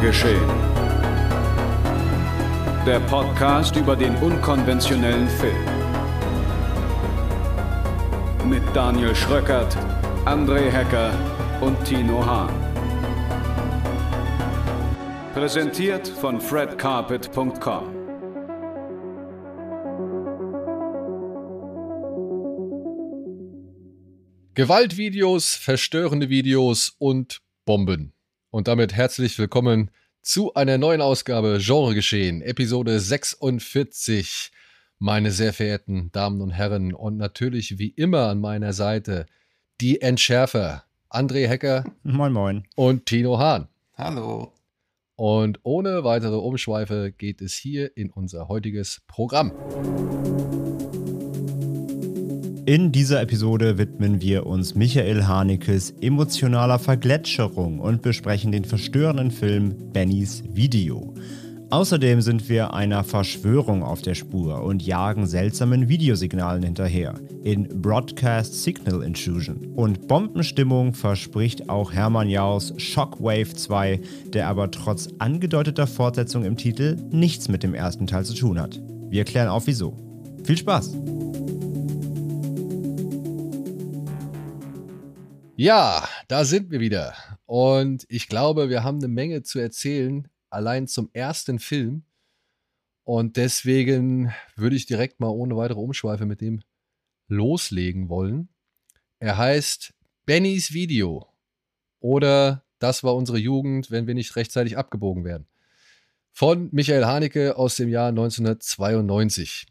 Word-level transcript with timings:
Geschehen. 0.00 0.48
Der 2.86 3.00
Podcast 3.00 3.74
über 3.74 3.96
den 3.96 4.14
unkonventionellen 4.16 5.28
Film. 5.28 5.64
Mit 8.48 8.62
Daniel 8.74 9.14
Schröckert, 9.14 9.76
André 10.24 10.70
Hecker 10.70 11.12
und 11.60 11.84
Tino 11.84 12.24
Hahn. 12.24 12.52
Präsentiert 15.34 16.06
von 16.06 16.40
fredcarpet.com. 16.40 17.94
Gewaltvideos, 24.54 25.54
verstörende 25.56 26.28
Videos 26.28 26.94
und 26.98 27.40
Bomben. 27.64 28.12
Und 28.50 28.66
damit 28.66 28.94
herzlich 28.94 29.38
willkommen 29.38 29.90
zu 30.22 30.54
einer 30.54 30.78
neuen 30.78 31.02
Ausgabe 31.02 31.58
Genregeschehen, 31.60 32.40
Episode 32.40 32.98
46. 32.98 34.50
Meine 34.98 35.32
sehr 35.32 35.52
verehrten 35.52 36.10
Damen 36.12 36.40
und 36.40 36.50
Herren 36.50 36.94
und 36.94 37.18
natürlich 37.18 37.78
wie 37.78 37.90
immer 37.90 38.28
an 38.28 38.40
meiner 38.40 38.72
Seite 38.72 39.26
die 39.82 40.00
Entschärfer, 40.00 40.84
André 41.10 41.46
Hecker. 41.46 41.84
Moin, 42.02 42.32
moin. 42.32 42.66
Und 42.74 43.04
Tino 43.04 43.38
Hahn. 43.38 43.68
Hallo. 43.94 44.54
Und 45.14 45.60
ohne 45.62 46.04
weitere 46.04 46.36
Umschweife 46.36 47.12
geht 47.12 47.42
es 47.42 47.52
hier 47.52 47.98
in 47.98 48.08
unser 48.08 48.48
heutiges 48.48 49.02
Programm. 49.08 49.52
In 52.68 52.92
dieser 52.92 53.22
Episode 53.22 53.78
widmen 53.78 54.20
wir 54.20 54.44
uns 54.44 54.74
Michael 54.74 55.24
Hanekes 55.24 55.94
emotionaler 56.02 56.78
Vergletscherung 56.78 57.80
und 57.80 58.02
besprechen 58.02 58.52
den 58.52 58.66
verstörenden 58.66 59.30
Film 59.30 59.74
Bennys 59.94 60.44
Video. 60.52 61.14
Außerdem 61.70 62.20
sind 62.20 62.46
wir 62.50 62.74
einer 62.74 63.04
Verschwörung 63.04 63.82
auf 63.82 64.02
der 64.02 64.14
Spur 64.14 64.62
und 64.64 64.82
jagen 64.82 65.26
seltsamen 65.26 65.88
Videosignalen 65.88 66.62
hinterher 66.62 67.14
in 67.42 67.80
Broadcast 67.80 68.62
Signal 68.62 69.02
Intrusion. 69.02 69.68
Und 69.74 70.06
Bombenstimmung 70.06 70.92
verspricht 70.92 71.70
auch 71.70 71.94
Hermann 71.94 72.28
Jaus 72.28 72.74
Shockwave 72.76 73.54
2, 73.54 73.98
der 74.34 74.46
aber 74.46 74.70
trotz 74.70 75.08
angedeuteter 75.18 75.86
Fortsetzung 75.86 76.44
im 76.44 76.58
Titel 76.58 76.98
nichts 77.10 77.48
mit 77.48 77.62
dem 77.62 77.72
ersten 77.72 78.06
Teil 78.06 78.26
zu 78.26 78.34
tun 78.34 78.60
hat. 78.60 78.78
Wir 79.08 79.24
klären 79.24 79.48
auf 79.48 79.66
wieso. 79.66 79.96
Viel 80.44 80.58
Spaß! 80.58 80.92
Ja, 85.60 86.08
da 86.28 86.44
sind 86.44 86.70
wir 86.70 86.78
wieder. 86.78 87.16
Und 87.44 88.06
ich 88.08 88.28
glaube, 88.28 88.68
wir 88.68 88.84
haben 88.84 88.98
eine 88.98 89.08
Menge 89.08 89.42
zu 89.42 89.58
erzählen, 89.58 90.28
allein 90.50 90.86
zum 90.86 91.10
ersten 91.12 91.58
Film. 91.58 92.04
Und 93.02 93.36
deswegen 93.36 94.32
würde 94.54 94.76
ich 94.76 94.86
direkt 94.86 95.18
mal 95.18 95.30
ohne 95.30 95.56
weitere 95.56 95.80
Umschweife 95.80 96.26
mit 96.26 96.42
dem 96.42 96.62
loslegen 97.26 98.08
wollen. 98.08 98.50
Er 99.18 99.36
heißt 99.36 99.94
Bennys 100.26 100.72
Video. 100.74 101.26
Oder 101.98 102.64
Das 102.78 103.02
war 103.02 103.16
unsere 103.16 103.38
Jugend, 103.38 103.90
wenn 103.90 104.06
wir 104.06 104.14
nicht 104.14 104.36
rechtzeitig 104.36 104.78
abgebogen 104.78 105.24
werden. 105.24 105.48
Von 106.30 106.68
Michael 106.70 107.04
Haneke 107.04 107.56
aus 107.56 107.74
dem 107.74 107.88
Jahr 107.88 108.10
1992. 108.10 109.66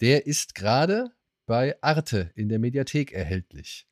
Der 0.00 0.26
ist 0.26 0.56
gerade 0.56 1.12
bei 1.46 1.80
Arte 1.80 2.32
in 2.34 2.48
der 2.48 2.58
Mediathek 2.58 3.12
erhältlich. 3.12 3.87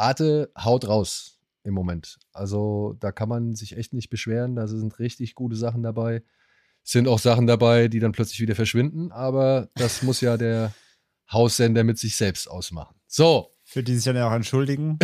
Arte 0.00 0.50
haut 0.58 0.88
raus 0.88 1.38
im 1.62 1.74
Moment. 1.74 2.18
Also 2.32 2.96
da 3.00 3.12
kann 3.12 3.28
man 3.28 3.54
sich 3.54 3.76
echt 3.76 3.92
nicht 3.92 4.10
beschweren. 4.10 4.56
Da 4.56 4.66
sind 4.66 4.98
richtig 4.98 5.34
gute 5.34 5.56
Sachen 5.56 5.82
dabei. 5.82 6.22
Sind 6.82 7.06
auch 7.06 7.18
Sachen 7.18 7.46
dabei, 7.46 7.88
die 7.88 8.00
dann 8.00 8.12
plötzlich 8.12 8.40
wieder 8.40 8.54
verschwinden. 8.54 9.12
Aber 9.12 9.68
das 9.74 10.02
muss 10.02 10.20
ja 10.20 10.36
der 10.36 10.72
Haussender 11.30 11.84
mit 11.84 11.98
sich 11.98 12.16
selbst 12.16 12.48
ausmachen. 12.48 12.96
So, 13.06 13.54
für 13.70 13.84
die 13.84 13.94
sich 13.94 14.04
dann 14.04 14.16
ja 14.16 14.28
auch 14.28 14.32
entschuldigen, 14.32 14.98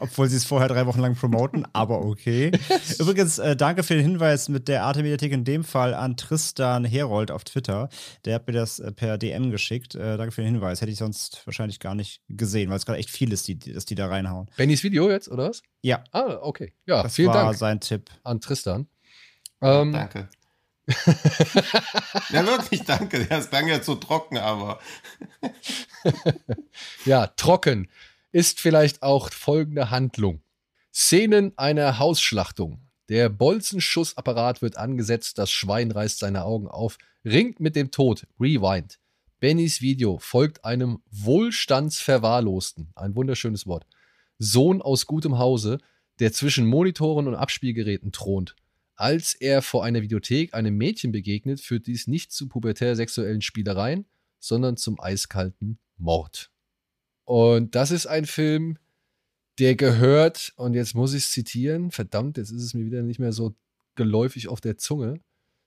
obwohl 0.00 0.28
sie 0.28 0.36
es 0.36 0.44
vorher 0.44 0.66
drei 0.66 0.86
Wochen 0.86 0.98
lang 0.98 1.14
promoten, 1.14 1.64
aber 1.72 2.04
okay. 2.04 2.50
Übrigens, 2.98 3.38
äh, 3.38 3.54
danke 3.54 3.84
für 3.84 3.94
den 3.94 4.02
Hinweis 4.02 4.48
mit 4.48 4.66
der 4.66 4.82
Arte 4.82 5.02
Mediathek 5.02 5.30
in 5.30 5.44
dem 5.44 5.62
Fall 5.62 5.94
an 5.94 6.16
Tristan 6.16 6.84
Herold 6.84 7.30
auf 7.30 7.44
Twitter. 7.44 7.88
Der 8.24 8.34
hat 8.34 8.48
mir 8.48 8.54
das 8.54 8.80
äh, 8.80 8.90
per 8.90 9.18
DM 9.18 9.52
geschickt. 9.52 9.94
Äh, 9.94 10.16
danke 10.16 10.32
für 10.32 10.42
den 10.42 10.54
Hinweis. 10.54 10.80
Hätte 10.80 10.90
ich 10.90 10.98
sonst 10.98 11.46
wahrscheinlich 11.46 11.78
gar 11.78 11.94
nicht 11.94 12.22
gesehen, 12.28 12.70
weil 12.70 12.76
es 12.76 12.86
gerade 12.86 12.98
echt 12.98 13.10
viel 13.10 13.32
ist, 13.32 13.46
die, 13.46 13.56
dass 13.56 13.84
die 13.84 13.94
da 13.94 14.08
reinhauen. 14.08 14.50
Bennys 14.56 14.82
Video 14.82 15.08
jetzt, 15.08 15.28
oder 15.28 15.50
was? 15.50 15.62
Ja. 15.82 16.02
Ah, 16.10 16.38
okay. 16.42 16.72
Ja, 16.86 17.04
das 17.04 17.14
vielen 17.14 17.28
war 17.28 17.44
Dank 17.44 17.56
sein 17.56 17.78
Tipp. 17.78 18.10
an 18.24 18.40
Tristan. 18.40 18.88
Ähm, 19.62 19.92
danke. 19.92 20.28
ja, 22.30 22.46
wirklich, 22.46 22.84
danke. 22.84 23.24
Das 23.26 23.50
klang 23.50 23.66
ja 23.66 23.82
zu 23.82 23.96
trocken, 23.96 24.38
aber. 24.38 24.78
ja, 27.04 27.26
trocken 27.28 27.88
ist 28.32 28.60
vielleicht 28.60 29.02
auch 29.02 29.30
folgende 29.32 29.90
Handlung. 29.90 30.42
Szenen 30.92 31.56
einer 31.56 31.98
Hausschlachtung. 31.98 32.80
Der 33.08 33.28
Bolzenschussapparat 33.28 34.62
wird 34.62 34.76
angesetzt, 34.76 35.38
das 35.38 35.50
Schwein 35.50 35.90
reißt 35.90 36.18
seine 36.18 36.44
Augen 36.44 36.68
auf, 36.68 36.98
ringt 37.24 37.60
mit 37.60 37.76
dem 37.76 37.90
Tod, 37.90 38.26
rewind. 38.40 38.98
Bennys 39.38 39.80
Video 39.80 40.18
folgt 40.18 40.64
einem 40.64 41.02
Wohlstandsverwahrlosten, 41.10 42.90
ein 42.94 43.14
wunderschönes 43.14 43.66
Wort, 43.66 43.86
Sohn 44.38 44.82
aus 44.82 45.06
gutem 45.06 45.38
Hause, 45.38 45.78
der 46.18 46.32
zwischen 46.32 46.66
Monitoren 46.66 47.28
und 47.28 47.34
Abspielgeräten 47.34 48.12
thront. 48.12 48.56
Als 48.96 49.34
er 49.34 49.60
vor 49.60 49.84
einer 49.84 50.02
Videothek 50.02 50.54
einem 50.54 50.76
Mädchen 50.76 51.12
begegnet, 51.12 51.60
führt 51.60 51.86
dies 51.86 52.06
nicht 52.06 52.32
zu 52.32 52.48
pubertär-sexuellen 52.48 53.42
Spielereien, 53.42 54.06
sondern 54.38 54.76
zum 54.76 54.98
eiskalten 54.98 55.78
Mord. 55.98 56.50
Und 57.24 57.74
das 57.74 57.90
ist 57.90 58.06
ein 58.06 58.24
Film, 58.24 58.78
der 59.58 59.74
gehört, 59.74 60.52
und 60.56 60.74
jetzt 60.74 60.94
muss 60.94 61.12
ich 61.12 61.24
es 61.24 61.30
zitieren, 61.30 61.90
verdammt, 61.90 62.38
jetzt 62.38 62.50
ist 62.50 62.62
es 62.62 62.74
mir 62.74 62.86
wieder 62.86 63.02
nicht 63.02 63.18
mehr 63.18 63.32
so 63.32 63.54
geläufig 63.96 64.48
auf 64.48 64.60
der 64.60 64.78
Zunge, 64.78 65.20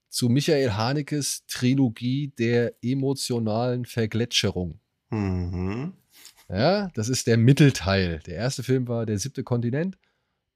zu 0.09 0.29
Michael 0.29 0.71
Hanekes 0.71 1.45
Trilogie 1.47 2.33
der 2.39 2.73
emotionalen 2.83 3.85
Vergletscherung. 3.85 4.79
Mhm. 5.09 5.93
Ja, 6.49 6.89
das 6.95 7.09
ist 7.09 7.27
der 7.27 7.37
Mittelteil. 7.37 8.21
Der 8.25 8.35
erste 8.35 8.63
Film 8.63 8.87
war 8.87 9.05
Der 9.05 9.19
siebte 9.19 9.43
Kontinent 9.43 9.97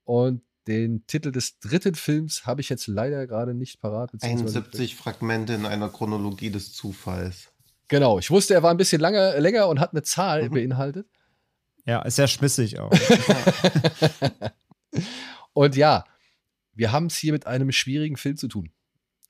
und 0.05 0.41
den 0.67 1.05
Titel 1.07 1.31
des 1.31 1.59
dritten 1.59 1.95
Films 1.95 2.45
habe 2.45 2.61
ich 2.61 2.69
jetzt 2.69 2.87
leider 2.87 3.27
gerade 3.27 3.53
nicht 3.53 3.81
parat. 3.81 4.11
71 4.21 4.95
Fragmente 4.95 5.53
in 5.53 5.65
einer 5.65 5.89
Chronologie 5.89 6.49
des 6.49 6.73
Zufalls. 6.73 7.49
Genau, 7.89 8.17
ich 8.17 8.31
wusste, 8.31 8.53
er 8.53 8.63
war 8.63 8.71
ein 8.71 8.77
bisschen 8.77 9.01
lange, 9.01 9.37
länger 9.39 9.67
und 9.67 9.79
hat 9.79 9.91
eine 9.91 10.03
Zahl 10.03 10.49
mhm. 10.49 10.53
beinhaltet. 10.53 11.07
Ja, 11.85 12.01
ist 12.01 12.15
sehr 12.15 12.27
schmissig 12.27 12.79
auch. 12.79 12.91
und 15.53 15.75
ja, 15.75 16.05
wir 16.73 16.91
haben 16.91 17.07
es 17.07 17.17
hier 17.17 17.33
mit 17.33 17.45
einem 17.45 17.71
schwierigen 17.71 18.15
Film 18.15 18.37
zu 18.37 18.47
tun, 18.47 18.71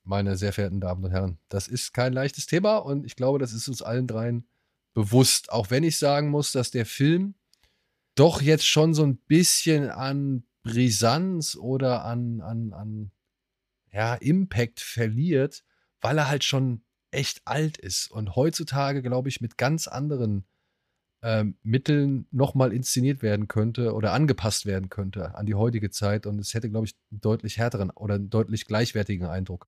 meine 0.03 0.37
sehr 0.37 0.53
verehrten 0.53 0.79
Damen 0.79 1.03
und 1.03 1.11
Herren. 1.11 1.39
Das 1.49 1.67
ist 1.67 1.93
kein 1.93 2.13
leichtes 2.13 2.45
Thema 2.45 2.77
und 2.77 3.05
ich 3.05 3.15
glaube, 3.15 3.39
das 3.39 3.53
ist 3.53 3.67
uns 3.67 3.81
allen 3.81 4.05
dreien 4.05 4.45
bewusst. 4.93 5.51
Auch 5.51 5.71
wenn 5.71 5.83
ich 5.83 5.97
sagen 5.97 6.29
muss, 6.29 6.51
dass 6.51 6.69
der 6.69 6.85
Film 6.85 7.33
doch 8.15 8.41
jetzt 8.41 8.67
schon 8.67 8.93
so 8.93 9.03
ein 9.03 9.17
bisschen 9.17 9.89
an 9.89 10.43
Brisanz 10.63 11.55
oder 11.55 12.05
an, 12.05 12.41
an, 12.41 12.73
an 12.73 13.11
ja, 13.91 14.15
Impact 14.15 14.79
verliert, 14.79 15.63
weil 16.01 16.17
er 16.17 16.29
halt 16.29 16.43
schon 16.43 16.83
echt 17.11 17.41
alt 17.45 17.77
ist 17.77 18.09
und 18.09 18.35
heutzutage, 18.35 19.01
glaube 19.01 19.29
ich, 19.29 19.39
mit 19.39 19.57
ganz 19.57 19.87
anderen 19.87 20.45
ähm, 21.21 21.57
Mitteln 21.63 22.27
nochmal 22.31 22.73
inszeniert 22.73 23.21
werden 23.21 23.47
könnte 23.47 23.93
oder 23.93 24.13
angepasst 24.13 24.65
werden 24.65 24.89
könnte 24.89 25.35
an 25.35 25.45
die 25.45 25.55
heutige 25.55 25.91
Zeit 25.91 26.25
und 26.25 26.39
es 26.39 26.53
hätte, 26.53 26.69
glaube 26.69 26.87
ich, 26.87 26.95
einen 27.11 27.21
deutlich 27.21 27.57
härteren 27.57 27.91
oder 27.91 28.15
einen 28.15 28.29
deutlich 28.29 28.65
gleichwertigen 28.65 29.27
Eindruck. 29.27 29.67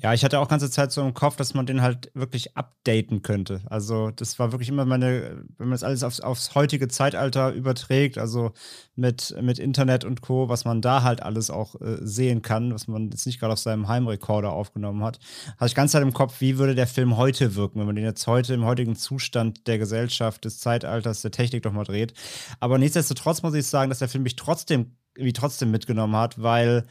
Ja, 0.00 0.14
ich 0.14 0.24
hatte 0.24 0.38
auch 0.38 0.46
ganze 0.46 0.70
Zeit 0.70 0.92
so 0.92 1.00
im 1.02 1.12
Kopf, 1.12 1.34
dass 1.36 1.54
man 1.54 1.66
den 1.66 1.82
halt 1.82 2.12
wirklich 2.14 2.56
updaten 2.56 3.22
könnte. 3.22 3.62
Also, 3.66 4.12
das 4.12 4.38
war 4.38 4.52
wirklich 4.52 4.68
immer 4.68 4.84
meine, 4.84 5.44
wenn 5.56 5.68
man 5.68 5.72
das 5.72 5.82
alles 5.82 6.04
aufs, 6.04 6.20
aufs 6.20 6.54
heutige 6.54 6.86
Zeitalter 6.86 7.52
überträgt, 7.52 8.16
also 8.16 8.52
mit, 8.94 9.34
mit 9.40 9.58
Internet 9.58 10.04
und 10.04 10.20
Co., 10.20 10.48
was 10.48 10.64
man 10.64 10.82
da 10.82 11.02
halt 11.02 11.22
alles 11.22 11.50
auch 11.50 11.80
äh, 11.80 11.96
sehen 12.00 12.42
kann, 12.42 12.72
was 12.72 12.86
man 12.86 13.10
jetzt 13.10 13.26
nicht 13.26 13.40
gerade 13.40 13.54
auf 13.54 13.58
seinem 13.58 13.88
Heimrekorder 13.88 14.52
aufgenommen 14.52 15.02
hat, 15.02 15.18
hatte 15.56 15.66
ich 15.66 15.74
ganz 15.74 15.90
Zeit 15.92 16.02
im 16.02 16.12
Kopf, 16.12 16.40
wie 16.40 16.58
würde 16.58 16.76
der 16.76 16.86
Film 16.86 17.16
heute 17.16 17.56
wirken, 17.56 17.80
wenn 17.80 17.86
man 17.86 17.96
den 17.96 18.04
jetzt 18.04 18.26
heute 18.28 18.54
im 18.54 18.64
heutigen 18.64 18.94
Zustand 18.94 19.66
der 19.66 19.78
Gesellschaft, 19.78 20.44
des 20.44 20.60
Zeitalters, 20.60 21.22
der 21.22 21.32
Technik 21.32 21.64
doch 21.64 21.72
mal 21.72 21.84
dreht. 21.84 22.14
Aber 22.60 22.78
nichtsdestotrotz 22.78 23.42
muss 23.42 23.54
ich 23.54 23.66
sagen, 23.66 23.88
dass 23.88 23.98
der 23.98 24.08
Film 24.08 24.22
mich 24.22 24.36
trotzdem, 24.36 24.96
wie 25.16 25.32
trotzdem 25.32 25.72
mitgenommen 25.72 26.14
hat, 26.14 26.40
weil 26.40 26.84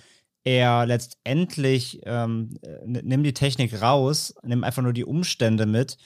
er 0.48 0.86
letztendlich, 0.86 2.00
ähm, 2.06 2.58
nimm 2.86 3.22
die 3.22 3.34
Technik 3.34 3.82
raus, 3.82 4.34
nimm 4.44 4.64
einfach 4.64 4.82
nur 4.82 4.94
die 4.94 5.04
Umstände 5.04 5.66
mit 5.66 5.98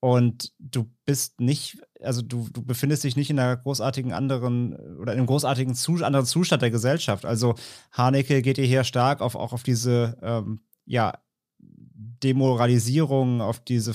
und 0.00 0.52
du 0.58 0.90
bist 1.04 1.40
nicht, 1.40 1.78
also 2.00 2.20
du, 2.20 2.48
du 2.52 2.64
befindest 2.64 3.04
dich 3.04 3.14
nicht 3.14 3.30
in 3.30 3.38
einer 3.38 3.56
großartigen 3.56 4.12
anderen 4.12 4.74
oder 4.98 5.12
in 5.12 5.20
einem 5.20 5.28
großartigen 5.28 5.76
Zu 5.76 6.04
anderen 6.04 6.26
Zustand 6.26 6.62
der 6.62 6.72
Gesellschaft. 6.72 7.24
Also 7.24 7.54
Haneke 7.92 8.42
geht 8.42 8.58
hier 8.58 8.82
stark 8.82 9.20
auf, 9.20 9.36
auch 9.36 9.52
auf 9.52 9.62
diese, 9.62 10.18
ähm, 10.20 10.62
ja, 10.84 11.14
Demoralisierung, 11.58 13.40
auf 13.40 13.60
diese 13.60 13.94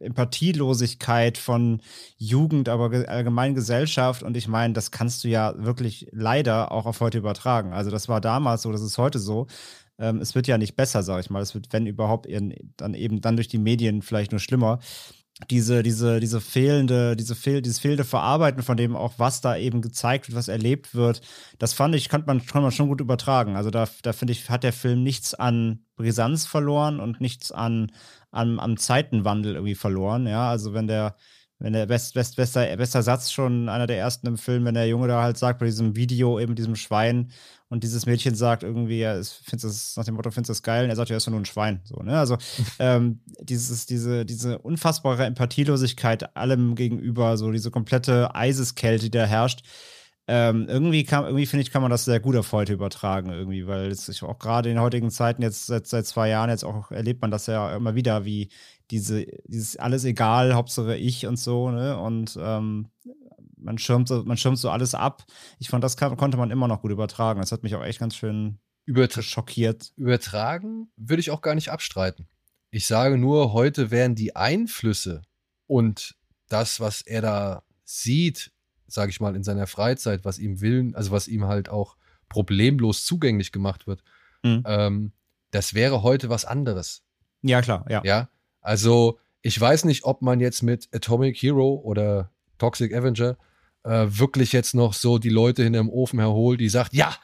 Empathielosigkeit 0.00 1.38
von 1.38 1.80
Jugend, 2.16 2.68
aber 2.68 3.08
allgemein 3.08 3.54
Gesellschaft. 3.54 4.22
Und 4.22 4.36
ich 4.36 4.48
meine, 4.48 4.74
das 4.74 4.90
kannst 4.90 5.24
du 5.24 5.28
ja 5.28 5.54
wirklich 5.56 6.08
leider 6.12 6.72
auch 6.72 6.86
auf 6.86 7.00
heute 7.00 7.18
übertragen. 7.18 7.72
Also 7.72 7.90
das 7.90 8.08
war 8.08 8.20
damals 8.20 8.62
so, 8.62 8.72
das 8.72 8.82
ist 8.82 8.98
heute 8.98 9.18
so. 9.18 9.46
Ähm, 9.98 10.18
es 10.18 10.34
wird 10.34 10.46
ja 10.46 10.58
nicht 10.58 10.76
besser, 10.76 11.02
sag 11.02 11.20
ich 11.20 11.30
mal. 11.30 11.42
Es 11.42 11.54
wird, 11.54 11.72
wenn 11.72 11.86
überhaupt, 11.86 12.26
dann 12.76 12.94
eben 12.94 13.20
dann 13.20 13.36
durch 13.36 13.48
die 13.48 13.58
Medien 13.58 14.02
vielleicht 14.02 14.32
nur 14.32 14.40
schlimmer 14.40 14.80
diese, 15.48 15.82
diese, 15.82 16.20
diese 16.20 16.40
fehlende, 16.40 17.16
diese 17.16 17.34
fehl, 17.34 17.62
dieses 17.62 17.78
fehlende 17.78 18.04
Verarbeiten 18.04 18.62
von 18.62 18.76
dem 18.76 18.94
auch, 18.94 19.14
was 19.16 19.40
da 19.40 19.56
eben 19.56 19.80
gezeigt 19.80 20.28
wird, 20.28 20.36
was 20.36 20.48
erlebt 20.48 20.94
wird, 20.94 21.22
das 21.58 21.72
fand 21.72 21.94
ich, 21.94 22.08
kann 22.08 22.24
man, 22.26 22.44
kann 22.44 22.62
man 22.62 22.72
schon 22.72 22.88
gut 22.88 23.00
übertragen. 23.00 23.56
Also 23.56 23.70
da, 23.70 23.88
da 24.02 24.12
finde 24.12 24.32
ich, 24.32 24.50
hat 24.50 24.64
der 24.64 24.72
Film 24.72 25.02
nichts 25.02 25.34
an 25.34 25.84
Brisanz 25.96 26.46
verloren 26.46 27.00
und 27.00 27.20
nichts 27.20 27.52
an, 27.52 27.92
an, 28.30 28.60
am 28.60 28.76
Zeitenwandel 28.76 29.54
irgendwie 29.54 29.74
verloren. 29.74 30.26
Ja, 30.26 30.50
also 30.50 30.74
wenn 30.74 30.86
der, 30.86 31.16
wenn 31.60 31.72
der 31.72 31.86
best, 31.86 32.14
best, 32.14 32.36
bester, 32.36 32.76
bester 32.76 33.02
Satz 33.02 33.30
schon 33.30 33.68
einer 33.68 33.86
der 33.86 33.98
ersten 33.98 34.26
im 34.26 34.38
Film, 34.38 34.64
wenn 34.64 34.74
der 34.74 34.88
Junge 34.88 35.08
da 35.08 35.22
halt 35.22 35.38
sagt 35.38 35.60
bei 35.60 35.66
diesem 35.66 35.94
Video, 35.94 36.40
eben 36.40 36.54
diesem 36.56 36.74
Schwein, 36.76 37.30
und 37.70 37.84
dieses 37.84 38.04
Mädchen 38.04 38.34
sagt 38.34 38.64
irgendwie, 38.64 38.98
ja, 38.98 39.14
findest 39.22 39.64
das 39.64 39.96
nach 39.96 40.04
dem 40.04 40.16
Motto, 40.16 40.32
findest 40.32 40.48
du 40.48 40.52
das 40.54 40.62
geil? 40.64 40.84
Und 40.84 40.90
er 40.90 40.96
sagt, 40.96 41.08
ja, 41.08 41.16
ist 41.16 41.26
ja 41.26 41.30
nur 41.30 41.40
ein 41.40 41.46
Schwein. 41.46 41.80
So, 41.84 42.02
ne? 42.02 42.18
Also 42.18 42.36
ähm, 42.80 43.20
dieses, 43.40 43.86
diese, 43.86 44.26
diese 44.26 44.58
unfassbare 44.58 45.24
Empathielosigkeit 45.24 46.36
allem 46.36 46.74
gegenüber, 46.74 47.36
so 47.36 47.52
diese 47.52 47.70
komplette 47.70 48.34
Eiseskälte, 48.34 49.04
die 49.04 49.10
da 49.12 49.24
herrscht, 49.24 49.62
ähm, 50.26 50.66
irgendwie 50.68 51.04
kann, 51.04 51.24
irgendwie 51.24 51.46
finde 51.46 51.62
ich, 51.62 51.70
kann 51.70 51.82
man 51.82 51.92
das 51.92 52.04
sehr 52.04 52.18
gut 52.18 52.34
auf 52.36 52.50
heute 52.52 52.72
übertragen, 52.72 53.30
irgendwie, 53.30 53.66
weil 53.68 53.88
es 53.88 54.22
auch 54.22 54.38
gerade 54.40 54.70
in 54.70 54.80
heutigen 54.80 55.10
Zeiten, 55.10 55.42
jetzt 55.42 55.66
seit, 55.66 55.86
seit 55.86 56.06
zwei 56.06 56.28
Jahren, 56.28 56.50
jetzt 56.50 56.64
auch 56.64 56.90
erlebt 56.90 57.22
man 57.22 57.30
das 57.30 57.46
ja 57.46 57.74
immer 57.74 57.94
wieder, 57.94 58.24
wie 58.24 58.50
diese, 58.90 59.26
dieses 59.44 59.76
alles 59.76 60.04
egal, 60.04 60.54
Hauptsache 60.54 60.96
ich 60.96 61.26
und 61.26 61.38
so, 61.38 61.70
ne? 61.70 61.98
Und 61.98 62.38
ähm, 62.40 62.88
man 63.56 63.78
schirmt, 63.78 64.08
so, 64.08 64.24
man 64.24 64.36
schirmt 64.36 64.58
so 64.58 64.70
alles 64.70 64.94
ab. 64.94 65.24
Ich 65.58 65.68
fand, 65.68 65.84
das 65.84 65.96
kann, 65.96 66.16
konnte 66.16 66.36
man 66.36 66.50
immer 66.50 66.68
noch 66.68 66.82
gut 66.82 66.90
übertragen. 66.90 67.40
Das 67.40 67.52
hat 67.52 67.62
mich 67.62 67.74
auch 67.74 67.84
echt 67.84 68.00
ganz 68.00 68.16
schön 68.16 68.58
Übertra 68.86 69.22
schockiert. 69.22 69.92
Übertragen 69.96 70.90
würde 70.96 71.20
ich 71.20 71.30
auch 71.30 71.42
gar 71.42 71.54
nicht 71.54 71.70
abstreiten. 71.70 72.26
Ich 72.70 72.86
sage 72.86 73.18
nur, 73.18 73.52
heute 73.52 73.90
werden 73.90 74.14
die 74.14 74.36
Einflüsse 74.36 75.22
und 75.66 76.16
das, 76.48 76.80
was 76.80 77.02
er 77.02 77.20
da 77.20 77.62
sieht, 77.84 78.52
sage 78.86 79.10
ich 79.10 79.20
mal, 79.20 79.36
in 79.36 79.44
seiner 79.44 79.66
Freizeit, 79.66 80.24
was 80.24 80.38
ihm 80.38 80.60
Willen, 80.60 80.94
also 80.94 81.10
was 81.10 81.28
ihm 81.28 81.46
halt 81.46 81.68
auch 81.68 81.96
problemlos 82.28 83.04
zugänglich 83.04 83.52
gemacht 83.52 83.86
wird, 83.86 84.02
mhm. 84.42 84.62
ähm, 84.66 85.12
das 85.50 85.74
wäre 85.74 86.02
heute 86.02 86.28
was 86.28 86.44
anderes. 86.44 87.02
Ja, 87.42 87.60
klar, 87.60 87.84
ja. 87.88 88.02
Ja, 88.04 88.28
also 88.60 89.18
ich 89.42 89.58
weiß 89.58 89.84
nicht, 89.84 90.04
ob 90.04 90.22
man 90.22 90.40
jetzt 90.40 90.62
mit 90.62 90.88
Atomic 90.92 91.36
Hero 91.36 91.80
oder 91.82 92.30
Toxic 92.58 92.94
Avenger 92.94 93.38
äh, 93.84 94.06
wirklich 94.08 94.52
jetzt 94.52 94.74
noch 94.74 94.92
so 94.92 95.18
die 95.18 95.30
Leute 95.30 95.62
hinterm 95.62 95.88
Ofen 95.88 96.18
herholt, 96.18 96.60
die 96.60 96.68
sagt, 96.68 96.92
ja, 96.92 97.14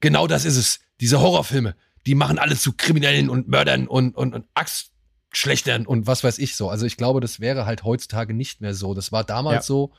genau 0.00 0.26
das 0.26 0.44
ist 0.44 0.56
es. 0.56 0.80
Diese 1.00 1.20
Horrorfilme, 1.20 1.74
die 2.06 2.14
machen 2.14 2.38
alle 2.38 2.56
zu 2.56 2.74
Kriminellen 2.74 3.28
und 3.28 3.48
Mördern 3.48 3.88
und, 3.88 4.16
und, 4.16 4.34
und 4.34 4.46
Axtschlechtern 4.54 5.86
und 5.86 6.06
was 6.06 6.22
weiß 6.22 6.38
ich 6.38 6.54
so. 6.54 6.68
Also 6.68 6.86
ich 6.86 6.96
glaube, 6.96 7.20
das 7.20 7.40
wäre 7.40 7.66
halt 7.66 7.84
heutzutage 7.84 8.34
nicht 8.34 8.60
mehr 8.60 8.74
so. 8.74 8.94
Das 8.94 9.10
war 9.10 9.24
damals 9.24 9.56
ja. 9.56 9.62
so. 9.62 9.92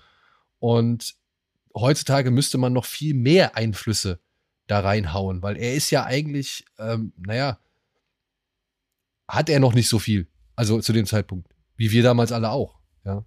Und 0.60 1.16
heutzutage 1.76 2.32
müsste 2.32 2.58
man 2.58 2.74
noch 2.74 2.86
viel 2.86 3.14
mehr 3.14 3.58
Einflüsse 3.58 4.20
da 4.68 4.80
reinhauen, 4.80 5.42
weil 5.42 5.58
er 5.58 5.76
ist 5.76 5.92
ja 5.92 6.06
eigentlich, 6.06 6.66
ähm, 6.80 7.14
naja, 7.18 7.60
hat 9.28 9.50
er 9.50 9.60
noch 9.60 9.74
nicht 9.74 9.90
so 9.90 10.00
viel. 10.00 10.28
Also 10.56 10.80
zu 10.82 10.94
dem 10.94 11.06
Zeitpunkt. 11.06 11.48
Wie 11.76 11.92
wir 11.92 12.04
damals 12.04 12.32
alle 12.32 12.52
auch. 12.52 12.80
Ja 13.04 13.26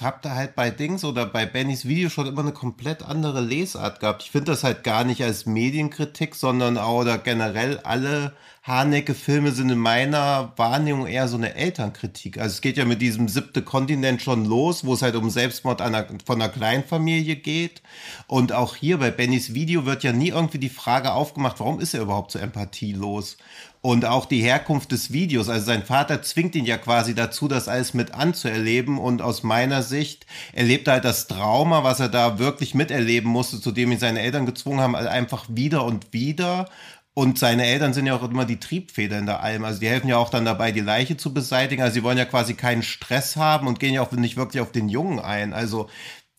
habe 0.00 0.20
da 0.22 0.34
halt 0.34 0.54
bei 0.54 0.70
Dings 0.70 1.04
oder 1.04 1.26
bei 1.26 1.44
Bennys 1.44 1.86
Video 1.86 2.08
schon 2.08 2.26
immer 2.26 2.40
eine 2.40 2.52
komplett 2.52 3.02
andere 3.02 3.42
Lesart 3.42 4.00
gehabt. 4.00 4.22
Ich 4.22 4.30
finde 4.30 4.52
das 4.52 4.64
halt 4.64 4.84
gar 4.84 5.04
nicht 5.04 5.22
als 5.22 5.44
Medienkritik, 5.44 6.34
sondern 6.34 6.78
auch 6.78 7.00
oder 7.00 7.18
generell 7.18 7.78
alle 7.80 8.32
Hanecke-Filme 8.62 9.50
sind 9.50 9.70
in 9.70 9.78
meiner 9.78 10.52
Wahrnehmung 10.56 11.06
eher 11.06 11.28
so 11.28 11.36
eine 11.36 11.56
Elternkritik. 11.56 12.38
Also 12.38 12.54
es 12.54 12.60
geht 12.62 12.78
ja 12.78 12.84
mit 12.86 13.02
diesem 13.02 13.28
siebte 13.28 13.60
Kontinent 13.60 14.22
schon 14.22 14.46
los, 14.46 14.84
wo 14.84 14.94
es 14.94 15.02
halt 15.02 15.16
um 15.16 15.28
Selbstmord 15.28 15.82
einer, 15.82 16.06
von 16.24 16.40
einer 16.40 16.50
Kleinfamilie 16.50 17.36
geht. 17.36 17.82
Und 18.28 18.52
auch 18.52 18.76
hier 18.76 18.98
bei 18.98 19.10
Bennys 19.10 19.52
Video 19.52 19.84
wird 19.84 20.04
ja 20.04 20.12
nie 20.12 20.28
irgendwie 20.28 20.58
die 20.58 20.68
Frage 20.70 21.12
aufgemacht, 21.12 21.60
warum 21.60 21.80
ist 21.80 21.92
er 21.92 22.02
überhaupt 22.02 22.30
so 22.30 22.38
empathielos? 22.38 23.36
Und 23.84 24.04
auch 24.04 24.26
die 24.26 24.40
Herkunft 24.40 24.92
des 24.92 25.12
Videos. 25.12 25.48
Also 25.48 25.66
sein 25.66 25.84
Vater 25.84 26.22
zwingt 26.22 26.54
ihn 26.54 26.64
ja 26.64 26.78
quasi 26.78 27.16
dazu, 27.16 27.48
das 27.48 27.66
alles 27.66 27.94
mit 27.94 28.14
anzuerleben. 28.14 28.96
Und 28.96 29.22
aus 29.22 29.42
meiner 29.42 29.82
Sicht 29.82 30.24
erlebt 30.52 30.86
er 30.86 30.94
halt 30.94 31.04
das 31.04 31.26
Trauma, 31.26 31.82
was 31.82 31.98
er 31.98 32.08
da 32.08 32.38
wirklich 32.38 32.76
miterleben 32.76 33.28
musste, 33.28 33.60
zu 33.60 33.72
dem 33.72 33.90
ihn 33.90 33.98
seine 33.98 34.20
Eltern 34.20 34.46
gezwungen 34.46 34.80
haben, 34.80 34.94
einfach 34.94 35.46
wieder 35.48 35.84
und 35.84 36.12
wieder. 36.12 36.68
Und 37.14 37.40
seine 37.40 37.66
Eltern 37.66 37.92
sind 37.92 38.06
ja 38.06 38.14
auch 38.14 38.22
immer 38.22 38.44
die 38.44 38.60
Triebfeder 38.60 39.18
in 39.18 39.26
der 39.26 39.42
Alm. 39.42 39.64
Also 39.64 39.80
die 39.80 39.88
helfen 39.88 40.08
ja 40.08 40.16
auch 40.16 40.30
dann 40.30 40.44
dabei, 40.44 40.70
die 40.70 40.80
Leiche 40.80 41.16
zu 41.16 41.34
beseitigen. 41.34 41.82
Also 41.82 41.94
sie 41.94 42.04
wollen 42.04 42.18
ja 42.18 42.24
quasi 42.24 42.54
keinen 42.54 42.84
Stress 42.84 43.36
haben 43.36 43.66
und 43.66 43.80
gehen 43.80 43.94
ja 43.94 44.02
auch 44.02 44.12
nicht 44.12 44.36
wirklich 44.36 44.62
auf 44.62 44.70
den 44.70 44.88
Jungen 44.88 45.18
ein. 45.18 45.52
Also 45.52 45.90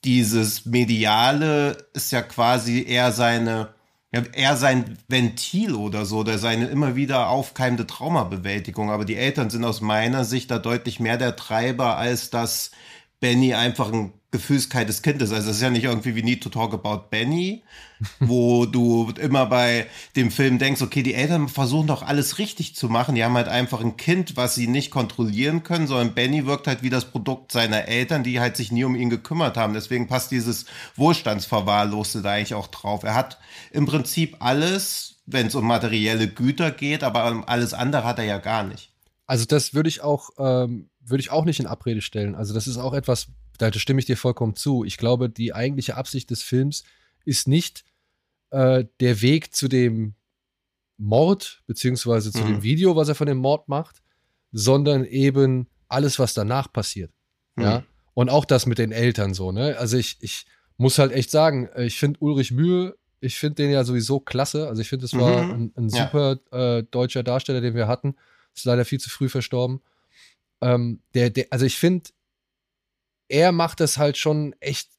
dieses 0.05 0.65
Mediale 0.65 1.77
ist 1.93 2.11
ja 2.13 2.21
quasi 2.21 2.83
eher 2.87 3.11
seine 3.11 3.69
ja, 4.13 4.21
eher 4.33 4.57
sein 4.57 4.97
Ventil 5.07 5.73
oder 5.73 6.05
so, 6.05 6.19
oder 6.19 6.37
seine 6.37 6.67
immer 6.67 6.95
wieder 6.95 7.29
aufkeimende 7.29 7.87
Traumabewältigung. 7.87 8.91
Aber 8.91 9.05
die 9.05 9.15
Eltern 9.15 9.49
sind 9.49 9.65
aus 9.65 9.81
meiner 9.81 10.23
Sicht 10.25 10.51
da 10.51 10.59
deutlich 10.59 10.99
mehr 10.99 11.17
der 11.17 11.35
Treiber, 11.35 11.97
als 11.97 12.29
dass 12.29 12.71
Benny 13.19 13.53
einfach 13.55 13.91
ein 13.91 14.13
gefühlskaltes 14.33 15.03
Kind 15.03 15.21
ist. 15.21 15.31
Also 15.31 15.51
es 15.51 15.57
ist 15.57 15.61
ja 15.61 15.69
nicht 15.69 15.83
irgendwie 15.83 16.15
wie 16.15 16.23
Need 16.23 16.41
to 16.41 16.49
Talk 16.49 16.73
About 16.73 17.09
Benny, 17.11 17.63
wo 18.19 18.65
du 18.65 19.13
immer 19.21 19.45
bei 19.45 19.85
dem 20.15 20.31
Film 20.31 20.57
denkst, 20.57 20.81
okay, 20.81 21.03
die 21.03 21.13
Eltern 21.13 21.47
versuchen 21.47 21.87
doch 21.87 22.01
alles 22.01 22.39
richtig 22.39 22.75
zu 22.75 22.89
machen. 22.89 23.13
Die 23.13 23.23
haben 23.23 23.35
halt 23.35 23.47
einfach 23.47 23.79
ein 23.79 23.95
Kind, 23.95 24.35
was 24.35 24.55
sie 24.55 24.67
nicht 24.67 24.89
kontrollieren 24.89 25.61
können, 25.61 25.85
sondern 25.85 26.15
Benny 26.15 26.47
wirkt 26.47 26.65
halt 26.65 26.81
wie 26.81 26.89
das 26.89 27.05
Produkt 27.05 27.51
seiner 27.51 27.87
Eltern, 27.87 28.23
die 28.23 28.39
halt 28.39 28.57
sich 28.57 28.71
nie 28.71 28.83
um 28.83 28.95
ihn 28.95 29.11
gekümmert 29.11 29.55
haben. 29.55 29.75
Deswegen 29.75 30.07
passt 30.07 30.31
dieses 30.31 30.65
Wohlstandsverwahrloste 30.95 32.23
da 32.23 32.31
eigentlich 32.31 32.55
auch 32.55 32.67
drauf. 32.67 33.03
Er 33.03 33.13
hat 33.13 33.37
im 33.71 33.85
Prinzip 33.85 34.37
alles, 34.39 35.21
wenn 35.27 35.47
es 35.47 35.55
um 35.55 35.67
materielle 35.67 36.27
Güter 36.27 36.71
geht, 36.71 37.03
aber 37.03 37.47
alles 37.47 37.75
andere 37.75 38.03
hat 38.03 38.17
er 38.17 38.25
ja 38.25 38.39
gar 38.39 38.63
nicht. 38.63 38.91
Also 39.27 39.45
das 39.45 39.75
würde 39.75 39.89
ich 39.89 40.01
auch, 40.01 40.31
ähm, 40.39 40.89
würde 41.01 41.21
ich 41.21 41.31
auch 41.31 41.45
nicht 41.45 41.59
in 41.59 41.67
Abrede 41.67 42.01
stellen. 42.01 42.33
Also 42.33 42.55
das 42.55 42.65
ist 42.65 42.77
auch 42.77 42.93
etwas, 42.93 43.27
da 43.57 43.71
stimme 43.73 43.99
ich 43.99 44.05
dir 44.05 44.17
vollkommen 44.17 44.55
zu. 44.55 44.83
Ich 44.83 44.97
glaube, 44.97 45.29
die 45.29 45.53
eigentliche 45.53 45.95
Absicht 45.95 46.29
des 46.29 46.41
Films 46.41 46.83
ist 47.25 47.47
nicht 47.47 47.83
äh, 48.49 48.85
der 48.99 49.21
Weg 49.21 49.55
zu 49.55 49.67
dem 49.67 50.15
Mord, 50.97 51.63
beziehungsweise 51.67 52.31
zu 52.31 52.43
mhm. 52.43 52.47
dem 52.47 52.63
Video, 52.63 52.95
was 52.95 53.09
er 53.09 53.15
von 53.15 53.27
dem 53.27 53.37
Mord 53.37 53.67
macht, 53.67 54.01
sondern 54.51 55.05
eben 55.05 55.67
alles, 55.87 56.19
was 56.19 56.33
danach 56.33 56.71
passiert. 56.71 57.11
Mhm. 57.55 57.63
Ja. 57.63 57.83
Und 58.13 58.29
auch 58.29 58.45
das 58.45 58.65
mit 58.65 58.77
den 58.77 58.91
Eltern 58.91 59.33
so, 59.33 59.51
ne? 59.51 59.77
Also 59.77 59.97
ich, 59.97 60.17
ich 60.21 60.45
muss 60.77 60.99
halt 60.99 61.11
echt 61.11 61.31
sagen, 61.31 61.67
äh, 61.75 61.85
ich 61.85 61.97
finde 61.97 62.19
Ulrich 62.19 62.51
Mühe, 62.51 62.95
ich 63.19 63.39
finde 63.39 63.63
den 63.63 63.71
ja 63.71 63.83
sowieso 63.83 64.19
klasse. 64.19 64.67
Also 64.67 64.81
ich 64.81 64.89
finde, 64.89 65.05
es 65.05 65.13
war 65.13 65.43
mhm. 65.43 65.51
ein, 65.51 65.73
ein, 65.77 65.89
super 65.89 66.39
ja. 66.51 66.77
äh, 66.77 66.83
deutscher 66.83 67.23
Darsteller, 67.23 67.61
den 67.61 67.73
wir 67.73 67.87
hatten. 67.87 68.15
Ist 68.53 68.65
leider 68.65 68.85
viel 68.85 68.99
zu 68.99 69.09
früh 69.09 69.29
verstorben. 69.29 69.81
Ähm, 70.61 70.99
der, 71.13 71.29
der, 71.29 71.47
also 71.49 71.65
ich 71.65 71.77
finde, 71.77 72.09
er 73.33 73.51
macht 73.51 73.79
das 73.79 73.97
halt 73.97 74.15
schon 74.17 74.55
echt, 74.59 74.89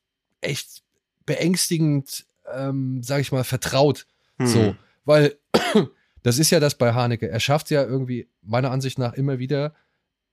echt 0.40 0.82
beängstigend, 1.24 2.26
ähm, 2.52 3.00
sag 3.00 3.20
ich 3.20 3.30
mal, 3.30 3.44
vertraut. 3.44 4.08
Mhm. 4.38 4.46
So, 4.46 4.76
weil 5.04 5.38
das 6.24 6.40
ist 6.40 6.50
ja 6.50 6.58
das 6.58 6.76
bei 6.76 6.92
Haneke. 6.92 7.30
Er 7.30 7.38
schafft 7.38 7.70
ja 7.70 7.84
irgendwie, 7.84 8.28
meiner 8.42 8.72
Ansicht 8.72 8.98
nach, 8.98 9.12
immer 9.12 9.38
wieder, 9.38 9.72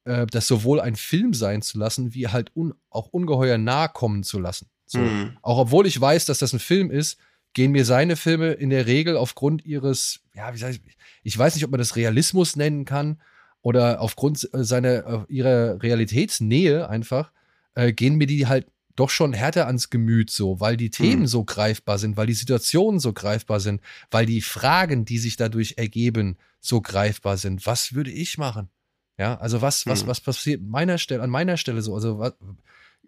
äh, 0.06 0.26
das 0.26 0.48
sowohl 0.48 0.82
ein 0.82 0.96
Film 0.96 1.36
sein 1.36 1.62
zu 1.62 1.78
lassen, 1.78 2.16
wie 2.16 2.28
halt 2.28 2.52
un 2.56 2.74
auch 2.90 3.10
ungeheuer 3.10 3.60
nahe 3.60 3.90
kommen 3.90 4.24
zu 4.24 4.40
lassen. 4.40 4.68
So. 4.88 4.98
Mhm. 4.98 5.38
Auch 5.44 5.60
obwohl 5.60 5.86
ich 5.86 6.02
weiß, 6.02 6.26
dass 6.26 6.40
das 6.40 6.54
ein 6.54 6.60
Film 6.60 6.90
ist, 6.90 7.20
gehen 7.54 7.72
mir 7.72 7.86
seine 7.86 8.16
Filme 8.16 8.54
in 8.54 8.72
der 8.72 8.88
Regel 8.88 9.16
aufgrund 9.16 9.64
ihres, 9.64 10.22
ja, 10.34 10.52
wie 10.56 10.58
sag 10.58 10.72
ich, 10.72 10.82
ich 11.22 11.38
weiß 11.38 11.54
nicht, 11.54 11.66
ob 11.66 11.72
man 11.72 11.78
das 11.78 11.96
Realismus 11.96 12.56
nennen 12.56 12.84
kann 12.84 13.22
oder 13.62 14.02
aufgrund 14.02 14.50
seiner, 14.52 15.06
äh, 15.06 15.20
ihrer 15.28 15.84
Realitätsnähe 15.84 16.90
einfach, 16.90 17.32
äh, 17.76 17.94
gehen 17.94 18.16
mir 18.16 18.28
die 18.28 18.48
halt 18.48 18.68
doch 18.96 19.10
schon 19.10 19.34
härter 19.34 19.68
ans 19.68 19.90
Gemüt 19.90 20.30
so, 20.30 20.60
weil 20.60 20.78
die 20.78 20.90
Themen 20.90 21.22
mhm. 21.22 21.28
so 21.28 21.44
greifbar 21.44 21.98
sind, 21.98 22.18
weil 22.18 22.28
die 22.28 22.34
Situationen 22.34 23.00
so 23.00 23.14
greifbar 23.14 23.60
sind, 23.60 23.82
weil 24.10 24.26
die 24.26 24.42
Fragen, 24.42 25.06
die 25.06 25.18
sich 25.18 25.38
dadurch 25.38 25.76
ergeben, 25.78 26.38
so 26.60 26.82
greifbar 26.82 27.38
sind. 27.38 27.66
Was 27.66 27.94
würde 27.94 28.12
ich 28.12 28.38
machen? 28.38 28.70
Ja, 29.18 29.36
also 29.38 29.62
was, 29.62 29.86
was, 29.86 30.02
Hm. 30.02 30.08
was 30.08 30.22
passiert 30.22 30.62
meiner 30.62 30.98
Stelle, 30.98 31.22
an 31.24 31.30
meiner 31.30 31.58
Stelle 31.58 31.82
so? 31.82 31.94
Also 31.96 32.20
was, 32.20 32.34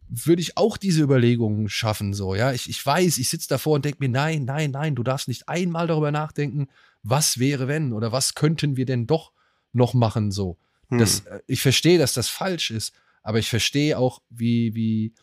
würde 0.07 0.41
ich 0.41 0.57
auch 0.57 0.77
diese 0.77 1.01
Überlegungen 1.01 1.69
schaffen, 1.69 2.13
so, 2.13 2.35
ja. 2.35 2.51
Ich, 2.51 2.69
ich 2.69 2.85
weiß, 2.85 3.17
ich 3.17 3.29
sitze 3.29 3.49
davor 3.49 3.75
und 3.75 3.85
denke 3.85 3.97
mir, 3.99 4.09
nein, 4.09 4.45
nein, 4.45 4.71
nein, 4.71 4.95
du 4.95 5.03
darfst 5.03 5.27
nicht 5.27 5.49
einmal 5.49 5.87
darüber 5.87 6.11
nachdenken, 6.11 6.67
was 7.01 7.39
wäre, 7.39 7.67
wenn 7.67 7.93
oder 7.93 8.11
was 8.11 8.35
könnten 8.35 8.77
wir 8.77 8.85
denn 8.85 9.07
doch 9.07 9.31
noch 9.71 9.93
machen, 9.93 10.31
so. 10.31 10.57
Hm. 10.89 10.99
Das, 10.99 11.21
äh, 11.21 11.39
ich 11.47 11.61
verstehe, 11.61 11.97
dass 11.97 12.13
das 12.13 12.29
falsch 12.29 12.69
ist, 12.69 12.93
aber 13.23 13.39
ich 13.39 13.49
verstehe 13.49 13.97
auch, 13.97 14.21
wie, 14.29 14.75
wie, 14.75 15.13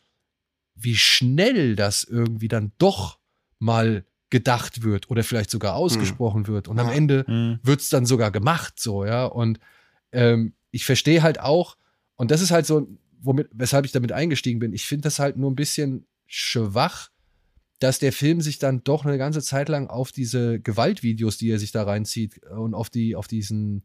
wie 0.74 0.96
schnell 0.96 1.76
das 1.76 2.02
irgendwie 2.04 2.48
dann 2.48 2.72
doch 2.78 3.18
mal 3.58 4.04
gedacht 4.30 4.82
wird 4.82 5.10
oder 5.10 5.22
vielleicht 5.24 5.50
sogar 5.50 5.74
ausgesprochen 5.74 6.46
wird. 6.46 6.68
Und 6.68 6.78
am. 6.78 6.88
Ende 6.90 7.24
Mhm. 7.28 7.58
wird 7.62 7.80
es 7.80 7.88
dann 7.88 8.06
sogar 8.06 8.30
gemacht, 8.30 8.80
so, 8.80 9.04
ja. 9.04 9.24
Und 9.26 9.58
ähm, 10.12 10.54
ich 10.70 10.84
verstehe 10.84 11.22
halt 11.22 11.40
auch, 11.40 11.76
und 12.16 12.30
das 12.30 12.40
ist 12.40 12.50
halt 12.50 12.64
so, 12.66 12.88
womit, 13.20 13.48
weshalb 13.52 13.84
ich 13.84 13.92
damit 13.92 14.12
eingestiegen 14.12 14.60
bin, 14.60 14.72
ich 14.72 14.86
finde 14.86 15.02
das 15.02 15.18
halt 15.18 15.36
nur 15.36 15.50
ein 15.50 15.56
bisschen 15.56 16.06
schwach, 16.26 17.10
dass 17.80 17.98
der 17.98 18.12
Film 18.12 18.40
sich 18.40 18.58
dann 18.58 18.84
doch 18.84 19.04
eine 19.04 19.18
ganze 19.18 19.42
Zeit 19.42 19.68
lang 19.68 19.88
auf 19.88 20.12
diese 20.12 20.60
Gewaltvideos, 20.60 21.36
die 21.38 21.50
er 21.50 21.58
sich 21.58 21.72
da 21.72 21.82
reinzieht, 21.82 22.40
äh, 22.44 22.54
und 22.54 22.74
auf 22.74 22.88
die, 22.88 23.16
auf 23.16 23.26
diesen, 23.26 23.82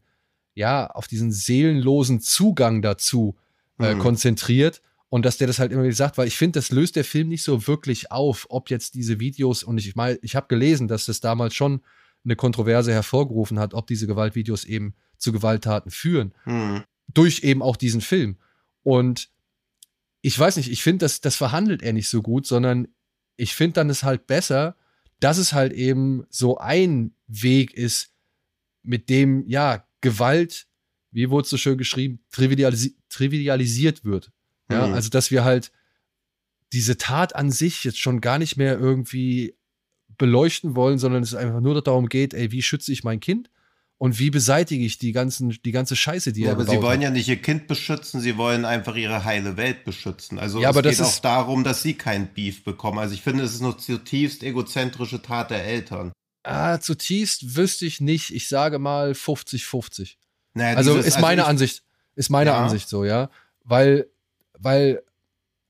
ja, 0.54 0.86
auf 0.86 1.08
diesen 1.08 1.32
seelenlosen 1.32 2.20
Zugang 2.20 2.82
dazu 2.82 3.36
äh, 3.78 3.94
Mhm. 3.94 3.98
konzentriert. 3.98 4.82
Und 5.08 5.24
dass 5.24 5.38
der 5.38 5.46
das 5.46 5.58
halt 5.60 5.70
immer 5.70 5.84
wieder 5.84 5.94
sagt, 5.94 6.18
weil 6.18 6.26
ich 6.26 6.36
finde, 6.36 6.58
das 6.58 6.70
löst 6.72 6.96
der 6.96 7.04
Film 7.04 7.28
nicht 7.28 7.42
so 7.44 7.66
wirklich 7.68 8.10
auf, 8.10 8.46
ob 8.50 8.70
jetzt 8.70 8.94
diese 8.94 9.20
Videos, 9.20 9.62
und 9.62 9.78
ich 9.78 9.94
meine, 9.94 10.18
ich 10.22 10.34
habe 10.34 10.48
gelesen, 10.48 10.88
dass 10.88 11.06
das 11.06 11.20
damals 11.20 11.54
schon 11.54 11.80
eine 12.24 12.34
Kontroverse 12.34 12.92
hervorgerufen 12.92 13.58
hat, 13.60 13.72
ob 13.72 13.86
diese 13.86 14.08
Gewaltvideos 14.08 14.64
eben 14.64 14.94
zu 15.16 15.30
Gewalttaten 15.32 15.90
führen 15.92 16.34
Hm. 16.44 16.82
durch 17.14 17.44
eben 17.44 17.62
auch 17.62 17.76
diesen 17.76 18.00
Film. 18.00 18.36
Und 18.82 19.30
ich 20.22 20.36
weiß 20.36 20.56
nicht, 20.56 20.70
ich 20.72 20.82
finde, 20.82 21.04
das, 21.04 21.20
das 21.20 21.36
verhandelt 21.36 21.82
er 21.82 21.92
nicht 21.92 22.08
so 22.08 22.20
gut, 22.20 22.46
sondern 22.46 22.88
ich 23.36 23.54
finde 23.54 23.74
dann 23.74 23.90
es 23.90 24.02
halt 24.02 24.26
besser, 24.26 24.74
dass 25.20 25.38
es 25.38 25.52
halt 25.52 25.72
eben 25.72 26.24
so 26.30 26.58
ein 26.58 27.14
Weg 27.28 27.74
ist, 27.74 28.12
mit 28.82 29.08
dem, 29.08 29.46
ja, 29.46 29.86
Gewalt, 30.00 30.65
wie 31.16 31.30
wurde 31.30 31.44
es 31.44 31.50
so 31.50 31.56
schön 31.56 31.78
geschrieben, 31.78 32.20
trivialisi 32.30 32.94
trivialisiert 33.08 34.04
wird. 34.04 34.30
Ja, 34.70 34.86
Mhm. 34.86 34.94
also 34.94 35.08
dass 35.08 35.30
wir 35.30 35.44
halt 35.44 35.72
diese 36.72 36.96
Tat 36.98 37.34
an 37.34 37.50
sich 37.50 37.84
jetzt 37.84 37.98
schon 37.98 38.20
gar 38.20 38.38
nicht 38.38 38.56
mehr 38.56 38.78
irgendwie 38.78 39.54
beleuchten 40.18 40.76
wollen, 40.76 40.98
sondern 40.98 41.22
es 41.22 41.34
einfach 41.34 41.60
nur 41.60 41.80
darum 41.82 42.08
geht, 42.08 42.34
ey, 42.34 42.52
wie 42.52 42.62
schütze 42.62 42.92
ich 42.92 43.04
mein 43.04 43.20
Kind 43.20 43.50
und 43.98 44.18
wie 44.18 44.30
beseitige 44.30 44.84
ich 44.84 44.98
die 44.98 45.12
ganzen, 45.12 45.56
die 45.64 45.72
ganze 45.72 45.96
Scheiße, 45.96 46.32
die 46.32 46.42
Ja, 46.42 46.48
er 46.48 46.52
aber 46.52 46.64
sie 46.66 46.82
wollen 46.82 46.98
hat. 46.98 47.04
ja 47.04 47.10
nicht 47.10 47.28
ihr 47.28 47.40
Kind 47.40 47.66
beschützen, 47.66 48.20
sie 48.20 48.36
wollen 48.36 48.64
einfach 48.64 48.94
ihre 48.96 49.24
heile 49.24 49.56
Welt 49.56 49.84
beschützen. 49.84 50.38
Also 50.38 50.60
Ja, 50.60 50.70
es 50.70 50.82
geht 50.82 51.00
auch 51.00 51.18
darum, 51.20 51.64
dass 51.64 51.82
sie 51.82 51.94
kein 51.94 52.32
Beef 52.34 52.62
bekommen. 52.64 52.98
Also 52.98 53.14
ich 53.14 53.22
finde, 53.22 53.44
es 53.44 53.54
ist 53.54 53.62
eine 53.62 53.76
zutiefst 53.76 54.42
egozentrische 54.42 55.22
Tat 55.22 55.50
der 55.50 55.64
Eltern. 55.64 56.12
Ah, 56.42 56.78
zutiefst 56.78 57.56
wüsste 57.56 57.86
ich 57.86 58.00
nicht. 58.00 58.32
Ich 58.34 58.48
sage 58.48 58.78
mal 58.78 59.12
50-50. 59.12 60.16
Naja, 60.56 60.76
Also 60.76 60.94
dieses- 60.96 61.06
ist 61.14 61.20
meine 61.20 61.42
ich- 61.42 61.46
Ansicht, 61.48 61.82
ist 62.14 62.30
meine 62.30 62.50
Ja. 62.50 62.62
Ansicht 62.62 62.88
so, 62.88 63.04
ja. 63.04 63.30
Weil, 63.64 64.06
weil, 64.58 65.02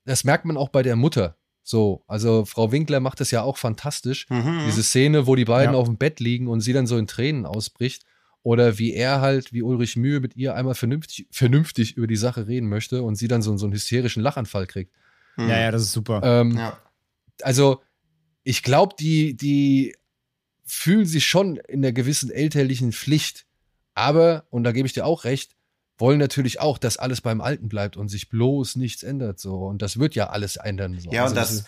das 0.05 0.25
merkt 0.25 0.45
man 0.45 0.57
auch 0.57 0.69
bei 0.69 0.83
der 0.83 0.97
Mutter. 0.97 1.37
So, 1.63 2.05
also 2.07 2.45
Frau 2.45 2.71
Winkler 2.71 3.01
macht 3.01 3.19
das 3.21 3.33
ja 3.33 3.43
auch 3.43 3.57
fantastisch. 3.57 4.27
Mhm. 4.31 4.63
Diese 4.67 4.85
Szene, 4.85 5.27
wo 5.27 5.35
die 5.35 5.45
beiden 5.45 5.75
Ja. 5.75 5.81
auf 5.81 5.89
dem 5.89 5.97
Bett 5.97 6.21
liegen 6.21 6.47
und 6.47 6.61
sie 6.61 6.73
dann 6.73 6.87
so 6.87 6.97
in 6.97 7.07
Tränen 7.09 7.45
ausbricht. 7.47 8.05
Oder 8.45 8.79
wie 8.79 8.93
er 8.95 9.21
halt, 9.21 9.53
wie 9.53 9.63
Ulrich 9.63 9.97
Mühe 9.97 10.21
mit 10.21 10.37
ihr 10.37 10.55
einmal 10.55 10.77
vernünftig, 10.77 11.27
vernünftig 11.33 11.97
über 11.97 12.07
die 12.07 12.15
Sache 12.17 12.47
reden 12.47 12.69
möchte 12.69 13.03
und 13.03 13.17
sie 13.17 13.27
dann 13.27 13.43
so, 13.43 13.57
so 13.57 13.67
einen 13.67 13.73
hysterischen 13.73 14.23
Lachanfall 14.23 14.69
kriegt. 14.69 14.93
Mhm. 15.37 15.49
Ja, 15.49 15.59
ja, 15.59 15.71
das 15.73 15.83
ist 15.83 15.93
super. 15.93 16.21
Ähm, 16.23 16.57
Ja. 16.57 16.79
also 17.43 17.83
ich 18.45 18.63
glaube, 18.63 18.95
die, 19.01 19.37
die 19.37 19.97
fühlen 20.65 21.07
sich 21.07 21.27
schon 21.27 21.57
in 21.57 21.81
einer 21.85 21.91
gewissen 21.93 22.31
elterlichen 22.31 22.93
Pflicht. 22.93 23.46
Aber, 23.97 24.45
und 24.51 24.63
da 24.63 24.71
gebe 24.73 24.87
ich 24.87 24.93
dir 24.95 25.07
auch 25.07 25.25
recht, 25.25 25.57
wollen 25.99 26.19
natürlich 26.19 26.61
auch, 26.61 26.77
dass 26.79 26.99
alles 26.99 27.23
beim 27.23 27.41
Alten 27.41 27.69
bleibt 27.69 27.97
und 27.97 28.09
sich 28.09 28.29
bloß 28.29 28.77
nichts 28.77 29.03
ändert. 29.03 29.41
So. 29.41 29.57
Und 29.65 29.81
das 29.83 29.99
wird 29.99 30.15
ja 30.15 30.29
alles 30.29 30.57
ändern. 30.57 30.99
So. 31.01 31.11
Ja, 31.11 31.23
Also 31.23 31.33
und 31.33 31.37
das, 31.37 31.51
ist- 31.53 31.67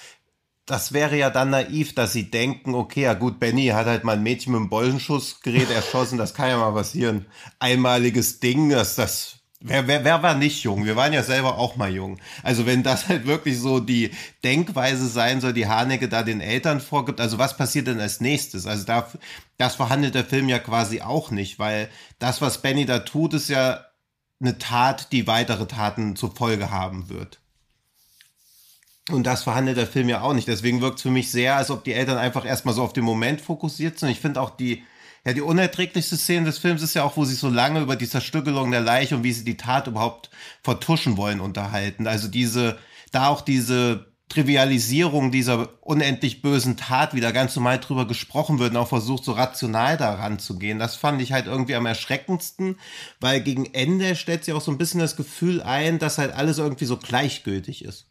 das 0.67 0.93
wäre 0.93 1.17
ja 1.17 1.31
dann 1.31 1.49
naiv, 1.49 1.95
dass 1.95 2.13
sie 2.13 2.31
denken, 2.31 2.75
okay, 2.75 3.01
ja 3.03 3.15
gut, 3.15 3.41
Benny 3.41 3.69
hat 3.69 3.87
halt 3.87 4.05
mal 4.05 4.13
ein 4.13 4.23
Mädchen 4.23 4.53
mit 4.53 4.61
einem 4.61 4.69
Bollenschussgerät 4.69 5.71
erschossen, 5.71 6.19
das 6.19 6.35
kann 6.35 6.51
ja 6.51 6.59
mal 6.59 6.73
passieren. 6.73 7.25
Einmaliges 7.59 8.39
Ding, 8.41 8.69
dass 8.69 8.95
das. 8.95 9.38
Wer, 9.61 9.89
wer, 9.89 10.05
wer 10.05 10.23
war 10.23 10.35
nicht 10.35 10.63
jung? 10.63 10.85
Wir 10.85 10.95
waren 10.95 11.13
ja 11.13 11.25
selber 11.25 11.59
auch 11.59 11.75
mal 11.75 11.93
jung. 11.93 12.21
Also 12.45 12.65
wenn 12.65 12.85
das 12.85 13.09
halt 13.09 13.27
wirklich 13.27 13.59
so 13.59 13.81
die 13.81 14.13
Denkweise 14.45 15.09
sein 15.09 15.41
soll, 15.41 15.53
die 15.53 15.67
Haneke 15.67 16.09
da 16.09 16.23
den 16.23 16.41
Eltern 16.41 16.81
vorgibt, 16.81 17.21
also 17.21 17.39
was 17.39 17.57
passiert 17.57 17.89
denn 17.89 17.99
als 17.99 18.21
nächstes? 18.21 18.67
Also 18.67 18.85
da, 18.85 19.11
das 19.57 19.75
verhandelt 19.75 20.15
der 20.15 20.25
Film 20.25 20.49
ja 20.49 20.61
quasi 20.61 21.01
auch 21.01 21.33
nicht, 21.33 21.59
weil 21.59 21.89
das, 22.21 22.41
was 22.41 22.63
Benny 22.63 22.87
da 22.87 23.01
tut, 23.01 23.35
ist 23.35 23.49
ja 23.49 23.85
eine 24.41 24.59
Tat, 24.59 25.11
die 25.11 25.27
weitere 25.27 25.67
Taten 25.67 26.15
zur 26.15 26.35
Folge 26.37 26.71
haben 26.71 27.09
wird. 27.09 27.41
Und 29.11 29.25
das 29.27 29.43
verhandelt 29.43 29.77
der 29.77 29.87
Film 29.89 30.09
ja 30.09 30.21
auch 30.21 30.35
nicht. 30.35 30.47
Deswegen 30.47 30.81
wirkt 30.81 30.97
es 30.99 31.03
für 31.03 31.11
mich 31.11 31.33
sehr, 31.33 31.57
als 31.57 31.71
ob 31.73 31.83
die 31.83 31.95
Eltern 31.95 32.19
einfach 32.19 32.45
erstmal 32.45 32.75
so 32.75 32.83
auf 32.83 32.93
den 32.93 33.05
Moment 33.05 33.41
fokussiert 33.41 33.99
sind. 33.99 34.11
Ich 34.11 34.21
finde 34.21 34.41
auch 34.41 34.51
die, 34.51 34.85
ja, 35.29 35.35
die 35.35 35.43
unerträglichste 35.43 36.17
Szene 36.17 36.47
des 36.47 36.57
Films 36.57 36.81
ist 36.81 36.95
ja 36.95 37.05
auch, 37.05 37.19
wo 37.19 37.27
sie 37.27 37.35
so 37.35 37.51
lange 37.51 37.81
über 37.81 37.97
die 37.97 38.09
Zerstückelung 38.09 38.71
der 38.71 38.81
Leiche 38.81 39.15
und 39.15 39.25
wie 39.25 39.33
sie 39.33 39.45
die 39.45 39.59
Tat 39.59 39.87
überhaupt 39.87 40.31
vertuschen 40.63 41.19
wollen 41.19 41.41
unterhalten. 41.41 42.07
Also 42.07 42.29
diese, 42.29 42.79
da 43.13 43.29
auch 43.29 43.43
diese 43.43 44.07
Trivialisierung 44.31 45.31
dieser 45.31 45.69
unendlich 45.83 46.41
bösen 46.41 46.79
Tat 46.79 47.13
wieder 47.13 47.35
ganz 47.35 47.55
normal 47.57 47.79
drüber 47.79 48.09
gesprochen 48.09 48.59
wird 48.59 48.71
und 48.71 48.79
auch 48.79 48.89
versucht, 48.89 49.23
so 49.23 49.33
rational 49.33 49.99
daran 49.99 50.39
zu 50.39 50.59
gehen. 50.59 50.79
Das 50.79 50.97
fand 50.97 51.21
ich 51.21 51.35
halt 51.35 51.45
irgendwie 51.45 51.75
am 51.75 51.85
erschreckendsten, 51.85 52.79
weil 53.21 53.43
gegen 53.43 53.67
Ende 53.75 54.17
stellt 54.17 54.47
sich 54.47 54.55
auch 54.55 54.63
so 54.63 54.71
ein 54.71 54.79
bisschen 54.79 55.01
das 55.01 55.17
Gefühl 55.17 55.61
ein, 55.61 55.99
dass 55.99 56.17
halt 56.17 56.33
alles 56.33 56.57
irgendwie 56.57 56.87
so 56.87 56.97
gleichgültig 56.97 57.85
ist. 57.85 58.08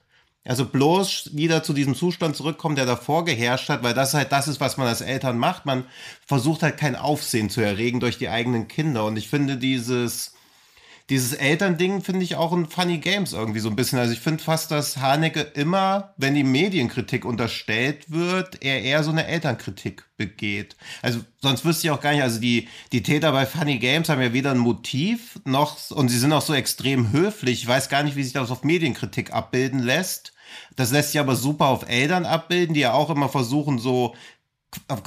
Also 0.47 0.65
bloß 0.65 1.31
wieder 1.33 1.61
zu 1.61 1.73
diesem 1.73 1.93
Zustand 1.93 2.35
zurückkommen, 2.35 2.77
der 2.77 2.85
davor 2.85 3.25
geherrscht 3.25 3.69
hat, 3.69 3.83
weil 3.83 3.93
das 3.93 4.13
halt 4.13 4.31
das 4.31 4.47
ist, 4.47 4.61
was 4.61 4.77
man 4.77 4.87
als 4.87 5.01
Eltern 5.01 5.37
macht. 5.37 5.65
Man 5.65 5.83
versucht 6.25 6.63
halt 6.63 6.77
kein 6.77 6.95
Aufsehen 6.95 7.49
zu 7.49 7.61
erregen 7.61 7.99
durch 7.99 8.17
die 8.17 8.29
eigenen 8.29 8.67
Kinder. 8.67 9.05
Und 9.05 9.17
ich 9.17 9.27
finde 9.27 9.57
dieses, 9.57 10.33
dieses 11.09 11.33
Elternding 11.33 12.01
finde 12.01 12.23
ich 12.23 12.35
auch 12.37 12.53
in 12.53 12.65
Funny 12.65 12.97
Games 12.99 13.33
irgendwie 13.33 13.59
so 13.59 13.69
ein 13.69 13.75
bisschen. 13.75 13.99
Also 13.99 14.13
ich 14.13 14.21
finde 14.21 14.41
fast, 14.41 14.71
dass 14.71 14.97
Haneke 14.97 15.41
immer, 15.41 16.13
wenn 16.15 16.33
die 16.33 16.45
Medienkritik 16.45 17.25
unterstellt 17.25 18.09
wird, 18.09 18.63
er 18.63 18.81
eher 18.81 19.03
so 19.03 19.11
eine 19.11 19.27
Elternkritik 19.27 20.05
begeht. 20.15 20.77
Also 21.01 21.19
sonst 21.41 21.65
wüsste 21.65 21.87
ich 21.87 21.91
auch 21.91 22.01
gar 22.01 22.13
nicht, 22.13 22.23
also 22.23 22.39
die, 22.39 22.69
die 22.93 23.03
Täter 23.03 23.33
bei 23.33 23.45
Funny 23.45 23.79
Games 23.79 24.07
haben 24.07 24.21
ja 24.21 24.31
weder 24.31 24.51
ein 24.51 24.57
Motiv 24.57 25.39
noch, 25.43 25.91
und 25.91 26.07
sie 26.07 26.19
sind 26.19 26.31
auch 26.31 26.41
so 26.41 26.53
extrem 26.53 27.11
höflich. 27.11 27.63
Ich 27.63 27.67
weiß 27.67 27.89
gar 27.89 28.03
nicht, 28.03 28.15
wie 28.15 28.23
sich 28.23 28.33
das 28.33 28.49
auf 28.49 28.63
Medienkritik 28.63 29.33
abbilden 29.33 29.79
lässt. 29.79 30.33
Das 30.75 30.91
lässt 30.91 31.11
sich 31.11 31.19
aber 31.19 31.35
super 31.35 31.67
auf 31.67 31.89
Eltern 31.89 32.25
abbilden, 32.25 32.73
die 32.73 32.81
ja 32.81 32.93
auch 32.93 33.09
immer 33.09 33.29
versuchen, 33.29 33.79
so 33.79 34.13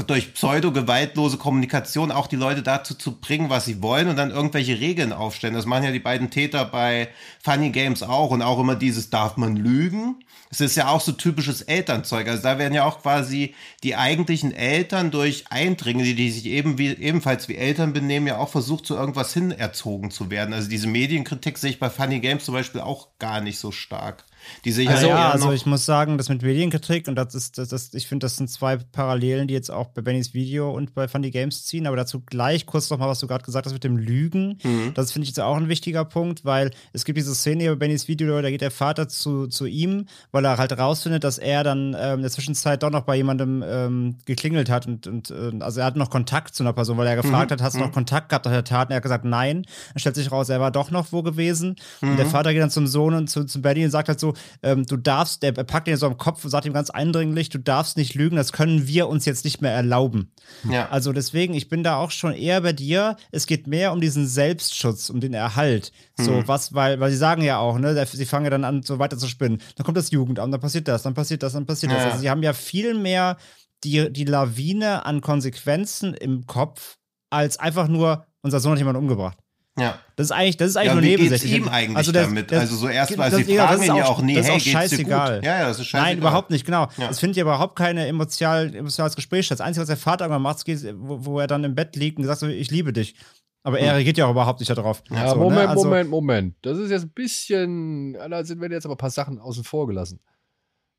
durch 0.07 0.35
pseudo-gewaltlose 0.35 1.37
Kommunikation 1.37 2.11
auch 2.11 2.27
die 2.27 2.37
Leute 2.37 2.63
dazu 2.63 2.95
zu 2.95 3.21
bringen, 3.21 3.51
was 3.51 3.67
sie 3.67 3.83
wollen 3.83 4.09
und 4.09 4.17
dann 4.17 4.31
irgendwelche 4.31 4.81
Regeln 4.81 5.13
aufstellen. 5.13 5.55
Das 5.55 5.67
machen 5.67 5.85
ja 5.85 5.93
die 5.93 6.01
beiden 6.01 6.31
Täter 6.31 6.65
bei 6.65 7.09
Funny 7.43 7.71
Games 7.71 8.03
auch 8.03 8.31
und 8.31 8.43
auch 8.43 8.59
immer 8.59 8.75
dieses, 8.75 9.11
darf 9.11 9.37
man 9.37 9.57
lügen? 9.57 10.17
Es 10.51 10.61
ist 10.61 10.77
ja 10.77 10.89
auch 10.89 11.01
so 11.01 11.13
typisches 11.13 11.63
Elternzeug. 11.63 12.27
Also 12.27 12.43
da 12.43 12.59
werden 12.59 12.75
ja 12.75 12.85
auch 12.85 13.03
quasi 13.03 13.55
die 13.85 13.95
eigentlichen 13.95 14.53
Eltern 14.53 15.11
durch 15.13 15.45
Eindringlinge, 15.51 16.15
die 16.15 16.33
sich 16.33 16.47
eben 16.47 16.77
wie, 16.79 16.89
ebenfalls 16.89 17.49
wie 17.49 17.57
Eltern 17.57 17.93
benehmen, 17.93 18.27
ja 18.27 18.39
auch 18.39 18.49
versucht, 18.49 18.87
zu 18.87 18.97
irgendwas 18.97 19.33
hin 19.33 19.53
erzogen 19.53 20.11
zu 20.11 20.31
werden. 20.31 20.53
Also 20.53 20.69
diese 20.69 20.89
Medienkritik 20.89 21.59
sehe 21.59 21.71
ich 21.71 21.79
bei 21.79 21.91
Funny 21.91 22.19
Games 22.19 22.45
zum 22.45 22.55
Beispiel 22.55 22.81
auch 22.81 23.09
gar 23.19 23.41
nicht 23.41 23.61
so 23.61 23.71
stark. 23.71 24.25
Die 24.65 24.73
sehe 24.73 24.85
ich 24.85 24.91
Also 24.91 25.03
halt 25.03 25.11
ja, 25.11 25.31
also 25.31 25.53
ich 25.53 25.67
muss 25.67 25.85
sagen, 25.85 26.19
das 26.19 26.29
mit 26.29 26.43
Medienkritik 26.43 27.09
und 27.09 27.17
das 27.17 27.35
ist, 27.35 27.59
das, 27.59 27.69
das, 27.69 27.95
ich 27.95 28.07
finde, 28.07 28.25
das 28.25 28.37
sind 28.37 28.51
zwei 28.51 28.77
Parallelen, 28.77 29.49
die 29.49 29.55
jetzt 29.55 29.71
auch 29.71 29.89
bei 29.89 30.03
Bennys 30.03 30.35
Video 30.35 30.71
und 30.71 30.95
bei 30.95 31.09
Funny 31.09 31.31
Games 31.31 31.65
ziehen. 31.65 31.87
Aber 31.87 31.97
dazu 31.97 32.21
gleich 32.21 32.67
kurz 32.67 32.91
noch 32.91 32.99
mal, 32.99 33.09
was 33.09 33.21
du 33.21 33.27
gerade 33.27 33.45
gesagt 33.45 33.67
hast 33.67 33.73
mit 33.73 33.85
dem 33.85 33.97
Lügen. 33.97 34.59
Mhm. 34.63 34.93
Das 34.95 35.13
finde 35.13 35.25
ich 35.25 35.31
jetzt 35.31 35.41
auch 35.41 35.57
ein 35.57 35.69
wichtiger 35.69 36.05
Punkt, 36.05 36.45
weil 36.45 36.71
es 36.93 37.05
gibt 37.05 37.19
diese 37.19 37.35
Szene 37.35 37.63
hier 37.63 37.73
bei 37.73 37.87
Bennys 37.87 38.09
Video, 38.09 38.41
da 38.41 38.51
geht 38.51 38.61
der 38.61 38.71
Vater 38.71 39.09
zu, 39.09 39.47
zu 39.47 39.67
ihm, 39.67 40.07
weil 40.33 40.45
er 40.45 40.59
halt 40.59 40.77
rausfindet, 40.77 41.25
dass 41.25 41.39
er 41.39 41.65
dann 41.65 41.97
ähm, 41.99 42.17
in 42.17 42.23
der 42.23 42.31
Zwischenzeit 42.31 42.83
doch 42.83 42.91
noch 42.91 43.03
bei 43.03 43.17
jemandem 43.17 43.65
ähm, 43.67 44.17
geklingelt 44.25 44.71
hat 44.71 44.87
und, 44.87 45.07
und 45.07 45.31
äh, 45.31 45.53
also 45.61 45.81
er 45.81 45.87
hat 45.87 45.97
noch 45.97 46.11
Kontakt 46.11 46.55
zu 46.55 46.63
einer 46.63 46.73
Person, 46.73 46.97
weil 46.97 47.07
er 47.07 47.17
gefragt 47.17 47.51
hat, 47.53 47.63
hast 47.63 47.77
du 47.77 47.81
noch 47.81 47.93
Kontakt 47.93 48.29
gehabt 48.29 48.45
nach 48.45 48.53
der 48.53 48.65
Tat? 48.65 48.89
Und 48.89 48.93
er 48.93 48.97
hat 48.97 49.03
gesagt, 49.03 49.25
nein. 49.25 49.65
Dann 49.93 50.01
stellt 50.01 50.17
sich 50.17 50.31
raus, 50.31 50.49
er 50.49 50.61
war 50.61 50.71
doch 50.71 50.91
noch 50.91 51.13
wo 51.13 51.23
gewesen. 51.23 51.77
Und 52.01 52.17
der 52.17 52.27
Vater 52.27 52.53
geht 52.53 52.63
dann 52.63 52.71
zum 52.71 52.87
Sohn 52.87 53.15
und 53.15 53.29
zu, 53.29 53.45
zu 53.45 53.63
Benny 53.63 53.85
und 53.85 53.91
sagt 53.91 54.09
halt 54.09 54.21
so, 54.21 54.35
ähm, 54.63 54.87
du 54.87 54.97
darfst, 54.97 55.43
der 55.43 55.53
packt 55.53 55.89
ihn 55.89 55.97
so 55.97 56.07
am 56.07 56.19
Kopf 56.19 56.45
und 56.45 56.51
sagt 56.51 56.67
ihm 56.67 56.73
ganz 56.73 56.91
eindringlich, 56.91 57.49
du 57.49 57.59
darfst 57.59 57.97
nicht 57.97 58.15
lügen, 58.15 58.37
das 58.37 58.53
können 58.53 58.87
wir 58.87 59.09
uns 59.09 59.25
jetzt 59.25 59.45
nicht 59.45 59.61
mehr 59.61 59.73
erlauben. 59.73 60.33
Ja. 60.69 60.89
Also 60.91 61.13
deswegen, 61.13 61.55
ich 61.55 61.69
bin 61.69 61.83
da 61.83 61.97
auch 61.97 62.11
schon 62.11 62.33
eher 62.33 62.61
bei 62.61 62.73
dir. 62.73 63.17
Es 63.31 63.47
geht 63.47 63.67
mehr 63.67 63.93
um 63.93 64.01
diesen 64.01 64.27
Selbstschutz, 64.27 65.11
um 65.11 65.21
den 65.21 65.35
Erhalt. 65.35 65.93
So, 66.17 66.33
mhm. 66.33 66.49
was, 66.49 66.75
weil, 66.75 67.01
weil 67.01 67.11
sie 67.11 67.17
sagen 67.17 67.43
ja 67.43 67.59
auch, 67.59 67.79
ne, 67.79 68.07
sie 68.07 68.27
fangen 68.27 68.45
ja 68.45 68.51
dann 68.51 68.65
an, 68.65 68.83
so 68.83 68.99
weiter 68.99 69.19
zu 69.19 69.29
spinnen. 69.29 69.61
Dann 69.77 69.85
kommt 69.85 69.97
das 69.97 70.11
Jugendamt, 70.11 70.53
dann 70.53 70.61
passiert 70.61 70.89
das, 70.89 71.03
dann 71.03 71.15
passiert 71.15 71.43
das, 71.43 71.53
dann 71.53 71.67
passiert 71.67 71.93
ja. 71.93 71.99
das. 71.99 72.07
Also 72.07 72.21
sie 72.21 72.31
haben 72.31 72.43
ja 72.43 72.53
viel 72.53 72.95
mehr 72.95 73.37
die, 73.85 74.13
die 74.13 74.25
Lawine 74.25 75.07
an 75.07 75.21
Konsequenzen 75.21 76.15
im 76.15 76.47
Kopf, 76.47 76.99
als 77.31 77.59
einfach 77.59 77.89
nur, 77.89 78.27
unser 78.43 78.61
Sohn 78.61 78.73
hat 78.73 78.79
jemanden 78.79 79.01
umgebracht. 79.01 79.39
Ja. 79.81 79.99
Das 80.17 80.27
ist 80.27 80.33
eigentlich, 80.33 80.57
das 80.57 80.71
ist 80.71 80.77
eigentlich 80.77 80.89
ja, 80.89 80.95
nur 80.95 81.03
wie 81.03 81.17
nebensächlich. 81.17 81.53
ihm 81.53 81.69
eigentlich 81.69 81.97
also 81.97 82.13
das, 82.13 82.27
damit? 82.27 82.53
Das, 82.53 82.61
also 82.61 82.77
so 82.77 82.89
erstmal, 82.89 83.31
sie 83.31 83.45
fragen 83.57 83.83
ihn 83.83 83.97
ja 83.97 84.05
auch 84.05 84.21
nie, 84.21 84.35
das 84.35 84.47
ist 84.47 84.51
hey, 84.51 84.59
auch 84.59 84.61
scheißegal. 84.61 85.41
Ja, 85.43 85.59
ja, 85.61 85.69
das 85.69 85.79
ist 85.79 85.87
scheißegal. 85.87 86.11
Nein, 86.11 86.19
überhaupt 86.19 86.51
nicht, 86.51 86.67
genau. 86.67 86.89
Ja. 86.99 87.09
Es 87.09 87.21
findet 87.21 87.39
ja 87.39 87.43
überhaupt 87.43 87.77
keine 87.77 88.07
emotional, 88.07 88.75
emotionales 88.75 89.17
Gespräch 89.17 89.47
statt. 89.47 89.61
Das 89.61 89.67
Einzige, 89.67 89.83
was 89.83 89.89
der 89.89 89.97
Vater 89.97 90.27
irgendwann 90.27 90.43
macht, 90.43 90.69
ist, 90.69 90.87
wo, 90.95 91.25
wo 91.25 91.41
er 91.41 91.47
dann 91.47 91.65
im 91.65 91.75
Bett 91.75 91.97
liegt 91.97 92.19
und 92.19 92.25
sagt 92.25 92.41
so, 92.41 92.47
ich 92.47 92.71
liebe 92.71 92.93
dich. 92.93 93.15
Aber 93.63 93.79
er 93.79 93.89
hm. 93.89 93.95
reagiert 93.97 94.19
ja 94.19 94.27
auch 94.27 94.31
überhaupt 94.31 94.61
nicht 94.61 94.71
darauf. 94.71 95.03
Ja, 95.11 95.31
so? 95.31 95.37
Moment, 95.37 95.63
ne? 95.63 95.69
also, 95.69 95.85
Moment, 95.85 96.11
Moment. 96.11 96.57
Das 96.63 96.79
ist 96.79 96.91
jetzt 96.91 97.05
ein 97.05 97.13
bisschen, 97.13 98.13
da 98.15 98.45
sind 98.45 98.61
wir 98.61 98.71
jetzt 98.71 98.85
aber 98.85 98.95
ein 98.95 98.99
paar 98.99 99.11
Sachen 99.11 99.39
außen 99.39 99.65
vor 99.65 99.87
gelassen. 99.87 100.21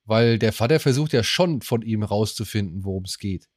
Weil 0.06 0.40
der 0.40 0.54
Vater 0.54 0.80
versucht 0.80 1.14
ja 1.14 1.24
schon 1.24 1.62
von 1.62 1.82
ihm 1.82 2.04
rauszufinden, 2.04 2.84
worum 2.84 3.04
es 3.04 3.18
geht. 3.18 3.48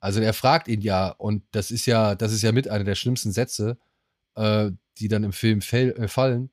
Also 0.00 0.20
er 0.20 0.34
fragt 0.34 0.68
ihn 0.68 0.82
ja, 0.82 1.08
und 1.08 1.42
das 1.52 1.70
ist 1.70 1.86
ja, 1.86 2.14
das 2.14 2.32
ist 2.32 2.42
ja 2.42 2.52
mit 2.52 2.68
einer 2.68 2.84
der 2.84 2.94
schlimmsten 2.94 3.32
Sätze, 3.32 3.78
äh, 4.36 4.70
die 4.98 5.08
dann 5.08 5.24
im 5.24 5.32
Film 5.32 5.60
äh, 5.60 6.08
fallen, 6.08 6.50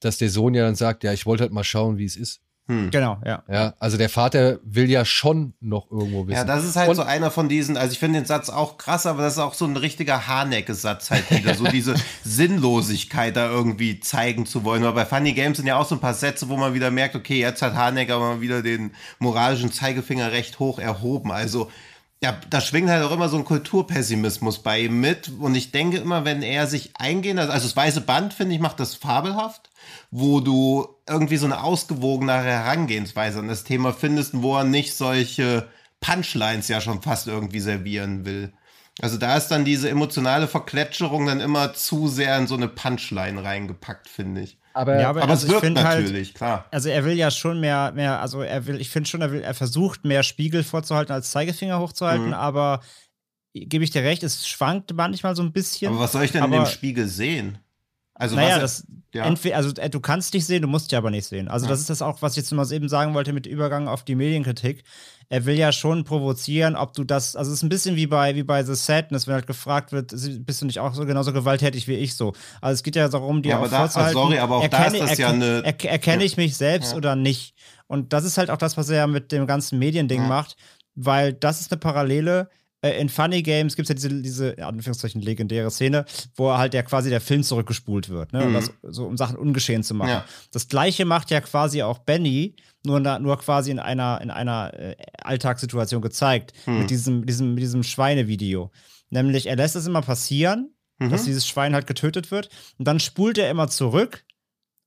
dass 0.00 0.18
der 0.18 0.30
Sohn 0.30 0.54
ja 0.54 0.64
dann 0.64 0.74
sagt, 0.74 1.04
ja, 1.04 1.12
ich 1.12 1.26
wollte 1.26 1.42
halt 1.42 1.52
mal 1.52 1.64
schauen, 1.64 1.98
wie 1.98 2.04
es 2.04 2.16
ist. 2.16 2.40
Hm. 2.68 2.92
Genau, 2.92 3.18
ja. 3.26 3.42
Ja, 3.50 3.74
also 3.80 3.96
der 3.96 4.08
Vater 4.08 4.60
will 4.62 4.88
ja 4.88 5.04
schon 5.04 5.54
noch 5.60 5.90
irgendwo 5.90 6.28
wissen. 6.28 6.36
Ja, 6.36 6.44
das 6.44 6.64
ist 6.64 6.76
halt 6.76 6.88
und 6.88 6.94
so 6.94 7.02
einer 7.02 7.32
von 7.32 7.48
diesen, 7.48 7.76
also 7.76 7.92
ich 7.92 7.98
finde 7.98 8.20
den 8.20 8.24
Satz 8.24 8.50
auch 8.50 8.78
krass, 8.78 9.04
aber 9.04 9.22
das 9.22 9.32
ist 9.32 9.40
auch 9.40 9.54
so 9.54 9.64
ein 9.64 9.76
richtiger 9.76 10.28
Hanecke-Satz 10.28 11.10
halt 11.10 11.28
wieder, 11.30 11.54
so 11.56 11.64
diese 11.64 11.94
Sinnlosigkeit 12.22 13.36
da 13.36 13.50
irgendwie 13.50 13.98
zeigen 13.98 14.46
zu 14.46 14.62
wollen. 14.62 14.84
Aber 14.84 14.94
bei 14.94 15.06
Funny 15.06 15.32
Games 15.32 15.56
sind 15.56 15.66
ja 15.66 15.76
auch 15.76 15.88
so 15.88 15.96
ein 15.96 16.00
paar 16.00 16.14
Sätze, 16.14 16.48
wo 16.48 16.56
man 16.56 16.72
wieder 16.72 16.92
merkt, 16.92 17.16
okay, 17.16 17.40
jetzt 17.40 17.62
hat 17.62 17.74
Hanecke 17.74 18.14
aber 18.14 18.34
mal 18.34 18.40
wieder 18.40 18.62
den 18.62 18.92
moralischen 19.18 19.72
Zeigefinger 19.72 20.30
recht 20.30 20.60
hoch 20.60 20.78
erhoben. 20.78 21.32
Also 21.32 21.68
ja, 22.22 22.38
da 22.50 22.60
schwingt 22.60 22.88
halt 22.88 23.02
auch 23.02 23.10
immer 23.10 23.28
so 23.28 23.36
ein 23.36 23.44
Kulturpessimismus 23.44 24.60
bei 24.60 24.82
ihm 24.82 25.00
mit. 25.00 25.28
Und 25.40 25.56
ich 25.56 25.72
denke 25.72 25.98
immer, 25.98 26.24
wenn 26.24 26.42
er 26.42 26.68
sich 26.68 26.96
eingehen, 26.96 27.38
also 27.40 27.52
das 27.52 27.76
weiße 27.76 28.02
Band, 28.02 28.32
finde 28.32 28.54
ich, 28.54 28.60
macht 28.60 28.78
das 28.78 28.94
fabelhaft, 28.94 29.70
wo 30.12 30.38
du 30.40 30.86
irgendwie 31.08 31.36
so 31.36 31.46
eine 31.46 31.64
ausgewogenere 31.64 32.44
Herangehensweise 32.44 33.40
an 33.40 33.48
das 33.48 33.64
Thema 33.64 33.92
findest, 33.92 34.40
wo 34.40 34.56
er 34.56 34.62
nicht 34.62 34.94
solche 34.94 35.68
Punchlines 36.00 36.68
ja 36.68 36.80
schon 36.80 37.02
fast 37.02 37.26
irgendwie 37.26 37.60
servieren 37.60 38.24
will. 38.24 38.52
Also 39.00 39.18
da 39.18 39.36
ist 39.36 39.48
dann 39.48 39.64
diese 39.64 39.90
emotionale 39.90 40.46
Verklätscherung 40.46 41.26
dann 41.26 41.40
immer 41.40 41.74
zu 41.74 42.06
sehr 42.06 42.38
in 42.38 42.46
so 42.46 42.54
eine 42.54 42.68
Punchline 42.68 43.42
reingepackt, 43.42 44.08
finde 44.08 44.42
ich. 44.42 44.58
Aber, 44.74 45.00
ja, 45.00 45.08
aber, 45.10 45.22
aber 45.22 45.32
also 45.32 45.46
es 45.46 45.52
wirkt 45.52 45.64
halt 45.64 45.74
natürlich, 45.74 46.28
halt, 46.28 46.34
klar. 46.34 46.64
Also 46.70 46.88
er 46.88 47.04
will 47.04 47.14
ja 47.14 47.30
schon 47.30 47.60
mehr, 47.60 47.92
mehr, 47.92 48.20
also 48.20 48.42
er 48.42 48.66
will, 48.66 48.80
ich 48.80 48.90
finde 48.90 49.08
schon, 49.08 49.20
er 49.20 49.32
will, 49.32 49.42
er 49.42 49.54
versucht 49.54 50.04
mehr 50.04 50.22
Spiegel 50.22 50.62
vorzuhalten 50.62 51.12
als 51.12 51.30
Zeigefinger 51.30 51.78
hochzuhalten, 51.78 52.28
mhm. 52.28 52.34
aber 52.34 52.80
gebe 53.54 53.84
ich 53.84 53.90
dir 53.90 54.02
recht, 54.02 54.22
es 54.22 54.48
schwankt 54.48 54.94
manchmal 54.94 55.36
so 55.36 55.42
ein 55.42 55.52
bisschen. 55.52 55.92
Aber 55.92 56.00
was 56.00 56.12
soll 56.12 56.24
ich 56.24 56.32
denn 56.32 56.42
aber, 56.42 56.56
in 56.56 56.64
dem 56.64 56.70
Spiegel 56.70 57.06
sehen? 57.06 57.58
Also 58.22 58.36
naja, 58.36 58.60
das, 58.60 58.86
ja. 59.12 59.24
entweder, 59.24 59.56
also 59.56 59.74
äh, 59.74 59.90
du 59.90 59.98
kannst 59.98 60.32
dich 60.32 60.46
sehen, 60.46 60.62
du 60.62 60.68
musst 60.68 60.92
dich 60.92 60.96
aber 60.96 61.10
nicht 61.10 61.26
sehen. 61.26 61.48
Also 61.48 61.66
ja. 61.66 61.70
das 61.70 61.80
ist 61.80 61.90
das 61.90 62.02
auch, 62.02 62.22
was 62.22 62.32
ich 62.32 62.36
jetzt 62.36 62.52
mal 62.52 62.70
eben 62.72 62.88
sagen 62.88 63.14
wollte 63.14 63.32
mit 63.32 63.46
Übergang 63.46 63.88
auf 63.88 64.04
die 64.04 64.14
Medienkritik. 64.14 64.84
Er 65.28 65.44
will 65.44 65.56
ja 65.56 65.72
schon 65.72 66.04
provozieren, 66.04 66.76
ob 66.76 66.92
du 66.92 67.02
das, 67.02 67.34
also 67.34 67.50
es 67.50 67.58
ist 67.58 67.62
ein 67.64 67.68
bisschen 67.68 67.96
wie 67.96 68.06
bei, 68.06 68.36
wie 68.36 68.44
bei 68.44 68.62
The 68.62 68.76
Sadness, 68.76 69.26
wenn 69.26 69.34
halt 69.34 69.48
gefragt 69.48 69.90
wird, 69.90 70.14
bist 70.46 70.62
du 70.62 70.66
nicht 70.66 70.78
auch 70.78 70.94
so 70.94 71.04
genauso 71.04 71.32
gewalttätig 71.32 71.88
wie 71.88 71.94
ich 71.94 72.14
so. 72.14 72.32
Also 72.60 72.74
es 72.74 72.82
geht 72.84 72.94
ja 72.94 73.08
darum, 73.08 73.42
dir 73.42 73.50
ja, 73.50 73.58
auch 73.58 73.68
da, 73.68 73.80
vorzuhalten, 73.80 74.14
sorry, 74.14 74.38
aber 74.38 74.58
auch 74.58 74.62
erkenne, 74.62 74.98
da 74.98 75.04
ist 75.04 75.10
das 75.10 75.18
ja 75.18 75.30
eine... 75.30 75.64
Er, 75.64 75.84
erkenne 75.90 76.22
ich 76.22 76.36
mich 76.36 76.56
selbst 76.56 76.94
oder 76.94 77.16
nicht? 77.16 77.56
Und 77.88 78.12
das 78.12 78.24
ist 78.24 78.38
halt 78.38 78.50
auch 78.50 78.56
das, 78.56 78.76
was 78.76 78.88
er 78.88 78.98
ja 78.98 79.06
mit 79.08 79.32
dem 79.32 79.48
ganzen 79.48 79.80
Mediending 79.80 80.28
macht, 80.28 80.56
weil 80.94 81.32
das 81.32 81.60
ist 81.60 81.72
eine 81.72 81.80
Parallele, 81.80 82.48
in 82.82 83.08
Funny 83.08 83.42
Games 83.42 83.76
gibt 83.76 83.88
es 83.88 83.88
ja 83.90 83.94
diese, 83.94 84.22
diese, 84.22 84.58
ja, 84.58 84.68
Anführungszeichen, 84.68 85.20
legendäre 85.20 85.70
Szene, 85.70 86.04
wo 86.34 86.52
halt 86.52 86.74
ja 86.74 86.82
quasi 86.82 87.10
der 87.10 87.20
Film 87.20 87.44
zurückgespult 87.44 88.08
wird, 88.08 88.32
ne? 88.32 88.46
Mhm. 88.46 88.54
Das, 88.54 88.72
so, 88.82 89.06
um 89.06 89.16
Sachen 89.16 89.36
ungeschehen 89.36 89.84
zu 89.84 89.94
machen. 89.94 90.10
Ja. 90.10 90.24
Das 90.50 90.66
gleiche 90.66 91.04
macht 91.04 91.30
ja 91.30 91.40
quasi 91.40 91.82
auch 91.82 91.98
Benny, 91.98 92.56
nur, 92.84 92.98
nur 93.00 93.38
quasi 93.38 93.70
in 93.70 93.78
einer, 93.78 94.20
in 94.20 94.30
einer 94.30 94.74
äh, 94.74 94.96
Alltagssituation 95.22 96.02
gezeigt, 96.02 96.52
mhm. 96.66 96.80
mit 96.80 96.90
diesem, 96.90 97.24
diesem, 97.24 97.56
diesem 97.56 97.84
Schweinevideo. 97.84 98.72
Nämlich, 99.10 99.46
er 99.46 99.56
lässt 99.56 99.76
es 99.76 99.86
immer 99.86 100.02
passieren, 100.02 100.74
mhm. 100.98 101.10
dass 101.10 101.24
dieses 101.24 101.46
Schwein 101.46 101.74
halt 101.74 101.86
getötet 101.86 102.32
wird, 102.32 102.48
und 102.78 102.88
dann 102.88 102.98
spult 102.98 103.38
er 103.38 103.48
immer 103.50 103.68
zurück 103.68 104.24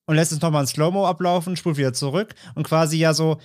und 0.06 0.16
lässt 0.16 0.32
es 0.34 0.42
nochmal 0.42 0.64
in 0.64 0.68
Slow-Mo 0.68 1.08
ablaufen, 1.08 1.56
spult 1.56 1.78
wieder 1.78 1.94
zurück 1.94 2.36
und 2.56 2.68
quasi 2.68 2.98
ja 2.98 3.14
so 3.14 3.40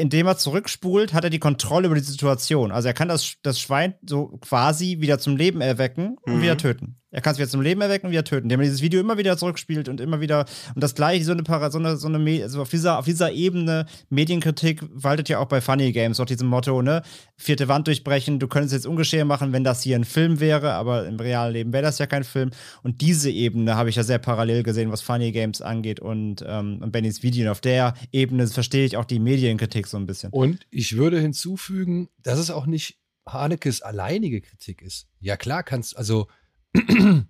indem 0.00 0.26
er 0.26 0.36
zurückspult, 0.36 1.12
hat 1.12 1.24
er 1.24 1.30
die 1.30 1.38
Kontrolle 1.38 1.86
über 1.86 1.94
die 1.94 2.00
Situation. 2.00 2.72
Also 2.72 2.88
er 2.88 2.94
kann 2.94 3.08
das, 3.08 3.34
das 3.42 3.60
Schwein 3.60 3.94
so 4.04 4.38
quasi 4.40 5.00
wieder 5.00 5.18
zum 5.18 5.36
Leben 5.36 5.60
erwecken 5.60 6.16
und 6.22 6.36
mhm. 6.36 6.42
wieder 6.42 6.56
töten. 6.56 6.96
Er 7.12 7.20
kann 7.20 7.32
es 7.32 7.38
wieder 7.38 7.48
zum 7.48 7.60
Leben 7.60 7.80
erwecken 7.80 8.06
und 8.06 8.12
wieder 8.12 8.24
töten, 8.24 8.44
indem 8.44 8.60
er 8.60 8.64
dieses 8.64 8.82
Video 8.82 9.00
immer 9.00 9.18
wieder 9.18 9.36
zurückspielt 9.36 9.88
und 9.88 10.00
immer 10.00 10.20
wieder 10.20 10.44
und 10.74 10.82
das 10.82 10.94
gleiche, 10.94 11.24
so 11.24 11.32
eine, 11.32 11.42
so 11.44 11.78
eine, 11.78 11.96
so 11.96 12.08
eine 12.08 12.42
also 12.42 12.62
auf 12.62 12.70
dieser, 12.70 12.98
auf 12.98 13.04
dieser 13.04 13.32
Ebene 13.32 13.86
Medienkritik 14.10 14.82
waltet 14.90 15.28
ja 15.28 15.38
auch 15.38 15.46
bei 15.46 15.60
Funny 15.60 15.90
Games, 15.92 16.20
auch 16.20 16.26
diesem 16.26 16.46
Motto, 16.46 16.82
ne, 16.82 17.02
vierte 17.36 17.66
Wand 17.68 17.88
durchbrechen, 17.88 18.38
du 18.38 18.46
könntest 18.46 18.74
jetzt 18.74 18.86
ungeschehen 18.86 19.26
machen, 19.26 19.52
wenn 19.52 19.64
das 19.64 19.82
hier 19.82 19.96
ein 19.96 20.04
Film 20.04 20.38
wäre, 20.38 20.72
aber 20.74 21.06
im 21.06 21.16
realen 21.16 21.52
Leben 21.52 21.72
wäre 21.72 21.82
das 21.82 21.98
ja 21.98 22.06
kein 22.06 22.22
Film. 22.22 22.50
Und 22.82 23.00
diese 23.00 23.30
Ebene 23.30 23.76
habe 23.76 23.88
ich 23.88 23.96
ja 23.96 24.04
sehr 24.04 24.18
parallel 24.18 24.62
gesehen, 24.62 24.92
was 24.92 25.00
Funny 25.00 25.32
Games 25.32 25.60
angeht 25.62 26.00
und, 26.00 26.44
ähm, 26.46 26.80
und 26.82 26.92
Bennys 26.92 27.22
Video. 27.22 27.46
Und 27.46 27.50
auf 27.50 27.60
der 27.60 27.94
Ebene 28.12 28.46
verstehe 28.46 28.84
ich 28.84 28.96
auch 28.96 29.04
die 29.04 29.18
Medienkritik 29.18 29.86
so 29.86 29.96
ein 29.96 30.06
bisschen. 30.06 30.30
Und 30.30 30.66
ich 30.70 30.96
würde 30.96 31.20
hinzufügen, 31.20 32.08
dass 32.22 32.38
es 32.38 32.50
auch 32.50 32.66
nicht 32.66 32.98
Hanekes 33.26 33.82
alleinige 33.82 34.40
Kritik 34.40 34.82
ist. 34.82 35.06
Ja, 35.20 35.36
klar 35.36 35.62
kannst, 35.62 35.96
also 35.96 36.26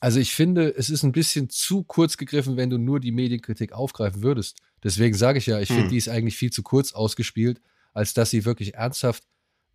also 0.00 0.20
ich 0.20 0.34
finde, 0.34 0.74
es 0.76 0.90
ist 0.90 1.02
ein 1.02 1.12
bisschen 1.12 1.48
zu 1.48 1.82
kurz 1.84 2.16
gegriffen, 2.16 2.56
wenn 2.56 2.70
du 2.70 2.78
nur 2.78 3.00
die 3.00 3.12
Medienkritik 3.12 3.72
aufgreifen 3.72 4.22
würdest. 4.22 4.56
Deswegen 4.82 5.16
sage 5.16 5.38
ich 5.38 5.46
ja, 5.46 5.60
ich 5.60 5.68
hm. 5.68 5.76
finde, 5.76 5.90
die 5.90 5.96
ist 5.96 6.08
eigentlich 6.08 6.36
viel 6.36 6.52
zu 6.52 6.62
kurz 6.62 6.92
ausgespielt, 6.92 7.60
als 7.92 8.14
dass 8.14 8.30
sie 8.30 8.44
wirklich 8.44 8.74
ernsthaft 8.74 9.24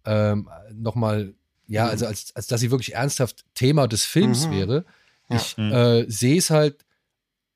ähm, 0.06 0.50
nochmal, 0.74 1.34
ja, 1.68 1.86
hm. 1.86 1.92
also 1.92 2.06
als, 2.06 2.36
als 2.36 2.48
dass 2.48 2.62
sie 2.62 2.72
wirklich 2.72 2.94
ernsthaft 2.94 3.46
Thema 3.56 3.88
des 3.88 4.06
Films 4.06 4.48
mhm. 4.48 4.52
wäre. 4.52 4.86
Ja. 5.30 5.36
Ich 5.36 5.58
mhm. 5.58 5.72
äh, 5.72 6.10
sehe 6.10 6.38
es 6.38 6.50
halt, 6.50 6.86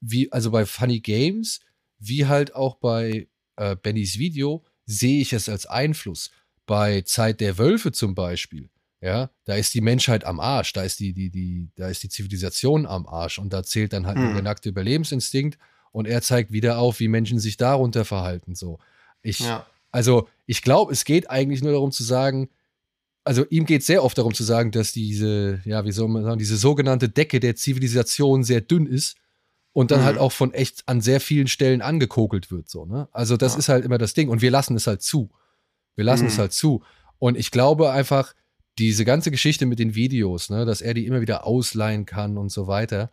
wie, 0.01 0.31
also 0.31 0.51
bei 0.51 0.65
Funny 0.65 0.99
Games, 0.99 1.61
wie 1.99 2.25
halt 2.25 2.55
auch 2.55 2.75
bei 2.75 3.27
äh, 3.55 3.75
Bennys 3.75 4.17
Video, 4.17 4.63
sehe 4.85 5.21
ich 5.21 5.33
es 5.33 5.49
als 5.49 5.65
Einfluss. 5.65 6.31
Bei 6.65 7.01
Zeit 7.01 7.41
der 7.41 7.57
Wölfe 7.57 7.91
zum 7.91 8.15
Beispiel 8.15 8.69
ja, 9.01 9.29
da 9.43 9.55
ist 9.55 9.73
die 9.73 9.81
Menschheit 9.81 10.23
am 10.25 10.39
Arsch, 10.39 10.73
da 10.73 10.83
ist 10.83 10.99
die, 10.99 11.13
die, 11.13 11.29
die, 11.29 11.69
da 11.75 11.89
ist 11.89 12.03
die 12.03 12.09
Zivilisation 12.09 12.85
am 12.85 13.05
Arsch 13.07 13.39
und 13.39 13.53
da 13.53 13.63
zählt 13.63 13.93
dann 13.93 14.07
halt 14.07 14.17
hm. 14.17 14.25
nur 14.25 14.33
der 14.33 14.43
nackte 14.43 14.69
Überlebensinstinkt 14.69 15.57
und 15.91 16.07
er 16.07 16.21
zeigt 16.21 16.51
wieder 16.51 16.79
auf, 16.79 16.99
wie 16.99 17.07
Menschen 17.07 17.39
sich 17.39 17.57
darunter 17.57 18.03
verhalten. 18.03 18.55
So. 18.55 18.79
Ich, 19.21 19.39
ja. 19.39 19.65
also, 19.91 20.27
ich 20.45 20.61
glaube, 20.61 20.91
es 20.91 21.05
geht 21.05 21.29
eigentlich 21.29 21.63
nur 21.63 21.71
darum 21.71 21.91
zu 21.91 22.03
sagen, 22.03 22.49
also 23.23 23.45
ihm 23.49 23.65
geht 23.65 23.81
es 23.81 23.87
sehr 23.87 24.03
oft 24.03 24.17
darum 24.17 24.33
zu 24.33 24.43
sagen, 24.43 24.71
dass 24.71 24.91
diese, 24.91 25.61
ja, 25.65 25.83
wie 25.83 25.91
soll 25.91 26.07
man 26.07 26.23
sagen, 26.23 26.37
diese 26.37 26.57
sogenannte 26.57 27.09
Decke 27.09 27.39
der 27.39 27.55
Zivilisation 27.55 28.43
sehr 28.43 28.61
dünn 28.61 28.85
ist 28.85 29.17
und 29.73 29.91
dann 29.91 30.01
mhm. 30.01 30.05
halt 30.05 30.17
auch 30.19 30.31
von 30.31 30.53
echt 30.53 30.83
an 30.85 31.01
sehr 31.01 31.19
vielen 31.19 31.47
Stellen 31.47 31.81
angekokelt 31.81 32.51
wird. 32.51 32.69
So, 32.69 32.85
ne? 32.85 33.07
Also, 33.11 33.35
das 33.35 33.53
ja. 33.53 33.59
ist 33.59 33.69
halt 33.69 33.83
immer 33.83 33.97
das 33.97 34.13
Ding. 34.13 34.29
Und 34.29 34.41
wir 34.41 34.51
lassen 34.51 34.75
es 34.75 34.87
halt 34.87 35.01
zu. 35.01 35.31
Wir 35.95 36.05
lassen 36.05 36.23
mhm. 36.23 36.29
es 36.29 36.37
halt 36.37 36.53
zu. 36.53 36.83
Und 37.19 37.37
ich 37.37 37.51
glaube 37.51 37.91
einfach, 37.91 38.33
diese 38.77 39.05
ganze 39.05 39.31
Geschichte 39.31 39.65
mit 39.65 39.79
den 39.79 39.95
Videos, 39.95 40.49
ne, 40.49 40.65
dass 40.65 40.81
er 40.81 40.93
die 40.93 41.05
immer 41.05 41.21
wieder 41.21 41.45
ausleihen 41.45 42.05
kann 42.05 42.37
und 42.37 42.49
so 42.49 42.67
weiter, 42.67 43.11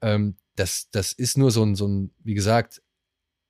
ähm, 0.00 0.36
das, 0.56 0.88
das 0.90 1.12
ist 1.12 1.36
nur 1.36 1.50
so 1.50 1.64
ein, 1.64 1.74
so 1.74 1.86
ein, 1.86 2.10
wie 2.22 2.34
gesagt, 2.34 2.82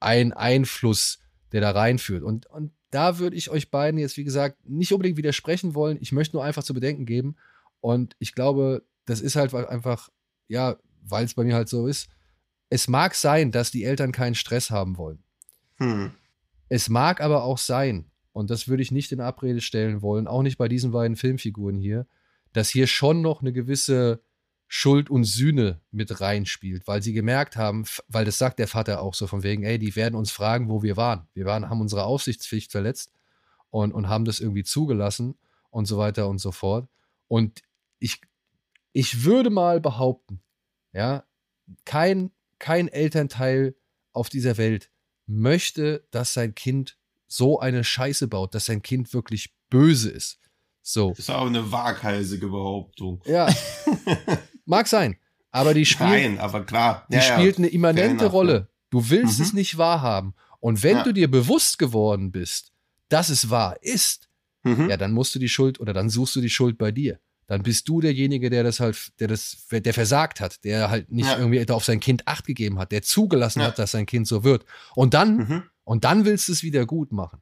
ein 0.01 0.33
Einfluss, 0.33 1.19
der 1.53 1.61
da 1.61 1.71
reinführt. 1.71 2.23
Und, 2.23 2.47
und 2.47 2.73
da 2.91 3.19
würde 3.19 3.37
ich 3.37 3.51
euch 3.51 3.71
beiden 3.71 3.99
jetzt, 3.99 4.17
wie 4.17 4.25
gesagt, 4.25 4.59
nicht 4.69 4.93
unbedingt 4.93 5.17
widersprechen 5.17 5.75
wollen. 5.75 5.99
Ich 6.01 6.13
möchte 6.13 6.37
nur 6.37 6.45
einfach 6.45 6.63
zu 6.63 6.75
bedenken 6.75 7.07
geben. 7.07 7.37
Und 7.81 8.17
ich 8.19 8.35
glaube, 8.35 8.85
das 9.05 9.21
ist 9.21 9.37
halt 9.37 9.55
einfach, 9.55 10.09
ja, 10.49 10.77
weil 11.03 11.25
es 11.25 11.35
bei 11.35 11.45
mir 11.45 11.55
halt 11.55 11.69
so 11.69 11.87
ist. 11.87 12.09
Es 12.71 12.89
mag 12.89 13.15
sein, 13.15 13.53
dass 13.53 13.71
die 13.71 13.85
Eltern 13.85 14.13
keinen 14.13 14.35
Stress 14.35 14.71
haben 14.71 14.97
wollen. 14.97 15.23
Hm. 15.77 16.13
Es 16.69 16.89
mag 16.89 17.21
aber 17.21 17.45
auch 17.45 17.59
sein, 17.59 18.11
und 18.35 18.51
das 18.51 18.67
würde 18.67 18.83
ich 18.83 18.91
nicht 18.91 19.13
in 19.13 19.21
Abrede 19.21 19.61
stellen 19.61 20.03
wollen, 20.03 20.27
auch 20.27 20.43
nicht 20.43 20.59
bei 20.59 20.67
diesen 20.67 20.91
beiden 20.91 21.17
Filmfiguren 21.17 21.79
hier, 21.79 22.07
dass 22.53 22.69
hier 22.69 22.89
schon 22.89 23.23
noch 23.23 23.41
eine 23.41 23.53
gewisse 23.53 24.23
Schuld 24.67 25.09
und 25.09 25.23
Sühne 25.23 25.81
mit 25.93 26.21
reinspielt, 26.21 26.89
weil 26.89 27.01
sie 27.01 27.13
gemerkt 27.13 27.57
haben, 27.57 27.85
weil 28.09 28.25
das 28.25 28.37
sagt 28.37 28.59
der 28.59 28.67
Vater 28.67 29.01
auch 29.01 29.15
so 29.15 29.29
von 29.29 29.45
wegen, 29.45 29.63
ey, 29.63 29.79
die 29.79 29.95
werden 29.95 30.17
uns 30.17 30.33
fragen, 30.33 30.69
wo 30.69 30.83
wir 30.83 30.97
waren. 30.97 31.29
Wir 31.33 31.45
waren, 31.45 31.71
haben 31.71 31.81
unsere 31.81 32.03
Aufsichtspflicht 32.05 32.73
verletzt 32.73 33.13
und, 33.71 33.93
und 33.93 34.09
haben 34.09 34.25
das 34.25 34.41
irgendwie 34.41 34.65
zugelassen 34.65 35.37
und 35.71 35.87
so 35.87 35.97
weiter 35.97 36.29
und 36.29 36.39
so 36.39 36.51
fort. 36.51 36.89
Und 37.29 37.63
ich, 38.01 38.21
ich 38.93 39.25
würde 39.25 39.51
mal 39.51 39.81
behaupten, 39.81 40.43
ja, 40.93 41.25
kein, 41.85 42.33
kein 42.59 42.89
Elternteil 42.89 43.77
auf 44.13 44.29
dieser 44.29 44.57
Welt 44.57 44.91
möchte, 45.27 46.05
dass 46.11 46.35
sein 46.35 46.57
Kind 46.57 46.99
so 47.27 47.61
eine 47.61 47.85
Scheiße 47.85 48.29
baut, 48.29 48.55
dass 48.55 48.67
sein 48.67 48.83
Kind 48.83 49.13
wirklich 49.15 49.53
böse 49.71 50.11
ist. 50.11 50.39
So. 50.83 51.11
Das 51.11 51.21
ist 51.21 51.31
aber 51.31 51.47
eine 51.47 51.73
waghalsige 51.73 52.49
Behauptung. 52.49 53.23
Ja. 53.27 53.49
Mag 54.67 54.87
sein. 54.89 55.17
Aber 55.51 55.73
die 55.75 55.87
spielt, 55.87 56.11
Nein, 56.11 56.39
aber 56.39 56.65
klar. 56.65 57.07
die 57.11 57.17
Ja, 57.17 57.23
spielt 57.23 57.59
eine 57.59 57.69
immanente 57.69 58.25
enough, 58.25 58.33
Rolle. 58.33 58.69
Du 58.91 59.09
willst 59.11 59.39
Mhm. 59.39 59.45
es 59.45 59.53
nicht 59.53 59.79
wahrhaben. 59.79 60.35
Und 60.61 60.83
wenn 60.83 60.99
Ja. 60.99 61.03
du 61.05 61.13
dir 61.13 61.31
bewusst 61.31 61.79
geworden 61.79 62.33
bist, 62.33 62.73
dass 63.09 63.29
es 63.29 63.51
wahr 63.51 63.77
ist, 63.83 64.29
Mhm. 64.65 64.89
ja, 64.91 64.97
dann 64.97 65.13
musst 65.13 65.35
du 65.35 65.39
die 65.39 65.49
Schuld 65.49 65.79
oder 65.81 65.93
dann 65.93 66.09
suchst 66.09 66.37
du 66.37 66.41
die 66.41 66.51
Schuld 66.51 66.79
bei 66.79 66.91
dir. 66.91 67.19
Dann 67.47 67.63
bist 67.63 67.87
du 67.89 68.01
derjenige, 68.01 68.49
der 68.49 68.63
das 68.65 68.81
halt, 68.81 69.13
der 69.21 69.29
das, 69.29 69.67
der 69.71 69.93
versagt 69.93 70.41
hat, 70.41 70.65
der 70.65 70.89
halt 70.89 71.13
nicht 71.13 71.29
irgendwie 71.29 71.69
auf 71.71 71.85
sein 71.85 72.01
Kind 72.01 72.27
Acht 72.27 72.47
gegeben 72.47 72.79
hat, 72.79 72.91
der 72.91 73.03
zugelassen 73.03 73.63
hat, 73.63 73.79
dass 73.79 73.91
sein 73.91 74.07
Kind 74.07 74.27
so 74.27 74.43
wird. 74.45 74.65
Und 74.95 75.13
dann, 75.13 75.37
Mhm. 75.37 75.63
Und 75.85 76.05
dann 76.05 76.25
willst 76.25 76.49
du 76.49 76.53
es 76.53 76.63
wieder 76.63 76.87
gut 76.87 77.13
machen. 77.13 77.41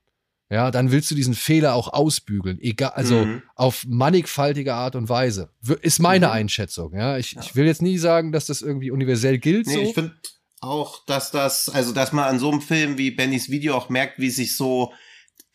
Ja, 0.50 0.70
dann 0.70 0.90
willst 0.92 1.10
du 1.10 1.14
diesen 1.14 1.32
Fehler 1.34 1.74
auch 1.74 1.92
ausbügeln, 1.94 2.58
egal, 2.60 2.90
also 2.90 3.24
Mhm. 3.24 3.42
auf 3.54 3.84
mannigfaltige 3.88 4.74
Art 4.74 4.96
und 4.96 5.08
Weise. 5.08 5.48
Ist 5.80 5.98
meine 5.98 6.26
Mhm. 6.26 6.32
Einschätzung. 6.32 6.92
Ja, 6.94 7.16
ich, 7.16 7.32
Ja. 7.32 7.40
ich 7.40 7.56
will 7.56 7.64
jetzt 7.64 7.80
nie 7.80 7.96
sagen, 7.96 8.32
dass 8.32 8.46
das 8.46 8.60
irgendwie 8.60 8.90
universell 8.90 9.38
gilt. 9.38 9.66
Nee, 9.66 9.74
so. 9.74 9.80
ich 9.80 9.94
finde 9.94 10.12
auch, 10.60 11.04
dass 11.06 11.30
das, 11.30 11.70
also 11.70 11.92
dass 11.92 12.12
man 12.12 12.24
an 12.24 12.38
so 12.38 12.50
einem 12.50 12.60
Film 12.60 12.98
wie 12.98 13.10
Bennys 13.10 13.48
Video 13.50 13.74
auch 13.74 13.88
merkt, 13.88 14.18
wie 14.18 14.28
sich 14.30 14.54
so 14.56 14.92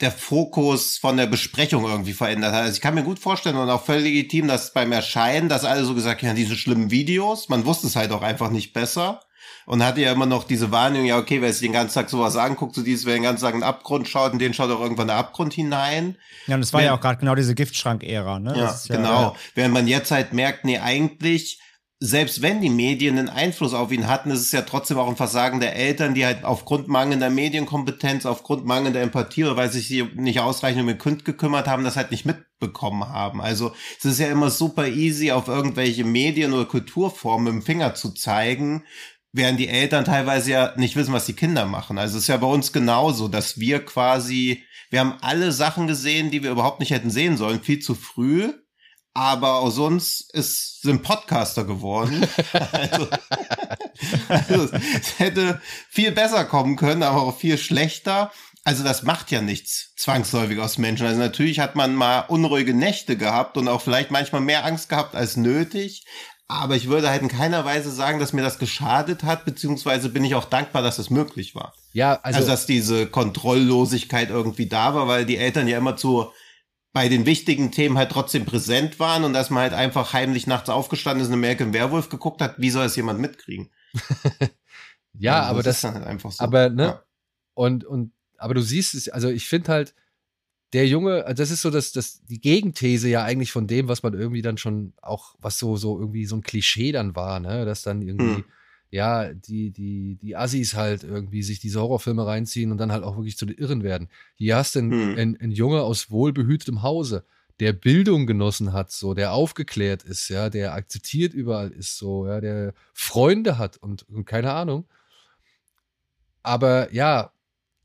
der 0.01 0.11
Fokus 0.11 0.97
von 0.97 1.15
der 1.17 1.27
Besprechung 1.27 1.83
irgendwie 1.85 2.13
verändert 2.13 2.53
hat. 2.53 2.63
Also 2.63 2.75
ich 2.75 2.81
kann 2.81 2.95
mir 2.95 3.03
gut 3.03 3.19
vorstellen 3.19 3.55
und 3.57 3.69
auch 3.69 3.83
völlig 3.85 4.03
legitim, 4.05 4.47
dass 4.47 4.73
beim 4.73 4.91
Erscheinen, 4.91 5.47
dass 5.49 5.63
alle 5.63 5.85
so 5.85 5.93
gesagt 5.95 6.23
haben, 6.23 6.35
diese 6.35 6.55
schlimmen 6.55 6.89
Videos, 6.91 7.49
man 7.49 7.65
wusste 7.65 7.87
es 7.87 7.95
halt 7.95 8.11
auch 8.11 8.21
einfach 8.23 8.49
nicht 8.51 8.73
besser. 8.73 9.21
Und 9.69 9.83
hatte 9.83 9.99
ja 9.99 10.13
immer 10.13 10.25
noch 10.25 10.45
diese 10.45 10.71
Warnung, 10.71 11.03
ja, 11.03 11.17
okay, 11.17 11.41
wer 11.41 11.51
sich 11.51 11.59
den 11.59 11.73
ganzen 11.73 11.95
Tag 11.95 12.09
sowas 12.09 12.37
anguckt, 12.37 12.73
so 12.73 12.83
dieses, 12.83 13.05
wer 13.05 13.15
den 13.15 13.23
ganzen 13.23 13.43
Tag 13.43 13.53
in 13.53 13.59
den 13.59 13.67
Abgrund 13.67 14.07
schaut, 14.07 14.31
in 14.31 14.39
den 14.39 14.53
schaut 14.53 14.71
auch 14.71 14.79
irgendwann 14.79 15.07
der 15.07 15.17
Abgrund 15.17 15.53
hinein. 15.53 16.15
Ja, 16.45 16.55
und 16.55 16.61
es 16.61 16.71
war 16.71 16.79
Wenn- 16.79 16.87
ja 16.87 16.95
auch 16.95 17.01
gerade 17.01 17.19
genau 17.19 17.35
diese 17.35 17.53
Giftschrank-Ära, 17.53 18.39
ne? 18.39 18.53
Ja, 18.55 18.61
Das 18.67 18.83
ist 18.83 18.87
genau. 18.89 19.35
Während 19.55 19.73
man 19.73 19.85
jetzt 19.87 20.09
halt 20.11 20.31
merkt, 20.31 20.63
nee, 20.63 20.79
eigentlich, 20.79 21.59
selbst 21.99 22.41
wenn 22.41 22.61
die 22.61 22.69
Medien 22.69 23.17
einen 23.17 23.27
Einfluss 23.27 23.73
auf 23.73 23.91
ihn 23.91 24.07
hatten, 24.07 24.31
ist 24.31 24.39
es 24.39 24.53
ja 24.53 24.61
trotzdem 24.61 24.99
auch 24.99 25.09
ein 25.09 25.17
Versagen 25.17 25.59
der 25.59 25.75
Eltern, 25.75 26.13
die 26.13 26.25
halt 26.25 26.45
aufgrund 26.45 26.87
mangelnder 26.87 27.29
Medienkompetenz, 27.29 28.25
aufgrund 28.25 28.65
mangelnder 28.65 29.01
Empathie 29.01 29.43
oder 29.43 29.57
weil 29.57 29.69
sich 29.71 29.89
sie 29.89 30.03
nicht 30.15 30.39
ausreichend 30.39 30.83
um 30.83 30.87
ihr 30.87 30.97
Kind 30.97 31.25
gekümmert 31.25 31.67
haben, 31.67 31.83
das 31.83 31.97
halt 31.97 32.11
nicht 32.11 32.25
mitbekommen 32.25 33.09
haben. 33.09 33.41
Also 33.41 33.73
es 33.99 34.05
ist 34.05 34.19
ja 34.19 34.27
immer 34.27 34.49
super 34.49 34.87
easy, 34.87 35.31
auf 35.31 35.49
irgendwelche 35.49 36.05
Medien 36.05 36.53
oder 36.53 36.65
Kulturformen 36.65 37.45
mit 37.55 37.63
dem 37.63 37.65
Finger 37.65 37.95
zu 37.95 38.13
zeigen, 38.13 38.85
während 39.31 39.59
die 39.59 39.67
Eltern 39.67 40.05
teilweise 40.05 40.51
ja 40.51 40.73
nicht 40.77 40.95
wissen, 40.95 41.13
was 41.13 41.25
die 41.25 41.33
Kinder 41.33 41.65
machen. 41.65 41.97
Also 41.97 42.17
es 42.17 42.23
ist 42.23 42.29
ja 42.29 42.37
bei 42.37 42.47
uns 42.47 42.73
genauso, 42.73 43.27
dass 43.27 43.59
wir 43.59 43.83
quasi, 43.83 44.63
wir 44.89 44.99
haben 44.99 45.17
alle 45.21 45.51
Sachen 45.51 45.87
gesehen, 45.87 46.31
die 46.31 46.43
wir 46.43 46.51
überhaupt 46.51 46.79
nicht 46.79 46.91
hätten 46.91 47.09
sehen 47.09 47.37
sollen, 47.37 47.61
viel 47.61 47.79
zu 47.79 47.95
früh. 47.95 48.53
Aber 49.13 49.55
aus 49.55 49.79
uns 49.79 50.29
ist, 50.31 50.83
sind 50.83 51.01
Podcaster 51.01 51.63
geworden. 51.63 52.27
also, 52.71 53.07
also 54.27 54.69
es 54.95 55.17
hätte 55.17 55.59
viel 55.89 56.11
besser 56.11 56.45
kommen 56.45 56.75
können, 56.75 57.01
aber 57.01 57.23
auch 57.23 57.35
viel 57.35 57.57
schlechter. 57.57 58.31
Also 58.63 58.83
das 58.83 59.01
macht 59.01 59.31
ja 59.31 59.41
nichts 59.41 59.93
zwangsläufig 59.95 60.59
aus 60.59 60.77
Menschen. 60.77 61.07
Also 61.07 61.19
natürlich 61.19 61.59
hat 61.59 61.75
man 61.75 61.95
mal 61.95 62.25
unruhige 62.27 62.73
Nächte 62.73 63.17
gehabt 63.17 63.57
und 63.57 63.67
auch 63.69 63.81
vielleicht 63.81 64.11
manchmal 64.11 64.41
mehr 64.41 64.65
Angst 64.65 64.89
gehabt 64.89 65.15
als 65.15 65.37
nötig. 65.37 66.05
Aber 66.49 66.75
ich 66.75 66.87
würde 66.87 67.09
halt 67.09 67.21
in 67.21 67.27
keiner 67.27 67.65
Weise 67.65 67.91
sagen, 67.91 68.19
dass 68.19 68.31
mir 68.31 68.41
das 68.41 68.57
geschadet 68.57 69.23
hat, 69.23 69.43
beziehungsweise 69.43 70.07
bin 70.09 70.23
ich 70.23 70.35
auch 70.35 70.45
dankbar, 70.45 70.81
dass 70.81 70.97
es 70.97 71.09
möglich 71.09 71.55
war. 71.55 71.73
ja, 71.91 72.13
Also, 72.23 72.37
also, 72.37 72.49
dass 72.49 72.65
diese 72.65 73.07
Kontrolllosigkeit 73.07 74.29
irgendwie 74.29 74.67
da 74.67 74.95
war, 74.95 75.07
weil 75.07 75.25
die 75.25 75.37
Eltern 75.37 75.67
ja 75.67 75.77
immer 75.77 75.97
zu 75.97 76.31
bei 76.93 77.09
den 77.09 77.25
wichtigen 77.25 77.71
Themen 77.71 77.97
halt 77.97 78.11
trotzdem 78.11 78.45
präsent 78.45 78.99
waren 78.99 79.23
und 79.23 79.33
dass 79.33 79.49
man 79.49 79.61
halt 79.61 79.73
einfach 79.73 80.13
heimlich 80.13 80.47
nachts 80.47 80.69
aufgestanden 80.69 81.21
ist 81.21 81.27
und 81.27 81.35
American 81.35 81.73
Werewolf 81.73 82.09
geguckt 82.09 82.41
hat, 82.41 82.55
wie 82.57 82.71
soll 82.71 82.85
es 82.85 82.95
jemand 82.95 83.19
mitkriegen? 83.19 83.69
ja, 85.13 85.43
aber 85.43 85.61
das, 85.61 85.75
ist 85.75 85.83
dann 85.83 85.93
halt 85.93 86.07
einfach 86.07 86.31
so. 86.31 86.43
aber, 86.43 86.69
ne, 86.69 86.83
Ja. 86.83 87.03
und, 87.53 87.83
und, 87.83 88.13
aber 88.37 88.53
du 88.55 88.61
siehst 88.61 88.95
es, 88.95 89.09
also 89.09 89.29
ich 89.29 89.47
finde 89.47 89.71
halt, 89.71 89.93
der 90.73 90.87
Junge, 90.87 91.25
also 91.25 91.41
das 91.41 91.51
ist 91.51 91.61
so 91.61 91.69
das, 91.69 91.91
das, 91.91 92.23
die 92.25 92.41
Gegenthese 92.41 93.07
ja 93.07 93.23
eigentlich 93.23 93.51
von 93.51 93.67
dem, 93.67 93.87
was 93.87 94.03
man 94.03 94.13
irgendwie 94.13 94.41
dann 94.41 94.57
schon 94.57 94.93
auch, 95.01 95.35
was 95.39 95.57
so, 95.57 95.77
so 95.77 95.99
irgendwie 95.99 96.25
so 96.25 96.35
ein 96.35 96.41
Klischee 96.41 96.91
dann 96.91 97.15
war, 97.15 97.39
ne, 97.39 97.65
dass 97.65 97.83
dann 97.83 98.01
irgendwie, 98.01 98.41
Hm. 98.41 98.45
ja, 98.91 99.33
die, 99.33 99.71
die, 99.71 100.17
die 100.21 100.35
Assis 100.35 100.75
halt 100.75 101.03
irgendwie 101.03 101.41
sich 101.43 101.59
diese 101.59 101.79
Horrorfilme 101.81 102.25
reinziehen 102.25 102.71
und 102.71 102.77
dann 102.79 102.91
halt 102.91 103.03
auch 103.03 103.15
wirklich 103.15 103.37
zu 103.37 103.45
den 103.45 103.57
Irren 103.57 103.83
werden. 103.83 104.09
Hier 104.35 104.57
hast 104.57 104.75
du 104.75 104.79
einen, 104.79 104.91
Hm. 104.91 105.17
einen, 105.17 105.37
einen 105.37 105.51
Junge 105.51 105.81
aus 105.83 106.11
wohlbehütetem 106.11 106.81
Hause, 106.81 107.23
der 107.61 107.73
Bildung 107.73 108.27
genossen 108.27 108.73
hat, 108.73 108.91
so, 108.91 109.13
der 109.13 109.31
aufgeklärt 109.31 110.03
ist, 110.03 110.27
ja, 110.29 110.49
der 110.49 110.73
akzeptiert 110.73 111.33
überall 111.33 111.71
ist, 111.71 111.97
so, 111.97 112.27
ja, 112.27 112.41
der 112.41 112.73
Freunde 112.93 113.57
hat 113.57 113.77
und, 113.77 114.07
und 114.09 114.25
keine 114.25 114.51
Ahnung. 114.53 114.85
Aber 116.43 116.93
ja, 116.93 117.31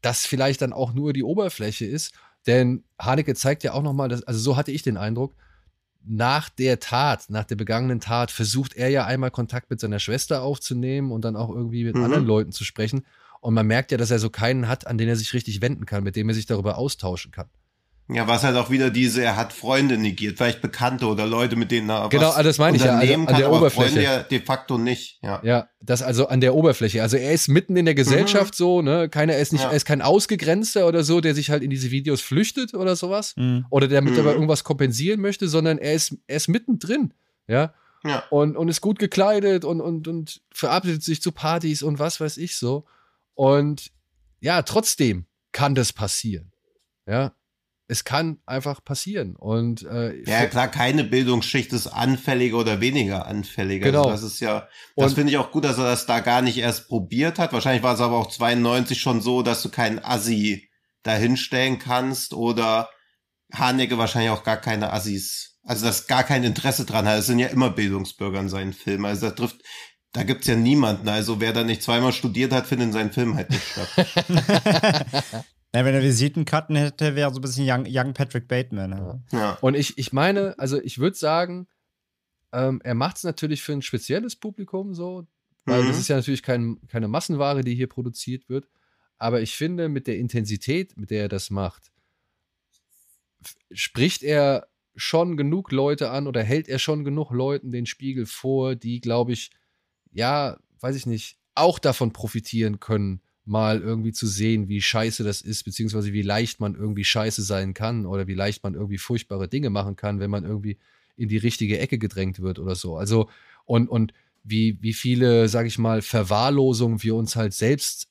das 0.02 0.26
vielleicht 0.26 0.62
dann 0.62 0.72
auch 0.72 0.92
nur 0.92 1.12
die 1.12 1.22
Oberfläche 1.22 1.86
ist, 1.86 2.12
denn 2.46 2.84
Haneke 2.98 3.34
zeigt 3.34 3.62
ja 3.64 3.72
auch 3.72 3.82
nochmal, 3.82 4.12
also 4.12 4.40
so 4.40 4.56
hatte 4.56 4.72
ich 4.72 4.82
den 4.82 4.96
Eindruck, 4.96 5.34
nach 6.04 6.48
der 6.48 6.80
Tat, 6.80 7.26
nach 7.28 7.44
der 7.44 7.54
begangenen 7.56 8.00
Tat, 8.00 8.30
versucht 8.30 8.74
er 8.74 8.88
ja 8.88 9.06
einmal 9.06 9.30
Kontakt 9.30 9.70
mit 9.70 9.78
seiner 9.78 10.00
Schwester 10.00 10.42
aufzunehmen 10.42 11.12
und 11.12 11.24
dann 11.24 11.36
auch 11.36 11.50
irgendwie 11.50 11.84
mit 11.84 11.94
Mhm. 11.94 12.04
anderen 12.04 12.26
Leuten 12.26 12.52
zu 12.52 12.64
sprechen. 12.64 13.06
Und 13.40 13.54
man 13.54 13.66
merkt 13.66 13.92
ja, 13.92 13.98
dass 13.98 14.10
er 14.10 14.18
so 14.18 14.30
keinen 14.30 14.68
hat, 14.68 14.86
an 14.86 14.98
den 14.98 15.08
er 15.08 15.16
sich 15.16 15.32
richtig 15.32 15.60
wenden 15.62 15.86
kann, 15.86 16.02
mit 16.04 16.16
dem 16.16 16.28
er 16.28 16.34
sich 16.34 16.46
darüber 16.46 16.76
austauschen 16.78 17.30
kann. 17.30 17.46
Ja, 18.08 18.26
was 18.28 18.42
halt 18.44 18.56
auch 18.56 18.68
wieder 18.68 18.90
diese, 18.90 19.22
er 19.22 19.36
hat 19.36 19.52
Freunde 19.52 19.96
negiert, 19.96 20.36
vielleicht 20.36 20.60
Bekannte 20.60 21.06
oder 21.06 21.26
Leute, 21.26 21.56
mit 21.56 21.70
denen 21.70 21.88
er 21.88 22.08
Genau, 22.10 22.28
was 22.28 22.36
also 22.36 22.48
das 22.50 22.58
meine 22.58 22.76
ich 22.76 22.82
ja, 22.82 22.90
also 22.90 23.00
unternehmen 23.00 23.28
an 23.28 23.36
der 23.36 23.46
aber 23.46 23.56
Oberfläche. 23.58 23.90
Freunde 23.90 24.02
ja 24.02 24.22
de 24.22 24.40
facto 24.40 24.76
nicht, 24.76 25.18
ja. 25.22 25.40
Ja, 25.42 25.68
das 25.80 26.02
also 26.02 26.26
an 26.28 26.40
der 26.40 26.54
Oberfläche. 26.54 27.00
Also 27.00 27.16
er 27.16 27.32
ist 27.32 27.48
mitten 27.48 27.76
in 27.76 27.84
der 27.86 27.94
Gesellschaft 27.94 28.54
so, 28.54 28.82
ne? 28.82 29.08
Keiner, 29.08 29.34
er 29.34 29.40
ist 29.40 29.52
nicht, 29.52 29.62
Mhm. 29.62 29.66
Ja. 29.66 29.70
er 29.70 29.76
ist 29.76 29.84
kein 29.86 30.02
Ausgegrenzter 30.02 30.86
oder 30.86 31.04
so, 31.04 31.20
der 31.20 31.34
sich 31.34 31.48
halt 31.50 31.62
in 31.62 31.70
diese 31.70 31.90
Videos 31.90 32.20
flüchtet 32.20 32.74
oder 32.74 32.96
sowas. 32.96 33.34
Mhm. 33.36 33.66
Oder 33.70 33.88
der 33.88 34.02
mit 34.02 34.12
Mhm. 34.12 34.16
dabei 34.18 34.32
irgendwas 34.32 34.64
kompensieren 34.64 35.20
möchte, 35.20 35.48
sondern 35.48 35.78
er 35.78 35.94
ist, 35.94 36.16
er 36.26 36.36
ist 36.36 36.48
mittendrin. 36.48 37.14
Ja. 37.46 37.72
Ja. 38.04 38.24
Und, 38.30 38.56
und 38.56 38.68
ist 38.68 38.80
gut 38.80 38.98
gekleidet 38.98 39.64
und, 39.64 39.80
und, 39.80 40.08
und 40.08 40.40
verabredet 40.52 41.04
sich 41.04 41.22
zu 41.22 41.30
Partys 41.30 41.82
und 41.84 41.98
was 42.00 42.20
weiß 42.20 42.36
ich 42.36 42.56
so. 42.56 42.84
Und 43.34 43.92
ja, 44.40 44.62
trotzdem 44.62 45.26
kann 45.52 45.74
das 45.76 45.92
passieren. 45.92 46.50
Ja. 47.06 47.32
Es 47.92 48.04
kann 48.04 48.38
einfach 48.46 48.82
passieren. 48.82 49.36
Und 49.36 49.82
äh, 49.82 50.22
Ja, 50.22 50.46
klar, 50.46 50.68
keine 50.68 51.04
Bildungsschicht 51.04 51.74
ist 51.74 51.88
anfälliger 51.88 52.56
oder 52.56 52.80
weniger 52.80 53.26
anfällig. 53.26 53.82
Genau. 53.82 54.04
Also 54.04 54.24
das 54.24 54.32
ist 54.32 54.40
ja, 54.40 54.66
das 54.96 55.12
finde 55.12 55.30
ich 55.30 55.36
auch 55.36 55.50
gut, 55.50 55.66
dass 55.66 55.76
er 55.76 55.84
das 55.84 56.06
da 56.06 56.20
gar 56.20 56.40
nicht 56.40 56.56
erst 56.56 56.88
probiert 56.88 57.38
hat. 57.38 57.52
Wahrscheinlich 57.52 57.82
war 57.82 57.92
es 57.92 58.00
aber 58.00 58.16
auch 58.16 58.30
92 58.30 58.98
schon 58.98 59.20
so, 59.20 59.42
dass 59.42 59.60
du 59.60 59.68
keinen 59.68 59.98
Assi 60.02 60.70
dahinstellen 61.02 61.78
kannst 61.78 62.32
oder 62.32 62.88
Haneke 63.52 63.98
wahrscheinlich 63.98 64.30
auch 64.30 64.42
gar 64.42 64.56
keine 64.56 64.90
Assis, 64.90 65.58
also 65.62 65.84
das 65.84 66.06
gar 66.06 66.24
kein 66.24 66.44
Interesse 66.44 66.86
dran 66.86 67.06
hat. 67.06 67.18
Es 67.18 67.26
sind 67.26 67.40
ja 67.40 67.48
immer 67.48 67.68
Bildungsbürger 67.68 68.40
in 68.40 68.48
seinen 68.48 68.72
Filmen. 68.72 69.04
Also 69.04 69.26
das 69.26 69.34
trifft, 69.34 69.60
da 70.14 70.22
gibt's 70.22 70.46
ja 70.46 70.56
niemanden. 70.56 71.10
Also 71.10 71.42
wer 71.42 71.52
da 71.52 71.62
nicht 71.62 71.82
zweimal 71.82 72.14
studiert 72.14 72.52
hat, 72.52 72.66
findet 72.66 72.86
in 72.86 72.92
seinen 72.94 73.12
Filmen 73.12 73.36
halt 73.36 73.50
nicht 73.50 73.66
statt. 73.66 75.44
Ja, 75.74 75.84
wenn 75.84 75.94
er 75.94 76.02
Visitenkarten 76.02 76.76
hätte, 76.76 77.14
wäre 77.14 77.30
so 77.32 77.38
ein 77.38 77.42
bisschen 77.42 77.66
Young, 77.68 77.86
young 77.88 78.12
Patrick 78.12 78.46
Bateman. 78.46 78.90
Ja. 78.92 79.22
ja. 79.32 79.58
Und 79.62 79.74
ich, 79.74 79.96
ich 79.96 80.12
meine, 80.12 80.58
also 80.58 80.80
ich 80.80 80.98
würde 80.98 81.16
sagen, 81.16 81.66
ähm, 82.52 82.80
er 82.84 82.94
macht 82.94 83.16
es 83.16 83.24
natürlich 83.24 83.62
für 83.62 83.72
ein 83.72 83.80
spezielles 83.82 84.36
Publikum 84.36 84.94
so, 84.94 85.26
weil 85.64 85.82
Mhm. 85.82 85.88
das 85.88 85.98
ist 85.98 86.08
ja 86.08 86.16
natürlich 86.16 86.42
kein, 86.42 86.78
keine 86.88 87.08
Massenware, 87.08 87.62
die 87.62 87.74
hier 87.74 87.88
produziert 87.88 88.48
wird. 88.50 88.68
Aber 89.16 89.40
ich 89.40 89.56
finde, 89.56 89.88
mit 89.88 90.06
der 90.06 90.18
Intensität, 90.18 90.96
mit 90.96 91.10
der 91.10 91.22
er 91.22 91.28
das 91.28 91.48
macht, 91.48 91.90
spricht 93.70 94.22
er 94.22 94.68
schon 94.94 95.36
genug 95.36 95.72
Leute 95.72 96.10
an 96.10 96.26
oder 96.26 96.42
hält 96.42 96.68
er 96.68 96.78
schon 96.78 97.04
genug 97.04 97.30
Leuten 97.30 97.72
den 97.72 97.86
Spiegel 97.86 98.26
vor, 98.26 98.74
die, 98.74 99.00
glaube 99.00 99.32
ich, 99.32 99.50
ja, 100.12 100.58
weiß 100.80 100.96
ich 100.96 101.06
nicht, 101.06 101.38
auch 101.54 101.78
davon 101.78 102.12
profitieren 102.12 102.78
können, 102.78 103.22
mal 103.44 103.80
irgendwie 103.80 104.12
zu 104.12 104.26
sehen, 104.26 104.68
wie 104.68 104.80
scheiße 104.80 105.24
das 105.24 105.40
ist, 105.42 105.64
beziehungsweise 105.64 106.12
wie 106.12 106.22
leicht 106.22 106.60
man 106.60 106.74
irgendwie 106.74 107.04
scheiße 107.04 107.42
sein 107.42 107.74
kann 107.74 108.06
oder 108.06 108.26
wie 108.26 108.34
leicht 108.34 108.62
man 108.62 108.74
irgendwie 108.74 108.98
furchtbare 108.98 109.48
Dinge 109.48 109.70
machen 109.70 109.96
kann, 109.96 110.20
wenn 110.20 110.30
man 110.30 110.44
irgendwie 110.44 110.78
in 111.16 111.28
die 111.28 111.38
richtige 111.38 111.78
Ecke 111.78 111.98
gedrängt 111.98 112.40
wird 112.40 112.58
oder 112.58 112.74
so. 112.74 112.96
Also, 112.96 113.28
Und, 113.64 113.88
und 113.88 114.12
wie, 114.44 114.78
wie 114.80 114.92
viele, 114.92 115.48
sag 115.48 115.66
ich 115.66 115.78
mal, 115.78 116.02
Verwahrlosungen 116.02 117.02
wir 117.02 117.14
uns 117.14 117.36
halt 117.36 117.52
selbst, 117.54 118.08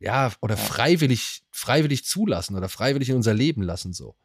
ja, 0.00 0.32
oder 0.40 0.56
freiwillig, 0.56 1.42
freiwillig 1.50 2.04
zulassen 2.04 2.56
oder 2.56 2.68
freiwillig 2.68 3.10
in 3.10 3.16
unser 3.16 3.34
Leben 3.34 3.62
lassen, 3.62 3.92
so. 3.92 4.16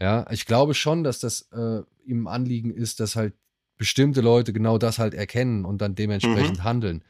Ja, 0.00 0.26
ich 0.30 0.46
glaube 0.46 0.74
schon, 0.74 1.04
dass 1.04 1.20
das 1.20 1.42
äh, 1.52 1.82
ihm 2.04 2.26
Anliegen 2.26 2.74
ist, 2.74 2.98
dass 2.98 3.14
halt 3.14 3.34
bestimmte 3.76 4.20
Leute 4.20 4.52
genau 4.52 4.78
das 4.78 4.98
halt 4.98 5.14
erkennen 5.14 5.64
und 5.64 5.80
dann 5.80 5.94
dementsprechend 5.94 6.58
Mhm. 6.58 6.64
handeln. 6.64 7.04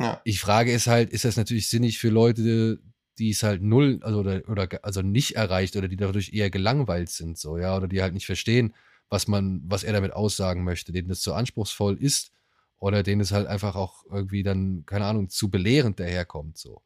Ja. 0.00 0.20
Ich 0.24 0.40
frage 0.40 0.72
ist 0.72 0.86
halt, 0.86 1.10
ist 1.10 1.26
das 1.26 1.36
natürlich 1.36 1.68
sinnig 1.68 1.98
für 1.98 2.08
Leute, 2.08 2.80
die 3.18 3.30
es 3.30 3.42
halt 3.42 3.62
null, 3.62 4.00
also 4.02 4.20
oder, 4.20 4.40
oder 4.48 4.66
also 4.82 5.02
nicht 5.02 5.36
erreicht 5.36 5.76
oder 5.76 5.88
die 5.88 5.96
dadurch 5.96 6.32
eher 6.32 6.48
gelangweilt 6.48 7.10
sind, 7.10 7.38
so, 7.38 7.58
ja, 7.58 7.76
oder 7.76 7.86
die 7.86 8.00
halt 8.00 8.14
nicht 8.14 8.24
verstehen, 8.24 8.72
was 9.10 9.28
man, 9.28 9.60
was 9.66 9.84
er 9.84 9.92
damit 9.92 10.14
aussagen 10.14 10.64
möchte, 10.64 10.90
denen 10.92 11.08
das 11.08 11.20
zu 11.20 11.34
anspruchsvoll 11.34 11.98
ist 11.98 12.32
oder 12.78 13.02
denen 13.02 13.20
es 13.20 13.30
halt 13.30 13.46
einfach 13.46 13.76
auch 13.76 14.04
irgendwie 14.10 14.42
dann, 14.42 14.84
keine 14.86 15.04
Ahnung, 15.04 15.28
zu 15.28 15.50
belehrend 15.50 16.00
daherkommt, 16.00 16.56
so. 16.56 16.82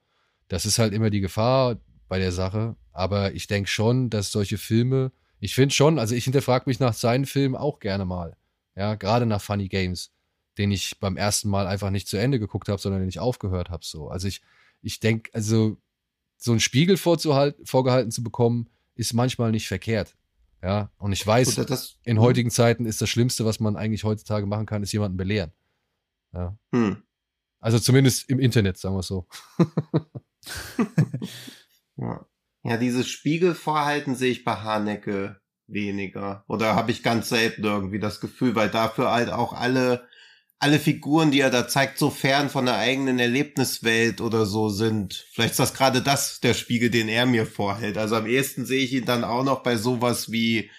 Das 0.48 0.66
ist 0.66 0.79
halt 0.79 0.92
immer 0.92 1.09
die 1.09 1.20
Gefahr 1.20 1.81
bei 2.09 2.18
der 2.18 2.33
Sache, 2.33 2.77
aber 2.92 3.33
ich 3.33 3.46
denke 3.46 3.70
schon, 3.70 4.11
dass 4.11 4.33
solche 4.33 4.59
Filme, 4.59 5.12
ich 5.38 5.55
finde 5.55 5.74
schon, 5.74 6.00
also 6.00 6.16
ich 6.16 6.24
hinterfrage 6.24 6.64
mich 6.66 6.81
nach 6.81 6.94
seinen 6.94 7.27
Filmen 7.27 7.55
auch 7.55 7.79
gerne 7.79 8.05
mal, 8.05 8.37
ja, 8.74 8.96
gerade 8.96 9.24
nach 9.24 9.40
Funny 9.40 9.68
Games, 9.68 10.11
den 10.59 10.71
ich 10.71 10.99
beim 11.01 11.17
ersten 11.17 11.49
Mal 11.49 11.67
einfach 11.67 11.90
nicht 11.90 12.09
zu 12.09 12.17
Ende 12.17 12.38
geguckt 12.38 12.69
habe, 12.69 12.81
sondern 12.81 13.01
den 13.01 13.09
ich 13.09 13.19
aufgehört 13.19 13.71
habe, 13.71 13.85
so. 13.85 14.09
Also 14.09 14.29
ich, 14.29 14.43
ich 14.83 15.01
denke, 15.01 15.31
also 15.35 15.77
so 16.37 16.53
einen 16.53 16.61
Spiegel 16.61 16.97
vorzuhalten, 16.97 17.64
vorgehalten 17.67 18.11
zu 18.11 18.23
bekommen, 18.23 18.69
ist 18.95 19.14
manchmal 19.14 19.51
nicht 19.51 19.69
verkehrt. 19.69 20.17
Ja, 20.62 20.90
und 20.97 21.12
ich 21.12 21.27
weiß, 21.27 21.59
Oder 21.59 21.67
das, 21.67 21.99
in 22.05 22.21
heutigen 22.21 22.51
Zeiten 22.51 22.87
ist 22.87 23.03
das 23.03 23.11
Schlimmste, 23.11 23.45
was 23.45 23.61
man 23.61 23.77
eigentlich 23.77 24.05
heutzutage 24.05 24.47
machen 24.47 24.64
kann, 24.64 24.83
ist 24.83 24.93
jemanden 24.93 25.19
belehren. 25.19 25.53
Ja. 26.33 26.57
Hm. 26.73 27.03
Also 27.61 27.79
zumindest 27.79 28.31
im 28.31 28.38
Internet, 28.38 28.79
sagen 28.79 28.95
wir 28.95 29.01
es 29.01 29.07
so. 29.07 29.27
Ja. 31.97 32.27
ja, 32.64 32.77
dieses 32.77 33.09
Spiegelvorhalten 33.09 34.14
sehe 34.17 34.33
ich 34.33 34.45
bei 34.45 34.57
Hanecke 34.57 35.40
weniger. 35.67 36.45
Oder 36.49 36.75
habe 36.75 36.90
ich 36.90 37.03
ganz 37.03 37.29
selten 37.29 37.64
irgendwie 37.64 37.99
das 37.99 38.21
Gefühl, 38.21 38.55
weil 38.55 38.69
dafür 38.69 39.12
halt 39.12 39.31
auch 39.31 39.53
alle, 39.53 40.07
alle 40.59 40.79
Figuren, 40.79 41.31
die 41.31 41.40
er 41.40 41.51
da 41.51 41.69
zeigt, 41.69 41.99
so 41.99 42.11
fern 42.11 42.49
von 42.49 42.67
der 42.67 42.77
eigenen 42.77 43.19
Erlebniswelt 43.19 44.21
oder 44.21 44.47
so 44.47 44.71
sind. 44.71 45.27
Vielleicht 45.33 45.53
ist 45.53 45.61
das 45.61 45.75
gerade 45.75 46.01
das, 46.01 46.40
der 46.40 46.55
Spiegel, 46.55 46.90
den 46.90 47.09
er 47.09 47.27
mir 47.27 47.47
vorhält. 47.47 47.99
Also 47.99 48.17
am 48.17 48.27
ehesten 48.27 48.64
sehe 48.64 48.83
ich 48.83 48.93
ihn 48.93 49.05
dann 49.05 49.25
auch 49.25 49.45
noch 49.45 49.62
bei 49.62 49.77
sowas 49.77 50.33
wie, 50.33 50.71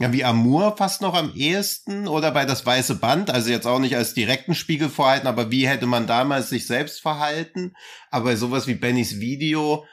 ja, 0.00 0.12
wie 0.12 0.24
Amour 0.24 0.76
fast 0.76 1.00
noch 1.00 1.14
am 1.14 1.32
ehesten 1.34 2.08
oder 2.08 2.30
bei 2.32 2.44
das 2.44 2.66
weiße 2.66 2.96
Band, 2.96 3.30
also 3.30 3.50
jetzt 3.50 3.66
auch 3.66 3.78
nicht 3.78 3.96
als 3.96 4.14
direkten 4.14 4.54
Spiegel 4.54 4.88
vorhalten, 4.88 5.28
aber 5.28 5.50
wie 5.50 5.68
hätte 5.68 5.86
man 5.86 6.06
damals 6.06 6.50
sich 6.50 6.66
selbst 6.66 7.00
verhalten? 7.00 7.74
Aber 8.10 8.24
bei 8.26 8.36
sowas 8.36 8.66
wie 8.66 8.74
Bennys 8.74 9.20
Video, 9.20 9.86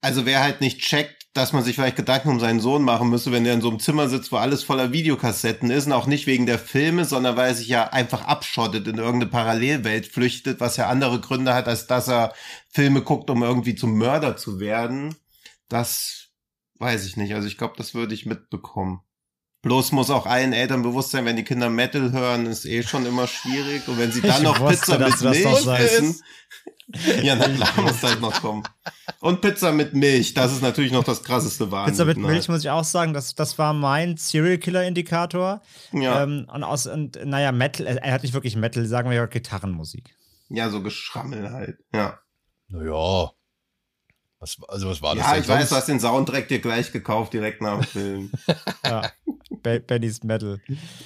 also 0.00 0.26
wer 0.26 0.40
halt 0.40 0.60
nicht 0.60 0.80
checkt, 0.80 1.20
dass 1.32 1.52
man 1.52 1.62
sich 1.62 1.76
vielleicht 1.76 1.96
Gedanken 1.96 2.30
um 2.30 2.40
seinen 2.40 2.60
Sohn 2.60 2.82
machen 2.82 3.08
müsste, 3.08 3.30
wenn 3.30 3.44
der 3.44 3.54
in 3.54 3.60
so 3.60 3.68
einem 3.68 3.78
Zimmer 3.78 4.08
sitzt, 4.08 4.32
wo 4.32 4.36
alles 4.36 4.64
voller 4.64 4.92
Videokassetten 4.92 5.70
ist 5.70 5.86
und 5.86 5.92
auch 5.92 6.06
nicht 6.06 6.26
wegen 6.26 6.46
der 6.46 6.58
Filme, 6.58 7.04
sondern 7.04 7.36
weil 7.36 7.48
er 7.48 7.54
sich 7.54 7.68
ja 7.68 7.88
einfach 7.88 8.24
abschottet, 8.24 8.88
in 8.88 8.98
irgendeine 8.98 9.30
Parallelwelt 9.30 10.06
flüchtet, 10.06 10.58
was 10.58 10.76
ja 10.76 10.88
andere 10.88 11.20
Gründe 11.20 11.54
hat, 11.54 11.68
als 11.68 11.86
dass 11.86 12.08
er 12.08 12.34
Filme 12.70 13.02
guckt, 13.02 13.30
um 13.30 13.42
irgendwie 13.42 13.76
zum 13.76 13.96
Mörder 13.96 14.36
zu 14.36 14.58
werden. 14.58 15.14
Das 15.68 16.30
weiß 16.80 17.06
ich 17.06 17.16
nicht. 17.16 17.34
Also 17.34 17.46
ich 17.46 17.58
glaube, 17.58 17.74
das 17.76 17.94
würde 17.94 18.14
ich 18.14 18.26
mitbekommen. 18.26 19.02
Bloß 19.62 19.92
muss 19.92 20.08
auch 20.08 20.24
allen 20.24 20.52
Eltern 20.54 20.82
bewusst 20.82 21.10
sein, 21.10 21.26
wenn 21.26 21.36
die 21.36 21.44
Kinder 21.44 21.68
Metal 21.68 22.12
hören, 22.12 22.46
ist 22.46 22.64
eh 22.64 22.82
schon 22.82 23.04
immer 23.04 23.26
schwierig. 23.26 23.86
Und 23.88 23.98
wenn 23.98 24.10
sie 24.10 24.22
dann 24.22 24.38
Ich 24.38 24.42
noch 24.42 24.58
wusste, 24.60 24.96
Pizza 24.98 25.30
mit 25.30 25.44
Milch 25.44 25.66
essen, 25.66 26.20
ja, 27.22 27.36
na 27.36 27.46
klar, 27.48 27.82
muss 27.82 28.02
halt 28.02 28.20
noch 28.20 28.40
kommen. 28.40 28.62
Und 29.20 29.42
Pizza 29.42 29.70
mit 29.72 29.92
Milch, 29.92 30.32
das 30.34 30.52
ist 30.52 30.62
natürlich 30.62 30.92
noch 30.92 31.04
das 31.04 31.22
krasseste 31.22 31.70
Wahnsinn. 31.70 31.92
Pizza 31.92 32.04
mit 32.06 32.16
Milch 32.16 32.48
muss 32.48 32.60
ich 32.60 32.70
auch 32.70 32.84
sagen, 32.84 33.12
das, 33.12 33.34
das 33.34 33.58
war 33.58 33.74
mein 33.74 34.16
Serial 34.16 34.56
Killer 34.58 34.84
Indikator. 34.84 35.60
Ja, 35.92 36.22
Ähm, 36.22 36.46
und 36.52 36.64
aus, 36.64 36.86
und 36.86 37.18
naja, 37.24 37.52
Metal, 37.52 37.86
er 37.86 38.12
hat 38.14 38.22
nicht 38.22 38.32
wirklich 38.32 38.56
Metal, 38.56 38.86
sagen 38.86 39.10
wir 39.10 39.16
ja 39.16 39.26
Gitarrenmusik. 39.26 40.14
ja, 40.48 40.70
so 40.70 40.82
Geschrammel 40.82 41.52
halt. 41.52 41.76
Ja, 41.92 42.18
Naja. 42.68 43.30
Was, 44.42 44.56
also 44.68 44.88
was 44.88 45.02
war 45.02 45.14
das 45.14 45.26
ja 45.26 45.36
ich 45.36 45.46
weiß, 45.46 45.68
du 45.68 45.76
hast 45.76 45.86
den 45.86 46.00
Soundtrack 46.00 46.48
dir 46.48 46.60
gleich 46.60 46.92
gekauft, 46.92 47.34
direkt 47.34 47.60
nach 47.60 47.74
dem 47.80 47.84
Film. 47.84 48.32
Ja. 48.84 49.02
Be 49.62 49.80
Benny's 49.80 50.22
Metal. 50.22 50.60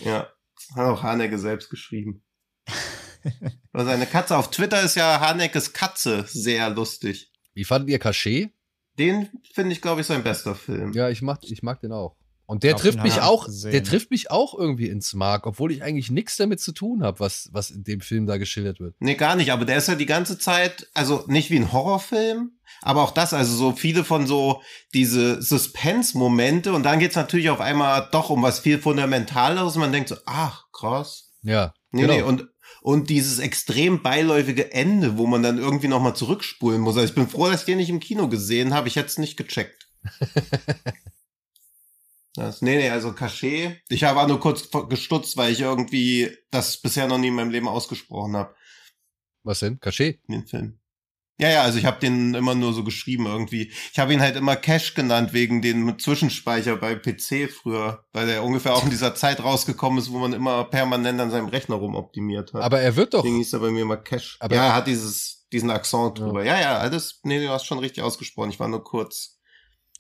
Ja, 0.05 0.29
hat 0.75 0.87
auch 0.87 1.03
Hanecke 1.03 1.39
selbst 1.39 1.71
geschrieben. 1.71 2.23
Seine 3.73 4.07
Katze 4.07 4.37
auf 4.37 4.51
Twitter 4.51 4.83
ist 4.83 4.97
ja 4.97 5.21
Haneckes 5.21 5.73
Katze 5.73 6.25
sehr 6.29 6.71
lustig. 6.71 7.33
Wie 7.55 7.65
fandet 7.65 7.91
ihr 7.91 7.99
Cachet? 7.99 8.51
Den 8.99 9.29
finde 9.53 9.73
ich, 9.73 9.81
glaube 9.81 10.03
ich, 10.03 10.07
sein 10.07 10.23
bester 10.23 10.55
Film. 10.55 10.93
Ja, 10.93 11.09
ich 11.09 11.23
mag, 11.23 11.41
ich 11.43 11.63
mag 11.63 11.81
den 11.81 11.93
auch. 11.93 12.17
Und 12.47 12.63
der 12.63 12.77
trifft 12.77 13.03
mich 13.03 13.21
auch, 13.21 13.47
gesehen. 13.47 13.73
der 13.73 13.85
trifft 13.85 14.11
mich 14.11 14.31
auch 14.31 14.59
irgendwie 14.59 14.89
ins 14.89 15.15
Mark, 15.15 15.47
obwohl 15.47 15.73
ich 15.73 15.83
eigentlich 15.83 16.11
nichts 16.11 16.37
damit 16.37 16.61
zu 16.61 16.73
tun 16.73 17.03
habe, 17.03 17.21
was, 17.21 17.49
was 17.53 17.71
in 17.71 17.85
dem 17.85 18.01
Film 18.01 18.27
da 18.27 18.37
geschildert 18.37 18.81
wird. 18.81 18.95
Nee, 18.99 19.15
gar 19.15 19.35
nicht, 19.35 19.51
aber 19.51 19.65
der 19.65 19.79
ist 19.79 19.89
ja 19.89 19.95
die 19.95 20.07
ganze 20.07 20.39
Zeit, 20.39 20.89
also 20.93 21.25
nicht 21.27 21.51
wie 21.51 21.57
ein 21.57 21.73
Horrorfilm, 21.73 22.53
aber 22.83 23.03
auch 23.03 23.13
das, 23.13 23.33
also 23.33 23.57
so 23.57 23.73
viele 23.73 24.05
von 24.05 24.27
so 24.27 24.61
diese 24.93 25.41
Suspense-Momente 25.41 26.73
und 26.75 26.83
dann 26.83 26.99
geht's 26.99 27.17
natürlich 27.17 27.49
auf 27.49 27.61
einmal 27.61 28.09
doch 28.13 28.29
um 28.29 28.43
was 28.43 28.59
viel 28.61 28.79
Fundamentaleres 28.79 29.75
und 29.77 29.81
man 29.81 29.93
denkt 29.93 30.11
so, 30.11 30.17
ach, 30.27 30.65
krass. 30.73 31.31
Ja, 31.43 31.73
Nee, 31.95 32.03
genau. 32.03 32.15
nee, 32.15 32.23
und, 32.23 32.49
und 32.83 33.09
dieses 33.09 33.39
extrem 33.39 34.03
beiläufige 34.03 34.73
Ende, 34.73 35.17
wo 35.17 35.29
man 35.29 35.45
dann 35.45 35.59
irgendwie 35.59 35.87
nochmal 35.87 36.17
zurückspulen 36.17 36.81
muss. 36.81 36.97
Also 36.97 37.09
ich 37.09 37.15
bin 37.15 37.29
froh, 37.29 37.49
dass 37.49 37.61
ich 37.61 37.67
den 37.67 37.79
nicht 37.79 37.89
im 37.89 38.01
Kino 38.01 38.29
gesehen 38.29 38.75
habe, 38.75 38.89
ich 38.89 38.97
hätte 38.97 39.07
es 39.07 39.19
nicht 39.19 39.37
gecheckt. 39.37 39.89
Das, 42.35 42.63
nee, 42.63 42.77
nee, 42.77 42.91
also 42.91 43.13
Cachet. 43.13 43.81
Ich 43.89 44.03
habe 44.05 44.21
auch 44.21 44.27
nur 44.27 44.41
kurz 44.41 44.69
gestutzt, 44.89 45.37
weil 45.37 45.53
ich 45.53 45.61
irgendwie 45.61 46.37
das 46.51 46.79
bisher 46.81 47.07
noch 47.07 47.19
nie 47.19 47.29
in 47.29 47.35
meinem 47.35 47.51
Leben 47.51 47.69
ausgesprochen 47.69 48.37
habe. 48.37 48.55
was 49.45 49.61
denn? 49.61 49.79
Cachet? 49.81 50.21
den 50.29 50.47
Film. 50.47 50.79
Ja, 51.39 51.49
ja, 51.51 51.63
also 51.63 51.79
ich 51.81 51.85
habe 51.85 51.99
den 51.99 52.33
immer 52.35 52.55
nur 52.55 52.73
so 52.73 52.85
geschrieben 52.85 53.27
irgendwie. 53.27 53.73
Ich 53.93 53.99
habe 53.99 54.13
ihn 54.15 54.21
halt 54.21 54.37
immer 54.37 54.55
Cache 54.55 54.95
genannt 54.95 55.33
wegen 55.33 55.63
dem 55.63 55.99
Zwischenspeicher 55.99 56.77
bei 56.77 56.95
PC 56.95 57.51
früher, 57.51 58.05
weil 58.13 58.27
der 58.29 58.45
ungefähr 58.45 58.73
auch 58.75 58.85
in 58.85 58.91
dieser 58.91 59.17
Zeit 59.17 59.43
rausgekommen 59.43 59.99
ist, 59.99 60.13
wo 60.13 60.19
man 60.19 60.33
immer 60.33 60.63
permanent 60.65 61.21
an 61.21 61.33
seinem 61.33 61.49
Rechner 61.49 61.75
rumoptimiert 61.75 62.53
hat. 62.55 62.63
Aber 62.63 62.81
er 62.81 62.95
wird 62.95 63.15
doch, 63.15 63.23
Deswegen 63.23 63.39
hieß 63.39 63.53
er 63.53 63.59
bei 63.61 63.71
mir 63.73 63.83
immer 63.83 63.97
Cache. 63.97 64.37
Aber- 64.39 64.55
ja, 64.55 64.67
er 64.67 64.75
hat 64.77 64.87
dieses, 64.87 65.47
diesen 65.53 65.71
Akzent 65.73 66.19
Ja. 66.21 66.25
drüber. 66.25 66.45
Ja, 66.45 66.61
ja, 66.61 66.79
alles, 66.79 67.19
nee, 67.25 67.41
du 67.45 67.49
hast 67.51 67.67
schon 67.67 67.81
richtig 67.81 68.05
ausgesprochen. 68.05 68.51
Ich 68.51 68.61
war 68.61 68.69
nur 68.69 68.85
kurz. 68.85 69.41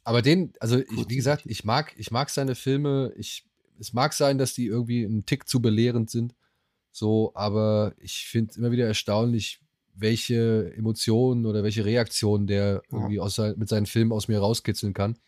Aber 0.05 0.23
den, 0.23 0.53
also 0.61 0.79
ich, 0.79 1.09
wie 1.09 1.17
gesagt, 1.17 1.45
ich 1.47 1.64
mag, 1.64 1.95
ich 1.97 2.11
mag 2.11 2.31
seine 2.31 2.55
Filme. 2.55 3.12
Ich, 3.17 3.45
es 3.81 3.93
mag 3.93 4.12
sein, 4.12 4.38
dass 4.38 4.55
die 4.55 4.67
irgendwie 4.67 5.05
einen 5.05 5.27
Tick 5.27 5.49
zu 5.49 5.61
belehrend 5.61 6.11
sind. 6.11 6.35
So, 6.93 7.33
aber 7.35 7.95
ich 7.99 8.27
finde 8.27 8.55
immer 8.57 8.71
wieder 8.71 8.87
erstaunlich, 8.87 9.61
welche 9.95 10.73
Emotionen 10.77 11.47
oder 11.47 11.62
welche 11.62 11.85
Reaktionen 11.85 12.47
der 12.47 12.83
irgendwie 12.90 13.19
aus 13.21 13.38
mit 13.38 13.69
seinen 13.69 13.87
Filmen 13.87 14.12
aus 14.12 14.29
mir 14.29 14.38
rauskitzeln 14.38 14.93
kann. 14.93 15.19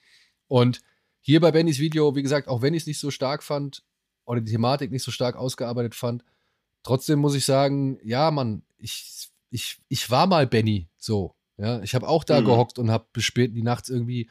Und 0.49 0.81
hier 1.21 1.41
bei 1.41 1.51
Bennys 1.51 1.79
Video, 1.79 2.15
wie 2.15 2.23
gesagt, 2.23 2.47
auch 2.47 2.63
wenn 2.63 2.75
ich 2.75 2.83
es 2.83 2.87
nicht 2.87 3.01
so 3.01 3.11
stark 3.11 3.43
fand 3.43 3.83
oder 4.27 4.41
die 4.41 4.53
Thematik 4.53 4.91
nicht 4.91 5.03
so 5.03 5.11
stark 5.11 5.37
ausgearbeitet 5.37 5.95
fand, 5.95 6.25
trotzdem 6.83 7.19
muss 7.19 7.35
ich 7.35 7.45
sagen, 7.45 7.99
ja, 8.05 8.31
Mann, 8.31 8.63
ich, 8.79 9.31
ich, 9.51 9.79
ich 9.89 10.11
war 10.11 10.27
mal 10.27 10.47
Benny, 10.47 10.89
so. 10.97 11.35
Ja, 11.59 11.83
ich 11.83 11.95
habe 11.95 12.07
auch 12.07 12.23
da 12.23 12.41
Mhm. 12.41 12.45
gehockt 12.45 12.79
und 12.79 12.91
habe 12.91 13.07
bis 13.13 13.25
spät 13.25 13.49
in 13.49 13.55
die 13.55 13.63
Nacht 13.63 13.89
irgendwie, 13.89 14.29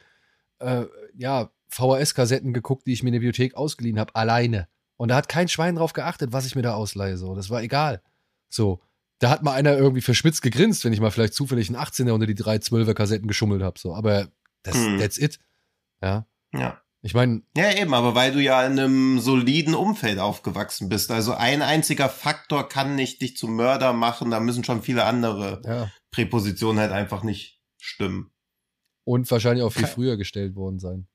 äh, 0.60 0.84
ja, 1.16 1.50
VHS-Kassetten 1.68 2.52
geguckt, 2.52 2.86
die 2.86 2.92
ich 2.92 3.02
mir 3.02 3.08
in 3.08 3.14
der 3.14 3.20
Bibliothek 3.20 3.54
ausgeliehen 3.54 3.98
habe, 3.98 4.14
alleine. 4.14 4.68
Und 4.96 5.08
da 5.08 5.16
hat 5.16 5.28
kein 5.28 5.48
Schwein 5.48 5.76
drauf 5.76 5.92
geachtet, 5.92 6.32
was 6.32 6.46
ich 6.46 6.54
mir 6.54 6.62
da 6.62 6.74
ausleihe, 6.74 7.16
so. 7.18 7.34
Das 7.34 7.50
war 7.50 7.62
egal. 7.62 8.02
So. 8.48 8.80
Da 9.18 9.30
hat 9.30 9.42
mal 9.42 9.52
einer 9.52 9.76
irgendwie 9.76 10.02
verschmitzt 10.02 10.42
gegrinst, 10.42 10.84
wenn 10.84 10.92
ich 10.92 11.00
mal 11.00 11.10
vielleicht 11.10 11.34
zufällig 11.34 11.68
einen 11.68 11.78
18er 11.78 12.12
unter 12.12 12.26
die 12.26 12.34
drei 12.34 12.56
12er 12.56 12.94
Kassetten 12.94 13.28
geschummelt 13.28 13.62
habe, 13.62 13.78
so. 13.78 13.94
Aber 13.94 14.28
das, 14.62 14.76
Mhm. 14.76 14.98
that's 14.98 15.18
it. 15.18 15.38
Ja. 16.02 16.26
Ja. 16.54 16.80
Ich 17.02 17.14
meine, 17.14 17.42
Ja, 17.56 17.72
eben, 17.72 17.94
aber 17.94 18.14
weil 18.14 18.32
du 18.32 18.40
ja 18.42 18.64
in 18.66 18.72
einem 18.78 19.20
soliden 19.20 19.74
Umfeld 19.74 20.18
aufgewachsen 20.18 20.88
bist. 20.88 21.10
Also 21.10 21.34
ein 21.34 21.62
einziger 21.62 22.08
Faktor 22.08 22.68
kann 22.68 22.94
nicht 22.96 23.22
dich 23.22 23.36
zum 23.36 23.54
Mörder 23.54 23.92
machen, 23.92 24.30
da 24.30 24.40
müssen 24.40 24.64
schon 24.64 24.82
viele 24.82 25.04
andere 25.04 25.62
ja. 25.64 25.90
Präpositionen 26.10 26.80
halt 26.80 26.92
einfach 26.92 27.22
nicht 27.22 27.60
stimmen. 27.78 28.32
Und 29.06 29.30
wahrscheinlich 29.30 29.64
auch 29.64 29.72
viel 29.72 29.86
früher 29.86 30.16
gestellt 30.16 30.56
worden 30.56 30.80
sein. 30.80 31.06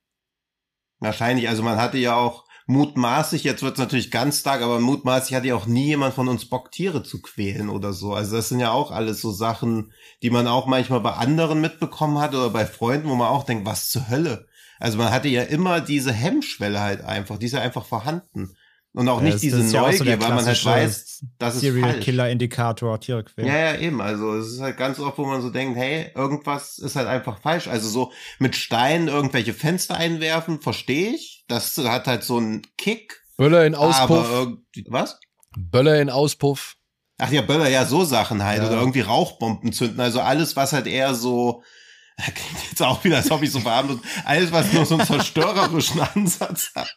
Wahrscheinlich, 0.99 1.49
also 1.49 1.61
man 1.61 1.77
hatte 1.77 1.97
ja 1.97 2.15
auch 2.15 2.45
mutmaßlich, 2.67 3.43
jetzt 3.43 3.63
wird's 3.63 3.79
natürlich 3.79 4.11
ganz 4.11 4.39
stark, 4.39 4.61
aber 4.61 4.79
mutmaßlich 4.79 5.35
hatte 5.35 5.49
ja 5.49 5.55
auch 5.55 5.65
nie 5.65 5.87
jemand 5.87 6.13
von 6.13 6.29
uns 6.29 6.47
Bock, 6.47 6.71
Tiere 6.71 7.03
zu 7.03 7.21
quälen 7.21 7.67
oder 7.67 7.91
so. 7.91 8.13
Also 8.13 8.37
das 8.37 8.47
sind 8.47 8.61
ja 8.61 8.71
auch 8.71 8.91
alles 8.91 9.19
so 9.19 9.31
Sachen, 9.31 9.91
die 10.21 10.29
man 10.29 10.47
auch 10.47 10.67
manchmal 10.67 11.01
bei 11.01 11.11
anderen 11.11 11.59
mitbekommen 11.59 12.19
hat 12.19 12.33
oder 12.33 12.49
bei 12.49 12.65
Freunden, 12.65 13.09
wo 13.09 13.15
man 13.15 13.27
auch 13.27 13.43
denkt, 13.43 13.65
was 13.65 13.89
zur 13.89 14.09
Hölle? 14.09 14.47
Also 14.79 14.97
man 14.97 15.11
hatte 15.11 15.27
ja 15.27 15.43
immer 15.43 15.81
diese 15.81 16.13
Hemmschwelle 16.13 16.79
halt 16.79 17.01
einfach, 17.01 17.37
die 17.37 17.47
ist 17.47 17.51
ja 17.51 17.61
einfach 17.61 17.85
vorhanden. 17.85 18.55
Und 18.93 19.07
auch 19.07 19.19
Ja, 19.21 19.25
nicht 19.29 19.41
diese 19.41 19.63
Neugier, 19.63 20.19
weil 20.21 20.29
man 20.29 20.45
halt 20.45 20.65
weiß, 20.65 21.23
das 21.39 21.55
ist 21.55 21.61
Serial 21.61 21.91
falsch. 21.93 22.03
Killer 22.03 22.29
Indikator, 22.29 22.99
Tiere 22.99 23.23
quälen. 23.23 23.47
Ja, 23.47 23.57
ja, 23.57 23.75
eben. 23.79 24.01
Also 24.01 24.35
es 24.35 24.51
ist 24.53 24.59
halt 24.59 24.75
ganz 24.77 24.99
oft, 24.99 25.17
wo 25.17 25.25
man 25.25 25.41
so 25.41 25.49
denkt, 25.49 25.77
hey, 25.77 26.11
irgendwas 26.13 26.77
ist 26.77 26.97
halt 26.97 27.07
einfach 27.07 27.39
falsch. 27.39 27.67
Also 27.67 27.87
so 27.87 28.11
mit 28.39 28.55
Steinen 28.57 29.07
irgendwelche 29.07 29.53
Fenster 29.53 29.95
einwerfen, 29.95 30.59
verstehe 30.59 31.11
ich. 31.15 31.45
Das 31.47 31.77
hat 31.77 32.07
halt 32.07 32.23
so 32.25 32.37
einen 32.37 32.63
Kick. 32.77 33.21
Böller 33.37 33.65
in 33.65 33.75
Aber 33.75 33.87
Auspuff. 33.87 34.29
irgendwie, 34.29 34.85
was? 34.89 35.19
Böller 35.57 36.01
in 36.01 36.09
Auspuff. 36.09 36.75
Ach 37.17 37.31
ja, 37.31 37.41
Böller, 37.41 37.69
ja, 37.69 37.85
so 37.85 38.03
Sachen 38.03 38.43
halt. 38.43 38.61
Ja. 38.61 38.67
Oder 38.67 38.79
irgendwie 38.79 39.01
Rauchbomben 39.01 39.71
zünden. 39.71 40.01
Also 40.01 40.19
alles, 40.21 40.55
was 40.57 40.73
halt 40.73 40.87
eher 40.87 41.13
so, 41.15 41.63
klingt 42.17 42.69
jetzt 42.69 42.81
auch 42.81 43.03
wieder, 43.05 43.17
als 43.17 43.31
ob 43.31 43.41
ich 43.41 43.51
so 43.51 43.59
verharmlos, 43.61 43.99
alles, 44.25 44.51
was 44.51 44.73
nur 44.73 44.85
so 44.85 44.95
einen 44.97 45.05
zerstörerischen 45.07 46.01
Ansatz 46.01 46.71
hat. 46.75 46.93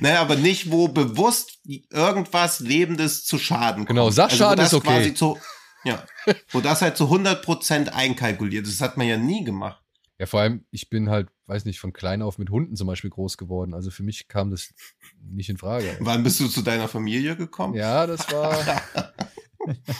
Naja, 0.00 0.20
aber 0.20 0.36
nicht, 0.36 0.70
wo 0.70 0.88
bewusst 0.88 1.60
irgendwas 1.90 2.60
Lebendes 2.60 3.24
zu 3.24 3.38
Schaden 3.38 3.84
kommt. 3.84 3.88
Genau, 3.88 4.10
Sachschaden 4.10 4.60
also, 4.60 4.78
ist 4.78 4.84
okay. 4.84 4.96
Quasi 4.96 5.14
zu, 5.14 5.38
ja, 5.84 6.04
wo 6.50 6.60
das 6.60 6.82
halt 6.82 6.96
zu 6.96 7.04
100% 7.04 7.88
einkalkuliert 7.88 8.66
ist. 8.66 8.80
Das 8.80 8.88
hat 8.88 8.96
man 8.96 9.06
ja 9.06 9.16
nie 9.16 9.44
gemacht. 9.44 9.82
Ja, 10.18 10.26
vor 10.26 10.40
allem, 10.40 10.64
ich 10.72 10.90
bin 10.90 11.10
halt, 11.10 11.28
weiß 11.46 11.64
nicht, 11.64 11.78
von 11.78 11.92
klein 11.92 12.22
auf 12.22 12.38
mit 12.38 12.50
Hunden 12.50 12.74
zum 12.74 12.88
Beispiel 12.88 13.10
groß 13.10 13.38
geworden. 13.38 13.72
Also 13.72 13.90
für 13.90 14.02
mich 14.02 14.26
kam 14.26 14.50
das 14.50 14.74
nicht 15.22 15.48
in 15.48 15.58
Frage. 15.58 15.96
Wann 16.00 16.24
bist 16.24 16.40
du 16.40 16.48
zu 16.48 16.62
deiner 16.62 16.88
Familie 16.88 17.36
gekommen? 17.36 17.74
Ja, 17.74 18.04
das 18.06 18.30
war, 18.32 18.82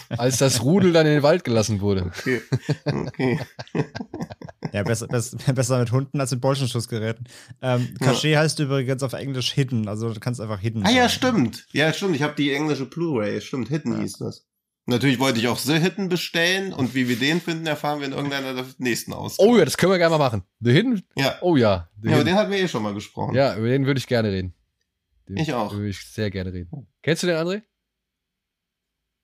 als 0.09 0.37
das 0.37 0.63
Rudel 0.63 0.93
dann 0.93 1.05
in 1.05 1.13
den 1.13 1.23
Wald 1.23 1.43
gelassen 1.43 1.81
wurde. 1.81 2.05
Okay. 2.17 2.41
okay. 2.85 3.39
Ja, 4.71 4.83
besser, 4.83 5.07
besser, 5.07 5.35
besser 5.53 5.79
mit 5.79 5.91
Hunden 5.91 6.19
als 6.21 6.29
mit 6.29 6.41
Bolschenschussgeräten. 6.41 7.27
Ähm, 7.61 7.87
Ja. 7.99 8.07
Cachet 8.07 8.37
heißt 8.37 8.59
übrigens 8.59 9.01
auf 9.01 9.13
Englisch 9.13 9.51
Hidden, 9.53 9.87
also 9.87 10.13
du 10.13 10.19
kannst 10.19 10.39
einfach 10.39 10.59
Hidden 10.59 10.85
Ah 10.85 10.91
ja, 10.91 11.09
sagen. 11.09 11.09
stimmt. 11.09 11.65
Ja, 11.71 11.91
stimmt. 11.91 12.15
Ich 12.15 12.21
habe 12.21 12.35
die 12.35 12.53
englische 12.53 12.85
Blu-ray. 12.85 13.41
Stimmt, 13.41 13.69
Hidden 13.69 13.93
Ja. 13.93 14.01
hieß 14.01 14.17
das. 14.19 14.45
Natürlich 14.85 15.17
wollte 15.19 15.39
ich 15.39 15.47
auch 15.47 15.57
The 15.57 15.79
Hidden 15.79 16.07
bestellen 16.09 16.71
und 16.73 16.93
wie 16.93 17.07
wir 17.09 17.15
den 17.17 17.41
finden, 17.41 17.65
erfahren 17.65 17.99
wir 17.99 18.07
in 18.07 18.13
irgendeiner 18.13 18.53
der 18.53 18.65
nächsten 18.77 19.11
Ausgabe. 19.13 19.49
Oh 19.49 19.57
ja, 19.57 19.65
das 19.65 19.75
können 19.77 19.91
wir 19.91 19.97
gerne 19.97 20.11
mal 20.11 20.23
machen. 20.23 20.43
The 20.59 20.71
Hidden? 20.71 21.01
Ja. 21.15 21.35
Oh 21.41 21.55
ja. 21.55 21.89
The 22.03 22.09
Ja, 22.09 22.15
über 22.15 22.23
den 22.25 22.35
hatten 22.35 22.51
wir 22.51 22.59
eh 22.59 22.67
schon 22.67 22.83
mal 22.83 22.93
gesprochen. 22.93 23.33
Ja, 23.35 23.55
über 23.55 23.67
den 23.69 23.87
würde 23.87 23.97
ich 23.97 24.05
gerne 24.07 24.29
reden. 24.31 24.53
Den 25.27 25.37
Ich 25.37 25.51
auch. 25.53 25.73
Würde 25.73 25.89
ich 25.89 25.99
sehr 26.05 26.29
gerne 26.29 26.53
reden. 26.53 26.87
Kennst 27.01 27.23
du 27.23 27.27
den, 27.27 27.37
André? 27.37 27.63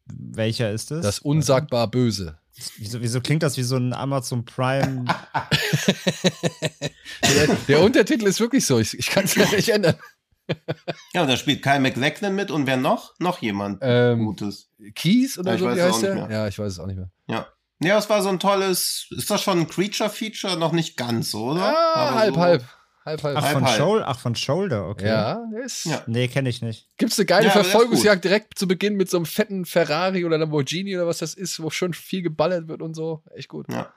Welcher 0.07 0.71
ist 0.71 0.91
das? 0.91 1.01
Das 1.03 1.19
unsagbar 1.19 1.89
Böse. 1.89 2.37
Wieso, 2.77 3.01
wieso 3.01 3.19
klingt 3.21 3.43
das 3.43 3.57
wie 3.57 3.63
so 3.63 3.75
ein 3.75 3.91
Amazon 3.93 4.45
Prime? 4.45 5.05
Der, 7.23 7.47
der 7.67 7.81
Untertitel 7.81 8.25
ist 8.27 8.39
wirklich 8.39 8.65
so. 8.65 8.79
Ich, 8.79 8.97
ich 8.97 9.07
kann 9.09 9.25
es 9.25 9.35
nicht 9.35 9.69
ändern. 9.69 9.95
Ja, 11.13 11.23
und 11.23 11.27
da 11.27 11.37
spielt 11.37 11.63
Kyle 11.63 11.79
MacLachlan 11.79 12.35
mit 12.35 12.51
und 12.51 12.67
wer 12.67 12.77
noch? 12.77 13.13
Noch 13.19 13.41
jemand 13.41 13.79
Ähm, 13.81 14.25
Gutes. 14.25 14.69
Keys 14.93 15.39
oder 15.39 15.49
Ja, 15.51 15.55
ich 15.55 15.61
so, 15.61 15.65
weiß 15.67 15.75
wie 15.75 15.79
es 15.79 15.85
heißt 15.85 15.95
auch 15.95 16.01
der? 16.01 16.15
nicht 16.15 16.27
mehr. 16.27 16.37
Ja, 16.37 16.47
ich 16.47 16.59
weiß 16.59 16.71
es 16.71 16.79
auch 16.79 16.85
nicht 16.85 16.97
mehr. 16.97 17.09
Ja. 17.27 17.47
Ja, 17.81 17.97
es 17.97 18.09
war 18.09 18.21
so 18.21 18.29
ein 18.29 18.39
tolles, 18.39 19.07
ist 19.09 19.29
das 19.29 19.41
schon 19.41 19.59
ein 19.59 19.67
Creature-Feature? 19.67 20.55
Noch 20.57 20.71
nicht 20.71 20.95
ganz, 20.95 21.33
oder? 21.33 21.61
Ah, 21.75 21.93
Aber 21.95 22.15
halb, 22.19 22.35
so- 22.35 22.41
halb. 22.41 22.63
Halb, 23.05 23.21
halb. 23.23 23.37
Ach, 23.37 23.43
Halb, 23.43 23.53
von 23.53 23.65
halb. 23.65 23.77
Shoulder, 23.77 24.07
ach, 24.07 24.19
von 24.19 24.35
Shoulder, 24.35 24.87
okay. 24.89 25.07
Ja, 25.07 25.43
ist. 25.63 25.85
Ja. 25.85 26.01
Nee, 26.07 26.27
kenne 26.27 26.49
ich 26.49 26.61
nicht. 26.63 26.87
Gibt's 26.97 27.19
eine 27.19 27.27
geile 27.27 27.45
Ja, 27.45 27.51
Verfolgungsjagd 27.51 28.23
direkt 28.25 28.57
zu 28.57 28.67
Beginn 28.67 28.95
mit 28.95 29.09
so 29.11 29.17
einem 29.17 29.27
fetten 29.27 29.65
Ferrari 29.65 30.25
oder 30.25 30.39
Lamborghini 30.39 30.95
oder 30.95 31.05
was 31.05 31.19
das 31.19 31.35
ist, 31.35 31.61
wo 31.61 31.69
schon 31.69 31.93
viel 31.93 32.23
geballert 32.23 32.67
wird 32.67 32.81
und 32.81 32.95
so. 32.95 33.21
Echt 33.35 33.47
gut. 33.49 33.71
Ja. 33.71 33.93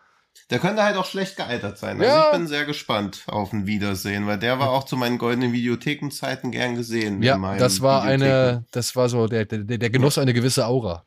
Der 0.50 0.58
könnte 0.58 0.82
halt 0.84 0.96
auch 0.96 1.06
schlecht 1.06 1.36
gealtert 1.36 1.78
sein. 1.78 1.98
Also 2.00 2.04
Ja. 2.14 2.26
ich 2.26 2.32
bin 2.36 2.46
sehr 2.46 2.64
gespannt 2.66 3.22
auf 3.26 3.52
ein 3.52 3.66
Wiedersehen, 3.66 4.26
weil 4.26 4.38
der 4.38 4.58
war 4.58 4.70
auch 4.70 4.84
zu 4.84 4.96
meinen 4.96 5.16
goldenen 5.18 5.52
Videothekenzeiten 5.52 6.52
gern 6.52 6.74
gesehen. 6.76 7.22
Ja, 7.22 7.56
das 7.56 7.80
war 7.80 8.02
eine, 8.02 8.64
das 8.72 8.94
war 8.94 9.08
so, 9.08 9.26
der, 9.26 9.46
der, 9.46 9.64
der 9.78 9.90
genoss 9.90 10.18
eine 10.18 10.34
gewisse 10.34 10.66
Aura. 10.66 11.06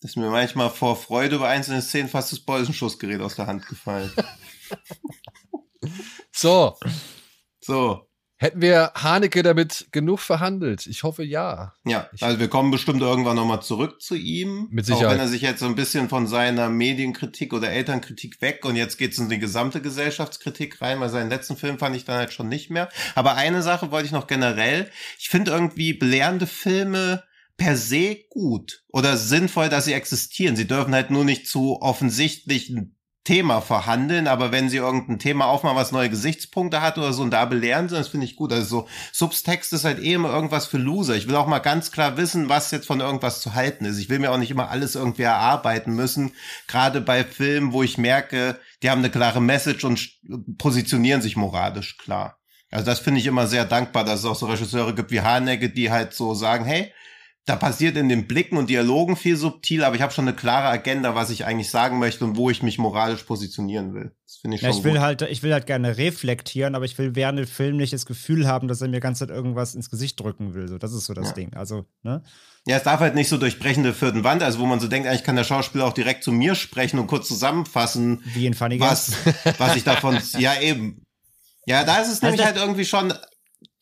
Ist 0.00 0.16
mir 0.16 0.30
manchmal 0.30 0.68
vor 0.70 0.96
Freude 0.96 1.36
über 1.36 1.48
einzelne 1.48 1.80
Szenen 1.82 2.08
fast 2.08 2.32
das 2.32 2.40
Bolzenschussgerät 2.40 3.20
aus 3.20 3.36
der 3.36 3.46
Hand 3.46 3.66
gefallen. 3.66 4.10
So, 6.34 6.76
So, 7.64 8.08
hätten 8.42 8.60
wir 8.60 8.90
Haneke 8.96 9.44
damit 9.44 9.86
genug 9.92 10.18
verhandelt? 10.18 10.88
Ich 10.88 11.04
hoffe 11.04 11.22
ja. 11.22 11.74
ja, 11.84 12.08
also 12.20 12.40
wir 12.40 12.48
kommen 12.48 12.72
bestimmt 12.72 13.00
irgendwann 13.00 13.36
nochmal 13.36 13.62
zurück 13.62 14.02
zu 14.02 14.16
ihm. 14.16 14.66
Mit 14.70 14.84
Auch 14.84 14.96
Sicherheit. 14.96 15.14
wenn 15.14 15.20
er 15.20 15.28
sich 15.28 15.42
jetzt 15.42 15.60
so 15.60 15.66
ein 15.66 15.76
bisschen 15.76 16.08
von 16.08 16.26
seiner 16.26 16.68
Medienkritik 16.68 17.52
oder 17.52 17.70
Elternkritik 17.70 18.42
weg 18.42 18.64
und 18.64 18.74
jetzt 18.74 18.98
geht's 18.98 19.18
in 19.18 19.28
die 19.28 19.38
gesamte 19.38 19.80
Gesellschaftskritik 19.80 20.82
rein, 20.82 20.98
weil 20.98 21.08
seinen 21.08 21.30
letzten 21.30 21.56
Film 21.56 21.78
fand 21.78 21.94
ich 21.94 22.04
dann 22.04 22.16
halt 22.16 22.32
schon 22.32 22.48
nicht 22.48 22.68
mehr. 22.68 22.88
Aber 23.14 23.36
eine 23.36 23.62
Sache 23.62 23.92
wollte 23.92 24.06
ich 24.06 24.12
noch 24.12 24.26
generell. 24.26 24.90
Ich 25.20 25.28
finde 25.28 25.52
irgendwie 25.52 25.92
belehrende 25.92 26.48
Filme 26.48 27.22
per 27.56 27.76
se 27.76 28.16
gut 28.28 28.82
oder 28.88 29.16
sinnvoll, 29.16 29.68
dass 29.68 29.84
sie 29.84 29.92
existieren. 29.92 30.56
Sie 30.56 30.66
dürfen 30.66 30.94
halt 30.94 31.10
nur 31.10 31.24
nicht 31.24 31.46
zu 31.46 31.80
offensichtlichen 31.80 32.96
Thema 33.24 33.60
verhandeln, 33.60 34.26
aber 34.26 34.50
wenn 34.50 34.68
sie 34.68 34.78
irgendein 34.78 35.20
Thema 35.20 35.46
aufmachen, 35.46 35.76
was 35.76 35.92
neue 35.92 36.10
Gesichtspunkte 36.10 36.82
hat 36.82 36.98
oder 36.98 37.12
so 37.12 37.22
und 37.22 37.30
da 37.30 37.44
belehren 37.44 37.88
sie, 37.88 37.94
das 37.94 38.08
finde 38.08 38.26
ich 38.26 38.34
gut. 38.34 38.52
Also 38.52 38.88
so 39.12 39.28
Subtext 39.28 39.72
ist 39.72 39.84
halt 39.84 40.00
eh 40.00 40.14
immer 40.14 40.30
irgendwas 40.30 40.66
für 40.66 40.78
Loser. 40.78 41.14
Ich 41.14 41.28
will 41.28 41.36
auch 41.36 41.46
mal 41.46 41.60
ganz 41.60 41.92
klar 41.92 42.16
wissen, 42.16 42.48
was 42.48 42.72
jetzt 42.72 42.86
von 42.86 42.98
irgendwas 42.98 43.40
zu 43.40 43.54
halten 43.54 43.84
ist. 43.84 43.98
Ich 43.98 44.08
will 44.08 44.18
mir 44.18 44.32
auch 44.32 44.38
nicht 44.38 44.50
immer 44.50 44.70
alles 44.70 44.96
irgendwie 44.96 45.22
erarbeiten 45.22 45.94
müssen, 45.94 46.32
gerade 46.66 47.00
bei 47.00 47.22
Filmen, 47.22 47.72
wo 47.72 47.84
ich 47.84 47.96
merke, 47.96 48.58
die 48.82 48.90
haben 48.90 48.98
eine 48.98 49.10
klare 49.10 49.40
Message 49.40 49.84
und 49.84 50.18
positionieren 50.58 51.22
sich 51.22 51.36
moralisch 51.36 51.98
klar. 51.98 52.38
Also 52.72 52.86
das 52.86 52.98
finde 52.98 53.20
ich 53.20 53.26
immer 53.26 53.46
sehr 53.46 53.66
dankbar, 53.66 54.04
dass 54.04 54.20
es 54.20 54.24
auch 54.24 54.34
so 54.34 54.46
Regisseure 54.46 54.94
gibt 54.94 55.12
wie 55.12 55.20
Haneke, 55.20 55.68
die 55.68 55.90
halt 55.90 56.14
so 56.14 56.34
sagen, 56.34 56.64
hey, 56.64 56.92
da 57.44 57.56
passiert 57.56 57.96
in 57.96 58.08
den 58.08 58.28
Blicken 58.28 58.56
und 58.56 58.70
Dialogen 58.70 59.16
viel 59.16 59.36
subtil, 59.36 59.82
aber 59.82 59.96
ich 59.96 60.02
habe 60.02 60.12
schon 60.12 60.28
eine 60.28 60.36
klare 60.36 60.68
Agenda, 60.68 61.16
was 61.16 61.28
ich 61.30 61.44
eigentlich 61.44 61.70
sagen 61.70 61.98
möchte 61.98 62.24
und 62.24 62.36
wo 62.36 62.50
ich 62.50 62.62
mich 62.62 62.78
moralisch 62.78 63.24
positionieren 63.24 63.94
will. 63.94 64.12
Das 64.24 64.36
finde 64.36 64.56
ich 64.56 64.62
Ja, 64.62 64.68
schon 64.70 64.78
ich 64.78 64.84
will 64.84 64.92
gut. 64.92 65.00
halt, 65.00 65.22
ich 65.22 65.42
will 65.42 65.52
halt 65.52 65.66
gerne 65.66 65.96
reflektieren, 65.96 66.76
aber 66.76 66.84
ich 66.84 66.96
will 66.98 67.16
während 67.16 67.40
dem 67.40 67.48
Film 67.48 67.78
nicht 67.78 67.92
das 67.92 68.06
Gefühl 68.06 68.46
haben, 68.46 68.68
dass 68.68 68.80
er 68.80 68.86
mir 68.88 69.00
ganz 69.00 69.18
Zeit 69.18 69.30
irgendwas 69.30 69.74
ins 69.74 69.90
Gesicht 69.90 70.20
drücken 70.20 70.54
will. 70.54 70.68
So, 70.68 70.78
das 70.78 70.92
ist 70.92 71.06
so 71.06 71.14
das 71.14 71.28
Ja. 71.30 71.34
Ding. 71.34 71.54
Also, 71.54 71.84
ne? 72.04 72.22
Ja, 72.64 72.76
es 72.76 72.84
darf 72.84 73.00
halt 73.00 73.16
nicht 73.16 73.28
so 73.28 73.38
durchbrechende 73.38 73.92
vierten 73.92 74.22
Wand, 74.22 74.40
also 74.44 74.60
wo 74.60 74.66
man 74.66 74.78
so 74.78 74.86
denkt, 74.86 75.08
eigentlich 75.08 75.24
kann 75.24 75.34
der 75.34 75.42
Schauspieler 75.42 75.84
auch 75.86 75.94
direkt 75.94 76.22
zu 76.22 76.30
mir 76.30 76.54
sprechen 76.54 77.00
und 77.00 77.08
kurz 77.08 77.26
zusammenfassen, 77.26 78.22
Wie 78.34 78.46
in 78.46 78.54
Funny 78.54 78.78
was, 78.78 79.14
was 79.58 79.74
ich 79.74 79.82
davon, 79.82 80.16
ja 80.38 80.60
eben. 80.60 81.04
Ja, 81.66 81.82
da 81.82 81.98
ist 81.98 82.08
es 82.08 82.22
nämlich 82.22 82.38
das- 82.40 82.46
halt 82.50 82.56
irgendwie 82.58 82.84
schon, 82.84 83.12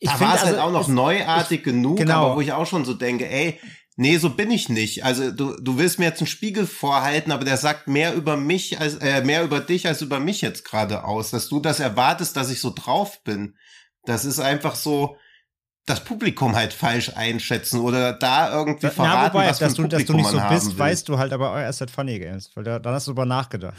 Ich 0.03 0.09
da 0.09 0.19
war 0.19 0.33
es 0.33 0.41
halt 0.41 0.55
also, 0.55 0.61
auch 0.61 0.71
noch 0.71 0.87
neuartig 0.87 1.63
genug, 1.63 1.97
genau. 1.97 2.25
aber 2.25 2.35
wo 2.35 2.41
ich 2.41 2.53
auch 2.53 2.65
schon 2.65 2.85
so 2.85 2.95
denke, 2.95 3.29
ey, 3.29 3.59
nee, 3.97 4.17
so 4.17 4.31
bin 4.31 4.49
ich 4.49 4.67
nicht. 4.67 5.05
Also 5.05 5.29
du, 5.29 5.55
du 5.61 5.77
willst 5.77 5.99
mir 5.99 6.05
jetzt 6.05 6.21
einen 6.21 6.27
Spiegel 6.27 6.65
vorhalten, 6.65 7.31
aber 7.31 7.45
der 7.45 7.55
sagt 7.55 7.87
mehr 7.87 8.15
über 8.15 8.35
mich 8.35 8.79
als 8.79 8.95
äh, 8.95 9.23
mehr 9.23 9.43
über 9.43 9.59
dich 9.59 9.87
als 9.87 10.01
über 10.01 10.19
mich 10.19 10.41
jetzt 10.41 10.65
gerade 10.65 11.03
aus, 11.03 11.29
dass 11.29 11.49
du 11.49 11.59
das 11.59 11.79
erwartest, 11.79 12.35
dass 12.35 12.49
ich 12.49 12.59
so 12.59 12.71
drauf 12.71 13.23
bin. 13.23 13.55
Das 14.03 14.25
ist 14.25 14.39
einfach 14.39 14.73
so 14.73 15.17
das 15.85 16.03
Publikum 16.03 16.55
halt 16.55 16.73
falsch 16.73 17.11
einschätzen 17.15 17.79
oder 17.79 18.13
da 18.13 18.51
irgendwie 18.51 18.87
verraten, 18.87 19.35
wobei, 19.35 19.49
was 19.49 19.59
für 19.59 19.65
dass 19.65 19.77
ein 19.77 19.83
du, 19.83 19.87
dass 19.87 20.05
du 20.05 20.13
Publikum 20.13 20.33
nicht 20.33 20.49
so 20.49 20.49
bist, 20.49 20.79
weißt 20.79 21.09
du 21.09 21.19
halt 21.19 21.31
aber 21.31 21.61
erst 21.61 21.77
seit 21.77 21.91
Funny 21.91 22.17
Games, 22.17 22.49
weil 22.55 22.63
da, 22.63 22.79
dann 22.79 22.95
hast 22.95 23.05
du 23.05 23.11
drüber 23.11 23.27
nachgedacht. 23.27 23.77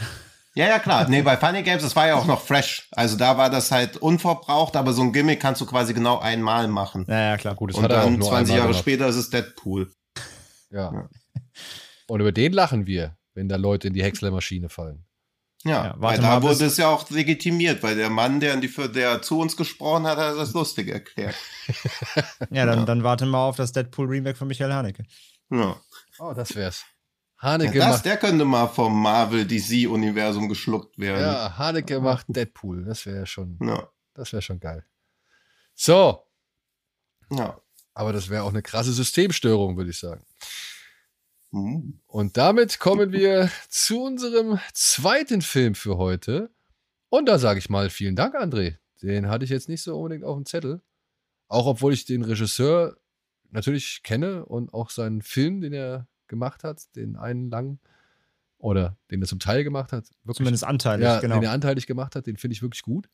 Ja, 0.54 0.66
ja, 0.68 0.78
klar. 0.78 1.08
Nee, 1.08 1.22
bei 1.22 1.36
Funny 1.38 1.62
Games, 1.62 1.82
das 1.82 1.96
war 1.96 2.06
ja 2.08 2.14
auch 2.14 2.26
noch 2.26 2.42
fresh. 2.42 2.86
Also 2.90 3.16
da 3.16 3.38
war 3.38 3.48
das 3.48 3.70
halt 3.70 3.96
unverbraucht, 3.96 4.76
aber 4.76 4.92
so 4.92 5.00
ein 5.02 5.12
Gimmick 5.12 5.40
kannst 5.40 5.60
du 5.62 5.66
quasi 5.66 5.94
genau 5.94 6.18
einmal 6.18 6.68
machen. 6.68 7.06
Ja, 7.08 7.20
ja, 7.30 7.36
klar. 7.38 7.54
Gut, 7.54 7.70
das 7.70 7.78
Und 7.78 7.84
hat 7.84 7.92
auch 7.92 8.04
dann 8.04 8.18
nur 8.18 8.28
20 8.28 8.36
einmal 8.38 8.56
Jahre 8.58 8.68
gemacht. 8.68 8.80
später 8.80 9.06
ist 9.08 9.16
es 9.16 9.30
Deadpool. 9.30 9.90
Ja. 10.70 10.92
Ja. 10.92 11.08
Und 12.08 12.20
über 12.20 12.32
den 12.32 12.52
lachen 12.52 12.86
wir, 12.86 13.16
wenn 13.34 13.48
da 13.48 13.56
Leute 13.56 13.88
in 13.88 13.94
die 13.94 14.02
Häckslermaschine 14.02 14.68
fallen. 14.68 15.06
Ja, 15.64 15.84
Ja, 15.84 15.94
weil 15.98 16.18
da 16.18 16.40
mal, 16.40 16.42
wurde 16.42 16.66
es 16.66 16.76
ja 16.76 16.88
auch 16.88 17.08
legitimiert, 17.08 17.82
weil 17.82 17.94
der 17.96 18.10
Mann, 18.10 18.40
der, 18.40 18.52
in 18.52 18.60
die, 18.60 18.68
der 18.92 19.22
zu 19.22 19.38
uns 19.38 19.56
gesprochen 19.56 20.06
hat, 20.06 20.18
hat 20.18 20.36
das 20.36 20.52
lustig 20.54 20.88
erklärt. 20.88 21.36
Ja, 22.50 22.66
dann, 22.66 22.80
Ja. 22.80 22.84
dann 22.84 23.04
warte 23.04 23.24
mal 23.26 23.46
auf 23.46 23.56
das 23.56 23.72
Deadpool-Remake 23.72 24.36
von 24.36 24.48
Michael 24.48 24.72
Haneke. 24.72 25.04
Ja. 25.50 25.76
Oh, 26.18 26.32
das 26.34 26.54
wär's. 26.56 26.84
Ja, 27.42 27.48
Haneke 27.48 27.78
das, 27.78 27.88
macht, 27.88 28.04
der 28.04 28.16
könnte 28.16 28.44
mal 28.44 28.68
vom 28.68 29.02
Marvel-DC-Universum 29.02 30.48
geschluckt 30.48 30.98
werden. 30.98 31.20
ja, 31.22 31.58
Haneke 31.58 32.00
macht 32.00 32.26
Deadpool. 32.28 32.84
Das 32.84 33.04
wäre 33.04 33.26
schon, 33.26 33.58
Ja. 33.60 33.88
das 34.14 34.32
wäre 34.32 34.42
schon 34.42 34.60
geil. 34.60 34.84
So, 35.74 36.22
ja. 37.30 37.60
aber 37.94 38.12
das 38.12 38.28
wäre 38.28 38.42
auch 38.44 38.50
eine 38.50 38.62
krasse 38.62 38.92
Systemstörung, 38.92 39.76
würde 39.76 39.90
ich 39.90 39.98
sagen. 39.98 40.24
Hm. 41.50 42.00
Und 42.06 42.36
damit 42.36 42.78
kommen 42.78 43.12
wir 43.12 43.50
zu 43.68 44.02
unserem 44.02 44.58
zweiten 44.72 45.42
Film 45.42 45.74
für 45.74 45.98
heute. 45.98 46.50
Und 47.08 47.26
da 47.26 47.38
sage 47.38 47.58
ich 47.58 47.68
mal 47.68 47.90
vielen 47.90 48.16
Dank, 48.16 48.34
André. 48.36 48.76
Den 49.02 49.28
hatte 49.28 49.44
ich 49.44 49.50
jetzt 49.50 49.68
nicht 49.68 49.82
so 49.82 49.96
unbedingt 49.96 50.24
auf 50.24 50.36
dem 50.36 50.46
Zettel. 50.46 50.80
Auch 51.48 51.66
obwohl 51.66 51.92
ich 51.92 52.04
den 52.06 52.22
Regisseur 52.22 52.96
natürlich 53.50 54.02
kenne 54.02 54.46
und 54.46 54.72
auch 54.72 54.88
seinen 54.90 55.20
Film, 55.22 55.60
den 55.60 55.72
er 55.74 56.06
gemacht 56.32 56.64
hat, 56.64 56.82
den 56.96 57.14
einen 57.16 57.50
lang 57.50 57.78
oder 58.58 58.96
den 59.10 59.20
er 59.20 59.28
zum 59.28 59.38
Teil 59.38 59.64
gemacht 59.64 59.92
hat, 59.92 60.08
wirklich, 60.24 60.38
Zumindest 60.38 60.64
anteilig, 60.64 61.04
ja, 61.04 61.20
genau. 61.20 61.34
den 61.36 61.44
er 61.44 61.52
anteilig 61.52 61.86
gemacht 61.86 62.16
hat, 62.16 62.26
den 62.26 62.36
finde 62.36 62.54
ich 62.54 62.62
wirklich 62.62 62.82
gut. 62.82 63.08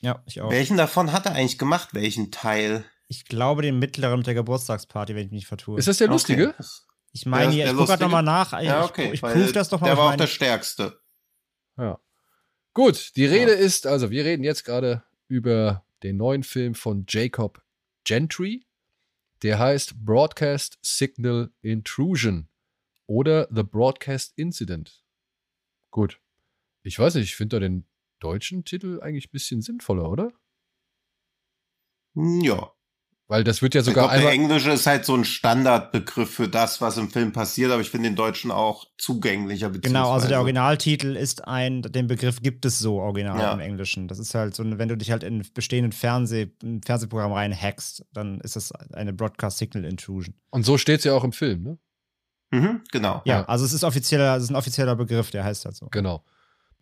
Ja, 0.00 0.22
ich 0.26 0.40
auch. 0.40 0.50
Welchen 0.50 0.76
davon 0.76 1.12
hat 1.12 1.26
er 1.26 1.32
eigentlich 1.32 1.58
gemacht? 1.58 1.90
Welchen 1.92 2.30
Teil? 2.30 2.84
Ich 3.08 3.26
glaube, 3.26 3.62
den 3.62 3.78
mittleren 3.78 4.18
mit 4.18 4.26
der 4.26 4.34
Geburtstagsparty, 4.34 5.14
wenn 5.14 5.26
ich 5.26 5.32
mich 5.32 5.46
vertue. 5.46 5.78
Ist 5.78 5.88
das 5.88 5.98
der 5.98 6.08
lustige? 6.08 6.50
Okay. 6.50 6.64
ich 7.12 7.26
meine, 7.26 7.54
der 7.54 7.66
ich 7.66 7.72
gucke 7.72 7.86
gerade 7.86 8.02
nochmal 8.04 8.22
nach. 8.22 8.58
Ich, 8.60 8.66
Ja, 8.66 8.84
okay. 8.84 9.10
ich 9.12 9.22
weil 9.22 9.34
prüfe 9.34 9.52
das 9.52 9.68
doch 9.68 9.80
mal. 9.80 9.86
Der 9.86 9.94
auf 9.94 10.00
war 10.00 10.12
auch 10.12 10.16
der 10.16 10.26
stärkste. 10.26 11.00
Ja. 11.76 11.98
Gut, 12.72 13.12
die 13.16 13.26
Rede 13.26 13.52
ist, 13.52 13.86
also 13.86 14.10
wir 14.10 14.24
reden 14.24 14.42
jetzt 14.42 14.64
gerade 14.64 15.04
über 15.28 15.84
den 16.02 16.16
neuen 16.16 16.42
Film 16.42 16.74
von 16.74 17.04
Jacob 17.08 17.62
Gentry. 18.04 18.66
Der 19.42 19.58
heißt 19.58 20.04
Broadcast 20.04 20.78
Signal 20.82 21.52
Intrusion 21.62 22.48
oder 23.06 23.48
The 23.54 23.62
Broadcast 23.62 24.32
Incident. 24.36 25.04
Gut. 25.90 26.20
Ich 26.82 26.98
weiß 26.98 27.14
nicht, 27.14 27.24
ich 27.24 27.36
finde 27.36 27.56
da 27.56 27.60
den 27.60 27.86
deutschen 28.20 28.64
Titel 28.64 29.00
eigentlich 29.02 29.28
ein 29.28 29.32
bisschen 29.32 29.62
sinnvoller, 29.62 30.08
oder? 30.10 30.32
Hm, 32.14 32.40
Ja. 32.40 32.70
Weil 33.26 33.42
das 33.42 33.62
wird 33.62 33.74
ja 33.74 33.80
Ich 33.80 33.86
sogar 33.86 34.08
glaube, 34.08 34.20
der 34.20 34.30
einmal. 34.32 34.44
Englische 34.44 34.70
ist 34.70 34.86
halt 34.86 35.06
so 35.06 35.14
ein 35.16 35.24
Standardbegriff 35.24 36.28
für 36.30 36.46
das, 36.46 36.82
was 36.82 36.98
im 36.98 37.08
Film 37.08 37.32
passiert, 37.32 37.72
aber 37.72 37.80
ich 37.80 37.88
finde 37.88 38.10
den 38.10 38.16
Deutschen 38.16 38.50
auch 38.50 38.84
zugänglicher. 38.98 39.70
Genau, 39.70 40.10
also 40.12 40.28
der 40.28 40.36
Originaltitel 40.40 41.16
ist 41.16 41.42
ein, 41.48 41.80
den 41.80 42.06
Begriff 42.06 42.42
gibt 42.42 42.66
es 42.66 42.78
so 42.78 43.00
original 43.00 43.40
Ja. 43.40 43.52
im 43.54 43.60
Englischen. 43.60 44.08
Das 44.08 44.18
ist 44.18 44.34
halt 44.34 44.54
so, 44.54 44.62
wenn 44.78 44.90
du 44.90 44.96
dich 44.98 45.10
halt 45.10 45.22
in 45.22 45.42
bestehenden 45.54 45.92
Fernseh, 45.92 46.50
ein 46.62 46.82
Fernsehprogramm 46.82 47.32
reinhackst, 47.32 48.04
dann 48.12 48.40
ist 48.42 48.56
das 48.56 48.72
eine 48.72 49.14
Broadcast 49.14 49.56
Signal 49.56 49.86
Intrusion. 49.86 50.34
Und 50.50 50.66
so 50.66 50.76
steht 50.76 50.98
es 50.98 51.04
ja 51.04 51.14
auch 51.14 51.24
im 51.24 51.32
Film, 51.32 51.62
ne? 51.62 51.78
Mhm, 52.54 52.82
genau. 52.92 53.22
Ja, 53.24 53.40
Ja. 53.40 53.44
also 53.46 53.64
es 53.64 53.72
ist 53.72 53.84
offizieller, 53.84 54.36
es 54.36 54.44
ist 54.44 54.50
ein 54.50 54.56
offizieller 54.56 54.96
Begriff, 54.96 55.30
der 55.30 55.44
heißt 55.44 55.64
halt 55.64 55.76
so. 55.76 55.88
Genau. 55.90 56.24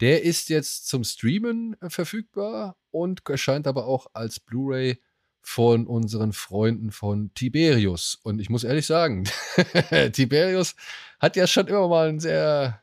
Der 0.00 0.22
ist 0.22 0.48
jetzt 0.48 0.88
zum 0.88 1.04
Streamen 1.04 1.76
äh, 1.80 1.88
verfügbar 1.90 2.76
und 2.90 3.22
erscheint 3.28 3.66
aber 3.66 3.86
auch 3.86 4.06
als 4.12 4.40
Blu-ray 4.40 5.00
von 5.40 5.86
unseren 5.86 6.32
Freunden 6.32 6.90
von 6.92 7.32
Tiberius. 7.34 8.18
Und 8.22 8.38
ich 8.40 8.48
muss 8.50 8.64
ehrlich 8.64 8.86
sagen, 8.86 9.24
Tiberius 10.12 10.74
hat 11.20 11.36
ja 11.36 11.46
schon 11.46 11.66
immer 11.66 11.88
mal 11.88 12.08
einen 12.08 12.20
sehr 12.20 12.82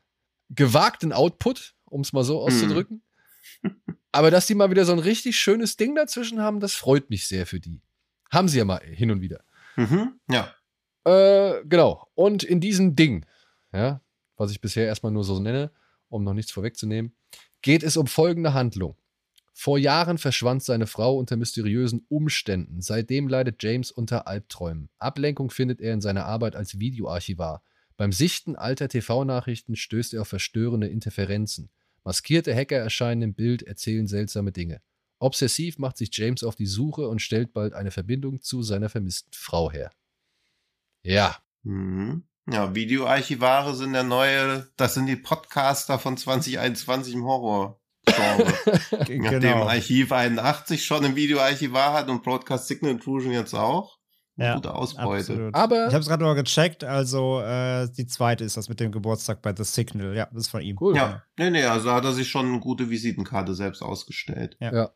gewagten 0.50 1.12
Output, 1.12 1.74
um 1.86 2.00
es 2.02 2.12
mal 2.12 2.24
so 2.24 2.40
auszudrücken. 2.42 3.02
Aber 4.12 4.30
dass 4.30 4.46
die 4.46 4.54
mal 4.54 4.70
wieder 4.70 4.84
so 4.84 4.92
ein 4.92 4.98
richtig 4.98 5.38
schönes 5.38 5.76
Ding 5.76 5.94
dazwischen 5.94 6.40
haben, 6.40 6.60
das 6.60 6.74
freut 6.74 7.08
mich 7.10 7.26
sehr 7.26 7.46
für 7.46 7.60
die. 7.60 7.80
Haben 8.30 8.48
sie 8.48 8.58
ja 8.58 8.64
mal 8.64 8.80
hin 8.82 9.10
und 9.10 9.20
wieder. 9.20 9.42
Mhm, 9.76 10.20
ja. 10.30 10.52
Äh, 11.04 11.64
genau. 11.64 12.06
Und 12.14 12.42
in 12.42 12.60
diesem 12.60 12.96
Ding, 12.96 13.24
ja, 13.72 14.00
was 14.36 14.50
ich 14.50 14.60
bisher 14.60 14.86
erstmal 14.86 15.12
nur 15.12 15.24
so 15.24 15.38
nenne, 15.38 15.70
um 16.08 16.24
noch 16.24 16.34
nichts 16.34 16.52
vorwegzunehmen, 16.52 17.14
geht 17.62 17.82
es 17.82 17.96
um 17.96 18.06
folgende 18.06 18.54
Handlung. 18.54 18.96
Vor 19.52 19.78
Jahren 19.78 20.16
verschwand 20.16 20.62
seine 20.62 20.86
Frau 20.86 21.18
unter 21.18 21.36
mysteriösen 21.36 22.06
Umständen. 22.08 22.80
Seitdem 22.80 23.28
leidet 23.28 23.62
James 23.62 23.90
unter 23.90 24.26
Albträumen. 24.26 24.88
Ablenkung 24.98 25.50
findet 25.50 25.80
er 25.82 25.92
in 25.92 26.00
seiner 26.00 26.24
Arbeit 26.24 26.56
als 26.56 26.78
Videoarchivar. 26.78 27.62
Beim 27.98 28.12
Sichten 28.12 28.56
alter 28.56 28.88
TV-Nachrichten 28.88 29.76
stößt 29.76 30.14
er 30.14 30.22
auf 30.22 30.28
verstörende 30.28 30.86
Interferenzen. 30.86 31.68
Maskierte 32.04 32.54
Hacker 32.54 32.78
erscheinen 32.78 33.20
im 33.20 33.34
Bild, 33.34 33.62
erzählen 33.62 34.06
seltsame 34.06 34.52
Dinge. 34.52 34.80
Obsessiv 35.18 35.76
macht 35.76 35.98
sich 35.98 36.08
James 36.10 36.42
auf 36.42 36.56
die 36.56 36.64
Suche 36.64 37.06
und 37.06 37.20
stellt 37.20 37.52
bald 37.52 37.74
eine 37.74 37.90
Verbindung 37.90 38.40
zu 38.40 38.62
seiner 38.62 38.88
vermissten 38.88 39.34
Frau 39.34 39.70
her. 39.70 39.90
Ja, 41.02 41.36
Mhm. 41.62 42.24
Ja, 42.50 42.74
Videoarchivare 42.74 43.74
sind 43.74 43.92
der 43.92 44.02
neue, 44.02 44.66
das 44.76 44.94
sind 44.94 45.06
die 45.06 45.16
Podcaster 45.16 45.98
von 45.98 46.16
2021 46.16 47.14
im 47.14 47.24
Horror. 47.24 47.80
Nachdem 48.90 49.22
genau. 49.22 49.66
Archiv 49.68 50.10
81 50.10 50.84
schon 50.84 51.04
ein 51.04 51.16
Videoarchivar 51.16 51.92
hat 51.92 52.08
und 52.08 52.22
Broadcast 52.22 52.66
Signal 52.66 52.92
Intrusion 52.92 53.32
jetzt 53.32 53.54
auch. 53.54 53.98
Ja, 54.36 54.54
Gute 54.54 54.74
Ausbeute. 54.74 55.32
Absolut. 55.32 55.54
Aber- 55.54 55.86
ich 55.88 55.92
habe 55.92 55.98
es 56.00 56.08
gerade 56.08 56.24
mal 56.24 56.34
gecheckt, 56.34 56.82
also 56.82 57.40
äh, 57.40 57.88
die 57.92 58.06
zweite 58.06 58.42
ist 58.44 58.56
das 58.56 58.68
mit 58.70 58.80
dem 58.80 58.90
Geburtstag 58.90 59.42
bei 59.42 59.54
The 59.54 59.64
Signal. 59.64 60.16
Ja, 60.16 60.26
das 60.32 60.44
ist 60.44 60.48
von 60.48 60.62
ihm. 60.62 60.78
Cool. 60.80 60.96
Ja, 60.96 61.22
nee, 61.38 61.50
nee, 61.50 61.64
also 61.64 61.92
hat 61.92 62.04
er 62.04 62.12
sich 62.14 62.28
schon 62.28 62.46
eine 62.46 62.58
gute 62.60 62.88
Visitenkarte 62.88 63.54
selbst 63.54 63.82
ausgestellt. 63.82 64.56
Ja. 64.60 64.90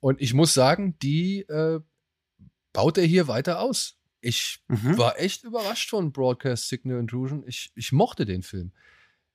Und 0.00 0.20
ich 0.20 0.34
muss 0.34 0.52
sagen, 0.52 0.98
die 0.98 1.42
äh, 1.42 1.78
baut 2.72 2.98
er 2.98 3.04
hier 3.04 3.28
weiter 3.28 3.60
aus. 3.60 3.97
Ich 4.20 4.62
Mhm. 4.68 4.98
war 4.98 5.18
echt 5.20 5.44
überrascht 5.44 5.90
von 5.90 6.12
Broadcast 6.12 6.68
Signal 6.68 6.98
Intrusion. 6.98 7.44
Ich, 7.46 7.70
ich 7.74 7.92
mochte 7.92 8.24
den 8.24 8.42
Film. 8.42 8.72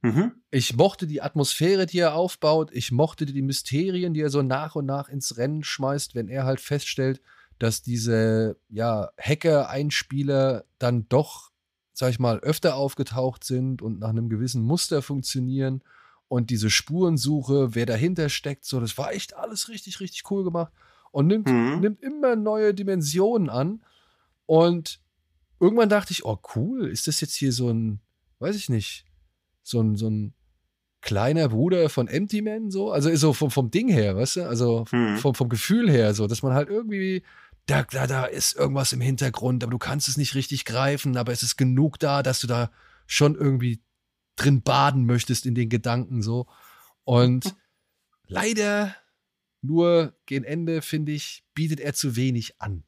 Mhm. 0.02 0.34
Ich 0.52 0.76
mochte 0.76 1.08
die 1.08 1.22
Atmosphäre, 1.22 1.86
die 1.86 2.00
er 2.00 2.16
aufbaut. 2.16 2.70
Ich 2.74 2.92
mochte 2.92 3.26
die 3.26 3.42
Mysterien, 3.42 4.14
die 4.14 4.20
er 4.22 4.30
so 4.30 4.42
nach 4.42 4.76
und 4.76 4.86
nach 4.86 5.08
ins 5.08 5.38
Rennen 5.38 5.64
schmeißt, 5.64 6.14
wenn 6.16 6.28
er 6.28 6.44
halt 6.44 6.60
feststellt, 6.60 7.22
dass 7.60 7.82
diese 7.82 8.58
ja, 8.70 9.12
Hacker-Einspieler 9.18 10.66
dann 10.80 11.08
doch, 11.10 11.52
sag 11.94 12.10
ich 12.10 12.20
mal, 12.20 12.40
öfter 12.40 12.76
aufgetaucht 12.76 13.44
sind 13.44 13.82
und 13.82 14.00
nach 14.00 14.10
einem 14.10 14.30
gewissen 14.30 14.64
Muster 14.64 15.02
funktionieren. 15.02 15.82
Und 16.28 16.50
diese 16.50 16.70
Spurensuche, 16.70 17.76
wer 17.76 17.86
dahinter 17.86 18.28
steckt, 18.30 18.66
so, 18.66 18.80
das 18.80 18.98
war 18.98 19.14
echt 19.14 19.36
alles 19.36 19.70
richtig, 19.70 20.00
richtig 20.00 20.30
cool 20.32 20.44
gemacht. 20.44 20.74
Und 21.12 21.28
nimmt, 21.28 21.48
Mhm. 21.48 21.80
nimmt 21.80 22.02
immer 22.02 22.36
neue 22.36 22.74
Dimensionen 22.74 23.50
an. 23.50 23.84
Und 24.54 25.00
irgendwann 25.60 25.90
dachte 25.90 26.12
ich, 26.12 26.26
oh 26.26 26.38
cool, 26.56 26.88
ist 26.88 27.08
das 27.08 27.22
jetzt 27.22 27.34
hier 27.34 27.52
so 27.52 27.72
ein, 27.72 28.02
weiß 28.38 28.56
ich 28.56 28.70
nicht, 28.70 29.06
so 29.64 29.82
ein, 29.82 29.96
so 29.96 30.08
ein 30.08 30.36
kleiner 31.02 31.50
Bruder 31.50 31.90
von 31.90 32.08
Empty 32.08 32.44
Man, 32.44 32.70
so? 32.70 32.92
Also 32.92 33.14
so 33.16 33.34
vom, 33.34 33.50
vom 33.50 33.72
Ding 33.72 33.88
her, 33.90 34.16
weißt 34.16 34.36
du? 34.36 34.48
Also 34.48 34.86
Mhm. 34.92 35.18
vom, 35.18 35.34
vom 35.34 35.50
Gefühl 35.50 35.90
her, 35.90 36.14
so, 36.14 36.28
dass 36.28 36.44
man 36.44 36.54
halt 36.54 36.70
irgendwie, 36.70 37.24
da, 37.66 37.82
da, 37.82 38.06
da 38.06 38.26
ist 38.26 38.56
irgendwas 38.56 38.94
im 38.94 39.02
Hintergrund, 39.02 39.64
aber 39.64 39.72
du 39.72 39.80
kannst 39.80 40.08
es 40.08 40.18
nicht 40.18 40.36
richtig 40.36 40.66
greifen, 40.66 41.18
aber 41.18 41.32
es 41.32 41.42
ist 41.42 41.58
genug 41.58 41.98
da, 41.98 42.22
dass 42.22 42.40
du 42.40 42.46
da 42.46 42.70
schon 43.08 43.34
irgendwie 43.34 43.82
drin 44.36 44.62
baden 44.62 45.06
möchtest 45.08 45.48
in 45.48 45.56
den 45.56 45.70
Gedanken, 45.70 46.22
so. 46.22 46.46
Und 47.06 47.56
leider 48.28 48.96
nur 49.64 50.14
gegen 50.28 50.46
Ende, 50.46 50.84
finde 50.84 51.12
ich, 51.12 51.44
bietet 51.56 51.80
er 51.80 51.96
zu 51.96 52.16
wenig 52.16 52.62
an. 52.62 52.84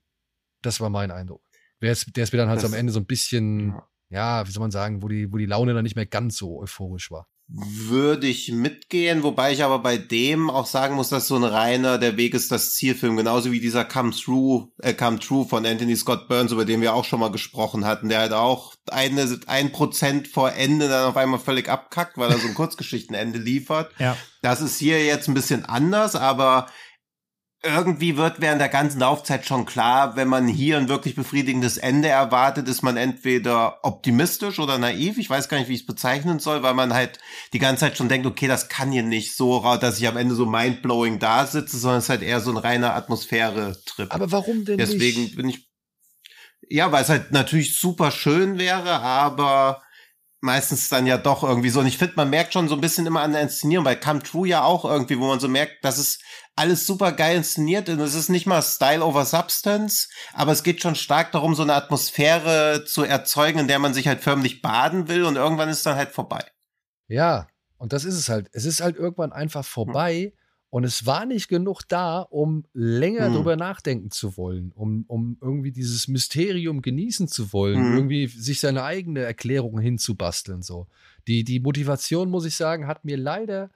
Das 0.61 0.79
war 0.79 0.89
mein 0.91 1.09
Eindruck. 1.09 1.44
Der 1.85 1.91
ist, 1.93 2.15
der 2.15 2.23
ist 2.23 2.33
mir 2.33 2.39
dann 2.39 2.49
halt 2.49 2.59
so 2.59 2.65
Das- 2.67 2.73
am 2.73 2.79
Ende 2.79 2.91
so 2.91 2.99
ein 2.99 3.05
bisschen, 3.05 3.69
Ja. 4.09 4.39
ja, 4.41 4.47
wie 4.47 4.51
soll 4.51 4.61
man 4.61 4.71
sagen, 4.71 5.03
wo 5.03 5.07
die, 5.07 5.31
wo 5.31 5.37
die 5.37 5.45
Laune 5.45 5.73
dann 5.73 5.83
nicht 5.83 5.95
mehr 5.95 6.05
ganz 6.07 6.35
so 6.37 6.59
euphorisch 6.59 7.11
war. 7.11 7.27
Würde 7.47 8.25
ich 8.25 8.51
mitgehen, 8.51 9.21
wobei 9.21 9.53
ich 9.53 9.63
aber 9.63 9.77
bei 9.77 9.97
dem 9.99 10.49
auch 10.49 10.65
sagen 10.65 10.95
muss, 10.95 11.09
dass 11.09 11.27
so 11.27 11.35
ein 11.35 11.43
reiner 11.43 11.99
Der 11.99 12.17
Weg 12.17 12.33
ist 12.33 12.51
das 12.51 12.73
Zielfilm, 12.73 13.15
genauso 13.17 13.51
wie 13.51 13.59
dieser 13.59 13.85
Come 13.85 14.09
Through, 14.09 14.71
äh, 14.81 14.95
Come 14.95 15.19
True 15.19 15.45
von 15.45 15.63
Anthony 15.63 15.95
Scott 15.95 16.27
Burns, 16.27 16.51
über 16.51 16.65
den 16.65 16.81
wir 16.81 16.95
auch 16.95 17.05
schon 17.05 17.19
mal 17.19 17.29
gesprochen 17.31 17.85
hatten, 17.85 18.09
der 18.09 18.17
halt 18.21 18.33
auch 18.33 18.73
eine, 18.89 19.39
ein 19.45 19.71
Prozent 19.71 20.27
vor 20.27 20.53
Ende 20.53 20.87
dann 20.89 21.05
auf 21.07 21.17
einmal 21.17 21.39
völlig 21.39 21.69
abkackt, 21.69 22.17
weil 22.17 22.31
er 22.31 22.39
so 22.39 22.47
ein 22.47 22.53
Kurzgeschichtenende 22.55 23.37
liefert. 23.37 23.91
Ja. 23.99 24.17
Das 24.41 24.59
ist 24.61 24.79
hier 24.79 25.05
jetzt 25.05 25.27
ein 25.27 25.35
bisschen 25.35 25.65
anders, 25.65 26.15
aber 26.15 26.65
irgendwie 27.65 28.15
wird 28.15 28.41
während 28.41 28.61
der 28.61 28.69
ganzen 28.69 28.99
Laufzeit 28.99 29.45
schon 29.45 29.65
klar, 29.65 30.15
wenn 30.15 30.27
man 30.27 30.47
hier 30.47 30.77
ein 30.77 30.87
wirklich 30.87 31.15
befriedigendes 31.15 31.77
Ende 31.77 32.07
erwartet, 32.07 32.67
ist 32.67 32.83
man 32.83 32.95
entweder 32.95 33.79
optimistisch 33.83 34.59
oder 34.59 34.77
naiv. 34.77 35.17
Ich 35.17 35.29
weiß 35.29 35.49
gar 35.49 35.57
nicht, 35.57 35.67
wie 35.67 35.73
ich 35.73 35.81
es 35.81 35.85
bezeichnen 35.85 36.39
soll, 36.39 36.63
weil 36.63 36.75
man 36.75 36.93
halt 36.93 37.19
die 37.53 37.59
ganze 37.59 37.81
Zeit 37.81 37.97
schon 37.97 38.09
denkt, 38.09 38.27
okay, 38.27 38.47
das 38.47 38.69
kann 38.69 38.91
hier 38.91 39.03
nicht 39.03 39.35
so, 39.35 39.59
dass 39.77 39.99
ich 39.99 40.07
am 40.07 40.17
Ende 40.17 40.35
so 40.35 40.45
mindblowing 40.45 41.19
da 41.19 41.47
sitze, 41.47 41.77
sondern 41.77 41.99
es 41.99 42.05
ist 42.05 42.09
halt 42.09 42.21
eher 42.21 42.39
so 42.39 42.51
ein 42.51 42.57
reiner 42.57 42.95
Atmosphäre-Trip. 42.95 44.13
Aber 44.13 44.31
warum 44.31 44.63
denn 44.63 44.77
Deswegen 44.77 45.23
nicht? 45.23 45.35
bin 45.35 45.49
ich, 45.49 45.67
ja, 46.69 46.91
weil 46.91 47.03
es 47.03 47.09
halt 47.09 47.31
natürlich 47.31 47.77
super 47.77 48.11
schön 48.11 48.57
wäre, 48.57 49.01
aber 49.01 49.81
meistens 50.41 50.89
dann 50.89 51.07
ja 51.07 51.17
doch 51.17 51.43
irgendwie 51.43 51.69
so. 51.69 51.79
Und 51.79 51.87
ich 51.87 51.97
finde, 51.97 52.13
man 52.17 52.29
merkt 52.29 52.53
schon 52.53 52.69
so 52.69 52.75
ein 52.75 52.81
bisschen 52.81 53.07
immer 53.07 53.21
an 53.21 53.31
der 53.31 53.41
Inszenierung, 53.41 53.83
bei 53.83 53.95
Come 53.95 54.21
True 54.21 54.47
ja 54.47 54.63
auch 54.63 54.85
irgendwie, 54.85 55.19
wo 55.19 55.27
man 55.27 55.39
so 55.39 55.47
merkt, 55.47 55.83
dass 55.83 55.97
es 55.97 56.19
alles 56.55 56.85
super 56.87 57.11
geil 57.11 57.37
inszeniert 57.37 57.89
und 57.89 57.99
es 57.99 58.15
ist 58.15 58.29
nicht 58.29 58.45
mal 58.45 58.61
Style 58.61 59.03
over 59.03 59.25
Substance, 59.25 60.07
aber 60.33 60.51
es 60.53 60.63
geht 60.63 60.81
schon 60.81 60.95
stark 60.95 61.31
darum, 61.33 61.53
so 61.55 61.63
eine 61.63 61.73
Atmosphäre 61.73 62.85
zu 62.85 63.03
erzeugen, 63.03 63.59
in 63.59 63.67
der 63.67 63.79
man 63.79 63.93
sich 63.93 64.07
halt 64.07 64.21
förmlich 64.21 64.61
baden 64.61 65.07
will 65.07 65.23
und 65.25 65.35
irgendwann 65.35 65.69
ist 65.69 65.85
dann 65.85 65.97
halt 65.97 66.11
vorbei. 66.11 66.43
Ja, 67.07 67.47
und 67.77 67.91
das 67.93 68.05
ist 68.05 68.15
es 68.15 68.29
halt. 68.29 68.49
Es 68.53 68.65
ist 68.65 68.81
halt 68.81 68.95
irgendwann 68.95 69.33
einfach 69.33 69.65
vorbei 69.65 70.33
und 70.69 70.83
es 70.85 71.05
war 71.05 71.25
nicht 71.25 71.47
genug 71.49 71.83
da, 71.87 72.19
um 72.21 72.63
länger 72.73 73.27
Hm. 73.27 73.33
drüber 73.33 73.55
nachdenken 73.57 74.11
zu 74.11 74.37
wollen, 74.37 74.71
um, 74.75 75.03
um 75.07 75.37
irgendwie 75.41 75.71
dieses 75.71 76.07
Mysterium 76.07 76.81
genießen 76.81 77.27
zu 77.27 77.51
wollen, 77.53 77.77
Hm. 77.77 77.95
irgendwie 77.95 78.27
sich 78.27 78.59
seine 78.59 78.83
eigene 78.83 79.21
Erklärung 79.21 79.79
hinzubasteln. 79.79 80.61
So. 80.61 80.87
Die, 81.27 81.43
die 81.43 81.59
Motivation, 81.59 82.29
muss 82.29 82.45
ich 82.45 82.55
sagen, 82.55 82.87
hat 82.87 83.03
mir 83.05 83.17
leider 83.17 83.69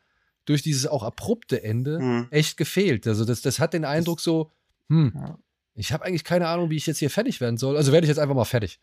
durch 0.49 0.63
dieses 0.63 0.87
auch 0.87 1.03
abrupte 1.03 1.63
Ende 1.63 1.99
Hm. 1.99 2.27
echt 2.31 2.57
gefehlt. 2.57 3.07
Also 3.07 3.23
das, 3.25 3.41
das 3.41 3.59
hat 3.59 3.73
den 3.73 3.85
Eindruck 3.85 4.19
so, 4.19 4.51
hm, 4.89 5.13
Ja. 5.15 5.37
ich 5.75 5.93
habe 5.93 6.05
eigentlich 6.05 6.23
keine 6.23 6.47
Ahnung, 6.47 6.69
wie 6.69 6.75
ich 6.77 6.87
jetzt 6.87 6.99
hier 6.99 7.09
fertig 7.09 7.39
werden 7.39 7.57
soll. 7.57 7.77
Also 7.77 7.91
werde 7.91 8.05
ich 8.05 8.09
jetzt 8.09 8.17
einfach 8.19 8.35
mal 8.35 8.45
fertig. 8.45 8.79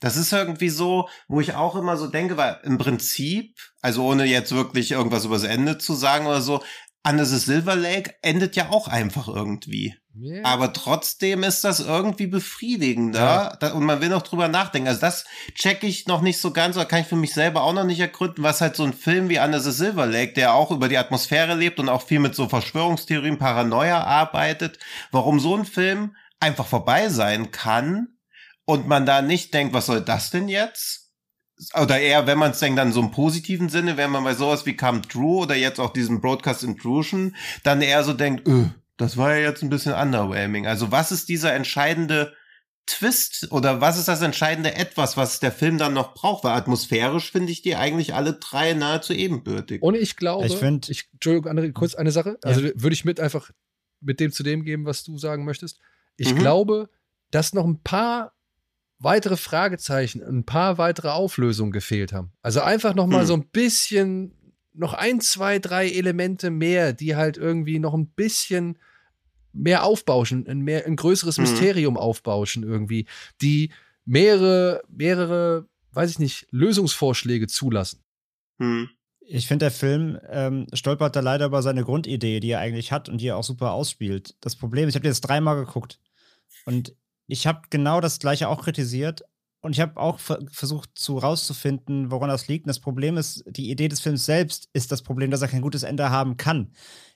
Das 0.00 0.16
ist 0.16 0.32
irgendwie 0.32 0.68
so, 0.68 1.08
wo 1.28 1.40
ich 1.40 1.54
auch 1.54 1.74
immer 1.76 1.96
so 1.96 2.06
denke, 2.06 2.36
weil 2.36 2.58
im 2.62 2.78
Prinzip, 2.78 3.56
also 3.80 4.04
ohne 4.06 4.24
jetzt 4.24 4.52
wirklich 4.52 4.92
irgendwas 4.92 5.24
übers 5.24 5.42
Ende 5.44 5.78
zu 5.78 5.94
sagen 5.94 6.26
oder 6.26 6.40
so, 6.40 6.62
Under 7.04 7.24
the 7.24 7.38
Silver 7.38 7.74
Lake 7.74 8.14
endet 8.22 8.54
ja 8.54 8.70
auch 8.70 8.86
einfach 8.86 9.26
irgendwie. 9.26 9.96
Yeah. 10.14 10.44
Aber 10.44 10.72
trotzdem 10.72 11.42
ist 11.42 11.64
das 11.64 11.80
irgendwie 11.80 12.26
befriedigender 12.26 13.58
ja. 13.60 13.72
und 13.72 13.84
man 13.84 14.00
will 14.00 14.10
noch 14.10 14.22
drüber 14.22 14.46
nachdenken. 14.46 14.88
Also 14.88 15.00
das 15.00 15.24
checke 15.54 15.86
ich 15.86 16.06
noch 16.06 16.20
nicht 16.20 16.38
so 16.38 16.52
ganz 16.52 16.76
oder 16.76 16.84
kann 16.84 17.00
ich 17.00 17.06
für 17.06 17.16
mich 17.16 17.32
selber 17.32 17.62
auch 17.62 17.72
noch 17.72 17.84
nicht 17.84 17.98
ergründen, 17.98 18.44
was 18.44 18.60
halt 18.60 18.76
so 18.76 18.84
ein 18.84 18.92
Film 18.92 19.30
wie 19.30 19.38
Under 19.38 19.58
the 19.58 19.72
Silver 19.72 20.06
Lake, 20.06 20.34
der 20.34 20.54
auch 20.54 20.70
über 20.70 20.88
die 20.88 20.98
Atmosphäre 20.98 21.54
lebt 21.54 21.80
und 21.80 21.88
auch 21.88 22.02
viel 22.02 22.18
mit 22.18 22.34
so 22.34 22.48
Verschwörungstheorien, 22.48 23.38
Paranoia 23.38 24.04
arbeitet, 24.04 24.78
warum 25.10 25.40
so 25.40 25.56
ein 25.56 25.64
Film 25.64 26.14
einfach 26.40 26.66
vorbei 26.66 27.08
sein 27.08 27.50
kann 27.50 28.08
und 28.64 28.86
man 28.86 29.06
da 29.06 29.22
nicht 29.22 29.54
denkt, 29.54 29.72
was 29.72 29.86
soll 29.86 30.02
das 30.02 30.30
denn 30.30 30.48
jetzt? 30.48 31.01
Oder 31.80 31.98
eher, 31.98 32.26
wenn 32.26 32.38
man 32.38 32.52
es 32.52 32.58
denkt, 32.58 32.78
dann 32.78 32.92
so 32.92 33.00
im 33.00 33.10
positiven 33.10 33.68
Sinne, 33.68 33.96
wenn 33.96 34.10
man 34.10 34.24
bei 34.24 34.34
sowas 34.34 34.66
wie 34.66 34.76
Come 34.76 35.02
True 35.02 35.42
oder 35.42 35.54
jetzt 35.54 35.80
auch 35.80 35.92
diesem 35.92 36.20
Broadcast 36.20 36.62
Intrusion, 36.62 37.36
dann 37.62 37.82
eher 37.82 38.04
so 38.04 38.12
denkt, 38.12 38.46
öh, 38.48 38.66
das 38.96 39.16
war 39.16 39.34
ja 39.34 39.48
jetzt 39.48 39.62
ein 39.62 39.70
bisschen 39.70 39.94
underwhelming. 39.94 40.66
Also 40.66 40.90
was 40.90 41.12
ist 41.12 41.28
dieser 41.28 41.54
entscheidende 41.54 42.32
Twist 42.86 43.52
oder 43.52 43.80
was 43.80 43.98
ist 43.98 44.08
das 44.08 44.22
entscheidende 44.22 44.74
Etwas, 44.74 45.16
was 45.16 45.40
der 45.40 45.52
Film 45.52 45.78
dann 45.78 45.94
noch 45.94 46.14
braucht? 46.14 46.44
Weil 46.44 46.52
atmosphärisch 46.52 47.30
finde 47.30 47.52
ich 47.52 47.62
die 47.62 47.76
eigentlich 47.76 48.14
alle 48.14 48.34
drei 48.34 48.74
nahezu 48.74 49.12
ebenbürtig. 49.12 49.82
Und 49.82 49.94
ich 49.94 50.16
glaube, 50.16 50.46
ich 50.46 50.56
finde, 50.56 50.90
ich, 50.90 51.08
Entschuldigung, 51.12 51.50
André, 51.50 51.72
kurz 51.72 51.94
eine 51.94 52.10
Sache. 52.10 52.38
Also 52.42 52.60
ja. 52.60 52.70
würde 52.74 52.94
ich 52.94 53.04
mit 53.04 53.20
einfach 53.20 53.50
mit 54.00 54.18
dem 54.18 54.32
zu 54.32 54.42
dem 54.42 54.64
geben, 54.64 54.84
was 54.84 55.04
du 55.04 55.16
sagen 55.16 55.44
möchtest. 55.44 55.78
Ich 56.16 56.34
mhm. 56.34 56.38
glaube, 56.38 56.90
dass 57.30 57.52
noch 57.52 57.64
ein 57.64 57.80
paar 57.82 58.34
weitere 59.02 59.36
Fragezeichen, 59.36 60.22
ein 60.22 60.44
paar 60.44 60.78
weitere 60.78 61.08
Auflösungen 61.08 61.72
gefehlt 61.72 62.12
haben. 62.12 62.32
Also 62.42 62.60
einfach 62.60 62.94
noch 62.94 63.06
mal 63.06 63.20
hm. 63.20 63.26
so 63.26 63.34
ein 63.34 63.48
bisschen, 63.48 64.34
noch 64.72 64.94
ein, 64.94 65.20
zwei, 65.20 65.58
drei 65.58 65.88
Elemente 65.88 66.50
mehr, 66.50 66.92
die 66.92 67.16
halt 67.16 67.36
irgendwie 67.36 67.78
noch 67.78 67.94
ein 67.94 68.08
bisschen 68.08 68.78
mehr 69.52 69.84
aufbauschen, 69.84 70.46
ein, 70.46 70.60
mehr, 70.60 70.86
ein 70.86 70.96
größeres 70.96 71.36
hm. 71.36 71.44
Mysterium 71.44 71.96
aufbauschen 71.96 72.62
irgendwie, 72.62 73.06
die 73.40 73.72
mehrere, 74.04 74.82
mehrere, 74.88 75.66
weiß 75.92 76.10
ich 76.10 76.18
nicht, 76.18 76.46
Lösungsvorschläge 76.50 77.48
zulassen. 77.48 78.02
Hm. 78.58 78.88
Ich 79.20 79.46
finde, 79.46 79.66
der 79.66 79.70
Film 79.70 80.18
ähm, 80.28 80.66
stolpert 80.72 81.16
da 81.16 81.20
leider 81.20 81.46
über 81.46 81.62
seine 81.62 81.84
Grundidee, 81.84 82.40
die 82.40 82.50
er 82.50 82.58
eigentlich 82.58 82.92
hat 82.92 83.08
und 83.08 83.20
die 83.20 83.28
er 83.28 83.36
auch 83.36 83.44
super 83.44 83.72
ausspielt. 83.72 84.36
Das 84.40 84.56
Problem 84.56 84.88
ist, 84.88 84.94
ich 84.94 84.98
habe 84.98 85.08
jetzt 85.08 85.22
dreimal 85.22 85.64
geguckt 85.64 86.00
und 86.64 86.94
ich 87.26 87.46
habe 87.46 87.62
genau 87.70 88.00
das 88.00 88.18
gleiche 88.18 88.48
auch 88.48 88.62
kritisiert 88.62 89.22
und 89.60 89.72
ich 89.72 89.80
habe 89.80 89.98
auch 89.98 90.18
versucht 90.18 90.90
zu 90.94 91.18
rauszufinden, 91.18 92.10
woran 92.10 92.28
das 92.28 92.48
liegt. 92.48 92.66
Und 92.66 92.68
das 92.68 92.80
Problem 92.80 93.16
ist, 93.16 93.44
die 93.46 93.70
Idee 93.70 93.88
des 93.88 94.00
Films 94.00 94.26
selbst 94.26 94.68
ist 94.72 94.90
das 94.90 95.02
Problem, 95.02 95.30
dass 95.30 95.42
er 95.42 95.48
kein 95.48 95.62
gutes 95.62 95.84
Ende 95.84 96.10
haben 96.10 96.36
kann. 96.36 96.72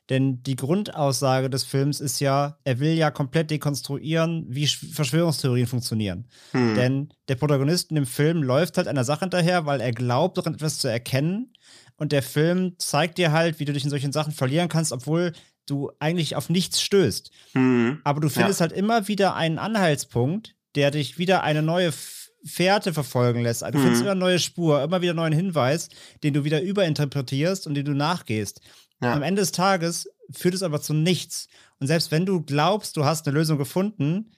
Denn 0.09 0.42
die 0.44 0.54
Grundaussage 0.54 1.50
des 1.50 1.64
Films 1.64 2.00
ist 2.00 2.20
ja, 2.20 2.59
er 2.62 2.78
will 2.78 2.92
ja 2.92 3.11
komplett 3.11 3.50
dekonstruieren, 3.50 4.46
wie 4.48 4.68
Verschwörungstheorien 4.68 5.66
funktionieren. 5.66 6.28
Hm. 6.52 6.74
Denn 6.76 7.09
der 7.26 7.34
Protagonist 7.34 7.90
in 7.90 7.96
dem 7.96 8.07
Film 8.07 8.44
läuft 8.44 8.76
halt 8.76 8.86
einer 8.86 9.02
Sache 9.02 9.20
hinterher, 9.20 9.66
weil 9.66 9.80
er 9.80 9.90
glaubt, 9.90 10.38
daran 10.38 10.54
etwas 10.54 10.78
zu 10.78 10.86
erkennen. 10.86 11.52
Und 11.96 12.12
der 12.12 12.22
Film 12.22 12.74
zeigt 12.78 13.18
dir 13.18 13.32
halt, 13.32 13.59
wie 13.59 13.64
du 13.64 13.72
dich 13.72 13.82
in 13.82 13.90
solchen 13.90 14.12
Sachen 14.12 14.32
verlieren 14.32 14.68
kannst, 14.68 14.92
obwohl 14.92 15.32
du 15.66 15.90
eigentlich 15.98 16.36
auf 16.36 16.48
nichts 16.48 16.80
stößt. 16.80 17.30
Mhm. 17.54 18.00
Aber 18.04 18.20
du 18.20 18.28
findest 18.28 18.60
ja. 18.60 18.66
halt 18.66 18.72
immer 18.72 19.08
wieder 19.08 19.34
einen 19.34 19.58
Anhaltspunkt, 19.58 20.54
der 20.74 20.90
dich 20.90 21.18
wieder 21.18 21.42
eine 21.42 21.62
neue 21.62 21.92
Fährte 22.44 22.92
verfolgen 22.92 23.42
lässt. 23.42 23.62
Du 23.62 23.66
mhm. 23.78 23.82
findest 23.82 24.02
immer 24.02 24.12
eine 24.12 24.20
neue 24.20 24.38
Spur, 24.38 24.82
immer 24.82 25.02
wieder 25.02 25.10
einen 25.10 25.18
neuen 25.18 25.32
Hinweis, 25.32 25.88
den 26.22 26.34
du 26.34 26.44
wieder 26.44 26.62
überinterpretierst 26.62 27.66
und 27.66 27.74
den 27.74 27.84
du 27.84 27.92
nachgehst. 27.92 28.60
Ja. 29.02 29.12
Am 29.12 29.22
Ende 29.22 29.42
des 29.42 29.52
Tages 29.52 30.08
führt 30.30 30.54
es 30.54 30.62
aber 30.62 30.80
zu 30.80 30.94
nichts. 30.94 31.48
Und 31.80 31.86
selbst 31.88 32.10
wenn 32.10 32.24
du 32.24 32.42
glaubst, 32.42 32.96
du 32.96 33.04
hast 33.04 33.26
eine 33.26 33.36
Lösung 33.36 33.58
gefunden, 33.58 34.32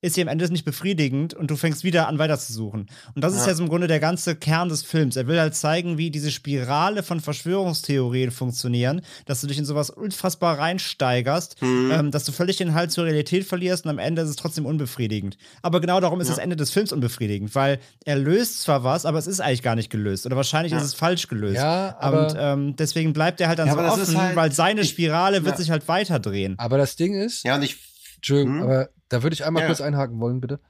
ist 0.00 0.14
sie 0.14 0.22
am 0.22 0.28
Ende 0.28 0.50
nicht 0.50 0.64
befriedigend 0.64 1.34
und 1.34 1.50
du 1.50 1.56
fängst 1.56 1.82
wieder 1.82 2.06
an 2.06 2.18
weiterzusuchen. 2.18 2.86
Und 3.14 3.24
das 3.24 3.34
ja. 3.34 3.40
ist 3.40 3.46
ja 3.46 3.54
so 3.54 3.64
im 3.64 3.68
Grunde 3.68 3.88
der 3.88 3.98
ganze 3.98 4.36
Kern 4.36 4.68
des 4.68 4.82
Films. 4.82 5.16
Er 5.16 5.26
will 5.26 5.40
halt 5.40 5.56
zeigen, 5.56 5.98
wie 5.98 6.10
diese 6.10 6.30
Spirale 6.30 7.02
von 7.02 7.20
Verschwörungstheorien 7.20 8.30
funktionieren, 8.30 9.00
dass 9.26 9.40
du 9.40 9.48
dich 9.48 9.58
in 9.58 9.64
sowas 9.64 9.90
unfassbar 9.90 10.58
reinsteigerst, 10.58 11.60
mhm. 11.62 11.90
ähm, 11.92 12.10
dass 12.12 12.24
du 12.24 12.32
völlig 12.32 12.56
den 12.56 12.74
Halt 12.74 12.92
zur 12.92 13.06
Realität 13.06 13.44
verlierst 13.44 13.86
und 13.86 13.90
am 13.90 13.98
Ende 13.98 14.22
ist 14.22 14.28
es 14.28 14.36
trotzdem 14.36 14.66
unbefriedigend. 14.66 15.36
Aber 15.62 15.80
genau 15.80 16.00
darum 16.00 16.20
ist 16.20 16.28
ja. 16.28 16.34
das 16.34 16.42
Ende 16.42 16.54
des 16.54 16.70
Films 16.70 16.92
unbefriedigend, 16.92 17.54
weil 17.56 17.80
er 18.04 18.16
löst 18.16 18.60
zwar 18.62 18.84
was, 18.84 19.04
aber 19.04 19.18
es 19.18 19.26
ist 19.26 19.40
eigentlich 19.40 19.62
gar 19.62 19.74
nicht 19.74 19.90
gelöst. 19.90 20.26
Oder 20.26 20.36
wahrscheinlich 20.36 20.72
ja. 20.72 20.78
ist 20.78 20.84
es 20.84 20.94
falsch 20.94 21.26
gelöst. 21.26 21.56
Ja, 21.56 21.96
aber 21.98 22.28
und 22.28 22.36
ähm, 22.38 22.76
deswegen 22.76 23.12
bleibt 23.12 23.40
er 23.40 23.48
halt 23.48 23.58
dann 23.58 23.70
so 23.70 23.78
offen, 23.78 24.16
halt, 24.16 24.36
weil 24.36 24.52
seine 24.52 24.84
Spirale 24.84 25.38
ich, 25.38 25.44
wird 25.44 25.56
sich 25.56 25.70
halt 25.70 25.88
weiterdrehen. 25.88 26.54
Aber 26.58 26.78
das 26.78 26.94
Ding 26.94 27.14
ist. 27.20 27.44
Ja, 27.44 27.56
und 27.56 27.62
ich. 27.62 27.87
Entschuldigung, 28.18 28.56
hm? 28.56 28.62
aber 28.62 28.90
da 29.08 29.22
würde 29.22 29.34
ich 29.34 29.44
einmal 29.44 29.62
ja. 29.62 29.66
kurz 29.68 29.80
einhaken 29.80 30.20
wollen, 30.20 30.40
bitte. 30.40 30.60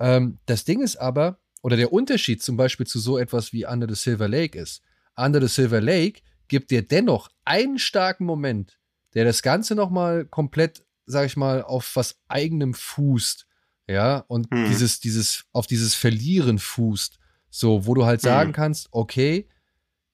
Ähm, 0.00 0.38
das 0.46 0.64
Ding 0.64 0.82
ist 0.82 0.96
aber, 0.96 1.38
oder 1.62 1.76
der 1.76 1.92
Unterschied 1.92 2.42
zum 2.42 2.56
Beispiel 2.56 2.86
zu 2.86 2.98
so 2.98 3.18
etwas 3.18 3.52
wie 3.52 3.66
Under 3.66 3.88
the 3.88 3.94
Silver 3.94 4.28
Lake 4.28 4.58
ist, 4.58 4.82
Under 5.16 5.40
the 5.40 5.48
Silver 5.48 5.80
Lake 5.80 6.20
gibt 6.48 6.70
dir 6.70 6.82
dennoch 6.82 7.30
einen 7.44 7.78
starken 7.78 8.24
Moment, 8.24 8.78
der 9.14 9.24
das 9.24 9.42
Ganze 9.42 9.74
nochmal 9.74 10.24
komplett, 10.24 10.84
sag 11.06 11.26
ich 11.26 11.36
mal, 11.36 11.62
auf 11.62 11.94
was 11.94 12.16
eigenem 12.28 12.74
fußt. 12.74 13.46
Ja, 13.86 14.24
und 14.28 14.50
hm. 14.50 14.66
dieses, 14.66 15.00
dieses, 15.00 15.44
auf 15.52 15.66
dieses 15.66 15.94
Verlieren 15.94 16.58
fußt. 16.58 17.18
So, 17.50 17.86
wo 17.86 17.94
du 17.94 18.04
halt 18.04 18.20
sagen 18.20 18.48
hm. 18.48 18.54
kannst, 18.54 18.88
okay, 18.90 19.46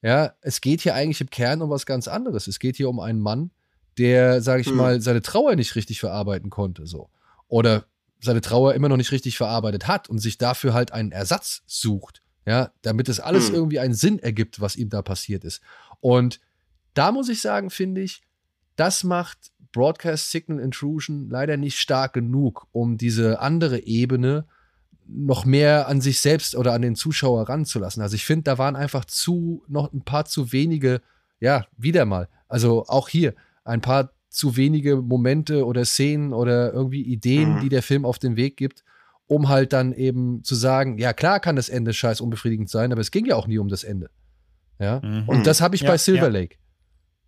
ja, 0.01 0.33
es 0.41 0.61
geht 0.61 0.81
hier 0.81 0.93
eigentlich 0.93 1.21
im 1.21 1.29
Kern 1.29 1.61
um 1.61 1.69
was 1.69 1.85
ganz 1.85 2.07
anderes. 2.07 2.47
Es 2.47 2.59
geht 2.59 2.75
hier 2.75 2.89
um 2.89 2.99
einen 2.99 3.19
Mann, 3.19 3.51
der, 3.97 4.41
sag 4.41 4.61
ich 4.61 4.67
hm. 4.67 4.75
mal, 4.75 5.01
seine 5.01 5.21
Trauer 5.21 5.55
nicht 5.55 5.75
richtig 5.75 5.99
verarbeiten 5.99 6.49
konnte. 6.49 6.87
So 6.87 7.09
oder 7.51 7.85
seine 8.21 8.41
Trauer 8.41 8.73
immer 8.73 8.89
noch 8.89 8.97
nicht 8.97 9.11
richtig 9.11 9.37
verarbeitet 9.37 9.87
hat 9.87 10.09
und 10.09 10.19
sich 10.19 10.37
dafür 10.37 10.73
halt 10.73 10.93
einen 10.93 11.11
Ersatz 11.11 11.63
sucht, 11.67 12.23
ja, 12.45 12.71
damit 12.81 13.09
es 13.09 13.19
alles 13.19 13.49
mhm. 13.49 13.55
irgendwie 13.55 13.79
einen 13.79 13.93
Sinn 13.93 14.19
ergibt, 14.19 14.61
was 14.61 14.77
ihm 14.77 14.89
da 14.89 15.01
passiert 15.01 15.43
ist. 15.43 15.61
Und 15.99 16.39
da 16.93 17.11
muss 17.11 17.29
ich 17.29 17.41
sagen, 17.41 17.69
finde 17.69 18.01
ich, 18.01 18.21
das 18.77 19.03
macht 19.03 19.51
Broadcast 19.73 20.31
Signal 20.31 20.59
Intrusion 20.59 21.29
leider 21.29 21.57
nicht 21.57 21.77
stark 21.79 22.13
genug, 22.13 22.67
um 22.71 22.97
diese 22.97 23.39
andere 23.39 23.79
Ebene 23.79 24.45
noch 25.07 25.43
mehr 25.43 25.87
an 25.87 25.99
sich 25.99 26.21
selbst 26.21 26.55
oder 26.55 26.73
an 26.73 26.81
den 26.81 26.95
Zuschauer 26.95 27.49
ranzulassen. 27.49 28.01
Also 28.01 28.15
ich 28.15 28.25
finde, 28.25 28.43
da 28.43 28.57
waren 28.57 28.77
einfach 28.77 29.03
zu, 29.03 29.63
noch 29.67 29.91
ein 29.91 30.03
paar 30.03 30.25
zu 30.25 30.53
wenige, 30.53 31.01
ja, 31.41 31.65
wieder 31.77 32.05
mal. 32.05 32.29
Also 32.47 32.85
auch 32.87 33.09
hier 33.09 33.33
ein 33.63 33.81
paar 33.81 34.11
zu 34.29 34.55
wenige 34.55 34.97
Momente 34.97 35.65
oder 35.65 35.85
Szenen 35.85 36.33
oder 36.33 36.73
irgendwie 36.73 37.03
Ideen, 37.03 37.55
mhm. 37.55 37.59
die 37.61 37.69
der 37.69 37.83
Film 37.83 38.05
auf 38.05 38.17
den 38.17 38.37
Weg 38.37 38.57
gibt, 38.57 38.83
um 39.27 39.49
halt 39.49 39.73
dann 39.73 39.93
eben 39.93 40.43
zu 40.43 40.55
sagen, 40.55 40.97
ja 40.97 41.13
klar 41.13 41.39
kann 41.39 41.55
das 41.55 41.69
Ende 41.69 41.93
scheiß 41.93 42.21
unbefriedigend 42.21 42.69
sein, 42.69 42.91
aber 42.91 43.01
es 43.01 43.11
ging 43.11 43.25
ja 43.25 43.35
auch 43.35 43.47
nie 43.47 43.57
um 43.57 43.67
das 43.67 43.83
Ende. 43.83 44.09
Ja. 44.79 45.01
Mhm. 45.03 45.23
Und 45.27 45.45
das 45.45 45.61
habe 45.61 45.75
ich 45.75 45.81
ja, 45.81 45.89
bei 45.89 45.97
Silver 45.97 46.23
ja. 46.23 46.39
Lake. 46.39 46.55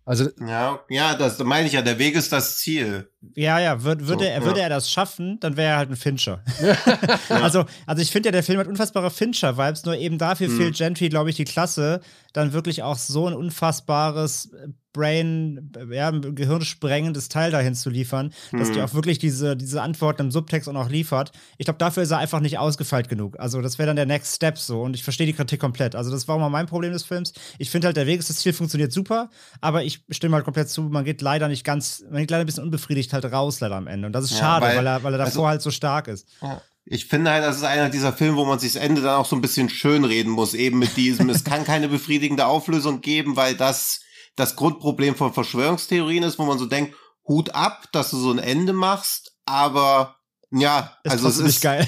Also 0.06 0.28
ja, 0.46 0.80
ja, 0.90 1.14
das 1.14 1.38
meine 1.38 1.66
ich 1.66 1.72
ja. 1.72 1.80
Der 1.80 1.98
Weg 1.98 2.14
ist 2.14 2.30
das 2.30 2.58
Ziel. 2.58 3.08
Ja, 3.34 3.58
ja. 3.58 3.82
Würde, 3.82 4.06
würde, 4.06 4.24
so, 4.24 4.30
er, 4.30 4.44
würde 4.44 4.60
er 4.60 4.68
das 4.68 4.90
schaffen, 4.90 5.38
dann 5.40 5.56
wäre 5.56 5.72
er 5.72 5.76
halt 5.78 5.90
ein 5.90 5.96
Fincher. 5.96 6.42
also, 7.30 7.64
also 7.86 8.02
ich 8.02 8.10
finde 8.10 8.28
ja, 8.28 8.32
der 8.32 8.42
Film 8.42 8.58
hat 8.58 8.66
unfassbare 8.66 9.10
Fincher-Vibes. 9.10 9.86
Nur 9.86 9.96
eben 9.96 10.18
dafür 10.18 10.48
hm. 10.48 10.56
fehlt 10.58 10.76
Gentry, 10.76 11.08
glaube 11.08 11.30
ich, 11.30 11.36
die 11.36 11.46
Klasse, 11.46 12.00
dann 12.34 12.52
wirklich 12.52 12.82
auch 12.82 12.98
so 12.98 13.26
ein 13.26 13.32
unfassbares 13.32 14.50
Brain, 14.92 15.72
ja, 15.90 16.10
gehirnsprengendes 16.10 17.28
Teil 17.28 17.50
dahin 17.50 17.74
zu 17.74 17.90
liefern, 17.90 18.32
hm. 18.50 18.58
dass 18.58 18.70
die 18.70 18.80
auch 18.80 18.92
wirklich 18.92 19.18
diese, 19.18 19.56
diese 19.56 19.82
Antworten 19.82 20.22
im 20.22 20.30
Subtext 20.30 20.68
auch 20.68 20.72
noch 20.72 20.88
liefert. 20.88 21.32
Ich 21.58 21.64
glaube, 21.64 21.78
dafür 21.78 22.02
ist 22.02 22.10
er 22.10 22.18
einfach 22.18 22.40
nicht 22.40 22.58
ausgefeilt 22.58 23.08
genug. 23.08 23.38
Also, 23.40 23.60
das 23.60 23.78
wäre 23.78 23.86
dann 23.86 23.96
der 23.96 24.06
Next 24.06 24.36
Step 24.36 24.58
so. 24.58 24.82
Und 24.82 24.94
ich 24.94 25.02
verstehe 25.02 25.26
die 25.26 25.32
Kritik 25.32 25.60
komplett. 25.60 25.96
Also, 25.96 26.10
das 26.10 26.28
war 26.28 26.38
mal 26.38 26.48
mein 26.48 26.66
Problem 26.66 26.92
des 26.92 27.02
Films. 27.02 27.32
Ich 27.58 27.70
finde 27.70 27.86
halt, 27.86 27.96
der 27.96 28.06
Weg 28.06 28.20
ist 28.20 28.30
das 28.30 28.36
Ziel 28.36 28.52
funktioniert 28.52 28.92
super, 28.92 29.30
aber 29.60 29.82
ich 29.84 30.04
stimme 30.10 30.36
halt 30.36 30.44
komplett 30.44 30.68
zu, 30.68 30.82
man 30.82 31.04
geht 31.04 31.22
leider 31.22 31.48
nicht 31.48 31.64
ganz, 31.64 32.04
man 32.08 32.20
geht 32.20 32.30
leider 32.30 32.44
ein 32.44 32.46
bisschen 32.46 32.64
unbefriedigt 32.64 33.12
halt 33.12 33.24
raus, 33.24 33.60
leider 33.60 33.76
am 33.76 33.88
Ende. 33.88 34.06
Und 34.06 34.12
das 34.12 34.24
ist 34.24 34.32
ja, 34.32 34.38
schade, 34.38 34.66
weil, 34.66 34.76
weil, 34.76 34.86
er, 34.86 35.02
weil 35.02 35.14
er 35.14 35.18
davor 35.18 35.26
also, 35.26 35.48
halt 35.48 35.62
so 35.62 35.70
stark 35.70 36.08
ist. 36.08 36.28
Ja. 36.40 36.60
Ich 36.86 37.06
finde 37.06 37.30
halt, 37.30 37.44
das 37.44 37.56
ist 37.56 37.64
einer 37.64 37.88
dieser 37.88 38.12
Filme, 38.12 38.36
wo 38.36 38.44
man 38.44 38.58
sich 38.58 38.74
das 38.74 38.82
Ende 38.82 39.00
dann 39.00 39.16
auch 39.16 39.26
so 39.26 39.36
ein 39.36 39.40
bisschen 39.40 39.68
schönreden 39.70 40.30
muss, 40.30 40.54
eben 40.54 40.78
mit 40.78 40.96
diesem, 40.96 41.30
es 41.30 41.44
kann 41.44 41.64
keine 41.64 41.88
befriedigende 41.88 42.46
Auflösung 42.46 43.00
geben, 43.00 43.36
weil 43.36 43.54
das 43.54 44.00
das 44.36 44.56
Grundproblem 44.56 45.14
von 45.14 45.32
Verschwörungstheorien 45.32 46.24
ist, 46.24 46.38
wo 46.38 46.44
man 46.44 46.58
so 46.58 46.66
denkt, 46.66 46.94
Hut 47.26 47.54
ab, 47.54 47.86
dass 47.92 48.10
du 48.10 48.18
so 48.18 48.30
ein 48.30 48.38
Ende 48.38 48.72
machst, 48.72 49.36
aber 49.46 50.16
ja, 50.50 50.98
ist 51.04 51.12
also 51.12 51.28
es 51.28 51.38
ist 51.38 51.62
geil. 51.62 51.86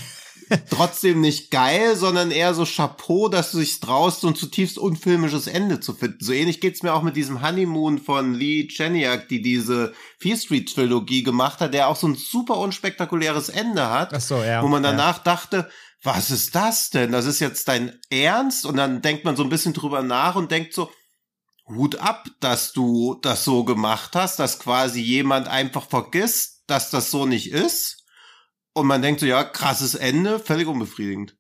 trotzdem 0.71 1.21
nicht 1.21 1.51
geil, 1.51 1.97
sondern 1.97 2.31
eher 2.31 2.55
so 2.55 2.65
Chapeau, 2.65 3.29
dass 3.29 3.53
du 3.53 3.59
dich 3.59 3.81
traust, 3.81 4.21
so 4.21 4.29
ein 4.29 4.35
zutiefst 4.35 4.79
unfilmisches 4.79 5.47
Ende 5.47 5.81
zu 5.81 5.95
finden. 5.95 6.25
So 6.25 6.33
ähnlich 6.33 6.61
geht's 6.61 6.83
mir 6.83 6.95
auch 6.95 7.03
mit 7.03 7.17
diesem 7.17 7.43
Honeymoon 7.43 7.99
von 7.99 8.35
Lee 8.35 8.69
Cheniak, 8.69 9.29
die 9.29 9.43
diese 9.43 9.93
Fear 10.19 10.37
Street 10.37 10.75
Trilogie 10.75 11.23
gemacht 11.23 11.61
hat, 11.61 11.75
der 11.75 11.89
auch 11.89 11.97
so 11.97 12.09
ein 12.09 12.15
super 12.15 12.59
unspektakuläres 12.59 13.49
Ende 13.49 13.91
hat, 13.91 14.13
Ach 14.15 14.21
so, 14.21 14.43
ja, 14.43 14.63
wo 14.63 14.69
man 14.69 14.83
danach 14.83 15.19
ja. 15.19 15.23
dachte, 15.25 15.71
was 16.03 16.31
ist 16.31 16.55
das 16.55 16.91
denn? 16.91 17.13
Das 17.13 17.27
ist 17.27 17.41
jetzt 17.41 17.67
dein 17.69 17.99
Ernst? 18.11 18.65
Und 18.67 18.77
dann 18.77 19.03
denkt 19.03 19.25
man 19.25 19.37
so 19.37 19.43
ein 19.43 19.49
bisschen 19.49 19.73
drüber 19.73 20.03
nach 20.03 20.37
und 20.37 20.51
denkt 20.51 20.73
so, 20.73 20.91
Hut 21.69 21.97
ab, 21.97 22.29
dass 22.41 22.73
du 22.73 23.19
das 23.23 23.45
so 23.45 23.65
gemacht 23.65 24.15
hast, 24.15 24.39
dass 24.39 24.61
quasi 24.61 25.01
jemand 25.01 25.49
einfach 25.49 25.89
vergisst, 25.89 26.63
dass 26.69 26.91
das 26.91 27.11
so 27.11 27.27
nicht 27.27 27.51
ist. 27.51 27.96
Und 28.77 28.87
man 28.89 29.01
denkt 29.01 29.21
so, 29.21 29.27
ja, 29.27 29.43
krasses 29.43 29.95
Ende, 29.95 30.39
völlig 30.39 30.69
unbefriedigend. 30.69 31.35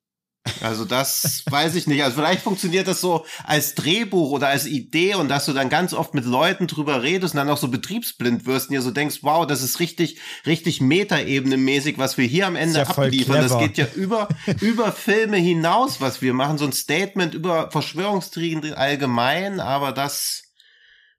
Also 0.62 0.86
das 0.86 1.42
weiß 1.50 1.74
ich 1.74 1.86
nicht. 1.86 2.02
Also 2.02 2.16
vielleicht 2.16 2.40
funktioniert 2.40 2.88
das 2.88 3.02
so 3.02 3.26
als 3.44 3.74
Drehbuch 3.74 4.30
oder 4.30 4.48
als 4.48 4.64
Idee 4.64 5.16
und 5.16 5.28
dass 5.28 5.44
du 5.44 5.52
dann 5.52 5.68
ganz 5.68 5.92
oft 5.92 6.14
mit 6.14 6.24
Leuten 6.24 6.66
drüber 6.66 7.02
redest 7.02 7.34
und 7.34 7.38
dann 7.38 7.50
auch 7.50 7.58
so 7.58 7.68
betriebsblind 7.68 8.46
wirst 8.46 8.70
und 8.70 8.72
dir 8.72 8.80
so 8.80 8.90
denkst, 8.90 9.18
wow, 9.20 9.46
das 9.46 9.62
ist 9.62 9.80
richtig, 9.80 10.18
richtig 10.46 10.80
Metaebene-mäßig, 10.80 11.98
was 11.98 12.16
wir 12.16 12.24
hier 12.24 12.46
am 12.46 12.56
Ende 12.56 12.78
ja 12.78 12.86
abliefern. 12.86 13.42
Das 13.46 13.58
geht 13.58 13.76
ja 13.76 13.86
über, 13.94 14.28
über 14.62 14.92
Filme 14.92 15.36
hinaus, 15.36 16.00
was 16.00 16.22
wir 16.22 16.32
machen. 16.32 16.56
So 16.56 16.64
ein 16.64 16.72
Statement 16.72 17.34
über 17.34 17.70
Verschwörungstheorien 17.70 18.72
allgemein, 18.72 19.60
aber 19.60 19.92
das 19.92 20.45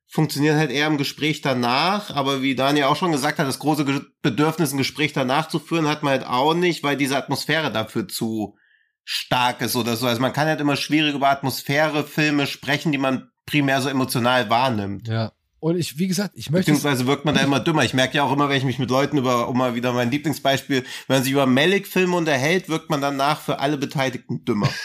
funktioniert 0.08 0.55
halt 0.55 0.72
eher 0.72 0.88
im 0.88 0.97
Gespräch 0.97 1.41
danach. 1.41 2.12
Aber 2.12 2.41
wie 2.41 2.55
Daniel 2.55 2.86
auch 2.86 2.95
schon 2.95 3.12
gesagt 3.12 3.39
hat, 3.39 3.47
das 3.47 3.60
große 3.60 3.86
Bedürfnis, 4.22 4.72
ein 4.72 4.78
Gespräch 4.78 5.14
danach 5.14 5.47
zu 5.49 5.60
führen, 5.60 5.88
hat 5.88 6.03
man 6.03 6.12
halt 6.12 6.26
auch 6.26 6.53
nicht, 6.53 6.84
weil 6.84 6.97
diese 6.97 7.18
Atmosphäre 7.18 7.72
dafür 7.72 8.08
zu 8.08 8.55
stark 9.03 9.62
ist 9.62 9.76
oder 9.76 9.95
so. 9.95 10.08
Also 10.08 10.22
man 10.22 10.34
kann 10.34 10.47
halt 10.47 10.60
immer 10.60 10.76
schwierig 10.76 11.16
über 11.16 11.30
Atmosphäre, 11.30 12.03
Filme 12.03 12.47
sprechen, 12.47 12.91
die 12.91 12.97
man 12.97 13.30
primär 13.45 13.82
so 13.82 13.89
emotional 13.89 14.49
wahrnimmt. 14.49 15.08
Ja. 15.08 15.32
Und 15.60 15.78
ich, 15.78 15.97
wie 15.97 16.08
gesagt, 16.08 16.34
ich 16.36 16.51
möchte. 16.51 16.72
Beziehungsweise 16.72 17.08
wirkt 17.08 17.26
man 17.26 17.34
da 17.34 17.41
immer 17.41 17.60
dümmer. 17.60 17.84
Ich 17.84 17.93
merke 17.93 18.18
ja 18.18 18.24
auch 18.24 18.32
immer, 18.32 18.47
wenn 18.47 18.58
ich 18.58 18.64
mich 18.64 18.80
mit 18.80 18.89
Leuten 18.89 19.18
über, 19.18 19.47
um 19.47 19.58
mal 19.58 19.76
wieder 19.76 19.91
mein 19.91 20.12
Lieblingsbeispiel, 20.12 20.84
wenn 21.08 21.16
man 21.16 21.24
sich 21.24 21.32
über 21.32 21.45
Malik-Filme 21.45 22.16
unterhält, 22.16 22.70
wirkt 22.70 22.89
man 22.89 23.01
danach 23.01 23.41
für 23.41 23.60
alle 23.60 23.78
Beteiligten 23.78 24.45
dümmer. 24.45 24.70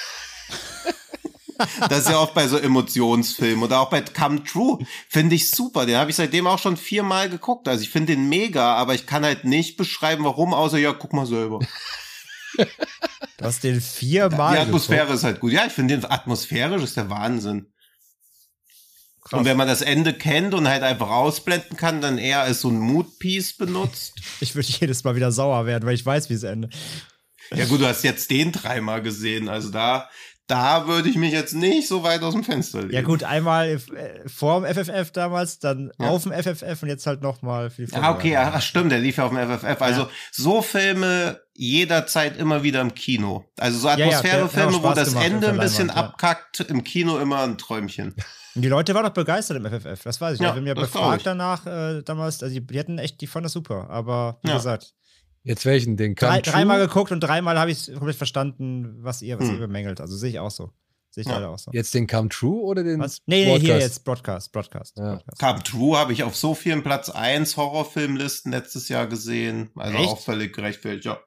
das 1.88 2.00
ist 2.00 2.08
ja 2.10 2.18
oft 2.18 2.34
bei 2.34 2.48
so 2.48 2.58
Emotionsfilmen 2.58 3.62
oder 3.62 3.80
auch 3.80 3.90
bei 3.90 4.00
Come 4.00 4.42
True. 4.44 4.78
Finde 5.08 5.34
ich 5.34 5.50
super. 5.50 5.86
Den 5.86 5.96
habe 5.96 6.10
ich 6.10 6.16
seitdem 6.16 6.46
auch 6.46 6.58
schon 6.58 6.76
viermal 6.76 7.28
geguckt. 7.28 7.68
Also 7.68 7.82
ich 7.82 7.90
finde 7.90 8.14
den 8.14 8.28
mega, 8.28 8.74
aber 8.74 8.94
ich 8.94 9.06
kann 9.06 9.24
halt 9.24 9.44
nicht 9.44 9.76
beschreiben, 9.76 10.24
warum, 10.24 10.54
außer 10.54 10.78
ja, 10.78 10.92
guck 10.92 11.12
mal 11.12 11.26
selber. 11.26 11.60
Du 13.38 13.48
hast 13.48 13.64
den 13.64 13.80
viermal. 13.80 14.54
Die 14.54 14.60
Atmosphäre 14.60 15.00
geguckt. 15.00 15.16
ist 15.16 15.24
halt 15.24 15.40
gut. 15.40 15.52
Ja, 15.52 15.66
ich 15.66 15.72
finde 15.72 15.96
den 15.96 16.04
atmosphärisch 16.04 16.82
ist 16.82 16.96
der 16.96 17.10
Wahnsinn. 17.10 17.72
Krass. 19.24 19.40
Und 19.40 19.46
wenn 19.46 19.56
man 19.56 19.66
das 19.66 19.82
Ende 19.82 20.12
kennt 20.12 20.52
und 20.54 20.68
halt 20.68 20.82
einfach 20.82 21.10
ausblenden 21.10 21.76
kann, 21.76 22.00
dann 22.00 22.18
eher 22.18 22.42
als 22.42 22.60
so 22.60 22.68
ein 22.68 22.78
Mood-Piece 22.78 23.56
benutzt. 23.56 24.20
Ich 24.40 24.54
würde 24.54 24.68
jedes 24.68 25.02
Mal 25.04 25.16
wieder 25.16 25.32
sauer 25.32 25.66
werden, 25.66 25.86
weil 25.86 25.94
ich 25.94 26.04
weiß, 26.04 26.28
wie 26.28 26.34
es 26.34 26.42
endet. 26.42 26.74
Ja 27.54 27.66
gut, 27.66 27.80
du 27.80 27.86
hast 27.86 28.02
jetzt 28.02 28.30
den 28.30 28.52
dreimal 28.52 29.02
gesehen, 29.02 29.48
also 29.48 29.70
da 29.70 30.08
da 30.52 30.86
würde 30.86 31.08
ich 31.08 31.16
mich 31.16 31.32
jetzt 31.32 31.54
nicht 31.54 31.88
so 31.88 32.02
weit 32.02 32.22
aus 32.22 32.34
dem 32.34 32.44
Fenster 32.44 32.82
legen. 32.82 32.92
Ja 32.92 33.02
gut, 33.02 33.24
einmal 33.24 33.68
äh, 33.68 33.78
vor 34.28 34.60
dem 34.60 34.74
FFF 34.74 35.10
damals, 35.12 35.58
dann 35.60 35.92
ja. 35.98 36.08
auf 36.08 36.24
dem 36.24 36.32
FFF 36.32 36.82
und 36.82 36.88
jetzt 36.88 37.06
halt 37.06 37.22
nochmal 37.22 37.70
viel 37.70 37.88
Ja, 37.90 38.14
okay, 38.14 38.36
ach, 38.36 38.60
stimmt, 38.60 38.92
der 38.92 38.98
lief 38.98 39.16
ja 39.16 39.24
auf 39.24 39.32
dem 39.32 39.38
FFF. 39.38 39.80
Also 39.80 40.02
ja. 40.02 40.10
so 40.30 40.60
Filme 40.60 41.40
jederzeit 41.54 42.36
immer 42.36 42.62
wieder 42.62 42.80
im 42.80 42.94
Kino. 42.94 43.46
Also 43.58 43.78
so 43.78 43.88
Atmosphärefilme, 43.88 44.72
ja, 44.72 44.82
wo 44.82 44.92
das 44.92 45.14
Ende 45.14 45.48
ein 45.48 45.58
bisschen 45.58 45.90
abkackt, 45.90 46.60
im 46.60 46.82
Kino 46.84 47.18
immer 47.18 47.44
ein 47.44 47.56
Träumchen. 47.56 48.14
Und 48.54 48.62
die 48.62 48.68
Leute 48.68 48.94
waren 48.94 49.04
doch 49.04 49.14
begeistert 49.14 49.56
im 49.56 49.64
FFF, 49.64 50.02
das 50.02 50.20
weiß 50.20 50.34
ich. 50.34 50.40
Ja, 50.40 50.54
wir 50.54 50.60
haben 50.60 50.66
ja 50.66 50.74
befragt 50.74 51.24
danach 51.24 51.64
äh, 51.66 52.02
damals, 52.02 52.42
also 52.42 52.54
die, 52.54 52.66
die 52.66 52.78
hatten 52.78 52.98
echt, 52.98 53.20
die 53.22 53.26
fanden 53.26 53.44
das 53.44 53.52
super, 53.52 53.88
aber 53.88 54.38
wie 54.42 54.52
gesagt, 54.52 54.92
Jetzt 55.44 55.66
welchen? 55.66 55.96
Den 55.96 56.14
Drei, 56.14 56.40
Dreimal 56.40 56.80
geguckt 56.86 57.10
und 57.10 57.20
dreimal 57.20 57.58
habe 57.58 57.70
ich 57.70 57.92
komplett 57.92 58.16
verstanden, 58.16 58.96
was 59.00 59.22
ihr, 59.22 59.38
was 59.38 59.48
hm. 59.48 59.54
ihr 59.54 59.60
bemängelt. 59.60 60.00
Also 60.00 60.16
sehe 60.16 60.30
ich 60.30 60.38
auch 60.38 60.50
so. 60.50 60.70
Sehe 61.10 61.22
ich 61.22 61.28
ja. 61.28 61.34
leider 61.34 61.50
auch 61.50 61.58
so. 61.58 61.70
Jetzt 61.72 61.92
den 61.92 62.06
Come 62.06 62.30
True 62.30 62.62
oder 62.62 62.84
den 62.84 62.98
was? 63.00 63.18
Nee, 63.26 63.44
nee, 63.44 63.60
hier 63.60 63.78
jetzt 63.78 64.04
Broadcast. 64.04 64.50
Broadcast. 64.50 64.96
Ja. 64.96 65.16
Broadcast. 65.16 65.40
Come 65.40 65.62
True 65.62 65.98
habe 65.98 66.12
ich 66.12 66.22
auf 66.22 66.36
so 66.36 66.54
vielen 66.54 66.82
Platz 66.82 67.10
1 67.10 67.56
Horrorfilmlisten 67.56 68.50
letztes 68.50 68.88
Jahr 68.88 69.06
gesehen. 69.06 69.70
Also 69.76 69.98
Echt? 69.98 70.08
auch 70.08 70.20
völlig 70.20 70.54
gerechtfertigt, 70.54 71.04
ja. 71.04 71.20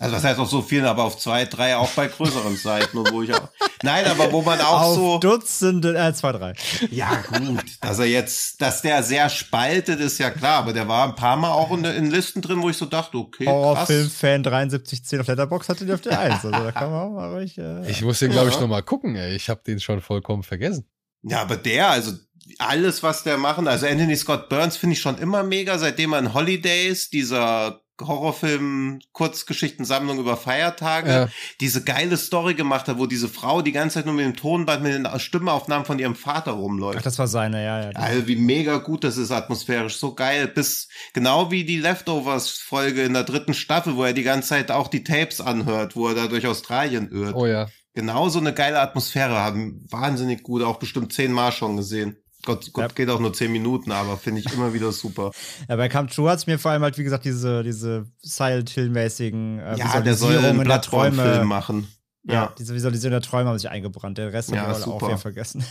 Also 0.00 0.16
was 0.16 0.24
heißt 0.24 0.40
auch 0.40 0.48
so 0.48 0.62
viel, 0.62 0.86
aber 0.86 1.04
auf 1.04 1.18
zwei, 1.18 1.44
drei 1.44 1.76
auch 1.76 1.90
bei 1.90 2.08
größeren 2.08 2.56
Seiten 2.56 2.96
wo 3.12 3.20
ich 3.20 3.34
auch. 3.34 3.50
Nein, 3.82 4.06
aber 4.06 4.32
wo 4.32 4.40
man 4.40 4.58
auch 4.58 4.80
auf 4.80 4.94
so. 4.94 5.18
Dutzende, 5.18 5.94
äh, 5.94 6.14
zwei, 6.14 6.32
drei. 6.32 6.54
Ja, 6.90 7.16
gut. 7.16 7.64
Dass 7.82 7.98
er 7.98 8.06
jetzt, 8.06 8.62
dass 8.62 8.80
der 8.80 9.02
sehr 9.02 9.28
spaltet, 9.28 10.00
ist 10.00 10.16
ja 10.16 10.30
klar, 10.30 10.60
aber 10.60 10.72
der 10.72 10.88
war 10.88 11.06
ein 11.06 11.16
paar 11.16 11.36
Mal 11.36 11.50
auch 11.50 11.70
in, 11.76 11.84
in 11.84 12.10
Listen 12.10 12.40
drin, 12.40 12.62
wo 12.62 12.70
ich 12.70 12.78
so 12.78 12.86
dachte, 12.86 13.18
okay. 13.18 13.44
Horrorfilm-Fan 13.44 14.42
7310 14.42 15.20
auf 15.20 15.26
Letterbox 15.26 15.68
hatte 15.68 15.84
die 15.84 15.92
auf 15.92 16.00
der 16.00 16.18
1. 16.18 16.46
Also 16.46 16.50
da 16.50 16.72
kann 16.72 16.90
man 16.90 17.00
auch 17.02 17.10
mal 17.10 17.34
ruhig. 17.34 17.58
Äh, 17.58 17.90
ich 17.90 18.00
muss 18.00 18.20
den, 18.20 18.30
glaube 18.30 18.48
ich, 18.48 18.54
ja. 18.54 18.62
nochmal 18.62 18.82
gucken, 18.82 19.16
ey. 19.16 19.36
Ich 19.36 19.50
habe 19.50 19.60
den 19.66 19.80
schon 19.80 20.00
vollkommen 20.00 20.44
vergessen. 20.44 20.86
Ja, 21.22 21.42
aber 21.42 21.58
der, 21.58 21.90
also 21.90 22.12
alles, 22.58 23.02
was 23.02 23.22
der 23.22 23.36
machen, 23.36 23.68
also 23.68 23.86
Anthony 23.86 24.16
Scott 24.16 24.48
Burns 24.48 24.78
finde 24.78 24.94
ich 24.94 25.02
schon 25.02 25.18
immer 25.18 25.42
mega, 25.42 25.76
seitdem 25.76 26.14
er 26.14 26.20
in 26.20 26.32
Holidays, 26.32 27.10
dieser 27.10 27.82
Horrorfilm-Kurzgeschichtensammlung 28.00 30.18
über 30.18 30.36
Feiertage, 30.36 31.10
ja. 31.10 31.28
diese 31.60 31.84
geile 31.84 32.16
Story 32.16 32.54
gemacht 32.54 32.88
hat, 32.88 32.98
wo 32.98 33.06
diese 33.06 33.28
Frau 33.28 33.62
die 33.62 33.72
ganze 33.72 33.94
Zeit 33.94 34.06
nur 34.06 34.14
mit 34.14 34.24
dem 34.24 34.36
Tonband, 34.36 34.82
mit 34.82 34.94
den 34.94 35.06
Stimmeaufnahmen 35.18 35.84
von 35.84 35.98
ihrem 35.98 36.14
Vater 36.14 36.52
rumläuft. 36.52 36.98
Ach, 36.98 37.02
das 37.02 37.18
war 37.18 37.28
seine, 37.28 37.64
ja, 37.64 37.84
ja. 37.84 37.90
Also 37.94 38.26
wie 38.26 38.36
mega 38.36 38.78
gut 38.78 39.04
das 39.04 39.16
ist 39.16 39.30
atmosphärisch, 39.30 39.96
so 39.96 40.14
geil. 40.14 40.48
Bis 40.48 40.88
genau 41.12 41.50
wie 41.50 41.64
die 41.64 41.78
Leftovers-Folge 41.78 43.02
in 43.02 43.14
der 43.14 43.24
dritten 43.24 43.54
Staffel, 43.54 43.96
wo 43.96 44.04
er 44.04 44.12
die 44.12 44.22
ganze 44.22 44.50
Zeit 44.50 44.70
auch 44.70 44.88
die 44.88 45.04
Tapes 45.04 45.40
anhört, 45.40 45.96
wo 45.96 46.08
er 46.08 46.14
da 46.14 46.26
durch 46.26 46.46
Australien 46.46 47.10
irrt. 47.10 47.34
Oh 47.34 47.46
ja. 47.46 47.68
Genau 47.94 48.28
so 48.28 48.38
eine 48.38 48.54
geile 48.54 48.80
Atmosphäre 48.80 49.36
haben. 49.36 49.84
Wahnsinnig 49.90 50.42
gut, 50.42 50.62
auch 50.62 50.78
bestimmt 50.78 51.12
zehnmal 51.12 51.52
schon 51.52 51.76
gesehen. 51.76 52.16
Gott, 52.44 52.72
Gott 52.72 52.82
ja. 52.82 52.88
geht 52.88 53.08
auch 53.10 53.20
nur 53.20 53.32
zehn 53.32 53.52
Minuten, 53.52 53.92
aber 53.92 54.16
finde 54.16 54.40
ich 54.40 54.52
immer 54.52 54.72
wieder 54.72 54.92
super. 54.92 55.30
Ja, 55.68 55.76
bei 55.76 55.88
Come 55.88 56.08
True 56.08 56.30
hat 56.30 56.38
es 56.38 56.46
mir 56.46 56.58
vor 56.58 56.70
allem 56.70 56.82
halt, 56.82 56.96
wie 56.98 57.04
gesagt, 57.04 57.24
diese, 57.24 57.62
diese 57.62 58.06
Silent 58.22 58.70
Hill-mäßigen 58.70 59.58
äh, 59.58 59.76
ja, 59.76 60.00
der 60.00 60.14
soll 60.14 60.36
einen 60.38 60.82
Träume 60.82 61.44
machen. 61.44 61.88
Ja. 62.24 62.34
ja, 62.34 62.54
diese 62.58 62.74
Visualisierung 62.74 63.12
der 63.12 63.22
Träume 63.22 63.48
haben 63.48 63.58
sich 63.58 63.70
eingebrannt. 63.70 64.18
Der 64.18 64.32
Rest 64.32 64.50
ja, 64.50 64.62
haben 64.62 64.78
wir 64.78 64.88
auch 64.88 65.02
wieder 65.02 65.18
vergessen. 65.18 65.64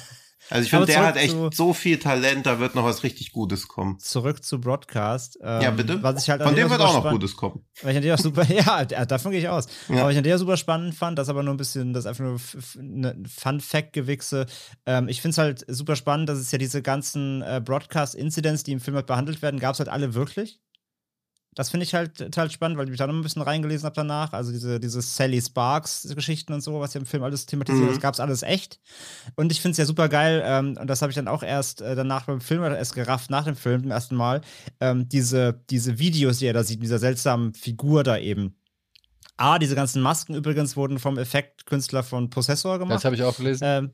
Also 0.50 0.64
ich 0.64 0.70
finde, 0.70 0.88
der 0.88 1.06
hat 1.06 1.16
echt 1.16 1.36
so 1.54 1.74
viel 1.74 2.00
Talent, 2.00 2.45
da 2.45 2.60
wird 2.60 2.76
noch 2.76 2.84
was 2.84 3.04
richtig 3.04 3.32
Gutes 3.32 3.68
kommen. 3.68 4.00
Zurück 4.00 4.43
zu 4.43 4.60
Broadcast. 4.60 5.38
Ähm, 5.41 5.62
ja, 5.62 5.72
bitte. 5.72 6.02
Was 6.02 6.24
ich 6.24 6.30
halt 6.30 6.41
Von 6.41 6.56
dem 6.56 6.70
wird 6.70 6.82
auch 6.82 7.04
noch 7.04 7.12
Gutes 7.12 7.36
kommen. 7.36 7.66
Weil 7.82 7.91
ich 7.91 7.97
an 7.97 8.04
der 8.04 8.18
super, 8.18 8.43
ja, 8.47 8.86
davon 8.86 9.32
gehe 9.32 9.39
ich 9.39 9.50
aus. 9.50 9.68
Ja. 9.89 10.02
Aber 10.02 10.12
ich 10.12 10.18
an 10.18 10.24
der 10.24 10.39
super 10.39 10.58
spannend 10.58 10.95
fand, 10.95 11.20
das 11.20 11.30
aber 11.30 11.43
nur 11.43 11.54
ein 11.54 11.58
bisschen, 11.58 11.93
das 11.93 12.06
einfach 12.06 12.24
nur 12.24 12.39
eine 12.78 13.24
Fun-Fact-Gewichse. 13.28 14.47
Ähm, 14.86 15.08
ich 15.08 15.22
finde 15.22 15.32
es 15.32 15.38
halt 15.38 15.66
super 15.68 15.95
spannend, 15.95 16.30
dass 16.30 16.39
es 16.39 16.52
ja 16.52 16.58
diese 16.58 16.82
ganzen 16.82 17.41
äh, 17.41 17.62
Broadcast-Incidents, 17.64 18.64
die 18.64 18.72
im 18.72 18.80
Film 18.80 18.95
halt 18.95 19.06
behandelt 19.06 19.41
werden, 19.41 19.60
gab 19.60 19.74
es 19.74 19.80
halt 19.80 19.89
alle 19.89 20.14
wirklich. 20.16 20.60
Das 21.56 21.72
finde 21.72 21.84
ich 21.84 21.95
halt 21.95 22.16
total 22.16 22.52
spannend, 22.52 22.78
weil 22.78 22.86
ich 22.86 22.91
mich 22.91 23.00
da 23.00 23.08
noch 23.08 23.14
ein 23.14 23.22
bisschen 23.22 23.41
reingelesen 23.41 23.86
habe 23.86 23.95
danach. 23.95 24.34
Also 24.34 24.52
diese, 24.52 24.80
diese 24.80 25.02
Sally 25.02 25.41
Sparks-Geschichten 25.41 26.54
und 26.54 26.62
so, 26.62 26.80
was 26.80 26.93
ja 26.93 27.00
im 27.00 27.06
Film 27.06 27.24
alles 27.24 27.45
thematisiert 27.47 27.86
mhm. 27.86 27.89
das 27.89 28.00
gab 28.00 28.14
es 28.14 28.20
alles 28.20 28.43
echt. 28.43 28.80
Und 29.36 29.52
ich 29.52 29.62
finde 29.62 29.72
es 29.72 29.78
ja 29.78 29.86
super 29.86 30.10
geil, 30.10 30.43
ähm, 30.45 30.78
und 30.80 30.88
das 30.88 31.02
habe 31.02 31.12
ich 31.12 31.16
dann 31.16 31.28
auch 31.28 31.43
erst 31.43 31.82
äh, 31.82 31.95
danach 31.95 32.26
beim 32.26 32.39
Film 32.39 32.64
erst 32.64 32.93
gerafft, 32.93 33.30
nach 33.30 33.45
dem 33.45 33.56
Film, 33.56 33.82
zum 33.82 33.91
ersten 33.91 34.16
Mal, 34.16 34.41
ähm, 34.80 35.10
diese, 35.10 35.62
diese 35.70 35.97
Videos, 35.97 36.38
die 36.38 36.45
er 36.45 36.54
da 36.54 36.64
sieht, 36.64 36.84
dieser 36.84 37.00
seltsamen 37.00 37.54
Figur 37.54 38.04
da 38.04 38.18
eben. 38.18 38.56
Ah, 39.38 39.58
diese 39.58 39.74
ganzen 39.74 40.02
Masken 40.02 40.36
übrigens 40.36 40.76
wurden 40.76 41.00
vom 41.00 41.18
Effektkünstler 41.18 42.04
von 42.04 42.30
Possessor 42.30 42.78
gemacht. 42.78 42.97
Das 42.97 43.06
habe 43.06 43.16
ich 43.16 43.24
auch 43.24 43.38
gelesen. 43.38 43.64
Ähm, 43.66 43.91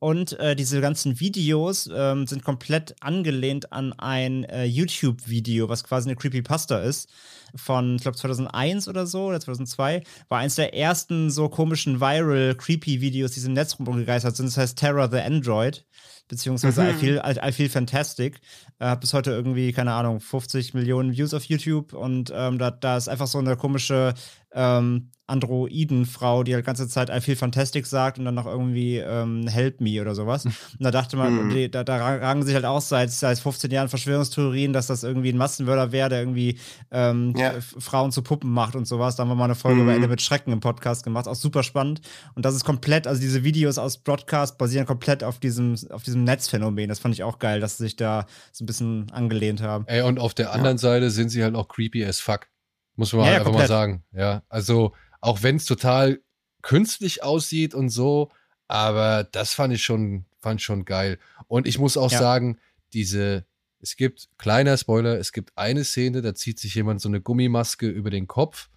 und 0.00 0.32
äh, 0.40 0.56
diese 0.56 0.80
ganzen 0.80 1.20
Videos 1.20 1.88
ähm, 1.94 2.26
sind 2.26 2.42
komplett 2.42 2.96
angelehnt 3.00 3.70
an 3.70 3.92
ein 3.92 4.44
äh, 4.44 4.64
YouTube-Video, 4.64 5.68
was 5.68 5.84
quasi 5.84 6.08
eine 6.08 6.16
Creepypasta 6.16 6.78
ist. 6.78 7.10
Von, 7.54 7.96
ich 7.96 8.02
glaube, 8.02 8.16
2001 8.16 8.88
oder 8.88 9.06
so, 9.06 9.26
oder 9.26 9.40
2002. 9.40 10.02
War 10.28 10.38
eins 10.38 10.54
der 10.54 10.74
ersten 10.74 11.30
so 11.30 11.50
komischen 11.50 12.00
Viral-Creepy-Videos, 12.00 13.32
die 13.32 13.40
im 13.44 13.52
Netz 13.52 13.76
rumgegeistert 13.78 14.36
sind. 14.36 14.46
Das 14.46 14.56
heißt 14.56 14.78
Terror 14.78 15.10
the 15.10 15.18
Android 15.18 15.84
beziehungsweise 16.30 16.82
mhm. 16.82 16.88
I, 16.88 16.92
feel, 16.94 17.22
I, 17.24 17.48
I, 17.48 17.52
feel 17.52 17.68
Fantastic. 17.68 18.40
Äh, 18.78 18.86
hat 18.86 19.00
bis 19.00 19.12
heute 19.12 19.32
irgendwie, 19.32 19.72
keine 19.72 19.92
Ahnung, 19.92 20.20
50 20.20 20.72
Millionen 20.72 21.12
Views 21.12 21.34
auf 21.34 21.44
YouTube 21.44 21.92
und 21.92 22.32
ähm, 22.34 22.58
da, 22.58 22.70
da 22.70 22.96
ist 22.96 23.08
einfach 23.08 23.26
so 23.26 23.38
eine 23.38 23.56
komische 23.56 24.14
ähm, 24.52 25.10
Androidenfrau, 25.30 26.42
die 26.42 26.54
halt 26.54 26.66
ganze 26.66 26.88
Zeit 26.88 27.08
I 27.08 27.20
feel 27.20 27.36
fantastic 27.36 27.86
sagt 27.86 28.18
und 28.18 28.24
dann 28.24 28.34
noch 28.34 28.46
irgendwie 28.46 28.96
ähm, 28.96 29.46
help 29.46 29.80
me 29.80 30.00
oder 30.00 30.14
sowas. 30.14 30.44
Und 30.44 30.54
da 30.80 30.90
dachte 30.90 31.16
man, 31.16 31.46
mhm. 31.46 31.50
die, 31.50 31.70
da, 31.70 31.84
da 31.84 31.96
rangen 32.16 32.42
sich 32.42 32.54
halt 32.54 32.64
auch 32.64 32.80
seit, 32.80 33.12
seit 33.12 33.38
15 33.38 33.70
Jahren 33.70 33.88
Verschwörungstheorien, 33.88 34.72
dass 34.72 34.88
das 34.88 35.04
irgendwie 35.04 35.32
ein 35.32 35.38
Massenmörder 35.38 35.92
wäre, 35.92 36.08
der 36.08 36.20
irgendwie 36.20 36.58
ähm, 36.90 37.34
ja. 37.36 37.52
Frauen 37.60 38.10
zu 38.10 38.22
Puppen 38.22 38.50
macht 38.50 38.74
und 38.74 38.86
sowas. 38.86 39.14
Da 39.14 39.22
haben 39.22 39.28
wir 39.28 39.36
mal 39.36 39.44
eine 39.44 39.54
Folge 39.54 39.76
mhm. 39.76 39.82
über 39.84 39.94
Ende 39.94 40.08
mit 40.08 40.20
Schrecken 40.20 40.52
im 40.52 40.60
Podcast 40.60 41.04
gemacht, 41.04 41.28
auch 41.28 41.36
super 41.36 41.62
spannend. 41.62 42.00
Und 42.34 42.44
das 42.44 42.56
ist 42.56 42.64
komplett, 42.64 43.06
also 43.06 43.20
diese 43.20 43.44
Videos 43.44 43.78
aus 43.78 43.98
Broadcast 43.98 44.58
basieren 44.58 44.86
komplett 44.86 45.22
auf 45.22 45.38
diesem, 45.38 45.76
auf 45.90 46.02
diesem 46.02 46.19
Netzphänomen. 46.24 46.88
Das 46.88 46.98
fand 46.98 47.14
ich 47.14 47.22
auch 47.22 47.38
geil, 47.38 47.60
dass 47.60 47.76
sie 47.76 47.84
sich 47.84 47.96
da 47.96 48.26
so 48.52 48.64
ein 48.64 48.66
bisschen 48.66 49.10
angelehnt 49.10 49.62
haben. 49.62 49.86
Ey, 49.86 50.02
und 50.02 50.18
auf 50.18 50.34
der 50.34 50.52
anderen 50.52 50.76
ja. 50.76 50.80
Seite 50.80 51.10
sind 51.10 51.30
sie 51.30 51.42
halt 51.42 51.54
auch 51.54 51.68
creepy 51.68 52.04
as 52.04 52.20
fuck. 52.20 52.48
Muss 52.96 53.12
man 53.12 53.22
ja, 53.22 53.26
halt 53.26 53.38
einfach 53.40 53.52
komplett. 53.52 53.70
mal 53.70 53.74
sagen. 53.74 54.04
Ja, 54.12 54.42
also 54.48 54.94
auch 55.20 55.42
wenn 55.42 55.56
es 55.56 55.64
total 55.64 56.20
künstlich 56.62 57.22
aussieht 57.22 57.74
und 57.74 57.88
so, 57.88 58.30
aber 58.68 59.24
das 59.24 59.54
fand 59.54 59.72
ich 59.74 59.82
schon 59.82 60.26
fand 60.40 60.62
schon 60.62 60.84
geil. 60.84 61.18
Und 61.46 61.66
ich 61.66 61.78
muss 61.78 61.96
auch 61.96 62.10
Ja. 62.10 62.18
sagen, 62.18 62.58
diese, 62.92 63.44
es 63.80 63.96
gibt, 63.96 64.28
kleiner 64.38 64.76
Spoiler, 64.76 65.18
es 65.18 65.32
gibt 65.32 65.56
eine 65.56 65.84
Szene, 65.84 66.22
da 66.22 66.34
zieht 66.34 66.58
sich 66.58 66.74
jemand 66.74 67.00
so 67.00 67.08
eine 67.08 67.20
Gummimaske 67.20 67.86
über 67.88 68.10
den 68.10 68.26
Kopf. 68.26 68.68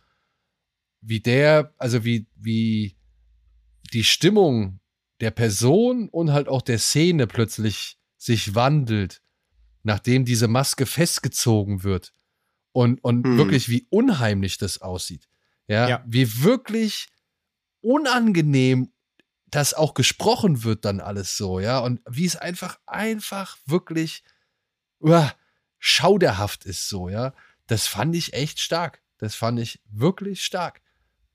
Wie 1.01 1.19
der, 1.19 1.73
also 1.77 2.05
wie, 2.05 2.27
wie 2.35 2.95
die 3.93 4.03
Stimmung 4.03 4.79
der 5.21 5.31
Person 5.31 6.09
und 6.09 6.31
halt 6.33 6.47
auch 6.47 6.61
der 6.61 6.79
Szene 6.79 7.27
plötzlich 7.27 7.97
sich 8.17 8.55
wandelt, 8.55 9.21
nachdem 9.83 10.25
diese 10.25 10.47
Maske 10.47 10.85
festgezogen 10.85 11.83
wird. 11.83 12.13
Und, 12.71 13.03
und 13.03 13.25
Hm. 13.25 13.37
wirklich, 13.37 13.69
wie 13.69 13.85
unheimlich 13.89 14.57
das 14.57 14.81
aussieht. 14.81 15.27
Ja, 15.67 15.87
Ja. 15.87 16.03
wie 16.07 16.43
wirklich 16.43 17.07
unangenehm 17.81 18.91
das 19.47 19.73
auch 19.75 19.93
gesprochen 19.93 20.63
wird 20.63 20.83
dann 20.83 20.99
alles 20.99 21.37
so, 21.37 21.59
ja, 21.59 21.77
und 21.79 22.01
wie 22.09 22.25
es 22.25 22.35
einfach, 22.35 22.79
einfach 22.87 23.57
wirklich 23.67 24.23
uah, 24.99 25.31
schauderhaft 25.77 26.65
ist 26.65 26.89
so, 26.89 27.07
ja. 27.09 27.33
Das 27.67 27.85
fand 27.87 28.15
ich 28.15 28.33
echt 28.33 28.59
stark. 28.59 29.01
Das 29.19 29.35
fand 29.35 29.59
ich 29.59 29.79
wirklich 29.89 30.43
stark. 30.43 30.81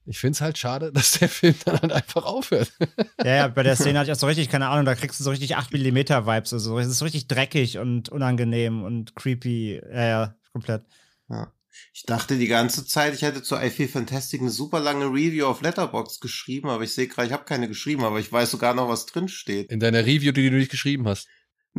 Ich 0.08 0.18
finde 0.18 0.36
es 0.36 0.40
halt 0.40 0.56
schade, 0.56 0.90
dass 0.94 1.18
der 1.18 1.28
Film 1.28 1.54
dann 1.64 1.80
halt 1.80 1.92
einfach 1.92 2.24
aufhört. 2.24 2.72
Ja, 3.24 3.34
ja, 3.34 3.48
bei 3.48 3.62
der 3.62 3.76
Szene 3.76 3.98
hatte 3.98 4.10
ich 4.10 4.16
auch 4.16 4.20
so 4.20 4.26
richtig, 4.28 4.48
keine 4.48 4.68
Ahnung, 4.68 4.84
da 4.86 4.94
kriegst 4.94 5.18
du 5.18 5.24
so 5.24 5.30
richtig 5.30 5.56
8 5.56 5.72
mm 5.72 5.96
Vibes. 5.96 6.52
Also, 6.52 6.78
es 6.78 6.86
ist 6.86 6.98
so 6.98 7.04
richtig 7.04 7.26
dreckig 7.26 7.78
und 7.78 8.08
unangenehm 8.08 8.84
und 8.84 9.16
creepy. 9.16 9.82
Ja, 9.92 10.06
ja, 10.06 10.34
komplett. 10.52 10.84
Ja. 11.28 11.52
Ich 11.92 12.04
dachte 12.04 12.38
die 12.38 12.46
ganze 12.46 12.86
Zeit, 12.86 13.14
ich 13.14 13.22
hätte 13.22 13.42
zu 13.42 13.56
I 13.56 13.70
Feel 13.70 13.88
Fantastic 13.88 14.40
eine 14.40 14.50
super 14.50 14.80
lange 14.80 15.06
Review 15.06 15.46
auf 15.46 15.62
Letterbox 15.62 16.20
geschrieben, 16.20 16.68
aber 16.68 16.84
ich 16.84 16.92
sehe 16.92 17.08
gerade, 17.08 17.26
ich 17.26 17.32
habe 17.32 17.44
keine 17.44 17.68
geschrieben, 17.68 18.04
aber 18.04 18.20
ich 18.20 18.32
weiß 18.32 18.50
sogar 18.50 18.74
noch, 18.74 18.88
was 18.88 19.06
drin 19.06 19.28
steht. 19.28 19.70
In 19.70 19.80
deiner 19.80 20.06
Review, 20.06 20.32
die 20.32 20.48
du 20.48 20.56
nicht 20.56 20.70
geschrieben 20.70 21.06
hast. 21.06 21.28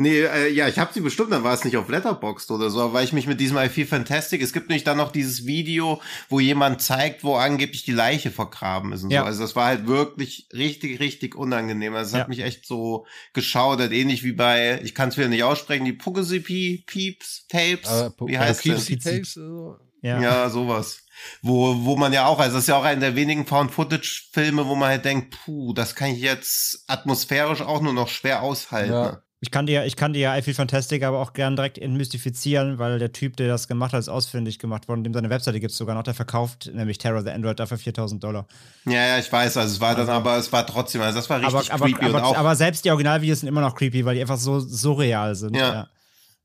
Nee, 0.01 0.21
äh, 0.21 0.47
ja, 0.47 0.67
ich 0.69 0.79
habe 0.79 0.93
sie 0.93 1.01
bestimmt, 1.01 1.31
dann 1.33 1.43
war 1.43 1.53
es 1.53 1.65
nicht 1.65 1.75
auf 1.75 1.89
Letterboxd 1.89 2.49
oder 2.51 2.69
so, 2.69 2.93
weil 2.93 3.03
ich 3.03 3.11
mich 3.11 3.27
mit 3.27 3.39
diesem 3.41 3.57
I 3.57 3.67
Feel 3.67 3.85
Fantastic, 3.85 4.41
es 4.41 4.53
gibt 4.53 4.69
nämlich 4.69 4.85
dann 4.85 4.95
noch 4.97 5.11
dieses 5.11 5.45
Video, 5.45 6.01
wo 6.29 6.39
jemand 6.39 6.81
zeigt, 6.81 7.23
wo 7.25 7.35
angeblich 7.35 7.83
die 7.83 7.91
Leiche 7.91 8.31
vergraben 8.31 8.93
ist 8.93 9.03
und 9.03 9.11
Ja. 9.11 9.21
so. 9.21 9.25
Also 9.27 9.41
das 9.41 9.55
war 9.57 9.65
halt 9.65 9.87
wirklich 9.87 10.47
richtig, 10.53 11.01
richtig 11.01 11.35
unangenehm. 11.35 11.93
Also 11.95 12.07
es 12.09 12.13
Ja. 12.13 12.19
hat 12.21 12.29
mich 12.29 12.39
echt 12.39 12.65
so 12.65 13.05
geschaudert, 13.33 13.91
ähnlich 13.91 14.23
wie 14.23 14.31
bei, 14.31 14.79
ich 14.83 14.95
kann 14.95 15.09
es 15.09 15.17
wieder 15.17 15.27
nicht 15.27 15.43
aussprechen, 15.43 15.83
die 15.83 15.91
Pugasipi 15.93 16.85
Peeps 16.87 17.45
Tapes. 17.49 18.11
Po- 18.15 18.27
wie 18.27 18.39
heißt 18.39 18.65
das? 18.67 18.85
Tapes, 18.85 19.33
so. 19.33 19.75
Ja. 20.01 20.21
Ja. 20.21 20.49
sowas. 20.49 21.01
Wo, 21.41 21.75
wo 21.83 21.97
man 21.97 22.13
ja 22.13 22.25
auch, 22.27 22.39
also 22.39 22.53
das 22.55 22.63
ist 22.63 22.67
ja 22.69 22.77
auch 22.77 22.85
einer 22.85 23.01
der 23.01 23.15
wenigen 23.17 23.45
Found-Footage-Filme, 23.45 24.65
wo 24.65 24.75
man 24.75 24.87
halt 24.89 25.03
denkt, 25.03 25.35
puh, 25.43 25.73
das 25.73 25.93
kann 25.95 26.11
ich 26.11 26.21
jetzt 26.21 26.85
atmosphärisch 26.87 27.59
auch 27.61 27.81
nur 27.81 27.91
noch 27.91 28.07
schwer 28.07 28.41
aushalten. 28.43 28.93
Ja. 28.93 29.21
Ich 29.41 29.51
kann 29.51 29.65
dir, 29.65 29.85
ich 29.85 29.95
kann 29.95 30.11
dir 30.11 30.19
ja 30.19 30.37
I 30.37 30.41
Feel 30.41 30.53
Fantastic 30.53 31.03
aber 31.03 31.19
auch 31.19 31.31
gern 31.31 31.55
direkt 31.55 31.77
entmystifizieren, 31.77 32.77
weil 32.77 32.99
der 32.99 33.13
Typ, 33.13 33.37
der 33.37 33.47
das 33.47 33.69
gemacht 33.69 33.93
hat, 33.93 33.99
ist 33.99 34.09
ausfindig 34.09 34.59
gemacht 34.59 34.87
worden. 34.89 35.03
Dem 35.03 35.13
seine 35.13 35.29
Webseite 35.29 35.59
gibt 35.61 35.71
es 35.71 35.77
sogar 35.77 35.95
noch. 35.95 36.03
Der 36.03 36.13
verkauft 36.13 36.69
nämlich 36.73 36.97
Terror 36.97 37.21
the 37.21 37.29
Android 37.29 37.57
dafür 37.59 37.77
4000 37.77 38.21
Dollar. 38.21 38.47
Ja, 38.85 39.05
ja, 39.05 39.17
ich 39.17 39.31
weiß, 39.31 39.55
also 39.55 39.73
es 39.73 39.79
war 39.79 39.95
dann 39.95 40.09
aber, 40.09 40.37
es 40.37 40.51
war 40.51 40.67
trotzdem, 40.67 41.01
also 41.01 41.17
das 41.17 41.29
war 41.29 41.39
richtig 41.41 41.71
aber, 41.71 41.85
creepy 41.85 42.05
und 42.05 42.15
aber, 42.15 42.25
auch, 42.25 42.35
aber 42.35 42.55
selbst 42.55 42.83
die 42.83 42.89
Originalvideos 42.89 43.39
sind 43.39 43.47
immer 43.47 43.61
noch 43.61 43.75
creepy, 43.75 44.03
weil 44.03 44.15
die 44.15 44.21
einfach 44.21 44.37
so 44.37 44.59
surreal 44.59 45.35
sind. 45.35 45.55
Ja. 45.55 45.87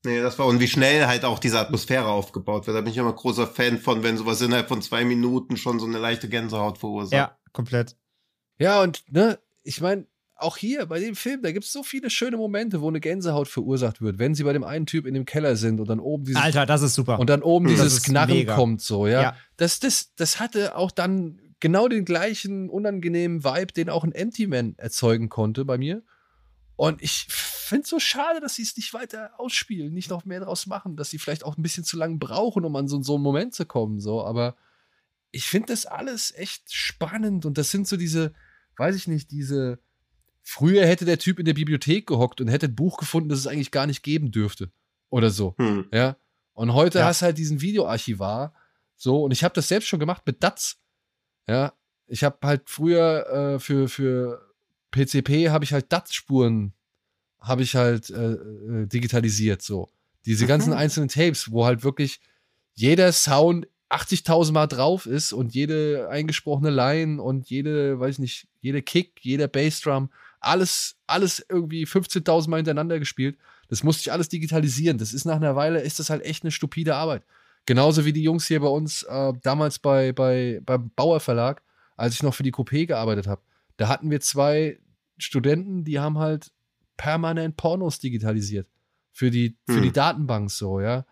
nee, 0.05 0.21
das 0.21 0.39
war, 0.39 0.45
und 0.45 0.61
wie 0.61 0.67
schnell 0.67 1.05
halt 1.05 1.25
auch 1.25 1.39
diese 1.39 1.59
Atmosphäre 1.59 2.07
aufgebaut 2.07 2.65
wird, 2.65 2.77
da 2.77 2.81
bin 2.81 2.91
ich 2.91 2.97
immer 2.97 3.11
großer 3.13 3.47
Fan 3.47 3.77
von, 3.77 4.03
wenn 4.03 4.17
sowas 4.17 4.39
innerhalb 4.41 4.69
von 4.69 4.81
zwei 4.81 5.03
Minuten 5.03 5.57
schon 5.57 5.79
so 5.79 5.85
eine 5.85 5.97
leichte 5.97 6.29
Gänsehaut 6.29 6.77
verursacht. 6.77 7.13
ja 7.13 7.37
komplett. 7.55 7.95
Ja, 8.59 8.83
und 8.83 9.03
ne, 9.11 9.39
ich 9.63 9.81
meine, 9.81 10.05
auch 10.37 10.57
hier 10.57 10.85
bei 10.85 10.99
dem 10.99 11.15
Film, 11.15 11.41
da 11.41 11.51
gibt 11.51 11.65
es 11.65 11.71
so 11.71 11.81
viele 11.81 12.09
schöne 12.09 12.37
Momente, 12.37 12.81
wo 12.81 12.87
eine 12.89 12.99
Gänsehaut 12.99 13.47
verursacht 13.47 14.01
wird, 14.01 14.19
wenn 14.19 14.35
sie 14.35 14.43
bei 14.43 14.53
dem 14.53 14.63
einen 14.63 14.85
Typ 14.85 15.05
in 15.05 15.13
dem 15.13 15.25
Keller 15.25 15.55
sind 15.55 15.79
und 15.79 15.89
dann 15.89 15.99
oben 15.99 16.25
dieses 16.25 16.41
Alter, 16.41 16.65
das 16.65 16.81
ist 16.81 16.95
super. 16.95 17.19
und 17.19 17.29
dann 17.29 17.41
oben 17.41 17.67
Das 17.67 17.81
dieses 17.81 18.03
Knarren 18.03 18.35
mega. 18.35 18.55
kommt 18.55 18.81
so, 18.81 19.07
ja. 19.07 19.21
Ja. 19.21 19.37
Das, 19.57 19.79
das, 19.79 20.13
das 20.15 20.39
hatte 20.39 20.75
auch 20.75 20.91
dann 20.91 21.39
genau 21.61 21.87
den 21.87 22.03
gleichen 22.03 22.69
unangenehmen 22.69 23.43
Vibe, 23.43 23.73
den 23.73 23.89
auch 23.89 24.03
ein 24.03 24.11
Empty 24.11 24.47
Man 24.47 24.75
erzeugen 24.77 25.29
konnte 25.29 25.63
bei 25.63 25.77
mir. 25.77 26.03
Und 26.75 27.01
ich 27.01 27.27
finde 27.29 27.83
es 27.83 27.89
so 27.89 27.99
schade, 27.99 28.41
dass 28.41 28.55
sie 28.55 28.63
es 28.63 28.75
nicht 28.75 28.93
weiter 28.93 29.31
ausspielen, 29.39 29.93
nicht 29.93 30.09
noch 30.09 30.25
mehr 30.25 30.41
draus 30.41 30.67
machen, 30.67 30.97
dass 30.97 31.09
sie 31.09 31.17
vielleicht 31.17 31.45
auch 31.45 31.57
ein 31.57 31.63
bisschen 31.63 31.85
zu 31.85 31.95
lange 31.97 32.17
brauchen, 32.17 32.65
um 32.65 32.75
an 32.75 32.89
so, 32.89 33.01
so 33.01 33.15
einen 33.15 33.23
Moment 33.23 33.53
zu 33.55 33.65
kommen. 33.65 34.01
So. 34.01 34.25
Aber 34.25 34.57
ich 35.31 35.45
finde 35.45 35.67
das 35.67 35.85
alles 35.85 36.33
echt 36.35 36.73
spannend 36.73 37.45
und 37.45 37.57
das 37.57 37.71
sind 37.71 37.87
so 37.87 37.95
diese, 37.95 38.33
weiß 38.77 38.95
ich 38.97 39.07
nicht, 39.07 39.31
diese. 39.31 39.79
Früher 40.47 40.85
hätte 40.85 41.05
der 41.05 41.17
Typ 41.17 41.39
in 41.39 41.45
der 41.45 41.55
Bibliothek 41.55 42.05
gehockt 42.05 42.39
und 42.39 42.47
hätte 42.47 42.67
ein 42.67 42.75
Buch 42.75 42.97
gefunden, 42.97 43.29
das 43.29 43.39
es 43.39 43.47
eigentlich 43.47 43.71
gar 43.71 43.87
nicht 43.87 44.03
geben 44.03 44.31
dürfte. 44.31 44.69
Oder 45.09 45.31
so. 45.31 45.55
Hm. 45.57 45.87
Ja. 45.91 46.17
Und 46.53 46.73
heute 46.73 46.99
Ja. 46.99 47.05
hast 47.05 47.21
du 47.21 47.25
halt 47.25 47.37
diesen 47.39 47.61
Videoarchivar. 47.61 48.53
So, 48.95 49.23
und 49.23 49.31
ich 49.31 49.43
habe 49.43 49.55
das 49.55 49.67
selbst 49.67 49.87
schon 49.87 49.99
gemacht 49.99 50.21
mit 50.25 50.43
DATS. 50.43 50.77
Ja. 51.49 51.73
Ich 52.07 52.23
habe 52.23 52.37
halt 52.43 52.69
früher 52.69 53.55
äh, 53.55 53.59
für, 53.59 53.89
für 53.89 54.53
PCP 54.91 55.49
habe 55.49 55.65
ich 55.65 55.73
halt 55.73 55.91
DATS-Spuren 55.91 56.73
habe 57.39 57.63
ich 57.63 57.75
halt 57.75 58.09
äh, 58.11 58.33
äh, 58.33 58.87
digitalisiert. 58.87 59.61
So. 59.63 59.89
Diese 60.25 60.45
ganzen 60.47 60.69
Mhm. 60.71 60.77
einzelnen 60.77 61.09
Tapes, 61.09 61.51
wo 61.51 61.65
halt 61.65 61.83
wirklich 61.83 62.19
jeder 62.75 63.11
Sound 63.11 63.67
80.000 63.89 64.51
Mal 64.51 64.67
drauf 64.67 65.05
ist 65.05 65.33
und 65.33 65.53
jede 65.53 66.07
eingesprochene 66.09 66.69
Line 66.71 67.21
und 67.21 67.49
jede, 67.49 67.99
weiß 67.99 68.15
ich 68.15 68.19
nicht, 68.19 68.47
jede 68.61 68.81
Kick, 68.81 69.19
jeder 69.21 69.47
Bassdrum, 69.47 70.09
alles, 70.39 70.95
alles 71.07 71.45
irgendwie 71.49 71.85
15.000 71.85 72.49
Mal 72.49 72.57
hintereinander 72.57 72.99
gespielt. 72.99 73.37
Das 73.69 73.83
musste 73.83 74.01
ich 74.01 74.11
alles 74.11 74.29
digitalisieren. 74.29 74.97
Das 74.97 75.13
ist 75.13 75.25
nach 75.25 75.35
einer 75.37 75.55
Weile, 75.55 75.79
ist 75.81 75.99
das 75.99 76.09
halt 76.09 76.23
echt 76.23 76.43
eine 76.43 76.51
stupide 76.51 76.95
Arbeit. 76.95 77.23
Genauso 77.65 78.05
wie 78.05 78.13
die 78.13 78.21
Jungs 78.23 78.45
hier 78.47 78.59
bei 78.59 78.67
uns 78.67 79.03
äh, 79.03 79.33
damals 79.41 79.79
bei, 79.79 80.11
bei, 80.11 80.61
beim 80.63 80.91
Bauer 80.95 81.19
Verlag, 81.19 81.63
als 81.97 82.13
ich 82.13 82.21
noch 82.23 82.35
für 82.35 82.43
die 82.43 82.53
Coupé 82.53 82.85
gearbeitet 82.85 83.25
habe. 83.27 83.41
Da 83.77 83.87
hatten 83.87 84.11
wir 84.11 84.21
zwei 84.21 84.77
Studenten, 85.17 85.83
die 85.83 85.99
haben 85.99 86.19
halt 86.19 86.51
permanent 86.97 87.57
Pornos 87.57 87.99
digitalisiert. 87.99 88.67
Für 89.11 89.31
die, 89.31 89.57
für 89.65 89.75
Hm. 89.77 89.81
die 89.83 89.91
Datenbank 89.91 90.51
so, 90.51 90.79
ja. 90.79 91.05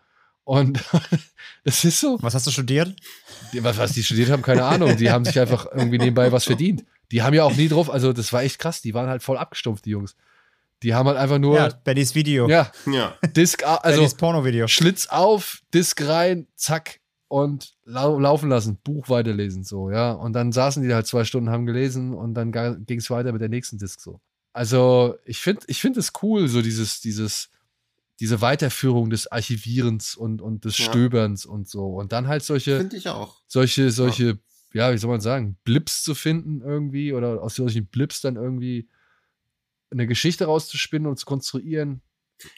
Und 0.44 0.78
das 1.64 1.84
ist 1.84 2.00
so, 2.00 2.18
Was 2.20 2.34
hast 2.34 2.46
du 2.46 2.50
studiert? 2.50 2.94
die- 3.52 3.64
was, 3.64 3.76
was 3.78 3.92
die 3.92 4.02
studiert 4.04 4.30
haben, 4.30 4.42
keine 4.42 4.64
Ahnung. 4.64 4.96
Die 4.96 5.10
haben 5.10 5.24
sich 5.24 5.38
einfach 5.40 5.66
irgendwie 5.72 5.98
nebenbei 5.98 6.30
was 6.30 6.44
verdient. 6.44 6.84
Die 7.14 7.22
haben 7.22 7.32
ja 7.32 7.44
auch 7.44 7.54
nie 7.54 7.68
drauf, 7.68 7.88
also 7.90 8.12
das 8.12 8.32
war 8.32 8.42
echt 8.42 8.58
krass, 8.58 8.82
die 8.82 8.92
waren 8.92 9.08
halt 9.08 9.22
voll 9.22 9.38
abgestumpft, 9.38 9.84
die 9.84 9.90
Jungs. 9.90 10.16
Die 10.82 10.94
haben 10.94 11.06
halt 11.08 11.16
einfach 11.16 11.38
nur, 11.38 11.56
Ja, 11.56 11.68
ja, 11.68 11.74
Bennys 11.84 12.14
Video. 12.16 12.48
Ja. 12.48 12.72
Disc, 13.36 13.62
a- 13.64 13.76
also 13.76 14.00
Bennys 14.00 14.14
Porno-Video. 14.16 14.66
Schlitz 14.66 15.06
auf, 15.06 15.62
Disc 15.72 16.02
rein, 16.06 16.48
zack 16.56 16.98
und 17.28 17.74
lau 17.84 18.18
laufen 18.18 18.48
lassen, 18.50 18.78
Buch 18.82 19.08
weiterlesen, 19.08 19.62
so, 19.62 19.90
ja. 19.90 20.10
Und 20.12 20.32
dann 20.32 20.50
saßen 20.50 20.82
die 20.82 20.88
da 20.88 20.96
halt 20.96 21.06
zwei 21.06 21.24
Stunden, 21.24 21.50
haben 21.50 21.66
gelesen 21.66 22.12
und 22.14 22.34
dann 22.34 22.50
ging 22.84 22.98
es 22.98 23.08
weiter 23.10 23.32
mit 23.32 23.40
der 23.40 23.48
nächsten 23.48 23.78
Disc 23.78 24.00
so. 24.00 24.20
Also, 24.52 25.16
ich 25.24 25.38
finde 25.38 25.62
ich 25.68 25.80
finde 25.80 26.00
es 26.00 26.12
cool, 26.22 26.48
so 26.48 26.62
dieses, 26.62 27.00
dieses, 27.00 27.48
diese 28.20 28.40
Weiterführung 28.40 29.08
des 29.10 29.26
Archivierens 29.30 30.16
und, 30.16 30.42
und 30.42 30.64
des 30.64 30.78
Ja. 30.78 30.84
Stöberns 30.86 31.46
und 31.46 31.68
so. 31.68 31.86
Und 31.94 32.12
dann 32.12 32.26
halt 32.28 32.42
solche, 32.42 32.76
Finde 32.78 32.96
ich 32.96 33.08
auch. 33.08 33.36
solche, 33.46 33.90
solche, 33.90 34.24
ja. 34.24 34.34
Wie 34.74 34.98
soll 34.98 35.10
man 35.10 35.20
sagen, 35.20 35.56
Blips 35.64 36.02
zu 36.02 36.14
finden 36.14 36.60
irgendwie 36.60 37.12
oder 37.12 37.42
aus 37.42 37.54
solchen 37.54 37.86
Blips 37.86 38.20
dann 38.20 38.36
irgendwie 38.36 38.88
eine 39.90 40.06
Geschichte 40.06 40.46
rauszuspinnen 40.46 41.08
und 41.08 41.18
zu 41.18 41.26
konstruieren. 41.26 42.02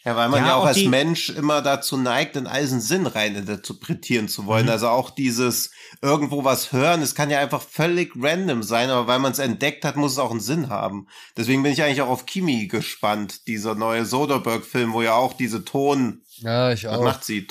Ja, 0.05 0.17
weil 0.17 0.31
man 0.31 0.41
Ja, 0.41 0.47
ja, 0.49 0.55
auch, 0.55 0.63
auch 0.63 0.67
als 0.67 0.83
Mensch 0.85 1.29
immer 1.29 1.61
dazu 1.61 1.99
neigt, 1.99 2.35
in 2.37 2.47
all 2.47 2.67
Sinn 2.67 3.07
rein 3.07 3.37
interpretieren 3.37 4.27
zu 4.27 4.47
wollen. 4.47 4.65
Mhm. 4.65 4.71
Also 4.73 4.89
auch 4.89 5.11
dieses 5.11 5.71
irgendwo 6.01 6.45
was 6.45 6.73
hören, 6.73 7.03
es 7.03 7.15
kann 7.15 7.29
ja 7.29 7.39
einfach 7.41 7.61
völlig 7.61 8.13
random 8.17 8.63
sein, 8.63 8.89
aber 8.89 9.07
weil 9.07 9.19
man 9.19 9.33
es 9.33 9.39
entdeckt 9.39 9.85
hat, 9.85 9.97
muss 9.97 10.13
es 10.13 10.19
auch 10.19 10.31
einen 10.31 10.41
Sinn 10.41 10.71
haben. 10.71 11.09
Deswegen 11.37 11.63
bin 11.63 11.73
ich 11.73 11.83
eigentlich 11.83 12.01
auch 12.01 12.09
auf 12.09 12.25
Kimi 12.25 12.67
gespannt, 12.69 13.47
dieser 13.47 13.75
neue 13.75 14.07
Soderbergh-Film, 14.07 14.95
wo 14.95 15.03
ja 15.03 15.15
auch 15.15 15.35
diese 15.35 15.65
Ton, 15.65 16.23
Ja, 16.39 16.73
ich 16.73 16.85
was 16.85 16.97
auch. 16.97 17.05
macht 17.05 17.25
sie? 17.25 17.47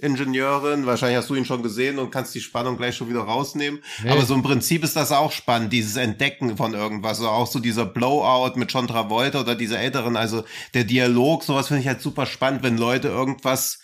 Toningenieurin, 0.00 0.86
wahrscheinlich 0.86 1.18
hast 1.18 1.30
du 1.30 1.34
ihn 1.34 1.44
schon 1.44 1.62
gesehen 1.62 1.98
und 1.98 2.10
kannst 2.10 2.34
die 2.34 2.40
Spannung 2.40 2.76
gleich 2.76 2.96
schon 2.96 3.08
wieder 3.08 3.20
rausnehmen. 3.20 3.80
Nee. 4.02 4.10
Aber 4.10 4.22
so 4.24 4.34
im 4.34 4.42
Prinzip 4.42 4.82
ist 4.84 4.96
das 4.96 5.12
auch 5.12 5.32
spannend, 5.32 5.72
dieses 5.72 5.96
Entdecken 5.96 6.56
von 6.56 6.74
irgendwas. 6.74 7.18
Also 7.18 7.28
auch 7.28 7.46
so 7.46 7.58
dieser 7.60 7.86
Blowout 7.86 8.56
mit 8.58 8.72
John 8.72 8.86
Travolta 8.88 9.40
oder 9.40 9.54
dieser 9.54 9.78
älteren, 9.78 10.16
also 10.16 10.44
der 10.74 10.84
Dialog, 10.84 11.44
sowas 11.44 11.68
finde 11.68 11.82
ich 11.82 11.88
halt 11.88 12.00
super 12.00 12.26
spannend, 12.26 12.62
wenn 12.62 12.76
Leute 12.76 13.08
irgendwas 13.08 13.78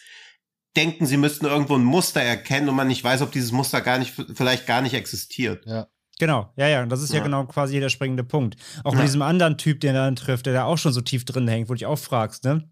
denken, 0.77 1.07
sie 1.07 1.17
müssten 1.17 1.47
irgendwo 1.47 1.75
ein 1.75 1.85
Muster 1.85 2.21
erkennen 2.23 2.69
und 2.69 2.77
man 2.77 2.89
nicht 2.89 3.03
weiß, 3.03 3.23
ob 3.23 3.33
dieses 3.33 3.53
Muster 3.53 3.81
gar 3.81 3.99
nicht, 3.99 4.15
vielleicht 4.35 4.67
gar 4.67 4.83
nicht 4.83 4.95
existiert. 4.95 5.65
Ja. 5.67 5.87
Genau, 6.19 6.53
ja, 6.57 6.69
ja. 6.69 6.83
Und 6.83 6.91
das 6.91 7.03
ist 7.03 7.11
ja, 7.11 7.19
Ja. 7.19 7.25
genau 7.25 7.45
quasi 7.47 7.81
der 7.81 7.89
springende 7.89 8.25
Punkt. 8.25 8.57
Auch 8.85 8.93
Ja. 8.93 8.99
mit 8.99 9.07
diesem 9.09 9.23
anderen 9.23 9.57
Typ, 9.59 9.81
den 9.81 9.95
er 9.95 10.05
dann 10.05 10.17
trifft, 10.17 10.47
der 10.47 10.53
da 10.53 10.65
auch 10.65 10.77
schon 10.77 10.93
so 10.93 11.01
tief 11.01 11.25
drin 11.25 11.49
hängt, 11.49 11.69
wo 11.69 11.73
du 11.73 11.79
dich 11.79 11.87
auch 11.87 11.99
fragst, 11.99 12.45
ne? 12.45 12.69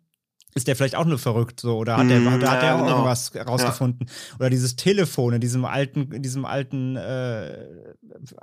Ist 0.55 0.67
der 0.67 0.77
vielleicht 0.77 0.97
auch 0.97 1.05
nur 1.05 1.19
verrückt 1.19 1.61
so 1.61 1.77
oder 1.77 1.97
hat 1.99 2.09
der, 2.11 2.21
Mm, 2.21 2.31
hat, 2.31 2.43
hat 2.49 2.63
der 2.63 2.69
ja, 2.71 2.75
auch 2.75 2.79
genau. 2.81 2.91
irgendwas 2.91 3.33
rausgefunden 3.37 4.09
oder 4.39 4.51
dieses 4.51 4.77
Telefon 4.77 5.35
in 5.35 5.41
diesem 5.41 5.65
alten 5.65 6.11
in 6.13 6.23
diesem 6.23 6.45
alten 6.45 6.97
äh, 6.97 7.59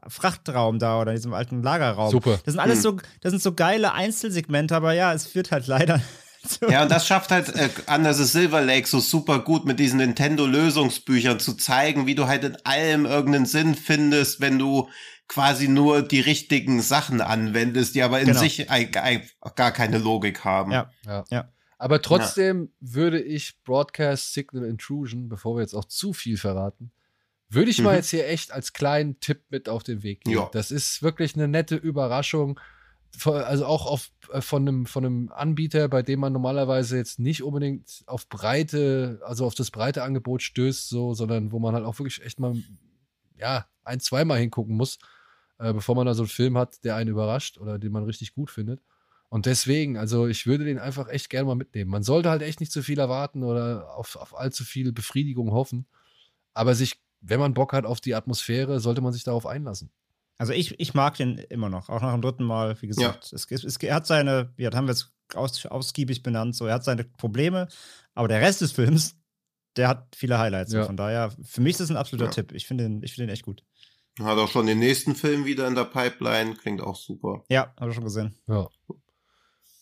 Frachtraum 0.08 0.80
da 0.80 1.02
oder 1.02 1.12
in 1.12 1.18
diesem 1.18 1.34
alten 1.34 1.62
Lagerraum 1.64 2.12
Super. 2.12 2.40
das 2.46 2.54
sind 2.54 2.60
alles 2.60 2.78
Hm. 2.78 2.82
so 2.84 2.98
das 3.22 3.32
sind 3.32 3.42
so 3.42 3.54
geile 3.54 3.94
Einzelsegmente 3.94 4.76
aber 4.76 4.94
ja 4.94 5.14
es 5.14 5.28
führt 5.28 5.52
halt 5.52 5.68
leider 5.68 6.00
zu 6.48 6.68
Ja, 6.70 6.84
und 6.84 6.92
das 6.92 7.08
schafft 7.08 7.32
halt 7.32 7.50
äh, 7.56 7.70
Anders 7.88 8.18
Silver 8.32 8.62
Lake 8.62 8.88
so 8.88 9.00
super 9.00 9.40
gut 9.40 9.66
mit 9.66 9.80
diesen 9.80 9.98
Nintendo-Lösungsbüchern 9.98 11.40
zu 11.40 11.54
zeigen, 11.56 12.06
wie 12.06 12.14
du 12.16 12.28
halt 12.28 12.44
in 12.44 12.56
allem 12.66 13.06
irgendeinen 13.06 13.46
Sinn 13.48 13.74
findest, 13.76 14.42
wenn 14.42 14.60
du 14.60 14.88
quasi 15.28 15.68
nur 15.68 16.04
die 16.04 16.20
richtigen 16.20 16.82
Sachen 16.84 17.20
anwendest, 17.20 17.96
die 17.96 18.04
aber 18.04 18.20
in 18.20 18.28
Genau. 18.28 18.40
sich 18.40 18.70
ein, 18.70 18.94
ein, 18.96 19.24
gar 19.56 19.72
keine 19.72 19.98
Logik 19.98 20.44
haben. 20.46 20.72
Ja. 20.72 20.92
Ja. 21.08 21.24
Ja. 21.32 21.50
Aber 21.78 22.02
trotzdem 22.02 22.72
würde 22.80 23.22
ich 23.22 23.62
Broadcast 23.64 24.34
Signal 24.34 24.66
Intrusion, 24.66 25.28
bevor 25.30 25.56
wir 25.58 25.62
jetzt 25.62 25.74
auch 25.74 25.86
zu 25.86 26.14
viel 26.14 26.38
verraten, 26.38 26.92
würde 27.50 27.70
ich 27.70 27.82
mal 27.82 27.92
Mhm. 27.92 27.96
jetzt 27.98 28.10
hier 28.10 28.28
echt 28.28 28.52
als 28.52 28.74
kleinen 28.74 29.20
Tipp 29.20 29.44
mit 29.50 29.70
auf 29.70 29.84
den 29.84 30.02
Weg 30.04 30.24
geben. 30.24 30.38
Ja. 30.38 30.50
Das 30.54 30.72
ist 30.72 31.04
wirklich 31.04 31.36
eine 31.36 31.48
nette 31.48 31.76
Überraschung. 31.76 32.60
Also 33.24 33.66
auch 33.66 33.86
auf, 33.86 34.10
äh, 34.34 34.42
von, 34.42 34.68
einem, 34.68 34.86
von 34.86 35.06
einem 35.06 35.32
Anbieter, 35.32 35.88
bei 35.88 36.02
dem 36.02 36.20
man 36.20 36.34
normalerweise 36.34 36.98
jetzt 36.98 37.18
nicht 37.20 37.44
unbedingt 37.44 38.04
auf 38.08 38.28
breite, 38.28 39.22
also 39.24 39.46
auf 39.46 39.56
das 39.56 39.72
breite 39.72 40.04
Angebot 40.04 40.42
stößt, 40.42 40.90
so, 40.90 41.14
sondern 41.14 41.52
wo 41.54 41.60
man 41.60 41.76
halt 41.76 41.86
auch 41.86 41.98
wirklich 42.00 42.22
echt 42.26 42.40
mal, 42.40 42.56
ja, 43.38 43.68
ein, 43.86 44.00
zweimal 44.02 44.40
hingucken 44.40 44.76
muss, 44.76 44.98
äh, 45.60 45.72
bevor 45.72 45.96
man 45.96 46.06
da 46.06 46.14
so 46.14 46.24
einen 46.24 46.30
Film 46.30 46.58
hat, 46.58 46.84
der 46.84 46.96
einen 46.98 47.10
überrascht 47.10 47.58
oder 47.58 47.80
den 47.80 47.92
man 47.94 48.04
richtig 48.04 48.34
gut 48.34 48.50
findet. 48.52 48.82
Und 49.36 49.48
deswegen, 49.48 49.98
also 49.98 50.28
ich 50.28 50.48
würde 50.48 50.64
den 50.64 50.80
einfach 50.80 51.10
echt 51.10 51.30
gerne 51.30 51.48
mal 51.48 51.56
mitnehmen. 51.56 51.92
Man 51.92 52.04
sollte 52.04 52.30
halt 52.30 52.42
echt 52.42 52.62
nicht 52.62 52.72
zu 52.72 52.82
viel 52.82 53.00
erwarten 53.00 53.44
oder 53.44 53.94
auf, 53.98 54.16
auf 54.16 54.34
allzu 54.34 54.64
viel 54.64 54.94
Befriedigung 54.94 55.52
hoffen. 55.52 55.88
Aber 56.54 56.74
sich, 56.74 57.02
wenn 57.20 57.42
man 57.42 57.54
Bock 57.54 57.74
hat 57.74 57.86
auf 57.86 58.00
die 58.00 58.16
Atmosphäre, 58.16 58.80
sollte 58.80 59.02
man 59.02 59.12
sich 59.12 59.26
darauf 59.26 59.46
einlassen. 59.46 59.92
Also 60.38 60.54
ich, 60.54 60.80
ich 60.80 60.94
mag 60.94 61.18
den 61.18 61.38
immer 61.38 61.68
noch, 61.68 61.90
auch 61.90 62.02
nach 62.02 62.14
dem 62.14 62.22
dritten 62.22 62.46
Mal, 62.46 62.82
wie 62.82 62.88
gesagt. 62.88 63.34
Es, 63.34 63.46
es, 63.52 63.66
es, 63.66 63.76
er 63.76 63.96
hat 63.96 64.08
seine, 64.08 64.54
ja, 64.56 64.70
das 64.70 64.78
haben 64.78 64.88
wir 64.88 64.94
jetzt 64.94 65.12
aus, 65.34 65.66
ausgiebig 65.66 66.24
benannt, 66.24 66.56
so, 66.56 66.66
er 66.68 66.76
hat 66.76 66.86
seine 66.86 67.04
Probleme, 67.04 67.68
aber 68.14 68.30
der 68.30 68.40
Rest 68.40 68.62
des 68.62 68.72
Films, 68.72 69.18
der 69.76 69.90
hat 69.90 70.16
viele 70.16 70.40
Highlights. 70.40 70.72
Ja. 70.72 70.86
Von 70.86 70.96
daher, 70.96 71.34
für 71.44 71.60
mich 71.60 71.72
ist 71.72 71.82
das 71.82 71.92
ein 71.92 71.98
absoluter 71.98 72.28
Ja. 72.28 72.32
Tipp. 72.32 72.54
Ich 72.54 72.68
finde 72.68 72.86
den, 72.86 73.04
ich 73.04 73.12
finde 73.12 73.28
den 73.28 73.34
echt 73.34 73.44
gut. 73.44 73.66
Hat 74.18 74.38
auch 74.38 74.48
schon 74.48 74.66
den 74.66 74.80
nächsten 74.80 75.14
Film 75.14 75.44
wieder 75.44 75.68
in 75.68 75.76
der 75.76 75.84
Pipeline, 75.84 76.54
klingt 76.54 76.80
auch 76.80 76.96
super. 76.96 77.44
Ja, 77.50 77.74
habe 77.78 77.90
ich 77.90 77.96
schon 77.96 78.06
gesehen. 78.06 78.38
Ja. 78.48 78.70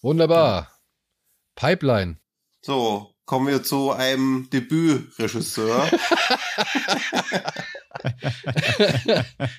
Wunderbar. 0.04 0.70
Pipeline. 1.56 2.18
So, 2.62 3.14
kommen 3.26 3.48
wir 3.48 3.64
zu 3.64 3.92
einem 3.92 4.50
Debütregisseur. 4.52 5.90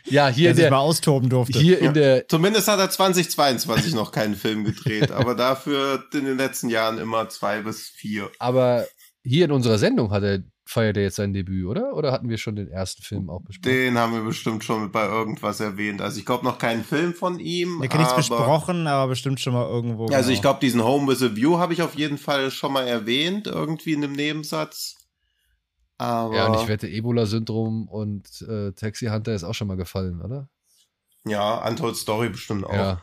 Ja, 0.07 0.29
hier, 0.29 0.45
Der 0.45 0.51
in 0.51 0.57
sich 0.57 0.63
der, 0.65 0.71
mal 0.71 0.79
austoben 0.79 1.31
durfte. 1.31 1.59
hier 1.59 1.79
in 1.79 1.95
der, 1.95 2.27
Zumindest 2.29 2.69
hat 2.69 2.79
er 2.79 2.91
2022 2.91 3.95
noch 3.95 4.13
keinen 4.13 4.35
Film 4.35 4.65
gedreht, 4.65 5.11
aber 5.13 5.35
dafür 5.35 6.05
in 6.13 6.25
den 6.25 6.37
letzten 6.37 6.69
Jahren 6.69 6.99
immer 6.99 7.29
zwei 7.29 7.63
bis 7.63 7.89
vier. 7.89 8.31
aber 8.39 8.87
hier 9.23 9.47
in 9.47 9.53
unserer 9.53 9.79
Sendung 9.79 10.11
hat 10.11 10.23
er, 10.25 10.41
feiert 10.67 10.97
er 10.97 11.03
jetzt 11.03 11.17
sein 11.17 11.33
Debüt, 11.33 11.67
oder? 11.67 11.95
Oder 11.95 12.11
hatten 12.13 12.29
wir 12.29 12.39
schon 12.39 12.57
den 12.57 12.69
ersten 12.69 13.03
Film 13.03 13.29
auch 13.29 13.41
besprochen? 13.43 13.71
Den 13.75 13.99
haben 13.99 14.13
wir 14.15 14.23
bestimmt 14.23 14.65
schon 14.65 14.91
bei 14.91 15.05
irgendwas 15.07 15.61
erwähnt. 15.61 16.01
Also 16.01 16.19
ich 16.19 16.25
glaube 16.27 16.45
noch 16.45 16.59
keinen 16.59 16.85
Film 16.85 17.13
von 17.15 17.39
ihm. 17.39 17.81
Wir 17.83 17.89
kennen 17.89 18.03
nichts 18.03 18.15
aber, 18.15 18.23
besprochen, 18.39 18.87
aber 18.87 19.09
bestimmt 19.09 19.41
schon 19.41 19.53
mal 19.53 19.69
irgendwo. 19.69 20.07
Also 20.07 20.31
ich 20.31 20.37
genau. 20.37 20.43
glaube, 20.53 20.61
diesen 20.61 20.83
Home 20.83 21.07
with 21.13 21.23
a 21.23 21.37
View 21.37 21.59
habe 21.59 21.73
ich 21.75 21.83
auf 21.83 21.95
jeden 21.97 22.17
Fall 22.19 22.51
schon 22.51 22.73
mal 22.73 22.87
erwähnt, 22.87 23.47
irgendwie 23.47 23.93
in 23.93 24.03
einem 24.05 24.15
Nebensatz. 24.15 24.97
Aber 25.99 26.35
Ja, 26.35 26.47
und 26.47 26.61
ich 26.63 26.67
wette, 26.69 26.89
Ebola-Syndrom 26.89 27.87
und 27.89 28.27
äh, 28.49 28.73
Taxi 28.73 29.07
Hunter 29.07 29.35
ist 29.35 29.45
auch 29.45 29.55
schon 29.55 29.69
mal 29.69 29.77
gefallen, 29.77 30.21
oder? 30.23 30.49
ja, 31.27 31.67
Untold 31.67 31.97
Story 31.97 32.29
bestimmt 32.31 32.65
auch. 32.67 32.73
Ja. 32.75 33.03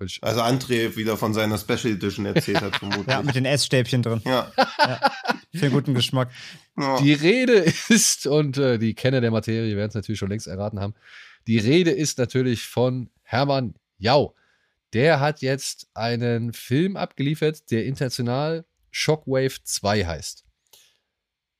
Ich- 0.00 0.18
Also 0.22 0.40
André 0.40 0.96
wieder 0.96 1.16
von 1.16 1.32
seiner 1.32 1.56
Special 1.58 1.94
Edition 1.94 2.26
erzählt 2.26 2.60
hat, 2.60 2.76
vermutlich. 2.78 3.06
Ja, 3.06 3.22
mit 3.22 3.34
den 3.36 3.44
Essstäbchen 3.44 4.02
drin. 4.02 4.20
ja. 4.24 4.50
Für 5.54 5.70
guten 5.70 5.94
Geschmack. 5.94 6.30
ja. 6.78 6.98
Die 7.00 7.12
Rede 7.12 7.64
ist, 7.88 8.26
und 8.26 8.58
äh, 8.58 8.78
die 8.78 8.94
Kenner 8.94 9.20
der 9.20 9.30
Materie 9.30 9.76
werden 9.76 9.88
es 9.88 9.94
natürlich 9.94 10.18
schon 10.18 10.30
längst 10.30 10.46
erraten 10.46 10.80
haben, 10.80 10.94
die 11.46 11.58
Rede 11.58 11.90
ist 11.90 12.18
natürlich 12.18 12.62
von 12.66 13.10
Hermann 13.22 13.74
Jau. 13.98 14.34
Der 14.92 15.20
hat 15.20 15.42
jetzt 15.42 15.88
einen 15.94 16.52
Film 16.52 16.96
abgeliefert, 16.96 17.70
der 17.70 17.86
international 17.86 18.64
Shockwave 18.90 19.62
2 19.64 20.04
heißt. 20.04 20.44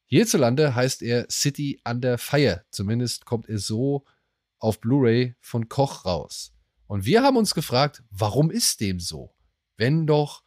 Hierzulande 0.06 0.74
heißt 0.74 1.02
er 1.02 1.26
City 1.30 1.80
Under 1.84 2.18
Fire. 2.18 2.64
Zumindest 2.70 3.24
kommt 3.24 3.48
er 3.48 3.58
so 3.58 4.04
auf 4.58 4.80
Blu-ray 4.80 5.34
von 5.40 5.68
Koch 5.68 6.04
raus. 6.04 6.52
Und 6.86 7.06
wir 7.06 7.22
haben 7.22 7.38
uns 7.38 7.54
gefragt, 7.54 8.02
warum 8.10 8.50
ist 8.50 8.80
dem 8.80 9.00
so? 9.00 9.34
Wenn 9.78 10.06
doch 10.06 10.44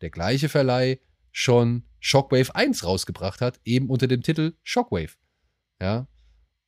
der 0.00 0.10
gleiche 0.10 0.48
Verleih 0.48 0.98
schon 1.30 1.87
Shockwave 2.00 2.54
1 2.54 2.84
rausgebracht 2.84 3.40
hat, 3.40 3.60
eben 3.64 3.88
unter 3.88 4.06
dem 4.06 4.22
Titel 4.22 4.54
Shockwave. 4.62 5.12
Ja. 5.80 6.06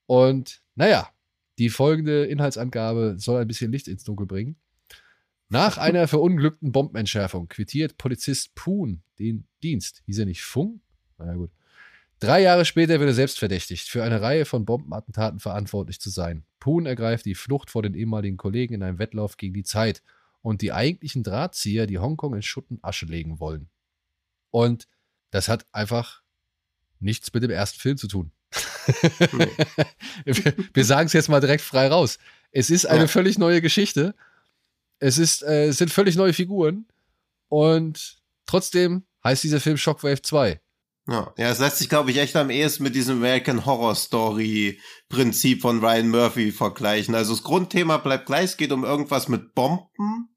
Und 0.07 0.62
naja, 0.74 1.09
die 1.59 1.68
folgende 1.68 2.24
Inhaltsangabe 2.24 3.16
soll 3.18 3.41
ein 3.41 3.49
bisschen 3.49 3.72
Licht 3.72 3.89
ins 3.89 4.05
Dunkel 4.05 4.26
bringen. 4.26 4.57
Nach 5.49 5.78
einer 5.78 6.09
verunglückten 6.09 6.72
Bombenentschärfung 6.72 7.49
quittiert 7.49 7.99
Polizist 7.99 8.55
Poon 8.55 9.03
den 9.18 9.47
Dienst. 9.62 10.03
Hieß 10.07 10.20
er 10.20 10.26
nicht 10.26 10.43
Fung? 10.43 10.81
Na 11.18 11.26
ja, 11.26 11.35
gut. 11.35 11.51
Drei 12.18 12.43
Jahre 12.43 12.66
später 12.66 13.01
wird 13.01 13.09
er 13.09 13.14
selbst 13.14 13.39
verdächtigt, 13.39 13.89
für 13.89 14.05
eine 14.05 14.20
Reihe 14.20 14.45
von 14.45 14.66
Bombenattentaten 14.66 15.41
verantwortlich 15.41 16.01
zu 16.01 16.11
sein. 16.11 16.45
Poon 16.59 16.85
ergreift 16.85 17.24
die 17.24 17.35
Flucht 17.35 17.70
vor 17.70 17.83
den 17.83 17.95
ehemaligen 17.95 18.37
Kollegen 18.37 18.74
in 18.74 18.83
einem 18.83 18.99
Wettlauf 18.99 19.39
gegen 19.39 19.55
die 19.55 19.64
Zeit 19.64 20.03
und 20.43 20.61
die 20.61 20.72
eigentlichen 20.72 21.22
Drahtzieher, 21.22 21.87
die 21.87 21.99
Hongkong 21.99 22.35
in 22.35 22.43
Schutt 22.43 22.70
und 22.70 22.85
Asche 22.85 23.07
legen 23.07 23.41
wollen. 23.41 23.70
Und 24.51 24.87
das 25.31 25.49
hat 25.49 25.66
einfach 25.72 26.22
nichts 26.99 27.33
mit 27.33 27.43
dem 27.43 27.51
ersten 27.51 27.78
Film 27.78 27.97
zu 27.97 28.09
tun. 28.09 28.33
wir 30.24 30.55
wir 30.72 30.85
sagen 30.85 31.07
es 31.07 31.12
jetzt 31.12 31.28
mal 31.28 31.41
direkt 31.41 31.62
frei 31.62 31.89
raus. 31.89 32.18
Es 32.53 32.70
ist 32.70 32.87
eine 32.87 33.03
Ja. 33.03 33.07
völlig 33.09 33.39
neue 33.39 33.61
Geschichte. 33.61 34.14
Es, 34.99 35.18
ist, 35.18 35.43
äh, 35.43 35.66
es 35.68 35.78
sind 35.78 35.91
völlig 35.93 36.16
neue 36.16 36.33
Figuren. 36.33 36.87
Und 37.49 38.18
trotzdem 38.47 39.05
heißt 39.24 39.45
dieser 39.45 39.61
Film 39.61 39.76
Shockwave 39.76 40.22
2. 40.22 40.61
Ja, 41.09 41.33
ja, 41.37 41.51
es 41.51 41.59
lässt 41.59 41.78
sich, 41.78 41.89
glaube 41.89 42.11
ich, 42.11 42.18
echt 42.18 42.37
am 42.37 42.51
ehesten 42.51 42.83
mit 42.85 42.95
diesem 42.95 43.16
American 43.18 43.64
Horror 43.64 43.95
Story 43.95 44.81
Prinzip 45.09 45.62
von 45.62 45.81
Ryan 45.85 46.09
Murphy 46.09 46.53
vergleichen. 46.53 47.14
Also 47.14 47.35
das 47.35 47.43
Grundthema 47.43 47.97
bleibt 47.97 48.26
gleich, 48.26 48.45
es 48.45 48.57
geht 48.57 48.70
um 48.70 48.85
irgendwas 48.85 49.26
mit 49.28 49.55
Bomben, 49.55 50.37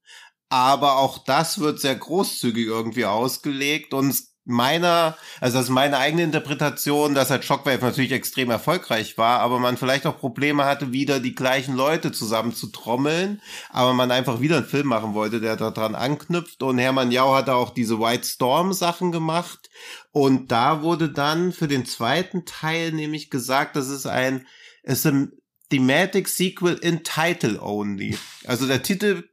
aber 0.50 0.98
auch 0.98 1.24
das 1.26 1.60
wird 1.60 1.80
sehr 1.80 1.96
großzügig 1.96 2.66
irgendwie 2.66 3.06
ausgelegt 3.06 3.94
und 3.94 4.16
meiner, 4.46 5.18
also 5.39 5.58
das 5.58 5.66
ist 5.66 5.72
meine 5.72 5.98
eigene 5.98 6.24
Interpretation, 6.24 7.16
dass 7.16 7.30
halt 7.30 7.46
Shockwave 7.46 7.84
natürlich 7.84 8.12
extrem 8.12 8.50
erfolgreich 8.50 9.18
war, 9.18 9.39
aber 9.39 9.60
man 9.60 9.78
vielleicht 9.78 10.06
auch 10.06 10.20
Probleme 10.20 10.66
hatte, 10.66 10.91
wieder 10.91 11.20
die 11.20 11.36
gleichen 11.36 11.76
Leute 11.76 12.12
zusammen 12.12 12.54
zu 12.54 12.68
trommeln, 12.68 13.41
aber 13.70 13.94
man 13.94 14.12
einfach 14.12 14.41
wieder 14.41 14.58
einen 14.58 14.66
Film 14.66 14.88
machen 14.88 15.14
wollte, 15.14 15.39
der 15.39 15.56
daran 15.56 15.96
anknüpft 15.96 16.62
und 16.62 16.78
Hermann 16.78 17.12
Jau 17.12 17.34
hat 17.34 17.50
auch 17.50 17.70
diese 17.70 18.00
White 18.00 18.28
Storm 18.28 18.74
Sachen 18.74 19.12
gemacht 19.12 19.70
und 20.12 20.52
da 20.52 20.82
wurde 20.82 21.10
dann 21.10 21.54
für 21.54 21.68
den 21.68 21.86
zweiten 21.86 22.46
Teil 22.46 22.91
nämlich 22.91 23.30
gesagt, 23.30 23.76
das 23.76 23.88
ist 23.88 24.06
ein, 24.06 24.46
es 24.84 25.00
ist 25.00 25.08
ein 25.08 25.32
Thematic 25.70 26.28
Sequel 26.28 26.76
in 26.76 27.04
Title 27.04 27.60
Only. 27.62 28.18
Also 28.46 28.68
der 28.68 28.84
Titel 28.84 29.24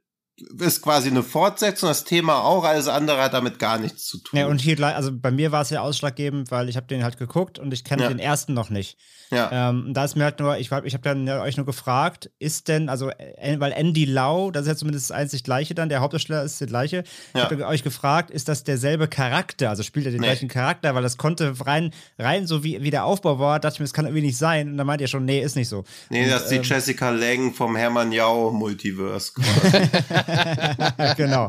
ist 0.59 0.81
quasi 0.81 1.09
eine 1.09 1.23
Fortsetzung, 1.23 1.89
das 1.89 2.03
Thema 2.03 2.43
auch, 2.43 2.63
alles 2.63 2.87
andere 2.87 3.21
hat 3.21 3.33
damit 3.33 3.59
gar 3.59 3.77
nichts 3.77 4.05
zu 4.05 4.17
tun. 4.19 4.39
Ja, 4.39 4.47
und 4.47 4.59
hier 4.61 4.79
also 4.83 5.11
bei 5.13 5.31
mir 5.31 5.51
war 5.51 5.61
es 5.61 5.69
ja 5.69 5.81
ausschlaggebend, 5.81 6.51
weil 6.51 6.69
ich 6.69 6.75
habe 6.77 6.87
den 6.87 7.03
halt 7.03 7.17
geguckt 7.17 7.59
und 7.59 7.73
ich 7.73 7.83
kenne 7.83 8.03
Ja. 8.03 8.07
den 8.09 8.19
ersten 8.19 8.53
noch 8.53 8.69
nicht. 8.69 8.97
ja. 9.29 9.69
Ähm, 9.69 9.85
und 9.87 9.93
da 9.93 10.03
ist 10.03 10.15
mir 10.17 10.23
halt 10.25 10.39
nur, 10.39 10.57
ich, 10.57 10.71
hab- 10.71 10.83
ich 10.85 10.93
habe 10.93 11.03
dann 11.03 11.25
ja 11.27 11.41
euch 11.41 11.55
nur 11.57 11.65
gefragt, 11.65 12.29
ist 12.39 12.67
denn, 12.67 12.89
also, 12.89 13.09
äh, 13.09 13.55
weil 13.59 13.71
Andy 13.71 14.05
Lau, 14.05 14.51
das 14.51 14.63
ist 14.63 14.67
ja 14.67 14.75
zumindest 14.75 15.09
das 15.09 15.15
einzig 15.17 15.43
gleiche 15.43 15.73
dann, 15.73 15.87
der 15.89 16.01
Hauptdarsteller 16.01 16.43
ist 16.43 16.59
der 16.59 16.67
gleiche. 16.67 17.03
Ich 17.33 17.39
Ja. 17.39 17.49
habe 17.49 17.65
euch 17.67 17.83
gefragt, 17.83 18.29
ist 18.31 18.47
das 18.49 18.63
derselbe 18.63 19.07
Charakter? 19.07 19.69
Also 19.69 19.83
spielt 19.83 20.05
er 20.05 20.11
den 20.11 20.21
Nee. 20.21 20.27
gleichen 20.27 20.49
Charakter? 20.49 20.95
Weil 20.95 21.03
das 21.03 21.17
konnte 21.17 21.53
rein, 21.65 21.93
rein 22.19 22.45
so 22.47 22.63
wie, 22.63 22.81
wie 22.83 22.89
der 22.91 23.05
Aufbau 23.05 23.39
war, 23.39 23.59
dachte 23.59 23.75
ich 23.75 23.79
mir, 23.79 23.85
das 23.85 23.93
kann 23.93 24.05
irgendwie 24.05 24.25
nicht 24.25 24.37
sein. 24.37 24.71
Und 24.71 24.77
dann 24.77 24.87
meint 24.87 24.99
ihr 25.01 25.07
schon, 25.07 25.23
nee, 25.25 25.39
ist 25.41 25.55
nicht 25.55 25.69
so. 25.69 25.83
Nee, 26.09 26.25
und, 26.25 26.29
das 26.31 26.43
ist 26.43 26.51
die 26.51 26.55
ähm, 26.57 26.63
Jessica 26.63 27.09
Lang 27.11 27.53
vom 27.53 27.75
Hermann 27.75 28.11
Jau 28.11 28.51
Multiverse. 28.51 29.31
quasi. 29.33 29.89
genau. 31.17 31.45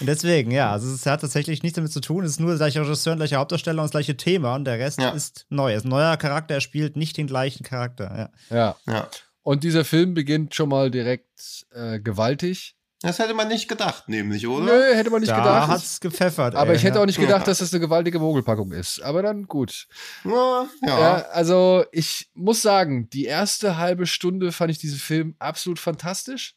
Und 0.00 0.06
deswegen, 0.06 0.50
ja, 0.50 0.72
also 0.72 0.92
es 0.92 1.06
hat 1.06 1.20
tatsächlich 1.20 1.62
nichts 1.62 1.76
damit 1.76 1.92
zu 1.92 2.00
tun. 2.00 2.24
Es 2.24 2.32
ist 2.32 2.40
nur 2.40 2.50
der 2.50 2.58
gleiche 2.58 2.80
Regisseur, 2.80 3.16
gleicher 3.16 3.38
Hauptdarsteller 3.38 3.82
und 3.82 3.86
das 3.86 3.90
gleiche 3.92 4.16
Thema. 4.16 4.54
Und 4.54 4.64
der 4.64 4.78
Rest 4.78 5.00
Ja. 5.00 5.10
ist 5.10 5.46
neu. 5.48 5.72
Es 5.72 5.78
ist 5.78 5.84
ein 5.84 5.90
neuer 5.90 6.16
Charakter, 6.16 6.54
er 6.54 6.60
spielt 6.60 6.96
nicht 6.96 7.16
den 7.16 7.26
gleichen 7.26 7.64
Charakter. 7.64 8.30
Ja. 8.50 8.56
Ja. 8.56 8.76
ja. 8.92 9.08
Und 9.42 9.64
dieser 9.64 9.84
Film 9.84 10.14
beginnt 10.14 10.54
schon 10.54 10.68
mal 10.68 10.90
direkt 10.90 11.66
äh, 11.72 11.98
gewaltig. 12.00 12.76
Das 13.02 13.18
hätte 13.18 13.32
man 13.32 13.48
nicht 13.48 13.66
gedacht, 13.66 14.10
nämlich, 14.10 14.46
oder? 14.46 14.66
Nö, 14.66 14.94
hätte 14.94 15.08
man 15.08 15.22
nicht 15.22 15.30
da 15.30 15.38
gedacht. 15.38 15.68
hat's 15.68 16.00
gepfeffert. 16.00 16.54
aber 16.54 16.72
ey, 16.72 16.76
ich 16.76 16.84
hätte 16.84 16.96
ja. 16.96 17.00
auch 17.02 17.06
nicht 17.06 17.18
gedacht, 17.18 17.46
dass 17.48 17.60
das 17.60 17.72
eine 17.72 17.80
gewaltige 17.80 18.18
Mogelpackung 18.18 18.72
ist. 18.72 19.00
Aber 19.00 19.22
dann 19.22 19.44
gut. 19.44 19.86
Ja, 20.24 20.66
Ja. 20.82 21.00
ja. 21.00 21.14
also 21.32 21.82
ich 21.92 22.28
muss 22.34 22.60
sagen, 22.60 23.08
die 23.08 23.24
erste 23.24 23.78
halbe 23.78 24.04
Stunde 24.06 24.52
fand 24.52 24.70
ich 24.70 24.76
diesen 24.76 24.98
Film 24.98 25.34
absolut 25.38 25.78
fantastisch. 25.78 26.56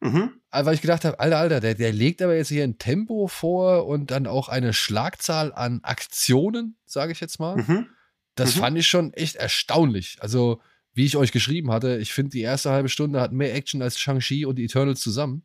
Mhm. 0.00 0.40
Äh, 0.50 0.64
Weil 0.64 0.74
ich 0.74 0.82
gedacht 0.82 1.04
habe, 1.04 1.18
Alter, 1.20 1.38
Alter, 1.38 1.60
der, 1.60 1.74
der 1.74 1.92
legt 1.92 2.20
aber 2.22 2.36
jetzt 2.36 2.48
hier 2.48 2.64
ein 2.64 2.78
Tempo 2.78 3.28
vor 3.28 3.86
und 3.86 4.10
dann 4.10 4.26
auch 4.26 4.48
eine 4.48 4.72
Schlagzahl 4.72 5.52
an 5.52 5.80
Aktionen, 5.82 6.76
sage 6.84 7.12
ich 7.12 7.20
jetzt 7.20 7.40
mal. 7.40 7.56
Mhm. 7.56 7.86
Das 8.34 8.54
Mhm. 8.56 8.60
fand 8.60 8.78
ich 8.78 8.86
schon 8.86 9.12
echt 9.14 9.36
erstaunlich. 9.36 10.18
Also, 10.20 10.60
wie 10.92 11.06
ich 11.06 11.16
euch 11.16 11.32
geschrieben 11.32 11.70
hatte, 11.72 11.96
ich 11.96 12.12
finde, 12.12 12.30
die 12.30 12.42
erste 12.42 12.70
halbe 12.70 12.88
Stunde 12.88 13.20
hat 13.20 13.32
mehr 13.32 13.54
Action 13.54 13.82
als 13.82 13.98
Shang-Chi 13.98 14.44
und 14.46 14.56
die 14.56 14.64
Eternals 14.64 15.00
zusammen. 15.00 15.42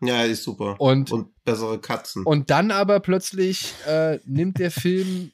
Ja, 0.00 0.24
die 0.24 0.32
ist 0.32 0.42
super. 0.42 0.80
Und, 0.80 1.12
Und 1.12 1.28
bessere 1.44 1.78
Katzen. 1.80 2.24
und 2.24 2.50
dann 2.50 2.70
aber 2.70 2.98
plötzlich 3.00 3.72
äh, 3.86 4.18
nimmt 4.24 4.58
der 4.58 4.70
Film 4.70 5.30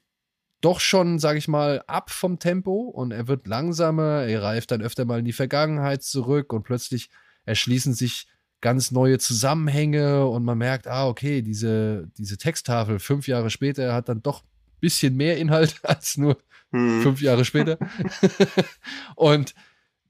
doch 0.61 0.81
schon, 0.81 1.19
sag 1.21 1.37
ich 1.37 1.49
mal, 1.49 1.83
ab 1.87 2.11
vom 2.11 2.39
Tempo 2.39 2.81
und 2.83 3.13
er 3.13 3.29
wird 3.29 3.47
langsamer, 3.47 4.25
er 4.25 4.43
reift 4.43 4.71
dann 4.73 4.83
öfter 4.83 5.05
mal 5.05 5.21
in 5.21 5.25
die 5.25 5.33
Vergangenheit 5.33 6.03
zurück 6.03 6.53
und 6.53 6.65
plötzlich 6.65 7.09
erschließen 7.45 7.95
sich 7.95 8.27
ganz 8.61 8.91
neue 8.91 9.19
Zusammenhänge 9.19 10.27
und 10.27 10.45
man 10.45 10.59
merkt, 10.59 10.87
ah, 10.87 11.07
okay, 11.09 11.43
diese, 11.43 12.09
diese 12.19 12.39
Texttafel 12.39 12.99
fünf 12.99 13.29
Jahre 13.29 13.51
später 13.51 13.95
hat 13.95 14.09
dann 14.09 14.23
doch 14.23 14.43
ein 14.43 14.81
bisschen 14.81 15.17
mehr 15.17 15.37
Inhalt 15.39 15.77
als 15.83 16.17
nur 16.17 16.39
Mhm. 16.71 17.03
fünf 17.03 17.23
Jahre 17.23 17.45
später. 17.45 17.79
und 19.17 19.55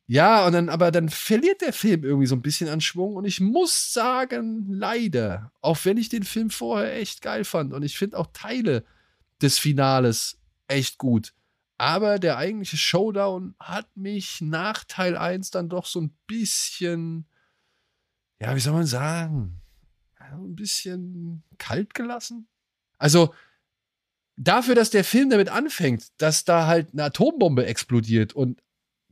ja, 0.07 0.47
und 0.47 0.53
dann, 0.55 0.69
aber 0.71 0.91
dann 0.91 1.09
verliert 1.11 1.61
der 1.61 1.73
Film 1.73 2.03
irgendwie 2.03 2.27
so 2.27 2.35
ein 2.35 2.43
bisschen 2.43 2.69
an 2.69 2.81
Schwung. 2.81 3.15
Und 3.15 3.27
ich 3.27 3.41
muss 3.41 3.93
sagen, 3.93 4.67
leider, 4.69 5.53
auch 5.61 5.79
wenn 5.85 5.99
ich 5.99 6.09
den 6.09 6.23
Film 6.23 6.51
vorher 6.51 6.97
echt 6.97 7.21
geil 7.21 7.45
fand 7.45 7.75
und 7.75 7.83
ich 7.83 7.99
finde 7.99 8.19
auch 8.19 8.29
Teile 8.33 8.85
des 9.43 9.59
Finales 9.59 10.39
echt 10.67 10.99
gut. 10.99 11.35
Aber 11.77 12.19
der 12.19 12.39
eigentliche 12.39 12.77
Showdown 12.79 13.55
hat 13.61 13.87
mich 13.97 14.41
nach 14.41 14.83
Teil 14.85 15.17
1 15.17 15.51
dann 15.51 15.69
doch 15.69 15.87
so 15.87 16.01
ein 16.01 16.17
bisschen, 16.27 17.27
ja, 18.41 18.55
wie 18.55 18.61
soll 18.61 18.73
man 18.73 18.87
sagen, 18.87 19.61
ein 20.19 20.57
bisschen 20.57 21.43
kalt 21.59 21.95
gelassen. 21.95 22.49
Also, 22.99 23.35
dafür, 24.37 24.75
dass 24.75 24.91
der 24.91 25.05
Film 25.05 25.31
damit 25.31 25.49
anfängt, 25.49 26.09
dass 26.19 26.45
da 26.45 26.67
halt 26.67 26.93
eine 26.93 27.05
Atombombe 27.05 27.67
explodiert 27.67 28.33
und 28.33 28.63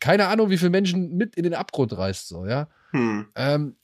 keine 0.01 0.29
Ahnung, 0.29 0.51
wie 0.51 0.59
viele 0.59 0.71
Menschen 0.71 1.17
mit 1.17 1.37
in 1.37 1.45
den 1.45 1.55
Abgrund 1.55 1.97
reißt, 1.97 2.29
so, 2.29 2.47
ja. 2.47 2.69
Hm. 2.91 3.27
Ähm, 3.35 3.77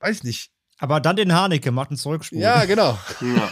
weiß 0.00 0.24
nicht. 0.24 0.50
Aber 0.80 1.00
dann 1.00 1.16
den 1.16 1.34
Haneke 1.34 1.72
macht 1.72 1.90
einen 1.90 1.98
Zurückspul. 1.98 2.38
Ja, 2.38 2.64
genau. 2.64 2.96
Ja. 3.20 3.50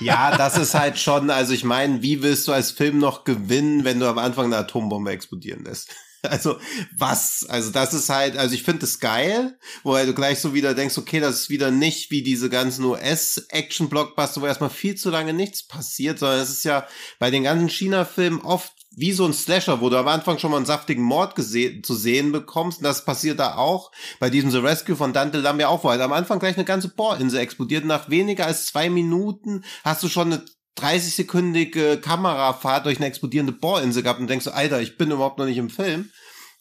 ja, 0.00 0.36
das 0.36 0.58
ist 0.58 0.74
halt 0.74 0.98
schon, 0.98 1.30
also 1.30 1.52
ich 1.52 1.62
meine, 1.62 2.02
wie 2.02 2.22
willst 2.22 2.48
du 2.48 2.52
als 2.52 2.72
Film 2.72 2.98
noch 2.98 3.22
gewinnen, 3.22 3.84
wenn 3.84 4.00
du 4.00 4.08
am 4.08 4.18
Anfang 4.18 4.46
eine 4.46 4.56
Atombombe 4.56 5.12
explodieren 5.12 5.64
lässt? 5.64 5.94
Also, 6.30 6.58
was? 6.96 7.46
Also, 7.48 7.70
das 7.70 7.94
ist 7.94 8.08
halt, 8.08 8.36
also 8.36 8.54
ich 8.54 8.62
finde 8.62 8.84
es 8.84 9.00
geil, 9.00 9.58
wo 9.82 9.96
du 9.96 10.14
gleich 10.14 10.38
so 10.40 10.54
wieder 10.54 10.74
denkst, 10.74 10.98
okay, 10.98 11.18
das 11.18 11.40
ist 11.40 11.50
wieder 11.50 11.70
nicht 11.70 12.10
wie 12.10 12.22
diese 12.22 12.50
ganzen 12.50 12.84
US-Action-Blockbuster, 12.84 14.42
wo 14.42 14.46
erstmal 14.46 14.70
viel 14.70 14.96
zu 14.96 15.10
lange 15.10 15.32
nichts 15.32 15.66
passiert, 15.66 16.18
sondern 16.18 16.40
es 16.40 16.50
ist 16.50 16.64
ja 16.64 16.86
bei 17.18 17.30
den 17.30 17.44
ganzen 17.44 17.68
China-Filmen 17.68 18.40
oft 18.42 18.72
wie 18.96 19.12
so 19.12 19.24
ein 19.24 19.32
Slasher, 19.32 19.80
wo 19.80 19.88
du 19.88 19.96
am 19.96 20.08
Anfang 20.08 20.38
schon 20.38 20.50
mal 20.50 20.56
einen 20.56 20.66
saftigen 20.66 21.02
Mord 21.02 21.34
zu 21.38 21.94
sehen 21.94 22.32
bekommst. 22.32 22.78
Und 22.78 22.84
das 22.84 23.04
passiert 23.04 23.38
da 23.38 23.54
auch 23.54 23.92
bei 24.18 24.30
diesem 24.30 24.50
The 24.50 24.58
Rescue 24.58 24.96
von 24.96 25.12
Dante 25.12 25.38
Lam 25.38 25.60
ja 25.60 25.68
auch, 25.68 25.84
wo 25.84 25.90
halt 25.90 26.00
am 26.00 26.12
Anfang 26.12 26.40
gleich 26.40 26.56
eine 26.56 26.64
ganze 26.64 26.88
Bohrinsel 26.88 27.38
explodiert. 27.38 27.84
Nach 27.84 28.10
weniger 28.10 28.46
als 28.46 28.66
zwei 28.66 28.90
Minuten 28.90 29.64
hast 29.84 30.02
du 30.02 30.08
schon 30.08 30.32
eine 30.32 30.44
30-sekündige 30.78 31.98
Kamerafahrt 31.98 32.86
durch 32.86 32.98
eine 32.98 33.06
explodierende 33.06 33.52
Bohrinsel 33.52 34.02
gehabt 34.02 34.20
und 34.20 34.28
denkst 34.28 34.44
so, 34.44 34.50
Alter, 34.52 34.80
ich 34.80 34.96
bin 34.96 35.10
überhaupt 35.10 35.38
noch 35.38 35.46
nicht 35.46 35.58
im 35.58 35.70
Film. 35.70 36.10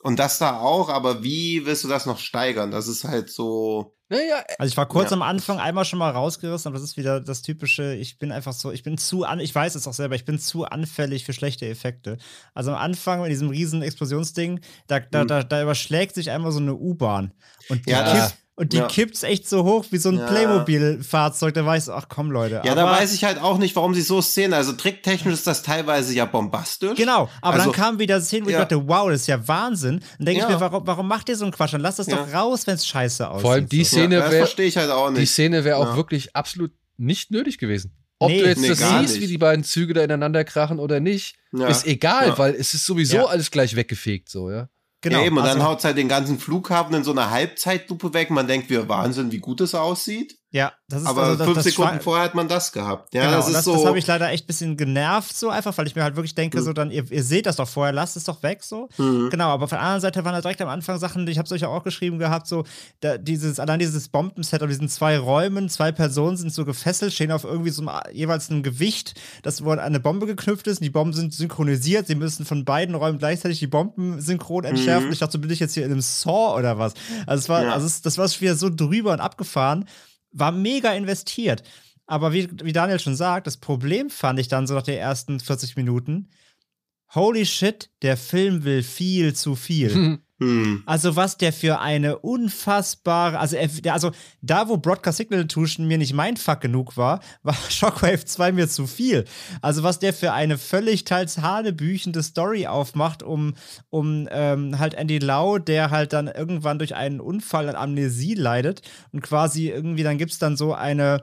Und 0.01 0.17
das 0.17 0.37
da 0.39 0.59
auch, 0.59 0.87
aber 0.89 1.23
wie 1.23 1.65
willst 1.65 1.83
du 1.83 1.89
das 1.89 2.05
noch 2.05 2.19
steigern? 2.19 2.71
Das 2.71 2.87
ist 2.87 3.03
halt 3.03 3.29
so. 3.29 3.95
Naja, 4.07 4.41
Also 4.57 4.71
ich 4.71 4.77
war 4.77 4.87
kurz 4.87 5.11
Ja. 5.11 5.17
am 5.17 5.21
Anfang 5.21 5.59
einmal 5.59 5.83
schon 5.85 5.99
mal 5.99 6.09
rausgerissen, 6.09 6.69
aber 6.69 6.79
das 6.79 6.87
ist 6.89 6.97
wieder 6.97 7.19
das 7.19 7.41
typische, 7.43 7.93
ich 7.95 8.17
bin 8.17 8.31
einfach 8.31 8.53
so, 8.53 8.71
ich 8.71 8.81
bin 8.81 8.97
zu 8.97 9.23
an, 9.25 9.39
ich 9.39 9.53
weiß 9.53 9.75
es 9.75 9.87
auch 9.87 9.93
selber, 9.93 10.15
ich 10.15 10.25
bin 10.25 10.39
zu 10.39 10.63
anfällig 10.65 11.25
für 11.25 11.33
schlechte 11.33 11.67
Effekte. 11.67 12.17
Also 12.55 12.71
am 12.71 12.77
Anfang 12.77 13.21
mit 13.21 13.29
diesem 13.29 13.49
riesen 13.49 13.81
Explosionsding, 13.83 14.61
da, 14.87 14.99
da, 15.01 15.23
Mhm. 15.25 15.27
da, 15.27 15.43
da 15.43 15.61
überschlägt 15.61 16.15
sich 16.15 16.31
einmal 16.31 16.51
so 16.53 16.59
eine 16.59 16.73
U-Bahn 16.75 17.33
und 17.67 17.85
die, 17.85 17.91
Ja, 17.91 18.03
kippt, 18.29 18.37
und 18.59 18.73
die 18.73 18.77
ja. 18.77 18.87
kippt's 18.87 19.23
echt 19.23 19.47
so 19.47 19.63
hoch 19.63 19.85
wie 19.91 19.97
so 19.97 20.09
ein 20.09 20.17
Ja. 20.17 20.27
Playmobil-Fahrzeug, 20.27 21.53
da 21.53 21.65
weiß 21.65 21.87
ich, 21.87 21.93
ach 21.93 22.07
komm 22.09 22.31
Leute. 22.31 22.55
Ja, 22.63 22.73
aber, 22.73 22.75
da 22.81 22.91
weiß 22.91 23.13
ich 23.13 23.23
halt 23.23 23.41
auch 23.41 23.57
nicht, 23.57 23.75
warum 23.75 23.93
sie 23.93 24.01
so 24.01 24.21
Szenen. 24.21 24.53
Also 24.53 24.73
tricktechnisch 24.73 25.33
ist 25.33 25.47
das 25.47 25.63
teilweise 25.63 26.13
ja 26.13 26.25
bombastisch. 26.25 26.95
Genau, 26.97 27.29
aber 27.41 27.53
Also- 27.55 27.71
dann 27.71 27.79
kamen 27.81 27.99
wieder 27.99 28.21
Szenen, 28.21 28.45
wo 28.45 28.49
Ja. 28.49 28.57
ich 28.57 28.61
dachte, 28.63 28.87
wow, 28.87 29.09
das 29.09 29.21
ist 29.21 29.27
ja 29.27 29.47
Wahnsinn. 29.47 30.01
Dann 30.17 30.25
denke 30.25 30.43
ich 30.43 30.49
mir, 30.49 30.59
warum, 30.59 30.85
warum 30.85 31.07
macht 31.07 31.29
ihr 31.29 31.35
so 31.35 31.45
einen 31.45 31.53
Quatsch? 31.53 31.73
Dann 31.73 31.81
lasst 31.81 31.99
das 31.99 32.07
Ja. 32.07 32.17
doch 32.17 32.33
raus, 32.33 32.67
wenn 32.67 32.75
es 32.75 32.85
scheiße 32.85 33.29
aussieht. 33.29 33.41
Vor 33.41 33.51
allem 33.53 33.69
die 33.69 33.83
so. 33.83 33.95
Szene 33.97 34.15
ja, 34.15 34.21
das 34.21 34.31
wär- 34.31 34.37
verstehe 34.39 34.67
ich 34.67 34.77
halt 34.77 34.91
auch 34.91 35.09
die 35.13 35.21
nicht. 35.21 35.31
Szene 35.31 35.63
wäre 35.63 35.77
auch 35.77 35.91
Ja. 35.91 35.95
wirklich 35.95 36.35
absolut 36.35 36.71
nicht 36.97 37.31
nötig 37.31 37.57
gewesen. 37.57 37.95
Ob 38.21 38.29
Nee. 38.29 38.41
du 38.41 38.47
jetzt 38.47 38.59
Nee, 38.61 38.67
das 38.67 38.79
siehst, 38.79 39.13
nicht. 39.13 39.21
wie 39.21 39.27
die 39.27 39.37
beiden 39.37 39.63
Züge 39.63 39.93
da 39.93 40.03
ineinander 40.03 40.43
krachen 40.43 40.77
oder 40.79 40.99
nicht, 40.99 41.37
Ja. 41.53 41.67
ist 41.67 41.87
egal, 41.87 42.27
Ja. 42.27 42.37
weil 42.37 42.53
es 42.55 42.73
ist 42.73 42.85
sowieso 42.85 43.15
Ja. 43.15 43.25
alles 43.27 43.49
gleich 43.51 43.77
weggefegt, 43.77 44.27
so, 44.27 44.51
ja. 44.51 44.67
Genau. 45.01 45.19
ja, 45.19 45.25
eben, 45.25 45.37
und 45.37 45.43
dann 45.43 45.57
also- 45.57 45.67
haut's 45.69 45.85
halt 45.85 45.97
den 45.97 46.09
ganzen 46.09 46.39
Flughafen 46.39 46.93
in 46.95 47.03
so 47.03 47.11
einer 47.11 47.29
Halbzeitlupe 47.29 48.13
weg. 48.13 48.31
Man 48.31 48.47
denkt, 48.47 48.69
wir 48.69 48.89
Wahnsinn, 48.89 49.31
wie 49.31 49.39
gut 49.39 49.61
es 49.61 49.75
aussieht. 49.75 50.38
Ja, 50.51 50.71
das 50.87 51.01
ist 51.03 51.07
Aber 51.07 51.21
also 51.23 51.35
das, 51.37 51.45
fünf 51.45 51.57
das 51.57 51.65
Sekunden 51.65 51.97
schwa- 51.97 52.01
vorher 52.01 52.25
hat 52.25 52.33
man 52.33 52.47
das 52.47 52.71
gehabt. 52.71 53.13
Ja, 53.13 53.25
genau, 53.25 53.37
das 53.37 53.51
das, 53.51 53.65
so. 53.65 53.73
das 53.73 53.85
habe 53.85 53.99
ich 53.99 54.07
leider 54.07 54.29
echt 54.31 54.45
ein 54.45 54.47
bisschen 54.47 54.77
genervt, 54.77 55.35
so 55.37 55.49
einfach, 55.49 55.77
weil 55.77 55.85
ich 55.85 55.95
mir 55.95 56.01
halt 56.01 56.15
wirklich 56.15 56.33
denke, 56.33 56.59
Mhm. 56.59 56.63
so 56.63 56.73
dann, 56.73 56.89
ihr, 56.89 57.09
ihr 57.11 57.23
seht 57.23 57.45
das 57.45 57.57
doch 57.57 57.67
vorher, 57.67 57.93
lasst 57.93 58.17
es 58.17 58.23
doch 58.23 58.41
weg, 58.41 58.63
so. 58.63 58.89
Mhm. 58.97 59.29
Genau, 59.29 59.49
aber 59.49 59.67
von 59.67 59.75
der 59.77 59.81
anderen 59.83 60.01
Seite 60.01 60.25
waren 60.25 60.33
da 60.33 60.41
direkt 60.41 60.61
am 60.61 60.69
Anfang 60.69 60.97
Sachen, 60.97 61.27
ich 61.27 61.37
habe 61.37 61.45
es 61.45 61.51
euch 61.51 61.61
ja 61.61 61.67
auch 61.67 61.83
geschrieben 61.83 62.17
gehabt, 62.17 62.47
so, 62.47 62.63
da, 63.01 63.17
dieses, 63.19 63.59
allein 63.59 63.77
dieses 63.79 64.07
Bombenset 64.09 64.63
auf 64.63 64.69
diesen 64.69 64.89
zwei 64.89 65.19
Räumen, 65.19 65.69
zwei 65.69 65.91
Personen 65.91 66.35
sind 66.37 66.51
so 66.51 66.65
gefesselt, 66.65 67.13
stehen 67.13 67.31
auf 67.31 67.43
irgendwie 67.43 67.69
so 67.69 67.81
einem, 67.87 67.91
jeweils 68.11 68.49
einem 68.49 68.63
Gewicht, 68.63 69.13
das 69.43 69.63
wo 69.63 69.69
an 69.71 69.77
eine 69.79 69.99
Bombe 69.99 70.25
geknüpft 70.25 70.65
ist, 70.65 70.79
und 70.79 70.83
die 70.85 70.89
Bomben 70.89 71.13
sind 71.13 71.31
synchronisiert, 71.33 72.07
sie 72.07 72.15
müssen 72.15 72.43
von 72.45 72.65
beiden 72.65 72.95
Räumen 72.95 73.19
gleichzeitig 73.19 73.59
die 73.59 73.67
Bomben 73.67 74.19
synchron 74.19 74.63
entschärfen. 74.63 75.07
Mhm. 75.07 75.13
Ich 75.13 75.19
dachte, 75.19 75.33
so 75.33 75.39
bin 75.39 75.51
ich 75.51 75.59
jetzt 75.59 75.75
hier 75.75 75.85
in 75.85 75.91
einem 75.91 76.01
Saw 76.01 76.57
oder 76.57 76.79
was. 76.79 76.93
Also 77.27 77.41
es 77.41 77.49
war, 77.49 77.63
Ja. 77.65 77.73
also 77.73 77.87
das 78.03 78.17
war 78.17 78.27
wieder 78.41 78.55
so 78.55 78.69
drüber 78.71 79.11
und 79.13 79.19
abgefahren, 79.19 79.85
war 80.31 80.51
mega 80.51 80.93
investiert. 80.93 81.63
Aber 82.05 82.33
wie, 82.33 82.49
wie 82.63 82.73
Daniel 82.73 82.99
schon 82.99 83.15
sagt, 83.15 83.47
das 83.47 83.57
Problem 83.57 84.09
fand 84.09 84.39
ich 84.39 84.47
dann 84.47 84.67
so 84.67 84.73
nach 84.73 84.83
den 84.83 84.97
ersten 84.97 85.39
40 85.39 85.75
Minuten, 85.75 86.29
holy 87.13 87.45
shit, 87.45 87.91
der 88.01 88.17
Film 88.17 88.63
will 88.63 88.83
viel 88.83 89.35
zu 89.35 89.55
viel. 89.55 89.93
Hm. 89.93 90.21
Also 90.85 91.15
was 91.15 91.37
der 91.37 91.51
für 91.51 91.79
eine 91.79 92.19
unfassbare, 92.19 93.37
also, 93.39 93.57
also 93.89 94.11
da, 94.41 94.69
wo 94.69 94.77
Broadcast 94.77 95.17
Signal 95.17 95.47
Tuschen 95.47 95.87
mir 95.87 95.97
nicht 95.97 96.13
mein 96.13 96.37
Fuck 96.37 96.61
genug 96.61 96.95
war, 96.95 97.19
war 97.43 97.55
Shockwave 97.69 98.23
2 98.23 98.53
mir 98.53 98.69
zu 98.69 98.87
viel. 98.87 99.25
Also 99.61 99.83
was 99.83 99.99
der 99.99 100.13
für 100.13 100.31
eine 100.31 100.57
völlig 100.57 101.03
teils 101.03 101.39
hanebüchende 101.39 102.23
Story 102.23 102.67
aufmacht, 102.67 103.21
um, 103.21 103.53
um 103.89 104.29
ähm, 104.31 104.79
halt 104.79 104.93
Andy 104.93 105.19
Lau, 105.19 105.57
der 105.57 105.91
halt 105.91 106.13
dann 106.13 106.27
irgendwann 106.27 106.79
durch 106.79 106.95
einen 106.95 107.19
Unfall 107.19 107.67
an 107.67 107.75
Amnesie 107.75 108.35
leidet 108.35 108.81
und 109.11 109.21
quasi 109.21 109.69
irgendwie, 109.69 110.03
dann 110.03 110.17
gibt's 110.17 110.39
dann 110.39 110.55
so 110.55 110.73
eine 110.73 111.21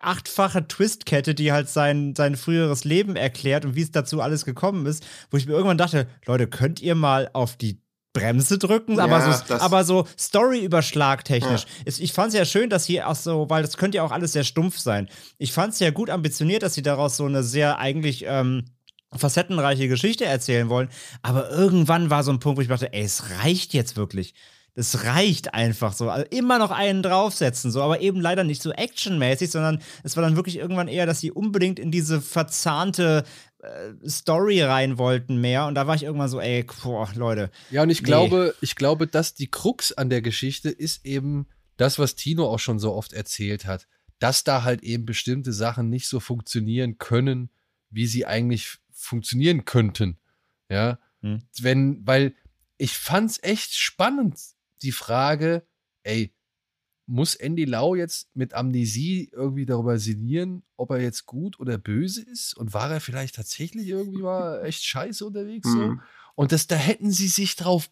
achtfache 0.00 0.66
Twistkette, 0.66 1.34
die 1.34 1.52
halt 1.52 1.68
sein, 1.68 2.14
sein 2.14 2.36
früheres 2.36 2.84
Leben 2.84 3.16
erklärt 3.16 3.64
und 3.64 3.74
wie 3.74 3.82
es 3.82 3.90
dazu 3.90 4.20
alles 4.20 4.44
gekommen 4.44 4.86
ist, 4.86 5.04
wo 5.30 5.36
ich 5.36 5.46
mir 5.46 5.54
irgendwann 5.54 5.78
dachte, 5.78 6.06
Leute, 6.26 6.46
könnt 6.46 6.80
ihr 6.80 6.94
mal 6.94 7.30
auf 7.32 7.56
die 7.56 7.80
Bremse 8.12 8.58
drücken, 8.58 8.96
Ja, 8.96 9.04
aber 9.04 9.20
so, 9.20 9.54
aber 9.62 9.84
so 9.84 10.06
Story-Überschlag 10.18 11.24
technisch. 11.24 11.66
Es- 11.84 11.98
Ich 12.00 12.12
fand 12.12 12.28
es 12.28 12.34
ja 12.38 12.44
schön, 12.44 12.70
dass 12.70 12.84
hier 12.86 13.08
auch 13.08 13.14
so, 13.14 13.48
weil 13.50 13.62
das 13.62 13.76
könnte 13.76 13.96
ja 13.96 14.02
auch 14.02 14.12
alles 14.12 14.32
sehr 14.32 14.44
stumpf 14.44 14.78
sein. 14.78 15.08
Ich 15.38 15.52
fand 15.52 15.74
es 15.74 15.80
ja 15.80 15.90
gut 15.90 16.10
ambitioniert, 16.10 16.62
dass 16.62 16.74
sie 16.74 16.82
daraus 16.82 17.16
so 17.16 17.26
eine 17.26 17.42
sehr 17.42 17.78
eigentlich 17.78 18.24
ähm, 18.26 18.64
facettenreiche 19.14 19.88
Geschichte 19.88 20.24
erzählen 20.24 20.68
wollen. 20.68 20.88
Aber 21.22 21.50
irgendwann 21.50 22.10
war 22.10 22.22
so 22.24 22.32
ein 22.32 22.40
Punkt, 22.40 22.58
wo 22.58 22.62
ich 22.62 22.68
dachte, 22.68 22.92
ey, 22.92 23.02
es 23.04 23.24
reicht 23.42 23.74
jetzt 23.74 23.96
wirklich. 23.96 24.34
Es 24.74 25.04
reicht 25.04 25.54
einfach 25.54 25.92
so. 25.92 26.08
Also 26.08 26.24
immer 26.30 26.58
noch 26.60 26.70
einen 26.70 27.02
draufsetzen, 27.02 27.72
so, 27.72 27.82
aber 27.82 28.00
eben 28.00 28.20
leider 28.20 28.44
nicht 28.44 28.62
so 28.62 28.70
actionmäßig, 28.70 29.50
sondern 29.50 29.80
es 30.04 30.16
war 30.16 30.22
dann 30.22 30.36
wirklich 30.36 30.56
irgendwann 30.56 30.86
eher, 30.86 31.04
dass 31.04 31.18
sie 31.20 31.32
unbedingt 31.32 31.80
in 31.80 31.90
diese 31.90 32.20
verzahnte 32.20 33.24
Story 34.06 34.62
rein 34.62 34.98
wollten 34.98 35.40
mehr. 35.40 35.66
Und 35.66 35.74
da 35.74 35.86
war 35.86 35.94
ich 35.94 36.04
irgendwann 36.04 36.28
so, 36.28 36.40
ey, 36.40 36.64
boah, 36.82 37.10
Leute. 37.14 37.50
Ja, 37.70 37.82
und 37.82 37.90
ich 37.90 38.02
Nee. 38.02 38.06
glaube, 38.06 38.54
ich 38.60 38.76
glaube, 38.76 39.06
dass 39.06 39.34
die 39.34 39.50
Krux 39.50 39.92
an 39.92 40.10
der 40.10 40.22
Geschichte 40.22 40.70
ist 40.70 41.04
eben 41.04 41.46
das, 41.76 41.98
was 41.98 42.14
Tino 42.14 42.46
auch 42.48 42.58
schon 42.58 42.78
so 42.78 42.92
oft 42.94 43.12
erzählt 43.12 43.66
hat, 43.66 43.86
dass 44.18 44.44
da 44.44 44.62
halt 44.64 44.82
eben 44.82 45.06
bestimmte 45.06 45.52
Sachen 45.52 45.90
nicht 45.90 46.06
so 46.08 46.20
funktionieren 46.20 46.98
können, 46.98 47.50
wie 47.90 48.06
sie 48.06 48.26
eigentlich 48.26 48.78
funktionieren 48.92 49.64
könnten. 49.64 50.18
Ja, 50.68 50.98
Hm. 51.22 51.42
wenn, 51.60 52.06
weil 52.06 52.34
ich 52.76 52.96
fand's 52.96 53.40
echt 53.42 53.74
spannend, 53.74 54.38
die 54.82 54.92
Frage, 54.92 55.66
ey, 56.04 56.32
muss 57.10 57.34
Andy 57.34 57.64
Lau 57.64 57.94
jetzt 57.94 58.28
mit 58.36 58.52
Amnesie 58.54 59.30
irgendwie 59.32 59.64
darüber 59.66 59.98
sinnieren, 59.98 60.62
ob 60.76 60.90
er 60.90 61.00
jetzt 61.00 61.24
gut 61.26 61.58
oder 61.58 61.78
böse 61.78 62.22
ist? 62.22 62.54
Und 62.56 62.74
war 62.74 62.90
er 62.92 63.00
vielleicht 63.00 63.34
tatsächlich 63.36 63.88
irgendwie 63.88 64.22
mal 64.22 64.62
echt 64.64 64.84
scheiße 64.84 65.24
unterwegs? 65.24 65.68
So? 65.68 65.78
Mhm. 65.78 66.00
Und 66.34 66.52
das, 66.52 66.66
da 66.66 66.76
hätten 66.76 67.10
sie 67.10 67.28
sich 67.28 67.56
drauf, 67.56 67.88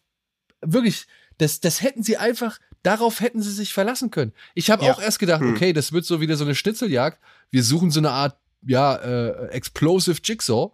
wirklich, 0.61 1.07
das, 1.39 1.59
das 1.59 1.81
hätten 1.81 2.03
sie 2.03 2.17
einfach, 2.17 2.59
darauf 2.83 3.19
hätten 3.19 3.41
sie 3.41 3.51
sich 3.51 3.73
verlassen 3.73 4.11
können. 4.11 4.33
Ich 4.55 4.69
habe 4.69 4.85
Ja. 4.85 4.93
auch 4.93 5.01
erst 5.01 5.19
gedacht, 5.19 5.41
Hm. 5.41 5.51
okay, 5.51 5.73
das 5.73 5.91
wird 5.91 6.05
so 6.05 6.21
wieder 6.21 6.37
so 6.37 6.45
eine 6.45 6.55
Schnitzeljagd. 6.55 7.19
Wir 7.49 7.63
suchen 7.63 7.89
so 7.91 7.99
eine 7.99 8.11
Art, 8.11 8.37
ja, 8.65 8.95
äh, 8.97 9.47
Explosive 9.49 10.19
Jigsaw. 10.23 10.71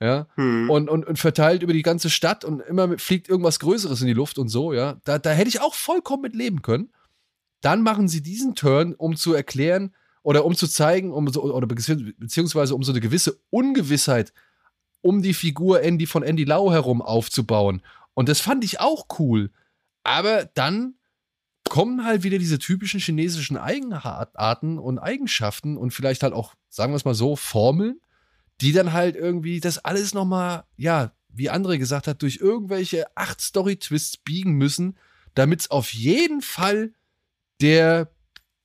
Ja, 0.00 0.28
Hm. 0.36 0.70
und, 0.70 0.88
und, 0.88 1.04
und 1.06 1.18
verteilt 1.18 1.64
über 1.64 1.72
die 1.72 1.82
ganze 1.82 2.08
Stadt 2.08 2.44
und 2.44 2.60
immer 2.60 2.86
mit- 2.86 3.00
fliegt 3.00 3.28
irgendwas 3.28 3.58
Größeres 3.58 4.00
in 4.02 4.06
die 4.06 4.12
Luft 4.12 4.38
und 4.38 4.48
so, 4.48 4.72
ja. 4.72 5.00
Da, 5.04 5.18
da 5.18 5.30
hätte 5.30 5.48
ich 5.48 5.60
auch 5.60 5.74
vollkommen 5.74 6.22
mit 6.22 6.36
leben 6.36 6.62
können. 6.62 6.90
Dann 7.60 7.82
machen 7.82 8.08
sie 8.08 8.22
diesen 8.22 8.54
Turn, 8.54 8.94
um 8.94 9.16
zu 9.16 9.34
erklären 9.34 9.94
oder 10.22 10.44
um 10.44 10.54
zu 10.54 10.66
zeigen, 10.68 11.12
um 11.12 11.28
so, 11.28 11.42
oder 11.42 11.66
bezieh- 11.66 12.14
beziehungsweise 12.18 12.74
um 12.74 12.82
so 12.82 12.92
eine 12.92 13.00
gewisse 13.00 13.40
Ungewissheit 13.50 14.32
um 15.00 15.22
die 15.22 15.34
Figur 15.34 15.82
Andy 15.82 16.06
von 16.06 16.22
Andy 16.22 16.44
Lau 16.44 16.72
herum 16.72 17.02
aufzubauen. 17.02 17.82
Und 18.14 18.28
das 18.28 18.40
fand 18.40 18.64
ich 18.64 18.80
auch 18.80 19.06
cool. 19.18 19.50
Aber 20.02 20.44
dann 20.54 20.94
kommen 21.68 22.04
halt 22.04 22.22
wieder 22.22 22.38
diese 22.38 22.58
typischen 22.58 22.98
chinesischen 23.00 23.56
Eigenarten 23.56 24.78
und 24.78 24.98
Eigenschaften 24.98 25.76
und 25.76 25.92
vielleicht 25.92 26.22
halt 26.22 26.32
auch, 26.32 26.54
sagen 26.68 26.92
wir 26.92 26.96
es 26.96 27.04
mal 27.04 27.14
so, 27.14 27.36
Formeln, 27.36 28.00
die 28.60 28.72
dann 28.72 28.92
halt 28.92 29.16
irgendwie 29.16 29.60
das 29.60 29.78
alles 29.84 30.14
nochmal, 30.14 30.64
ja, 30.76 31.12
wie 31.28 31.50
André 31.50 31.78
gesagt 31.78 32.06
hat, 32.06 32.22
durch 32.22 32.38
irgendwelche 32.38 33.06
acht 33.16 33.40
Story-Twists 33.40 34.16
biegen 34.16 34.54
müssen, 34.54 34.96
damit 35.34 35.60
es 35.60 35.70
auf 35.70 35.92
jeden 35.92 36.40
Fall 36.40 36.92
der 37.60 38.10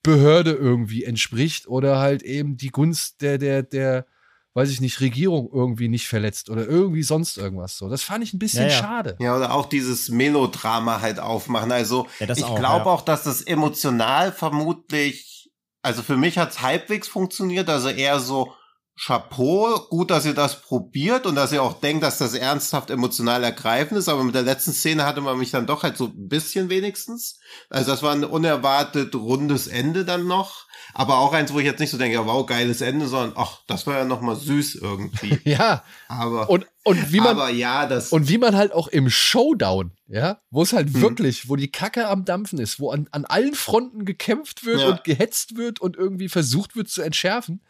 Behörde 0.03 0.51
irgendwie 0.51 1.03
entspricht 1.05 1.67
oder 1.67 1.99
halt 1.99 2.23
eben 2.23 2.57
die 2.57 2.69
Gunst 2.69 3.21
der, 3.21 3.37
der, 3.37 3.63
der, 3.63 4.05
weiß 4.53 4.69
ich 4.69 4.81
nicht, 4.81 4.99
Regierung 4.99 5.49
irgendwie 5.51 5.87
nicht 5.87 6.07
verletzt 6.07 6.49
oder 6.49 6.67
irgendwie 6.67 7.03
sonst 7.03 7.37
irgendwas 7.37 7.77
so. 7.77 7.89
Das 7.89 8.03
fand 8.03 8.23
ich 8.23 8.33
ein 8.33 8.39
bisschen 8.39 8.67
Ja, 8.67 8.69
ja. 8.69 8.77
schade. 8.77 9.15
Ja, 9.19 9.35
oder 9.35 9.53
auch 9.53 9.67
dieses 9.67 10.09
Melodrama 10.09 10.99
halt 10.99 11.19
aufmachen. 11.19 11.71
Also 11.71 12.07
Ja, 12.19 12.29
ich 12.29 12.35
glaube 12.35 12.59
ja. 12.59 12.85
auch, 12.85 13.01
dass 13.01 13.23
das 13.23 13.41
emotional 13.41 14.31
vermutlich, 14.33 15.51
also 15.81 16.03
für 16.03 16.17
mich 16.17 16.37
hat's 16.37 16.61
halbwegs 16.61 17.07
funktioniert, 17.07 17.69
also 17.69 17.87
eher 17.89 18.19
so 18.19 18.53
Chapeau, 18.95 19.79
gut, 19.89 20.11
dass 20.11 20.25
ihr 20.25 20.33
das 20.35 20.61
probiert 20.61 21.25
und 21.25 21.35
dass 21.35 21.51
ihr 21.51 21.63
auch 21.63 21.79
denkt, 21.79 22.03
dass 22.03 22.19
das 22.19 22.35
ernsthaft 22.35 22.89
emotional 22.91 23.43
ergreifend 23.43 23.97
ist, 23.99 24.07
aber 24.07 24.23
mit 24.23 24.35
der 24.35 24.43
letzten 24.43 24.71
Szene 24.71 25.03
hatte 25.05 25.19
man 25.21 25.37
mich 25.37 25.51
dann 25.51 25.65
doch 25.65 25.83
halt 25.83 25.97
so 25.97 26.05
ein 26.05 26.27
bisschen 26.29 26.69
wenigstens. 26.69 27.39
Also 27.69 27.91
das 27.91 28.03
war 28.03 28.13
ein 28.13 28.23
unerwartet 28.23 29.15
rundes 29.15 29.67
Ende 29.67 30.05
dann 30.05 30.27
noch, 30.27 30.67
aber 30.93 31.17
auch 31.17 31.33
eins, 31.33 31.51
wo 31.51 31.59
ich 31.59 31.65
jetzt 31.65 31.79
nicht 31.79 31.89
so 31.89 31.97
denke, 31.97 32.15
ja, 32.15 32.25
wow, 32.25 32.45
geiles 32.45 32.81
Ende, 32.81 33.07
sondern 33.07 33.33
ach, 33.35 33.61
das 33.67 33.87
war 33.87 33.97
ja 33.97 34.05
noch 34.05 34.21
mal 34.21 34.35
süß 34.35 34.75
irgendwie. 34.75 35.39
Ja, 35.43 35.83
Aber 36.07 36.49
und, 36.49 36.65
und 36.83 37.11
wie 37.11 37.17
man, 37.19 37.29
aber 37.29 37.49
ja, 37.49 37.85
das 37.87 38.11
Und 38.11 38.29
wie 38.29 38.37
man 38.37 38.55
halt 38.55 38.71
auch 38.73 38.87
im 38.87 39.09
Showdown, 39.09 39.91
ja, 40.07 40.39
wo 40.51 40.61
es 40.61 40.71
halt 40.73 40.93
Mhm. 40.93 41.01
wirklich, 41.01 41.49
wo 41.49 41.55
die 41.55 41.71
Kacke 41.71 42.07
am 42.07 42.25
Dampfen 42.25 42.59
ist, 42.59 42.79
wo 42.79 42.91
an, 42.91 43.07
an 43.11 43.25
allen 43.25 43.55
Fronten 43.55 44.05
gekämpft 44.05 44.65
wird 44.65 44.81
Ja. 44.81 44.89
und 44.89 45.03
gehetzt 45.03 45.57
wird 45.57 45.81
und 45.81 45.97
irgendwie 45.97 46.29
versucht 46.29 46.75
wird 46.75 46.89
zu 46.89 47.01
entschärfen, 47.01 47.61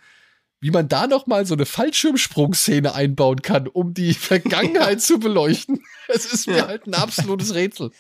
wie 0.63 0.71
man 0.71 0.87
da 0.87 1.07
noch 1.07 1.27
mal 1.27 1.45
so 1.45 1.55
eine 1.55 1.65
Fallschirmsprungszene 1.65 2.95
einbauen 2.95 3.41
kann, 3.41 3.67
um 3.67 3.93
die 3.93 4.13
Vergangenheit 4.13 5.01
zu 5.01 5.19
beleuchten. 5.19 5.83
Es 6.07 6.25
ist 6.25 6.47
mir 6.47 6.65
halt 6.65 6.87
ein 6.87 6.93
absolutes 6.93 7.53
Rätsel. 7.53 7.91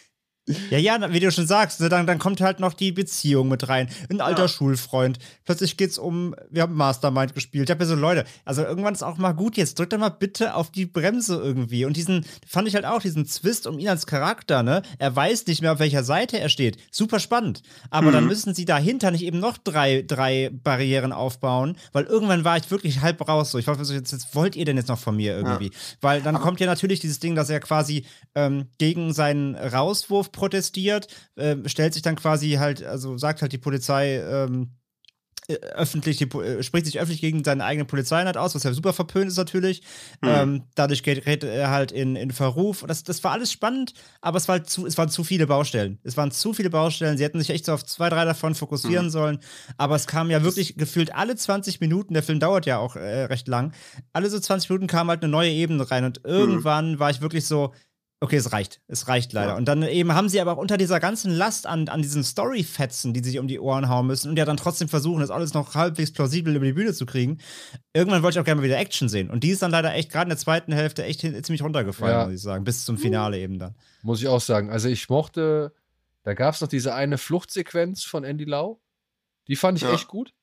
Ja, 0.69 0.77
ja, 0.77 1.13
wie 1.13 1.21
du 1.21 1.31
schon 1.31 1.47
sagst, 1.47 1.79
ne, 1.79 1.87
dann, 1.87 2.05
dann 2.05 2.19
kommt 2.19 2.41
halt 2.41 2.59
noch 2.59 2.73
die 2.73 2.91
Beziehung 2.91 3.47
mit 3.47 3.69
rein. 3.69 3.87
Ein 4.09 4.19
alter 4.19 4.41
Ja. 4.43 4.47
Schulfreund. 4.49 5.17
Plötzlich 5.45 5.77
geht's 5.77 5.97
um, 5.97 6.35
wir 6.49 6.63
haben 6.63 6.73
Mastermind 6.75 7.33
gespielt. 7.33 7.69
Ich 7.69 7.71
habe 7.71 7.85
ja 7.85 7.89
so 7.89 7.95
Leute, 7.95 8.25
also 8.43 8.61
irgendwann 8.61 8.93
ist 8.93 9.03
auch 9.03 9.17
mal 9.17 9.31
gut 9.31 9.55
jetzt. 9.55 9.79
Drückt 9.79 9.93
doch 9.93 9.97
mal 9.97 10.09
bitte 10.09 10.55
auf 10.55 10.69
die 10.69 10.85
Bremse 10.85 11.35
irgendwie. 11.37 11.85
Und 11.85 11.95
diesen, 11.95 12.25
fand 12.45 12.67
ich 12.67 12.75
halt 12.75 12.83
auch, 12.85 12.99
diesen 12.99 13.25
Zwist 13.25 13.67
um 13.67 13.79
ihn 13.79 13.87
als 13.87 14.05
Charakter, 14.05 14.63
ne? 14.63 14.81
Er 14.97 15.15
weiß 15.15 15.47
nicht 15.47 15.61
mehr, 15.61 15.71
auf 15.71 15.79
welcher 15.79 16.03
Seite 16.03 16.37
er 16.39 16.49
steht. 16.49 16.77
Super 16.91 17.21
spannend. 17.21 17.61
Aber 17.89 18.11
dann 18.11 18.27
müssen 18.27 18.53
sie 18.53 18.65
dahinter 18.65 19.11
nicht 19.11 19.23
eben 19.23 19.39
noch 19.39 19.57
drei, 19.57 20.03
drei 20.05 20.49
Barrieren 20.51 21.13
aufbauen, 21.13 21.77
weil 21.93 22.03
irgendwann 22.03 22.43
war 22.43 22.57
ich 22.57 22.69
wirklich 22.69 22.99
halb 22.99 23.25
raus. 23.29 23.51
So, 23.51 23.59
ich 23.59 23.67
war 23.67 23.81
so, 23.85 23.93
jetzt, 23.93 24.11
jetzt 24.11 24.35
wollt 24.35 24.57
ihr 24.57 24.65
denn 24.65 24.75
jetzt 24.75 24.89
noch 24.89 24.99
von 24.99 25.15
mir 25.15 25.37
irgendwie? 25.37 25.71
Weil 26.01 26.21
dann 26.21 26.37
kommt 26.41 26.59
ja 26.59 26.65
natürlich 26.67 26.99
dieses 26.99 27.19
Ding, 27.19 27.33
dass 27.35 27.49
er 27.49 27.61
quasi 27.61 28.05
ähm, 28.35 28.67
gegen 28.77 29.13
seinen 29.13 29.55
Rauswurf 29.55 30.32
protestiert, 30.33 31.07
ähm, 31.37 31.67
stellt 31.67 31.93
sich 31.93 32.01
dann 32.01 32.17
quasi 32.17 32.51
halt, 32.51 32.83
also 32.83 33.17
sagt 33.17 33.41
halt 33.41 33.53
die 33.53 33.57
Polizei, 33.57 34.17
ähm, 34.17 34.71
äh, 35.47 35.55
öffentlich, 35.55 36.17
die, 36.17 36.23
äh, 36.37 36.63
spricht 36.63 36.85
sich 36.85 36.99
öffentlich 36.99 37.19
gegen 37.19 37.43
seine 37.43 37.65
eigene 37.65 37.83
Polizeieinheit 37.83 38.37
aus, 38.37 38.55
was 38.55 38.63
ja 38.63 38.71
super 38.71 38.93
verpönt 38.93 39.27
ist 39.27 39.37
natürlich. 39.37 39.83
Ähm, 40.21 40.63
dadurch 40.75 41.03
geht, 41.03 41.25
gerät 41.25 41.43
er 41.43 41.69
halt 41.69 41.91
in, 41.91 42.15
in 42.15 42.31
Verruf. 42.31 42.81
Und 42.81 42.87
Das, 42.87 43.03
das 43.03 43.23
war 43.25 43.31
alles 43.31 43.51
spannend, 43.51 43.93
aber 44.21 44.37
es, 44.37 44.47
war 44.47 44.59
halt 44.59 44.69
zu, 44.69 44.85
es 44.85 44.97
waren 44.97 45.09
zu 45.09 45.25
viele 45.25 45.45
Baustellen. 45.45 45.99
Es 46.03 46.15
waren 46.15 46.31
zu 46.31 46.53
viele 46.53 46.69
Baustellen. 46.69 47.17
Sie 47.17 47.25
hätten 47.25 47.39
sich 47.39 47.49
echt 47.49 47.65
so 47.65 47.73
auf 47.73 47.83
zwei, 47.83 48.09
drei 48.09 48.23
davon 48.23 48.55
fokussieren 48.55 49.09
sollen. 49.09 49.39
Aber 49.77 49.95
es 49.95 50.07
kam 50.07 50.31
ja 50.31 50.43
wirklich 50.43 50.77
gefühlt 50.77 51.13
alle 51.13 51.35
20 51.35 51.81
Minuten, 51.81 52.13
der 52.13 52.23
Film 52.23 52.39
dauert 52.39 52.65
ja 52.65 52.77
auch 52.77 52.95
äh, 52.95 53.25
recht 53.25 53.47
lang, 53.49 53.73
alle 54.13 54.29
so 54.29 54.39
20 54.39 54.69
Minuten 54.69 54.87
kam 54.87 55.09
halt 55.09 55.23
eine 55.23 55.31
neue 55.31 55.51
Ebene 55.51 55.89
rein. 55.91 56.05
Und 56.05 56.21
irgendwann 56.23 56.99
war 56.99 57.09
ich 57.09 57.19
wirklich 57.19 57.45
so, 57.45 57.73
Okay, 58.23 58.37
es 58.37 58.53
reicht. 58.53 58.79
Es 58.87 59.09
reicht 59.09 59.33
leider. 59.33 59.51
Ja. 59.51 59.57
Und 59.57 59.65
dann 59.65 59.83
eben 59.83 60.13
haben 60.13 60.29
sie 60.29 60.39
aber 60.39 60.53
auch 60.53 60.57
unter 60.57 60.77
dieser 60.77 61.01
ganzen 61.01 61.29
Last 61.29 61.67
an, 61.67 61.89
an 61.89 62.01
diesen 62.01 62.23
Story-Fetzen, 62.23 63.13
die 63.13 63.21
sie 63.21 63.31
sich 63.31 63.39
um 63.39 63.49
die 63.49 63.59
Ohren 63.59 63.89
hauen 63.89 64.07
müssen 64.07 64.29
und 64.29 64.37
ja 64.37 64.45
dann 64.45 64.55
trotzdem 64.55 64.87
versuchen, 64.87 65.19
das 65.19 65.29
alles 65.29 65.53
noch 65.53 65.75
halbwegs 65.75 66.13
plausibel 66.13 66.55
über 66.55 66.63
die 66.65 66.71
Bühne 66.71 66.93
zu 66.93 67.05
kriegen. 67.05 67.39
Irgendwann 67.93 68.23
wollte 68.23 68.37
ich 68.37 68.39
auch 68.41 68.45
gerne 68.45 68.61
mal 68.61 68.65
wieder 68.65 68.77
Action 68.77 69.09
sehen. 69.09 69.29
Und 69.29 69.43
die 69.43 69.49
ist 69.49 69.61
dann 69.61 69.71
leider 69.71 69.93
echt 69.93 70.09
gerade 70.09 70.23
in 70.23 70.29
der 70.29 70.37
zweiten 70.37 70.71
Hälfte 70.71 71.03
echt 71.03 71.19
ziemlich 71.19 71.61
runtergefallen, 71.61 72.15
Ja. 72.17 72.25
muss 72.25 72.35
ich 72.35 72.41
sagen. 72.41 72.63
Bis 72.63 72.85
zum 72.85 72.97
Finale 72.97 73.37
eben 73.39 73.59
dann. 73.59 73.75
Muss 74.03 74.21
ich 74.21 74.27
auch 74.29 74.39
sagen. 74.39 74.69
Also 74.69 74.87
ich 74.87 75.09
mochte, 75.09 75.73
da 76.23 76.33
gab 76.33 76.55
es 76.55 76.61
noch 76.61 76.69
diese 76.69 76.93
eine 76.93 77.17
Fluchtsequenz 77.17 78.03
von 78.05 78.23
Andy 78.23 78.45
Lau. 78.45 78.79
Die 79.49 79.57
fand 79.57 79.77
ich 79.79 79.83
Ja. 79.83 79.91
echt 79.93 80.07
gut. 80.07 80.33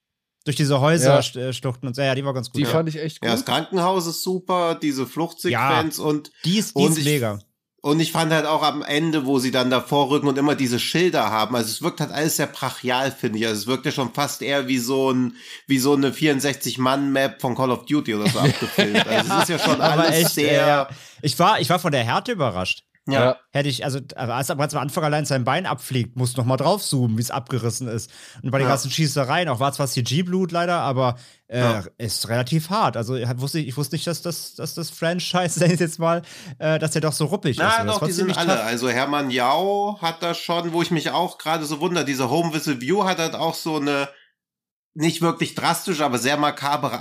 Durch 0.45 0.57
diese 0.57 0.81
Häuserschluchten 0.81 1.87
und 1.89 1.95
so, 1.95 2.03
ja, 2.03 2.15
die 2.15 2.25
war 2.27 2.35
ganz 2.35 2.51
gut. 2.51 2.59
Die 2.59 2.65
ja. 2.65 2.69
fand 2.69 2.89
ich 2.91 2.97
echt 2.99 3.25
Ja, 3.25 3.31
das 3.33 3.41
gut. 3.41 3.55
Krankenhaus 3.55 4.07
ist 4.07 4.23
super, 4.23 4.75
diese 4.75 5.07
Fluchtsequenz 5.07 5.99
und 5.99 6.31
die 6.45 6.59
ist, 6.59 6.77
die 6.77 6.83
Und 6.83 6.93
ist 6.93 6.99
ich- 6.99 7.05
mega. 7.05 7.39
Und 7.83 8.01
ich 8.01 8.13
fand 8.13 8.33
halt 8.33 8.47
auch 8.47 8.63
am 8.63 8.83
Ende, 8.83 9.25
wo 9.25 9.39
sie 9.39 9.51
dann 9.51 9.71
davor 9.71 10.11
rücken 10.11 10.29
und 10.29 10.37
immer 10.37 10.55
diese 10.55 10.79
Schilder 10.79 11.31
haben, 11.31 11.57
also 11.57 11.71
es 11.71 11.81
wirkt 11.81 12.01
halt 12.01 12.13
alles 12.13 12.37
sehr 12.37 12.47
brachial, 12.47 13.11
finde 13.11 13.39
ich. 13.39 13.47
Also 13.47 13.63
es 13.63 13.67
wirkt 13.67 13.87
ja 13.87 13.93
schon 13.93 14.13
fast 14.13 14.43
eher 14.43 14.69
wie 14.69 14.79
so 14.79 15.11
ein, 15.11 15.35
wie 15.67 15.79
so 15.79 15.95
eine 15.95 16.11
64-Mann-Map 16.11 17.41
von 17.41 17.55
Call 17.55 17.71
of 17.71 17.87
Duty 17.87 18.15
oder 18.15 18.29
so 18.29 18.39
abgefilmt. 18.41 19.07
Also 19.07 19.33
es 19.33 19.43
ist 19.43 19.49
ja 19.49 19.59
schon 19.59 19.81
Aber 19.81 20.03
alles 20.03 20.17
echt, 20.17 20.31
sehr, 20.31 20.67
ja. 20.67 20.89
Ich 21.23 21.39
war, 21.39 21.61
ich 21.61 21.71
war 21.71 21.79
von 21.79 21.93
der 21.93 22.05
Härte 22.05 22.33
überrascht. 22.33 22.85
Ja. 23.09 23.37
Hätte 23.53 23.69
ich, 23.69 23.85
also, 23.85 23.99
als, 24.15 24.51
als 24.51 24.75
am 24.75 24.81
Anfang 24.81 25.03
allein 25.05 25.25
sein 25.25 25.43
Bein 25.45 25.67
abfliegt, 25.67 26.17
musst 26.17 26.37
du 26.37 26.41
noch 26.43 26.47
mal 26.47 26.57
drauf 26.57 26.83
zoomen, 26.83 27.17
wie 27.19 27.23
es 27.23 27.31
abgerissen 27.31 27.89
ist. 27.89 28.11
Und 28.43 28.51
bei 28.51 28.59
den 28.59 28.67
Ja. 28.67 28.75
ganzen 28.75 28.91
Schießereien, 28.91 29.49
auch 29.49 29.59
war 29.59 29.73
zwar 29.73 29.89
CG-Blut 29.89 30.53
leider, 30.53 30.81
aber 30.81 31.17
äh, 31.49 31.59
Ja. 31.61 31.85
ist 31.99 32.29
relativ 32.29 32.71
hart. 32.71 32.97
Also 32.97 33.17
ich 33.17 33.27
wusste, 33.41 33.59
ich 33.59 33.77
wusste 33.77 33.97
nicht, 33.97 34.07
dass 34.07 34.23
das, 34.23 34.55
dass 34.55 34.75
das 34.75 34.91
Franchise, 34.91 35.49
sag 35.59 35.71
ich 35.73 35.81
jetzt 35.81 35.99
mal, 35.99 36.23
äh, 36.59 36.79
dass 36.79 36.93
der 36.93 37.01
doch 37.01 37.13
so 37.13 37.25
ruppig 37.25 37.53
ist. 37.53 37.59
Na 37.59 37.81
Und 37.81 37.87
das 37.87 37.95
doch, 37.97 38.01
war 38.03 38.09
die 38.09 38.15
sind 38.15 38.37
alle. 38.39 38.55
tough. 38.55 38.65
Also 38.65 38.89
Hermann 38.91 39.31
Jau 39.31 39.99
hat 40.01 40.23
das 40.23 40.39
schon, 40.39 40.73
wo 40.73 40.83
ich 40.83 40.91
mich 40.91 41.11
auch 41.11 41.39
gerade 41.39 41.65
so 41.65 41.81
wundere, 41.81 42.05
diese 42.05 42.31
Home 42.31 42.53
Whistle 42.55 42.81
View 42.81 43.05
hat 43.05 43.19
halt 43.19 43.35
auch 43.35 43.55
so 43.55 43.77
eine 43.79 44.09
nicht 44.95 45.23
wirklich 45.23 45.55
drastisch, 45.55 46.01
aber 46.01 46.19
sehr 46.19 46.37
makabere 46.37 47.01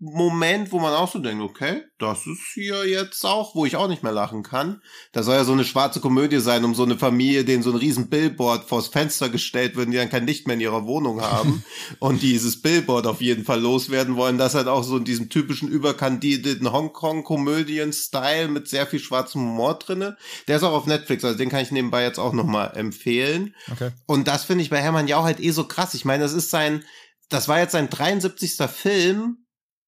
Abtreibungsmoment, 0.00 0.72
wo 0.72 0.78
man 0.78 0.94
auch 0.94 1.10
so 1.10 1.18
denkt, 1.18 1.42
okay, 1.42 1.82
das 1.98 2.26
ist 2.26 2.52
hier 2.54 2.86
jetzt 2.88 3.24
auch, 3.24 3.54
wo 3.54 3.66
ich 3.66 3.76
auch 3.76 3.88
nicht 3.88 4.02
mehr 4.02 4.12
lachen 4.12 4.42
kann. 4.42 4.80
Da 5.12 5.22
soll 5.22 5.36
ja 5.36 5.44
so 5.44 5.52
eine 5.52 5.64
schwarze 5.64 6.00
Komödie 6.00 6.40
sein, 6.40 6.64
um 6.64 6.74
so 6.74 6.82
eine 6.82 6.96
Familie, 6.96 7.44
denen 7.44 7.62
so 7.62 7.70
ein 7.70 7.76
riesen 7.76 8.08
Billboard 8.08 8.64
vors 8.64 8.88
Fenster 8.88 9.28
gestellt 9.28 9.76
wird, 9.76 9.88
die 9.92 9.96
dann 9.96 10.10
kein 10.10 10.26
Licht 10.26 10.46
mehr 10.46 10.54
in 10.54 10.60
ihrer 10.60 10.86
Wohnung 10.86 11.20
haben 11.20 11.62
und 11.98 12.22
dieses 12.22 12.62
Billboard 12.62 13.06
auf 13.06 13.20
jeden 13.20 13.44
Fall 13.44 13.60
loswerden 13.60 14.16
wollen. 14.16 14.38
Das 14.38 14.54
halt 14.54 14.68
auch 14.68 14.82
so 14.82 14.96
in 14.96 15.04
diesem 15.04 15.28
typischen 15.28 15.68
überkandidierten 15.68 16.72
Hongkong-Komödien-Style 16.72 18.48
mit 18.48 18.68
sehr 18.68 18.86
viel 18.86 19.00
schwarzem 19.00 19.42
Humor 19.42 19.78
drinne. 19.78 20.16
Der 20.48 20.56
ist 20.56 20.62
auch 20.62 20.72
auf 20.72 20.86
Netflix, 20.86 21.24
also 21.24 21.36
den 21.36 21.50
kann 21.50 21.62
ich 21.62 21.70
nebenbei 21.70 22.02
jetzt 22.02 22.18
auch 22.18 22.32
nochmal 22.32 22.72
empfehlen. 22.76 23.54
Okay. 23.70 23.90
Und 24.06 24.28
das 24.28 24.44
finde 24.44 24.64
ich 24.64 24.70
bei 24.70 24.78
Hermann 24.78 25.08
Jau 25.08 25.22
halt 25.22 25.40
eh 25.40 25.50
so 25.50 25.64
krass. 25.64 25.94
Ich 25.94 26.04
meine, 26.04 26.22
das 26.22 26.32
ist 26.32 26.50
sein, 26.50 26.84
das 27.28 27.48
war 27.48 27.60
jetzt 27.60 27.72
sein 27.72 27.90
73. 27.90 28.56
Film 28.68 29.38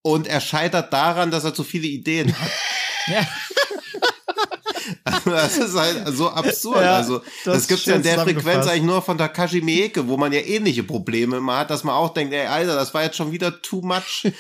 und 0.03 0.27
er 0.27 0.41
scheitert 0.41 0.93
daran, 0.93 1.31
dass 1.31 1.45
er 1.45 1.55
zu 1.55 1.65
viele 1.65 1.87
Ideen 1.87 2.39
hat. 2.39 2.51
Ja. 3.09 3.27
das 5.25 5.57
ist 5.57 5.75
halt 5.75 6.17
so 6.17 6.31
absurd. 6.31 6.83
Ja, 6.83 6.97
also, 6.99 7.19
das 7.19 7.27
das, 7.45 7.57
ist 7.59 7.69
gibt's 7.69 7.87
ja 7.87 7.97
in 7.97 8.03
der 8.05 8.21
Frequenz 8.21 8.69
eigentlich 8.69 8.83
nur 8.85 9.03
von 9.03 9.19
Takashi 9.19 9.61
Miike, 9.61 10.07
wo 10.07 10.17
man 10.17 10.33
ja 10.33 10.39
ähnliche 10.39 10.85
Probleme 10.85 11.39
immer 11.39 11.59
hat, 11.59 11.71
dass 11.71 11.83
man 11.83 11.97
auch 11.97 12.15
denkt, 12.15 12.33
ey, 12.33 12.47
Alter, 12.47 12.77
das 12.77 12.95
war 12.95 13.03
jetzt 13.03 13.17
schon 13.17 13.33
wieder 13.33 13.61
too 13.61 13.81
much 13.83 14.31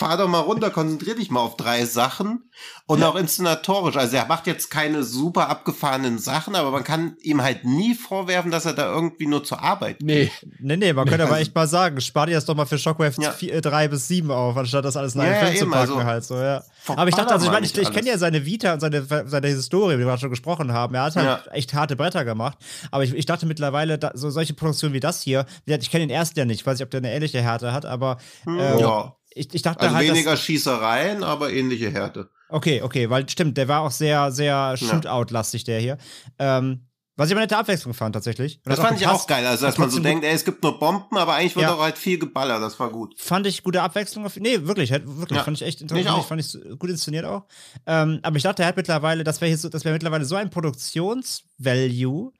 fahr 0.00 0.16
doch 0.16 0.28
mal 0.28 0.40
runter, 0.40 0.70
konzentrier 0.70 1.14
dich 1.14 1.30
mal 1.30 1.40
auf 1.40 1.58
drei 1.58 1.84
Sachen 1.84 2.50
und 2.86 3.02
auch 3.04 3.16
inszenatorisch. 3.16 3.96
Also 3.96 4.16
er 4.16 4.24
macht 4.26 4.46
jetzt 4.46 4.70
keine 4.70 5.02
super 5.04 5.50
abgefahrenen 5.50 6.18
Sachen, 6.18 6.54
aber 6.54 6.70
man 6.70 6.84
kann 6.84 7.16
ihm 7.20 7.42
halt 7.42 7.64
nie 7.66 7.94
vorwerfen, 7.94 8.50
dass 8.50 8.64
er 8.64 8.72
da 8.72 8.90
irgendwie 8.90 9.26
nur 9.26 9.44
zur 9.44 9.62
Arbeit 9.62 9.98
geht. 9.98 10.06
Nee. 10.06 10.30
Nee, 10.58 10.76
nee, 10.78 10.92
man 10.94 11.04
könnte 11.06 11.24
also- 11.24 11.34
aber 11.34 11.42
echt 11.42 11.54
mal 11.54 11.66
sagen, 11.68 12.00
spar 12.00 12.26
dir 12.26 12.34
das 12.34 12.46
doch 12.46 12.54
mal 12.56 12.64
für 12.64 12.78
Shockwave 12.78 13.20
Ja. 13.20 13.30
4, 13.30 13.60
3 13.60 13.88
bis 13.88 14.08
7 14.08 14.30
auf, 14.30 14.56
anstatt 14.56 14.86
das 14.86 14.96
alles 14.96 15.14
in 15.14 15.20
Ja, 15.20 15.26
einen 15.26 15.34
ja, 15.34 15.46
Film 15.46 15.56
zu 15.58 15.64
packen 15.66 15.92
also, 15.92 16.04
halt 16.04 16.24
so, 16.24 16.36
ja. 16.36 16.62
Aber 16.88 17.08
ich 17.08 17.14
dachte, 17.14 17.34
also 17.34 17.44
ich 17.44 17.52
meine, 17.52 17.66
ich, 17.66 17.76
ich 17.76 17.92
kenne 17.92 18.08
ja 18.08 18.16
seine 18.16 18.46
Vita 18.46 18.72
und 18.72 18.80
seine, 18.80 19.04
seine 19.04 19.48
Historie, 19.48 19.94
wie 19.96 19.98
wir 19.98 20.06
gerade 20.06 20.20
schon 20.22 20.30
gesprochen 20.30 20.72
haben. 20.72 20.94
Er 20.94 21.02
hat 21.02 21.16
halt 21.16 21.26
Ja. 21.46 21.52
echt 21.52 21.74
harte 21.74 21.94
Bretter 21.94 22.24
gemacht. 22.24 22.56
Aber 22.90 23.04
ich, 23.04 23.14
ich 23.14 23.26
dachte 23.26 23.44
mittlerweile, 23.44 23.98
da, 23.98 24.12
so 24.14 24.30
solche 24.30 24.54
Produktionen 24.54 24.94
wie 24.94 25.00
das 25.00 25.20
hier, 25.20 25.44
ich 25.66 25.90
kenne 25.90 26.06
den 26.06 26.10
ersten 26.14 26.38
ja 26.38 26.46
nicht, 26.46 26.60
ich 26.62 26.66
weiß 26.66 26.78
nicht, 26.78 26.84
ob 26.84 26.90
der 26.90 26.98
eine 26.98 27.12
ähnliche 27.12 27.42
Härte 27.42 27.74
hat, 27.74 27.84
aber 27.84 28.16
ähm, 28.46 28.58
ja. 28.78 29.14
Ich, 29.32 29.52
ich 29.54 29.62
dachte 29.62 29.80
Also 29.82 29.94
halt, 29.96 30.08
weniger 30.08 30.36
Schießereien, 30.36 31.22
aber 31.24 31.52
ähnliche 31.52 31.90
Härte. 31.90 32.30
Okay, 32.48 32.82
okay, 32.82 33.08
weil 33.10 33.28
stimmt, 33.28 33.56
der 33.56 33.68
war 33.68 33.82
auch 33.82 33.90
sehr, 33.92 34.32
sehr 34.32 34.76
Shootout-lastig, 34.76 35.64
der 35.64 35.78
hier. 35.80 35.98
Ähm, 36.38 36.86
was 37.16 37.28
ich 37.28 37.32
aber 37.34 37.40
eine 37.40 37.44
nette 37.48 37.58
Abwechslung 37.58 37.92
fand, 37.92 38.14
tatsächlich. 38.14 38.56
Und 38.64 38.70
Das 38.70 38.78
hat 38.80 38.86
fand 38.88 38.98
ich 38.98 39.04
gepasst. 39.06 39.24
auch 39.24 39.26
geil. 39.28 39.46
Also, 39.46 39.66
dass 39.66 39.76
man 39.76 39.90
so 39.90 40.00
denkt, 40.00 40.24
ey, 40.24 40.32
es 40.32 40.42
gibt 40.44 40.62
nur 40.62 40.78
Bomben, 40.78 41.18
aber 41.18 41.34
eigentlich 41.34 41.54
wird 41.54 41.64
Ja. 41.66 41.74
auch 41.74 41.80
halt 41.82 41.98
viel 41.98 42.18
geballert. 42.18 42.62
Das 42.62 42.80
war 42.80 42.88
gut. 42.90 43.12
Fand 43.20 43.46
ich 43.46 43.62
gute 43.62 43.82
Abwechslung. 43.82 44.24
Auf, 44.24 44.36
nee, 44.36 44.58
wirklich, 44.62 44.90
wirklich, 44.90 45.36
Ja. 45.36 45.44
fand 45.44 45.58
ich 45.58 45.62
echt 45.66 45.76
Ich 45.78 45.82
interessant. 45.82 46.08
auch. 46.16 46.26
Fand 46.26 46.40
ich 46.40 46.78
gut 46.78 46.88
inszeniert 46.88 47.26
auch. 47.26 47.44
Ähm, 47.86 48.20
aber 48.22 48.36
ich 48.38 48.42
dachte, 48.42 48.62
er 48.62 48.68
hat 48.68 48.76
mittlerweile, 48.78 49.22
das 49.22 49.38
wäre 49.42 49.54
so, 49.56 49.68
das 49.68 49.84
wäre 49.84 49.92
mittlerweile 49.92 50.24
so 50.24 50.34
ein 50.34 50.48
Produktionsvalue. 50.48 52.32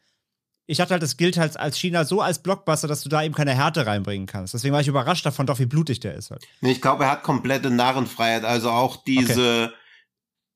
Ich 0.70 0.78
dachte 0.78 0.92
halt, 0.92 1.02
das 1.02 1.16
gilt 1.16 1.36
halt 1.36 1.58
als 1.58 1.76
China 1.76 2.04
so 2.04 2.20
als 2.20 2.38
Blockbuster, 2.38 2.86
dass 2.86 3.02
du 3.02 3.08
da 3.08 3.24
eben 3.24 3.34
keine 3.34 3.52
Härte 3.56 3.86
reinbringen 3.86 4.28
kannst. 4.28 4.54
Deswegen 4.54 4.72
war 4.72 4.80
ich 4.80 4.86
überrascht 4.86 5.26
davon, 5.26 5.44
doch 5.44 5.58
wie 5.58 5.66
blutig 5.66 5.98
der 5.98 6.14
ist 6.14 6.30
halt. 6.30 6.46
Nee, 6.60 6.70
ich 6.70 6.80
glaube, 6.80 7.02
er 7.02 7.10
hat 7.10 7.24
komplette 7.24 7.70
Narrenfreiheit. 7.70 8.44
Also 8.44 8.70
auch 8.70 9.02
diese, 9.02 9.72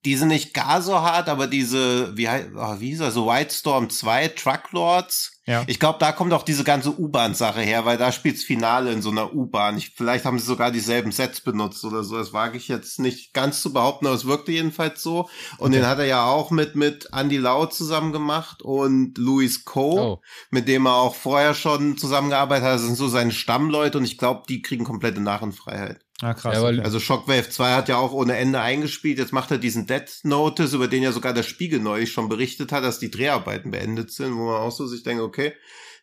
diese 0.04 0.26
nicht 0.26 0.52
gar 0.54 0.82
so 0.82 1.00
hart, 1.00 1.28
aber 1.28 1.46
diese, 1.46 2.16
wie, 2.16 2.28
oh, 2.28 2.74
wie 2.80 2.88
hieß 2.90 3.00
er, 3.00 3.10
so 3.10 3.26
White 3.26 3.54
Storm 3.54 3.88
2, 3.90 4.28
Trucklords. 4.28 5.30
Ja. 5.46 5.62
Ich 5.66 5.78
glaube, 5.78 5.98
da 5.98 6.12
kommt 6.12 6.32
auch 6.32 6.42
diese 6.42 6.64
ganze 6.64 6.98
U-Bahn-Sache 6.98 7.60
her, 7.60 7.84
weil 7.84 7.98
da 7.98 8.12
spielt's 8.12 8.44
Finale 8.44 8.90
in 8.92 9.02
so 9.02 9.10
einer 9.10 9.34
U-Bahn. 9.34 9.76
Ich- 9.76 9.92
Vielleicht 9.94 10.24
haben 10.24 10.38
sie 10.38 10.46
sogar 10.46 10.70
dieselben 10.70 11.12
Sets 11.12 11.42
benutzt 11.42 11.84
oder 11.84 12.02
so. 12.02 12.16
Das 12.16 12.32
wage 12.32 12.56
ich 12.56 12.68
jetzt 12.68 12.98
nicht 12.98 13.34
ganz 13.34 13.60
zu 13.60 13.72
behaupten, 13.72 14.06
aber 14.06 14.14
es 14.16 14.24
wirkte 14.24 14.52
jedenfalls 14.52 15.02
so. 15.02 15.28
Und 15.58 15.68
Okay. 15.70 15.80
den 15.80 15.86
hat 15.86 15.98
er 15.98 16.06
ja 16.06 16.24
auch 16.24 16.50
mit, 16.50 16.76
mit 16.76 17.08
Andy 17.12 17.36
Lau 17.36 17.66
zusammen 17.66 18.12
gemacht 18.12 18.62
und 18.62 19.18
Louis 19.18 19.64
Coe 19.66 20.00
Oh. 20.00 20.20
mit 20.50 20.66
dem 20.66 20.86
er 20.86 20.94
auch 20.96 21.14
vorher 21.14 21.52
schon 21.54 21.98
zusammengearbeitet 21.98 22.64
hat. 22.64 22.74
Das 22.76 22.82
sind 22.82 22.96
so 22.96 23.08
seine 23.08 23.32
Stammleute 23.32 23.98
und 23.98 24.04
ich 24.04 24.16
glaube, 24.16 24.44
die 24.48 24.62
kriegen 24.62 24.84
komplette 24.84 25.20
Narrenfreiheit. 25.20 26.03
Ah, 26.22 26.32
krass. 26.34 26.56
Ja, 26.56 26.62
weil- 26.62 26.76
okay. 26.78 26.84
Also 26.84 27.00
Shockwave 27.00 27.48
2 27.50 27.74
hat 27.74 27.88
ja 27.88 27.96
auch 27.96 28.12
ohne 28.12 28.36
Ende 28.36 28.60
eingespielt. 28.60 29.18
Jetzt 29.18 29.32
macht 29.32 29.50
er 29.50 29.58
diesen 29.58 29.86
Death 29.86 30.20
Notice, 30.22 30.72
über 30.74 30.88
den 30.88 31.02
ja 31.02 31.12
sogar 31.12 31.32
der 31.34 31.42
Spiegel 31.42 31.80
neulich 31.80 32.12
schon 32.12 32.28
berichtet 32.28 32.72
hat, 32.72 32.84
dass 32.84 32.98
die 32.98 33.10
Dreharbeiten 33.10 33.70
beendet 33.72 34.10
sind, 34.12 34.34
wo 34.36 34.46
man 34.46 34.60
auch 34.60 34.70
so 34.72 34.86
sich 34.86 35.02
denkt, 35.02 35.22
okay, 35.22 35.52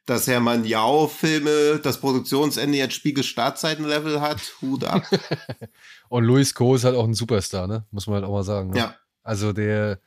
dass 0.05 0.27
Hermann 0.27 0.65
Yao 0.65 1.07
Filme 1.07 1.79
das 1.81 1.99
Produktionsende 2.01 2.77
jetzt 2.77 2.95
Spiegel 2.95 3.23
Startseitenlevel 3.23 4.19
hat, 4.19 4.41
Hut 4.61 4.83
ab. 4.83 5.03
Und 6.09 6.23
Luis 6.25 6.53
Co. 6.53 6.75
ist 6.75 6.83
halt 6.83 6.95
auch 6.95 7.05
ein 7.05 7.13
Superstar, 7.13 7.67
ne? 7.67 7.85
Muss 7.91 8.07
man 8.07 8.15
halt 8.15 8.25
auch 8.25 8.31
mal 8.33 8.43
sagen. 8.43 8.71
Ne? 8.71 8.77
ja. 8.79 8.95
Also 9.23 9.53
der, 9.53 9.99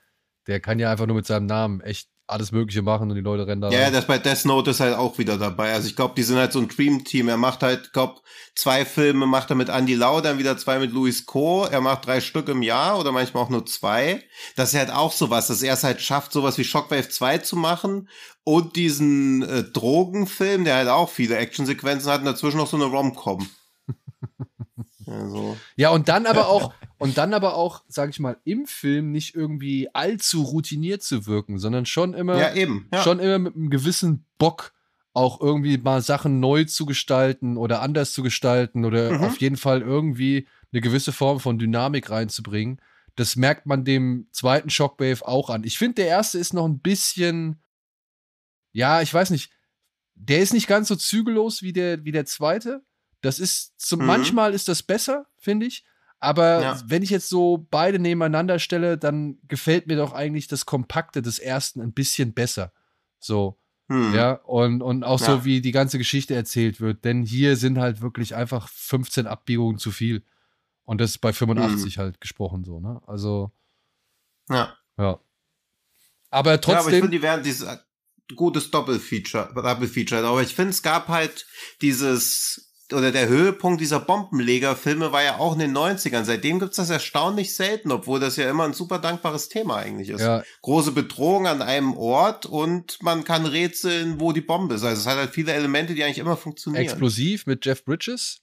der 0.49 0.61
kann 0.61 0.79
ja 0.81 0.91
einfach 0.91 1.07
nur 1.07 1.17
mit 1.17 1.27
seinem 1.27 1.47
Namen 1.47 1.81
echt 1.81 2.09
alles 2.27 2.53
Mögliche 2.53 2.81
machen 2.83 3.11
und 3.11 3.17
die 3.17 3.23
Leute 3.23 3.47
rennen 3.47 3.61
da. 3.61 3.71
Ja, 3.71 3.85
rein. 3.85 3.93
das 3.93 4.07
bei 4.07 4.19
Death 4.19 4.47
Note 4.47 4.71
ist 4.71 4.81
halt 4.81 4.97
auch 4.97 5.19
wieder 5.19 5.37
dabei. 5.37 5.75
Also 5.75 5.89
ich 5.89 5.97
glaube, 5.97 6.15
die 6.17 6.23
sind 6.23 6.37
halt 6.37 6.53
so 6.53 6.59
ein 6.59 6.69
Dream-Team. 6.69 7.29
Er 7.29 7.37
macht 7.37 7.63
halt, 7.63 7.93
glaub, 7.93 8.23
zwei 8.55 8.87
Filme 8.87 9.27
macht 9.27 9.51
er 9.51 9.57
mit 9.57 9.69
Andy 9.69 9.95
Lau, 9.95 10.21
dann 10.23 10.39
wieder 10.39 10.57
zwei 10.57 10.79
mit 10.79 10.93
Louis 10.93 11.27
Co. 11.27 11.67
Er 11.67 11.83
macht 11.83 12.07
drei 12.07 12.21
Stück 12.23 12.49
im 12.49 12.63
Jahr 12.63 12.99
oder 12.99 13.13
manchmal 13.13 13.43
auch 13.43 13.51
nur 13.51 13.67
zwei. 13.67 14.23
Das 14.57 14.73
ist 14.73 14.79
halt 14.79 14.91
auch 14.91 15.13
sowas, 15.13 15.49
dass 15.49 15.63
er 15.63 15.75
es 15.75 15.85
halt 15.85 16.01
schafft, 16.01 16.33
sowas 16.33 16.57
wie 16.57 16.65
Shockwave 16.65 17.09
2 17.09 17.39
zu 17.39 17.57
machen 17.57 18.09
und 18.43 18.77
diesen 18.77 19.43
äh, 19.43 19.65
Drogenfilm, 19.65 20.65
der 20.65 20.77
halt 20.77 20.89
auch 20.89 21.11
viele 21.11 21.37
Actionsequenzen 21.37 22.11
hat 22.11 22.21
und 22.21 22.27
dazwischen 22.27 22.57
noch 22.57 22.69
so 22.69 22.77
eine 22.77 22.87
Rom-Com. 22.87 23.47
also, 25.07 25.57
Ja, 25.77 25.91
und 25.91 26.09
dann 26.09 26.25
aber 26.25 26.49
auch, 26.49 26.73
und 27.05 27.19
dann 27.19 27.35
aber 27.35 27.55
auch, 27.55 27.85
sag 27.89 28.11
ich 28.11 28.19
mal, 28.19 28.37
im 28.45 28.67
Film 28.67 29.13
nicht 29.13 29.35
irgendwie 29.35 29.89
allzu 29.95 30.43
routiniert 30.43 31.03
zu 31.03 31.27
wirken, 31.27 31.59
sondern 31.59 31.87
schon 31.87 32.15
immer, 32.15 32.39
ja, 32.39 32.55
eben. 32.55 32.89
Ja. 32.93 33.03
schon 33.03 33.19
immer 33.21 33.39
mit 33.39 33.55
einem 33.55 33.71
gewissen 33.71 34.25
Bock 34.39 34.73
auch 35.13 35.41
irgendwie 35.41 35.79
mal 35.79 36.03
Sachen 36.03 36.41
neu 36.41 36.65
zu 36.65 36.87
gestalten 36.87 37.57
oder 37.57 37.83
anders 37.83 38.13
zu 38.13 38.23
gestalten 38.23 38.85
oder 38.85 39.13
Mhm. 39.13 39.25
auf 39.25 39.37
jeden 39.41 39.57
Fall 39.57 39.81
irgendwie 39.83 40.49
eine 40.73 40.81
gewisse 40.81 41.13
Form 41.13 41.39
von 41.39 41.59
Dynamik 41.59 42.11
reinzubringen. 42.11 42.81
Das 43.15 43.37
merkt 43.37 43.65
man 43.67 43.85
dem 43.85 44.27
zweiten 44.33 44.71
Shockwave 44.71 45.23
auch 45.29 45.51
an. 45.51 45.63
Ich 45.63 45.79
finde, 45.79 45.97
der 45.97 46.07
erste 46.09 46.39
ist 46.39 46.53
noch 46.53 46.65
ein 46.67 46.81
bisschen, 46.81 47.63
ja, 48.73 49.03
ich 49.03 49.15
weiß 49.15 49.31
nicht, 49.31 49.53
der 50.17 50.41
ist 50.41 50.53
nicht 50.53 50.67
ganz 50.67 50.89
so 50.89 50.97
zügellos 50.97 51.63
wie 51.63 51.73
der, 51.73 52.05
wie 52.05 52.13
der 52.13 52.27
zweite. 52.27 52.83
Das 53.21 53.39
ist, 53.39 53.73
zum, 53.81 54.01
Mhm. 54.01 54.07
manchmal 54.07 54.53
ist 54.55 54.67
das 54.69 54.83
besser, 54.83 55.27
finde 55.37 55.67
ich. 55.67 55.85
Aber 56.25 56.63
Ja. 56.63 56.83
wenn 56.87 57.03
ich 57.03 57.11
jetzt 57.11 57.29
so 57.29 57.67
beide 57.71 57.99
nebeneinander 57.99 58.59
stelle, 58.59 58.99
dann 58.99 59.39
gefällt 59.49 59.87
mir 59.87 59.97
doch 59.97 60.13
eigentlich 60.13 60.49
das 60.49 60.67
Kompakte 60.67 61.23
des 61.23 61.39
ersten 61.39 61.81
ein 61.81 61.93
bisschen 61.93 62.33
besser. 62.33 62.73
So, 63.19 63.59
Hm. 63.89 64.15
ja, 64.15 64.33
und, 64.33 64.83
und 64.83 65.05
auch 65.05 65.21
Ja. 65.21 65.27
so, 65.27 65.45
wie 65.45 65.61
die 65.61 65.73
ganze 65.73 65.99
Geschichte 65.99 66.35
erzählt 66.35 66.81
wird. 66.81 67.05
Denn 67.05 67.23
hier 67.23 67.57
sind 67.57 67.79
halt 67.79 68.01
wirklich 68.01 68.35
einfach 68.35 68.69
15 68.69 69.27
Abbiegungen 69.27 69.79
zu 69.79 69.91
viel. 69.91 70.25
Und 70.85 71.01
das 71.01 71.13
ist 71.13 71.19
bei 71.19 71.33
85 71.33 71.99
halt 71.99 72.21
gesprochen 72.21 72.65
so, 72.65 72.81
ne? 72.81 73.01
Also, 73.07 73.53
ja. 74.51 74.75
ja. 74.99 75.19
Aber 76.31 76.51
Ja, 76.51 76.55
aber 76.55 76.55
ich 76.55 76.61
trotzdem, 76.61 76.93
finde, 76.95 77.11
die 77.11 77.23
wären 77.23 77.43
dieses 77.43 77.67
äh, 77.67 77.77
gutes 78.35 78.71
Doppelfeature, 78.71 79.53
Doppelfeature. 79.55 80.27
Aber 80.27 80.43
ich 80.43 80.55
finde, 80.55 80.71
es 80.71 80.83
gab 80.83 81.09
halt 81.09 81.47
dieses, 81.81 82.74
oder 82.93 83.13
der 83.13 83.29
Höhepunkt 83.29 83.81
dieser 83.81 84.01
Bombenleger-Filme 84.01 85.13
war 85.13 85.23
ja 85.23 85.39
auch 85.39 85.55
in 85.55 85.61
den 85.61 85.77
90ern. 85.77 86.25
Seitdem 86.25 86.59
gibt's 86.59 86.77
das 86.77 86.91
erstaunlich 86.91 87.55
selten, 87.55 87.91
obwohl 87.91 88.21
das 88.21 88.37
ja 88.37 88.51
immer 88.51 88.65
ein 88.65 88.75
super 88.75 88.99
dankbares 88.99 89.49
Thema 89.49 89.77
eigentlich 89.77 90.11
ist. 90.11 90.21
ja, 90.21 90.43
Große 90.63 90.93
Bedrohung 90.93 91.47
an 91.47 91.63
einem 91.63 91.97
Ort 91.97 92.47
und 92.47 93.03
man 93.03 93.25
kann 93.25 93.47
rätseln, 93.47 94.21
wo 94.21 94.33
die 94.33 94.43
Bombe 94.43 94.75
ist. 94.75 94.85
Also 94.85 95.01
es 95.01 95.07
hat 95.07 95.17
halt 95.17 95.31
viele 95.31 95.53
Elemente, 95.53 95.95
die 95.95 96.05
eigentlich 96.05 96.19
immer 96.19 96.37
funktionieren. 96.37 96.83
explosiv 96.83 97.47
mit 97.47 97.65
Jeff 97.65 97.85
Bridges. 97.85 98.41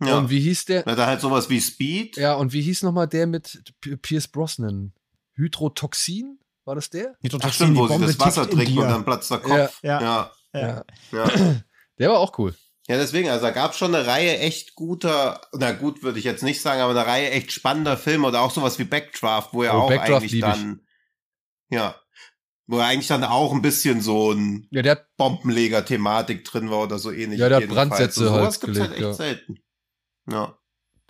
Ja. 0.00 0.18
Und 0.18 0.30
wie 0.30 0.40
hieß 0.40 0.64
der? 0.66 0.84
Na, 0.86 0.94
da 0.94 1.06
halt 1.06 1.20
sowas 1.20 1.50
wie 1.50 1.60
Speed. 1.60 2.16
Ja, 2.16 2.34
und 2.34 2.52
wie 2.52 2.62
hieß 2.62 2.82
nochmal 2.82 3.08
der 3.08 3.26
mit 3.26 3.62
P 3.80 3.96
Pierce 3.96 4.28
Brosnan? 4.28 4.92
Hydrotoxin? 5.34 6.38
War 6.64 6.74
das 6.74 6.90
der? 6.90 7.16
Ach 7.40 7.52
stimmt, 7.52 7.76
wo 7.76 7.88
sie 7.88 7.98
das 7.98 8.20
Wasser 8.20 8.48
trinken 8.48 8.78
und 8.78 8.88
dann 8.88 9.04
platzt 9.04 9.30
der 9.30 9.38
Kopf. 9.38 9.80
Ja. 9.82 10.00
ja. 10.00 10.32
Ja. 10.52 10.84
ja. 11.12 11.56
Der 11.98 12.10
war 12.10 12.18
auch 12.18 12.38
cool. 12.38 12.54
Ja, 12.88 12.96
deswegen, 12.96 13.28
also 13.28 13.44
da 13.44 13.50
gab 13.50 13.74
schon 13.74 13.94
eine 13.94 14.06
Reihe 14.06 14.38
echt 14.38 14.74
guter, 14.74 15.42
na 15.52 15.72
gut, 15.72 16.02
würde 16.02 16.18
ich 16.18 16.24
jetzt 16.24 16.42
nicht 16.42 16.62
sagen, 16.62 16.80
aber 16.80 16.92
eine 16.92 17.06
Reihe 17.06 17.30
echt 17.30 17.52
spannender 17.52 17.98
Filme 17.98 18.26
oder 18.26 18.40
auch 18.40 18.50
sowas 18.50 18.78
wie 18.78 18.84
Backdraft, 18.84 19.52
wo 19.52 19.62
ja 19.62 19.74
Oh, 19.74 19.82
auch 19.82 19.88
Backdraft 19.88 20.22
eigentlich 20.22 20.32
ich. 20.32 20.40
dann, 20.40 20.80
ja, 21.68 21.94
wo 22.66 22.78
ja 22.78 22.86
eigentlich 22.86 23.08
dann 23.08 23.24
auch 23.24 23.52
ein 23.52 23.60
bisschen 23.60 24.00
so 24.00 24.32
ein 24.32 24.68
Ja, 24.70 24.80
der 24.80 25.06
Bombenleger-Thematik 25.18 26.44
drin 26.44 26.70
war 26.70 26.84
oder 26.84 26.98
so 26.98 27.12
ähnlich. 27.12 27.38
Ja, 27.40 27.50
der. 27.50 27.66
Brandsätze 27.66 28.24
so, 28.24 28.30
halt 28.30 28.40
sowas 28.40 28.60
gibt's 28.60 28.80
halt 28.80 28.90
echt 28.92 28.98
gelegt, 28.98 29.18
ja. 29.18 29.24
selten. 29.24 29.58
Ja. 30.30 30.58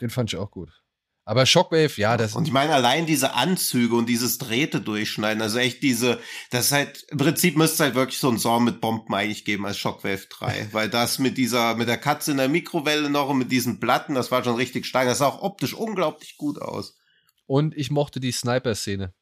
Den 0.00 0.10
fand 0.10 0.32
ich 0.32 0.38
auch 0.38 0.50
gut. 0.50 0.82
Aber 1.28 1.44
Shockwave, 1.44 1.92
ja, 2.00 2.16
das. 2.16 2.34
Und 2.34 2.46
ich 2.46 2.54
meine, 2.54 2.72
allein 2.72 3.04
diese 3.04 3.34
Anzüge 3.34 3.94
und 3.94 4.06
dieses 4.08 4.38
Drähte 4.38 4.80
durchschneiden, 4.80 5.42
also 5.42 5.58
echt 5.58 5.82
diese, 5.82 6.18
das 6.50 6.66
ist 6.66 6.72
halt, 6.72 7.04
im 7.10 7.18
Prinzip 7.18 7.54
müsste 7.54 7.74
es 7.74 7.80
halt 7.80 7.94
wirklich 7.94 8.18
so 8.18 8.30
ein 8.30 8.38
Song 8.38 8.64
mit 8.64 8.80
Bomben 8.80 9.12
eigentlich 9.14 9.44
geben 9.44 9.66
als 9.66 9.76
Shockwave 9.76 10.26
3. 10.30 10.68
weil 10.72 10.88
das 10.88 11.18
mit 11.18 11.36
dieser, 11.36 11.74
mit 11.74 11.86
der 11.86 11.98
Katze 11.98 12.30
in 12.30 12.38
der 12.38 12.48
Mikrowelle 12.48 13.10
noch 13.10 13.28
und 13.28 13.36
mit 13.36 13.52
diesen 13.52 13.78
Platten, 13.78 14.14
das 14.14 14.30
war 14.30 14.42
schon 14.42 14.54
richtig 14.56 14.86
stark. 14.86 15.06
Das 15.06 15.18
sah 15.18 15.26
auch 15.26 15.42
optisch 15.42 15.74
unglaublich 15.74 16.38
gut 16.38 16.62
aus. 16.62 16.96
Und 17.44 17.76
ich 17.76 17.90
mochte 17.90 18.20
die 18.20 18.32
Sniper-Szene. 18.32 19.12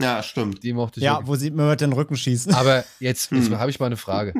Ja, 0.00 0.22
stimmt. 0.22 0.62
Die 0.62 0.72
mochte 0.72 1.00
ich. 1.00 1.04
Ja, 1.04 1.16
wirklich. 1.16 1.28
wo 1.28 1.36
sie 1.36 1.50
mir 1.50 1.68
mit 1.68 1.82
den 1.82 1.92
Rücken 1.92 2.16
schießen. 2.16 2.54
Aber 2.54 2.86
jetzt, 3.00 3.30
jetzt 3.32 3.48
Hm. 3.50 3.58
habe 3.58 3.70
ich 3.70 3.78
mal 3.78 3.84
eine 3.86 3.98
Frage. 3.98 4.32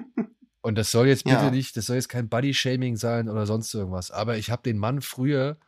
Und 0.62 0.76
das 0.76 0.90
soll 0.90 1.06
jetzt 1.08 1.24
bitte 1.24 1.36
Ja. 1.36 1.50
nicht, 1.50 1.76
das 1.76 1.84
soll 1.84 1.96
jetzt 1.96 2.08
kein 2.08 2.30
Body-Shaming 2.30 2.96
sein 2.96 3.28
oder 3.28 3.44
sonst 3.44 3.74
irgendwas. 3.74 4.10
Aber 4.10 4.38
ich 4.38 4.50
habe 4.50 4.62
den 4.62 4.78
Mann 4.78 5.02
früher, 5.02 5.58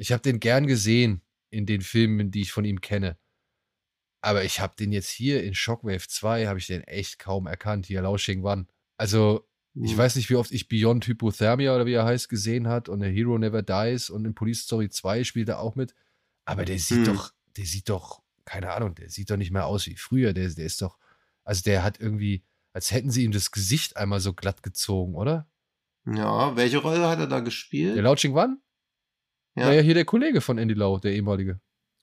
ich 0.00 0.12
habe 0.12 0.22
den 0.22 0.40
gern 0.40 0.66
gesehen 0.66 1.22
in 1.50 1.66
den 1.66 1.82
Filmen, 1.82 2.30
die 2.30 2.40
ich 2.40 2.52
von 2.52 2.64
ihm 2.64 2.80
kenne. 2.80 3.18
Aber 4.22 4.44
ich 4.44 4.60
habe 4.60 4.74
den 4.76 4.92
jetzt 4.92 5.10
hier 5.10 5.42
in 5.42 5.54
Shockwave 5.54 6.06
2, 6.06 6.46
habe 6.46 6.58
ich 6.58 6.66
den 6.66 6.82
echt 6.84 7.18
kaum 7.18 7.46
erkannt, 7.46 7.86
hier 7.86 8.02
Lausching 8.02 8.42
One. 8.44 8.66
Also, 8.96 9.46
ich 9.82 9.92
Hm. 9.92 9.98
weiß 9.98 10.16
nicht, 10.16 10.28
wie 10.30 10.36
oft 10.36 10.50
ich 10.52 10.68
Beyond 10.68 11.06
Hypothermia 11.06 11.74
oder 11.74 11.86
wie 11.86 11.92
er 11.92 12.04
heißt 12.04 12.28
gesehen 12.28 12.66
hat 12.68 12.88
und 12.88 13.02
A 13.02 13.06
Hero 13.06 13.38
Never 13.38 13.62
Dies 13.62 14.10
und 14.10 14.24
in 14.24 14.34
Police 14.34 14.62
Story 14.62 14.88
2 14.90 15.24
spielt 15.24 15.48
er 15.48 15.60
auch 15.60 15.74
mit. 15.74 15.94
Aber 16.44 16.64
der 16.64 16.78
sieht 16.78 17.06
Hm. 17.06 17.14
doch, 17.14 17.32
der 17.56 17.64
sieht 17.66 17.88
doch, 17.88 18.22
keine 18.44 18.72
Ahnung, 18.72 18.94
der 18.94 19.08
sieht 19.10 19.30
doch 19.30 19.36
nicht 19.36 19.52
mehr 19.52 19.66
aus 19.66 19.86
wie 19.86 19.96
früher. 19.96 20.32
Der, 20.32 20.48
der 20.48 20.66
ist 20.66 20.82
doch, 20.82 20.98
also 21.44 21.62
der 21.62 21.82
hat 21.82 22.00
irgendwie, 22.00 22.42
als 22.72 22.90
hätten 22.90 23.10
sie 23.10 23.24
ihm 23.24 23.32
das 23.32 23.50
Gesicht 23.52 23.96
einmal 23.96 24.20
so 24.20 24.32
glatt 24.34 24.62
gezogen, 24.62 25.14
oder? 25.14 25.48
Ja, 26.06 26.56
welche 26.56 26.78
Rolle 26.78 27.08
hat 27.08 27.18
er 27.20 27.26
da 27.26 27.40
gespielt? 27.40 27.96
Der 27.96 28.02
Lauching 28.02 28.34
One? 28.34 28.58
Ja. 29.54 29.66
Naja, 29.66 29.80
hier 29.80 29.94
der 29.94 30.04
Kollege 30.04 30.40
von 30.40 30.58
Andy 30.58 30.74
Lau, 30.74 30.98
der 30.98 31.12
ehemalige. 31.12 31.60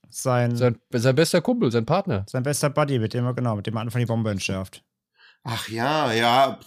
Sein, 0.10 0.56
Sein, 0.56 0.80
sein 0.92 1.16
bester 1.16 1.42
Kumpel, 1.42 1.72
sein 1.72 1.86
Partner. 1.86 2.26
sein 2.30 2.44
bester 2.44 2.70
Buddy, 2.70 3.00
mit 3.00 3.14
dem 3.14 3.26
er, 3.26 3.34
genau, 3.34 3.56
mit 3.56 3.68
dem 3.68 3.76
er 3.76 3.82
Anfang 3.82 4.00
die 4.00 4.06
Bombe 4.06 4.32
entschärft. 4.32 4.84
Ach 5.44 5.68
ja, 5.70 6.14
ja, 6.14 6.60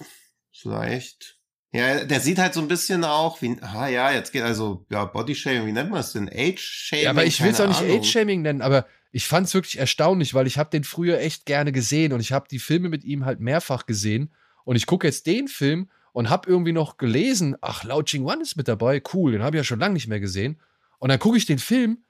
vielleicht. 0.52 1.38
Ja, 1.72 2.04
der 2.04 2.20
sieht 2.20 2.38
halt 2.38 2.52
so 2.54 2.60
ein 2.60 2.68
bisschen 2.68 3.04
auch 3.04 3.40
wie, 3.42 3.56
ah 3.60 3.86
ja, 3.86 4.10
jetzt 4.10 4.32
geht 4.32 4.42
also, 4.42 4.84
ja, 4.90 5.04
Bodyshaming, 5.04 5.66
wie 5.66 5.72
nennt 5.72 5.90
man 5.90 5.98
das 5.98 6.12
denn? 6.12 6.28
Age-Shaming? 6.28 7.04
Ja, 7.04 7.10
aber 7.10 7.24
ich 7.24 7.42
will 7.42 7.50
es 7.50 7.60
auch 7.60 7.68
nicht. 7.68 7.82
Age-Shaming 7.82 8.42
nennen, 8.42 8.60
aber 8.60 8.86
ich 9.12 9.26
fand 9.26 9.46
es 9.46 9.54
wirklich 9.54 9.78
erstaunlich, 9.78 10.34
weil 10.34 10.46
ich 10.46 10.58
habe 10.58 10.70
den 10.70 10.84
früher 10.84 11.20
echt 11.20 11.46
gerne 11.46 11.70
gesehen 11.72 12.12
und 12.12 12.20
ich 12.20 12.32
habe 12.32 12.48
die 12.50 12.58
Filme 12.58 12.88
mit 12.88 13.04
ihm 13.04 13.24
halt 13.24 13.40
mehrfach 13.40 13.86
gesehen 13.86 14.32
und 14.64 14.76
ich 14.76 14.86
gucke 14.86 15.06
jetzt 15.06 15.26
den 15.26 15.46
Film 15.46 15.90
und 16.12 16.28
habe 16.28 16.50
irgendwie 16.50 16.72
noch 16.72 16.96
gelesen, 16.96 17.56
ach, 17.60 17.84
Lao 17.84 18.02
Ching 18.02 18.24
Wan 18.24 18.40
ist 18.40 18.56
mit 18.56 18.66
dabei, 18.66 19.00
cool, 19.14 19.32
den 19.32 19.42
habe 19.42 19.56
ich 19.56 19.60
ja 19.60 19.64
schon 19.64 19.80
lange 19.80 19.94
nicht 19.94 20.08
mehr 20.08 20.20
gesehen 20.20 20.60
und 21.00 21.08
dann 21.08 21.18
gucke 21.18 21.36
ich 21.36 21.46
den 21.46 21.58
Film 21.58 22.04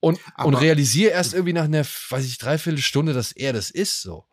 und, 0.00 0.20
und 0.44 0.54
realisiere 0.54 1.10
erst 1.10 1.34
irgendwie 1.34 1.52
nach 1.52 1.64
einer, 1.64 1.84
weiß 1.84 2.24
ich, 2.24 2.38
dreiviertel 2.38 2.80
Stunde, 2.80 3.12
dass 3.12 3.32
er 3.32 3.52
das 3.52 3.70
ist, 3.70 4.00
so. 4.02 4.24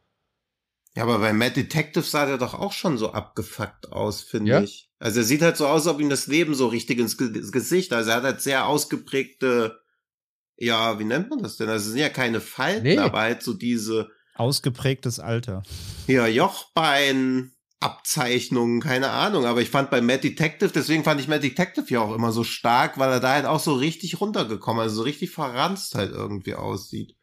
Ja, 0.95 1.03
aber 1.03 1.19
bei 1.19 1.33
Mad 1.33 1.53
Detective 1.55 2.03
sah 2.03 2.25
der 2.25 2.37
doch 2.37 2.53
auch 2.55 2.73
schon 2.73 2.97
so 2.97 3.11
abgefuckt 3.13 3.91
aus, 3.91 4.21
finde 4.21 4.51
Ja? 4.51 4.61
ich. 4.61 4.89
Also 4.99 5.19
er 5.21 5.23
sieht 5.25 5.41
halt 5.41 5.55
so 5.57 5.65
aus, 5.67 5.87
als 5.87 5.95
ob 5.95 6.01
ihm 6.01 6.09
das 6.09 6.27
Leben 6.27 6.53
so 6.55 6.67
richtig 6.67 6.99
ins 6.99 7.17
Ge 7.17 7.31
Gesicht, 7.51 7.93
also 7.93 8.09
er 8.11 8.17
hat 8.17 8.23
halt 8.23 8.41
sehr 8.41 8.65
ausgeprägte, 8.67 9.79
ja, 10.57 10.99
wie 10.99 11.05
nennt 11.05 11.29
man 11.29 11.41
das 11.41 11.55
denn? 11.57 11.69
Also 11.69 11.85
es 11.85 11.91
sind 11.91 12.01
ja 12.01 12.09
keine 12.09 12.41
Falten, 12.41 12.83
Nee. 12.83 12.97
aber 12.97 13.19
halt 13.19 13.43
so 13.43 13.53
diese, 13.53 14.09
Ausgeprägtes 14.35 15.19
Alter. 15.19 15.63
ja, 16.07 16.25
Jochbein, 16.27 17.51
Abzeichnungen, 17.79 18.81
keine 18.81 19.09
Ahnung. 19.09 19.45
Aber 19.45 19.61
ich 19.61 19.69
fand 19.69 19.89
bei 19.89 20.01
Mad 20.01 20.21
Detective, 20.21 20.71
deswegen 20.73 21.03
fand 21.03 21.21
ich 21.21 21.27
Mad 21.27 21.41
Detective 21.41 21.85
ja 21.89 22.01
auch 22.01 22.13
immer 22.13 22.31
so 22.31 22.43
stark, 22.43 22.97
weil 22.97 23.11
er 23.11 23.19
da 23.19 23.33
halt 23.33 23.45
auch 23.45 23.59
so 23.59 23.73
richtig 23.73 24.19
runtergekommen, 24.19 24.81
also 24.81 24.97
so 24.97 25.01
richtig 25.03 25.31
verranzt 25.31 25.95
halt 25.95 26.11
irgendwie 26.11 26.55
aussieht. 26.55 27.15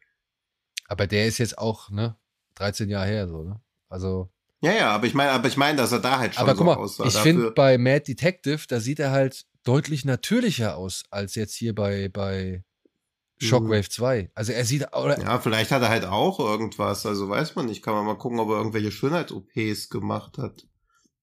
Aber 0.87 1.05
der 1.05 1.27
ist 1.27 1.37
jetzt 1.37 1.57
auch, 1.57 1.89
ne, 1.89 2.17
13 2.55 2.89
Jahre 2.89 3.07
her, 3.07 3.27
so, 3.27 3.43
ne? 3.43 3.61
Also, 3.89 4.31
Ja, 4.61 4.71
ja, 4.71 4.89
aber 4.91 5.05
ich 5.05 5.13
meine, 5.13 5.31
aber 5.31 5.47
ich 5.47 5.57
meine, 5.57 5.77
dass 5.77 5.91
er 5.91 5.99
da 5.99 6.19
halt 6.19 6.33
schon 6.35 6.43
aber 6.43 6.53
so 6.53 6.57
guck 6.57 6.65
mal, 6.65 6.75
aussah. 6.75 7.05
ich 7.05 7.17
finde 7.17 7.51
bei 7.51 7.77
Mad 7.77 8.05
Detective, 8.07 8.63
da 8.67 8.79
sieht 8.79 8.99
er 8.99 9.11
halt 9.11 9.45
deutlich 9.63 10.05
natürlicher 10.05 10.77
aus 10.77 11.03
als 11.11 11.35
jetzt 11.35 11.53
hier 11.53 11.75
bei, 11.75 12.09
bei 12.09 12.63
Shockwave 13.39 13.89
2. 13.89 14.31
Also 14.33 14.51
er 14.51 14.65
sieht, 14.65 14.95
oder, 14.95 15.17
Mhm. 15.17 15.23
Ja, 15.23 15.39
vielleicht 15.39 15.71
hat 15.71 15.81
er 15.81 15.89
halt 15.89 16.05
auch 16.05 16.39
irgendwas, 16.39 17.05
also 17.05 17.29
weiß 17.29 17.55
man 17.55 17.67
nicht. 17.67 17.83
Kann 17.83 17.93
man 17.93 18.05
mal 18.05 18.17
gucken, 18.17 18.39
ob 18.39 18.49
er 18.49 18.57
irgendwelche 18.57 18.91
Schönheits-OPs 18.91 19.89
gemacht 19.89 20.37
hat. 20.37 20.67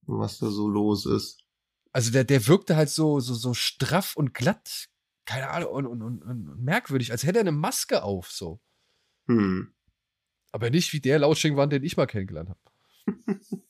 Und 0.05 0.19
was 0.19 0.37
da 0.37 0.49
so 0.49 0.67
los 0.69 1.05
ist. 1.05 1.43
also 1.91 2.11
der, 2.11 2.23
der 2.23 2.45
wirkte 2.47 2.75
halt 2.75 2.89
so, 2.89 3.19
so, 3.19 3.33
so 3.33 3.53
straff 3.53 4.15
und 4.15 4.33
glatt, 4.33 4.87
keine 5.25 5.49
Ahnung, 5.49 5.69
und, 5.71 5.87
und, 5.87 6.01
und, 6.01 6.21
und 6.23 6.63
merkwürdig, 6.63 7.11
als 7.11 7.23
hätte 7.23 7.39
er 7.39 7.41
eine 7.41 7.51
Maske 7.51 8.03
auf, 8.03 8.29
so. 8.31 8.59
Hm. 9.27 9.73
Aber 10.51 10.69
nicht 10.69 10.93
wie 10.93 10.99
der 10.99 11.19
Lautsching-Wand, 11.19 11.73
den 11.73 11.83
ich 11.83 11.97
mal 11.97 12.05
kennengelernt 12.05 12.49
habe. 12.49 12.59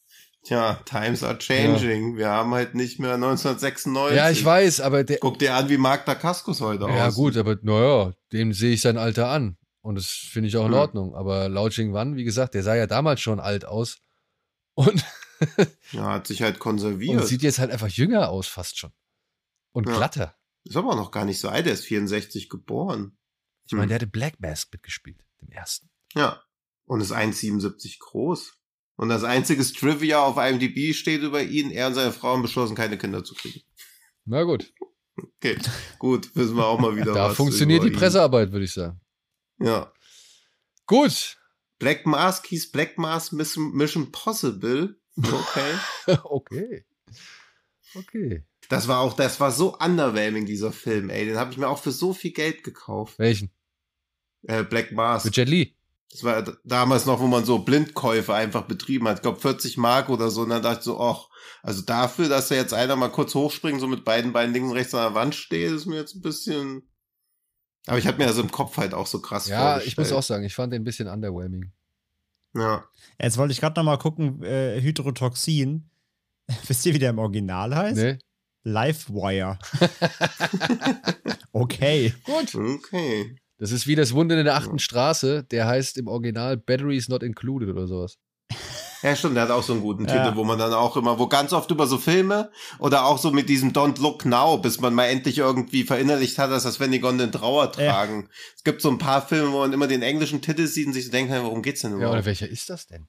Tja, 0.45 0.75
times 0.85 1.23
are 1.23 1.37
changing. 1.39 2.17
Wir 2.17 2.29
haben 2.29 2.53
halt 2.53 2.75
nicht 2.75 2.99
mehr 2.99 3.15
1996. 3.15 4.15
Ja, 4.15 4.29
ich 4.29 4.45
weiß, 4.45 4.79
aber 4.81 5.03
der, 5.03 5.17
Guck 5.17 5.39
dir 5.39 5.55
an, 5.55 5.69
wie 5.69 5.77
Mark 5.77 6.05
Dacascos 6.05 6.61
heute 6.61 6.83
ja 6.83 7.07
aussieht. 7.07 7.15
gut, 7.15 7.37
aber 7.37 7.57
naja, 7.63 8.13
dem 8.31 8.53
sehe 8.53 8.73
ich 8.73 8.81
sein 8.81 8.97
Alter 8.97 9.27
an. 9.29 9.57
Und 9.81 9.95
das 9.95 10.05
finde 10.07 10.49
ich 10.49 10.57
auch 10.57 10.65
in 10.65 10.71
Hm. 10.73 10.79
Ordnung. 10.79 11.15
Aber 11.15 11.49
Lao 11.49 11.65
Wan, 11.69 12.15
wie 12.15 12.23
gesagt, 12.23 12.53
der 12.53 12.63
sah 12.63 12.75
ja 12.75 12.85
damals 12.87 13.21
schon 13.21 13.39
alt 13.39 13.65
aus. 13.65 13.97
Und, 14.75 15.03
Ja, 15.91 16.13
hat 16.13 16.27
sich 16.27 16.41
halt 16.41 16.55
und 16.55 16.59
konserviert. 16.59 17.25
sieht 17.27 17.41
jetzt 17.41 17.59
halt 17.59 17.71
einfach 17.71 17.89
jünger 17.89 18.29
aus, 18.29 18.47
fast 18.47 18.77
schon. 18.77 18.91
Und 19.73 19.87
Ja. 19.89 19.95
glatter. 19.97 20.35
ist 20.63 20.77
aber 20.77 20.95
noch 20.95 21.11
gar 21.11 21.25
nicht 21.25 21.39
so 21.39 21.49
alt, 21.49 21.65
er 21.67 21.73
ist 21.73 21.85
64 21.85 22.49
geboren. 22.49 23.17
Ich 23.65 23.73
meine, 23.73 23.83
Hm. 23.83 23.89
der 23.89 23.95
hatte 23.95 24.07
Black 24.07 24.39
Mask 24.39 24.71
mitgespielt, 24.71 25.25
dem 25.41 25.49
ersten. 25.51 25.89
Ja. 26.13 26.41
Und 26.85 27.01
ist 27.01 27.11
1,77 27.11 27.97
groß. 27.99 28.53
Und 28.97 29.09
das 29.09 29.23
einzige 29.23 29.63
Trivia 29.63 30.23
auf 30.23 30.37
IMDb 30.37 30.93
steht 30.93 31.21
über 31.21 31.43
ihn, 31.43 31.71
er 31.71 31.87
und 31.87 31.95
seine 31.95 32.13
Frau 32.13 32.33
haben 32.33 32.41
beschlossen, 32.41 32.75
keine 32.75 32.97
Kinder 32.97 33.23
zu 33.23 33.35
kriegen. 33.35 33.61
Na 34.25 34.43
gut. 34.43 34.73
Okay, 35.17 35.57
gut, 35.99 36.35
wissen 36.35 36.55
wir 36.55 36.65
auch 36.65 36.79
mal 36.79 36.95
wieder 36.95 37.13
Da 37.13 37.33
funktioniert 37.33 37.83
die 37.83 37.87
ihn. 37.87 37.93
Pressearbeit, 37.93 38.51
würde 38.51 38.65
ich 38.65 38.73
sagen. 38.73 38.99
Ja. 39.59 39.91
Gut. 40.85 41.37
Black 41.79 42.05
Mask 42.05 42.47
hieß 42.47 42.71
Black 42.71 42.97
Mask 42.97 43.33
Mission 43.33 43.73
Mission 43.73 44.11
Possible. 44.11 44.99
Okay. 45.17 45.75
okay. 46.23 46.85
Okay. 47.95 48.45
Das 48.69 48.87
war 48.87 48.99
auch, 48.99 49.13
das 49.13 49.39
war 49.39 49.51
so 49.51 49.77
underwhelming, 49.77 50.45
dieser 50.45 50.71
Film, 50.71 51.09
ey. 51.09 51.25
Den 51.25 51.37
habe 51.37 51.51
ich 51.51 51.57
mir 51.57 51.67
auch 51.67 51.81
für 51.81 51.91
so 51.91 52.13
viel 52.13 52.31
Geld 52.31 52.63
gekauft. 52.63 53.19
Welchen? 53.19 53.51
Äh, 54.43 54.63
Black 54.63 54.91
Mask. 54.91 55.25
Mit 55.25 55.37
Jet 55.37 55.49
Li. 55.49 55.75
Das 56.11 56.23
war 56.23 56.43
damals 56.63 57.05
noch, 57.05 57.19
wo 57.19 57.27
man 57.27 57.43
so 57.43 57.59
Blindkäufe 57.59 58.33
einfach 58.33 58.63
betrieben 58.63 59.07
hat. 59.07 59.17
Ich 59.17 59.21
glaube 59.21 59.39
40 59.39 59.77
Mark 59.77 60.09
oder 60.09 60.29
so. 60.29 60.41
Und 60.41 60.49
dann 60.49 60.61
dachte 60.61 60.79
ich 60.79 60.85
so, 60.85 60.99
ach, 60.99 61.27
also 61.61 61.81
dafür, 61.81 62.29
dass 62.29 62.47
da 62.47 62.55
jetzt 62.55 62.73
einer 62.73 62.95
mal 62.95 63.09
kurz 63.09 63.35
hochspringt, 63.35 63.81
so 63.81 63.87
mit 63.87 64.05
beiden 64.05 64.31
Beinen 64.31 64.53
links 64.53 64.69
und 64.69 64.77
rechts 64.77 64.93
an 64.93 65.01
der 65.01 65.13
Wand 65.15 65.35
steht, 65.35 65.71
ist 65.71 65.87
mir 65.87 65.97
jetzt 65.97 66.15
ein 66.15 66.21
bisschen. 66.21 66.89
Aber 67.87 67.97
ich 67.97 68.07
habe 68.07 68.17
mir 68.17 68.27
das 68.27 68.37
im 68.37 68.49
Kopf 68.51 68.77
halt 68.77 68.93
auch 68.93 69.07
so 69.07 69.19
krass 69.19 69.47
Ja, 69.47 69.59
vorgestellt. 69.71 69.87
ich 69.91 69.97
muss 69.97 70.11
auch 70.11 70.23
sagen, 70.23 70.43
ich 70.45 70.55
fand 70.55 70.71
den 70.73 70.81
ein 70.81 70.85
bisschen 70.85 71.07
underwhelming. 71.07 71.71
Ja. 72.55 72.85
Jetzt 73.19 73.37
wollte 73.37 73.51
ich 73.51 73.59
gerade 73.59 73.77
noch 73.79 73.85
mal 73.85 73.97
gucken, 73.97 74.41
äh, 74.43 74.79
Hydrotoxin. 74.81 75.89
Wisst 76.67 76.85
ihr, 76.85 76.93
wie 76.93 76.99
der 76.99 77.09
im 77.09 77.19
Original 77.19 77.75
heißt? 77.75 77.97
Ne? 77.97 78.19
Livewire. 78.63 79.59
okay. 81.51 82.13
Gut. 82.23 82.55
Okay. 82.55 83.35
Das 83.57 83.71
ist 83.71 83.87
wie 83.87 83.95
das 83.95 84.13
Wunder 84.13 84.37
in 84.37 84.45
der 84.45 84.55
achten 84.55 84.79
Straße. 84.79 85.43
Der 85.43 85.65
heißt 85.67 85.97
im 85.97 86.07
Original 86.07 86.57
Batteries 86.57 87.07
Not 87.09 87.23
Included 87.23 87.69
oder 87.69 87.87
sowas. 87.87 88.17
Ja, 89.01 89.15
stimmt, 89.15 89.35
der 89.35 89.43
hat 89.43 89.51
auch 89.51 89.61
so 89.63 89.73
einen 89.73 89.81
guten 89.83 90.05
Ja. 90.05 90.23
Titel, 90.23 90.35
wo 90.35 90.43
man 90.43 90.57
dann 90.57 90.73
auch 90.73 90.97
immer, 90.97 91.19
wo 91.19 91.27
ganz 91.27 91.53
oft 91.53 91.69
über 91.69 91.85
so 91.85 91.97
Filme 91.97 92.49
oder 92.79 93.05
auch 93.05 93.17
so 93.19 93.29
mit 93.31 93.49
diesem 93.49 93.71
Don't 93.71 94.01
Look 94.01 94.25
Now, 94.25 94.57
bis 94.57 94.79
man 94.79 94.93
mal 94.95 95.05
endlich 95.05 95.37
irgendwie 95.37 95.83
verinnerlicht 95.83 96.37
hat, 96.39 96.49
dass 96.49 96.63
das 96.63 96.79
Venigon 96.79 97.17
den 97.17 97.31
Trauer 97.31 97.65
Ja. 97.65 97.91
tragen. 97.91 98.29
Es 98.55 98.63
gibt 98.63 98.81
so 98.81 98.89
ein 98.89 98.97
paar 98.97 99.25
Filme, 99.27 99.51
wo 99.51 99.59
man 99.59 99.73
immer 99.73 99.87
den 99.87 100.01
englischen 100.01 100.41
Titel 100.41 100.65
sieht 100.65 100.87
und 100.87 100.93
sich 100.93 101.05
so 101.05 101.11
denkt, 101.11 101.31
hey, 101.31 101.43
worum 101.43 101.61
geht's 101.61 101.81
denn 101.81 101.91
Ja, 101.91 101.97
überhaupt? 101.97 102.13
oder 102.15 102.25
welcher 102.25 102.49
ist 102.49 102.69
das 102.69 102.87
denn? 102.87 103.07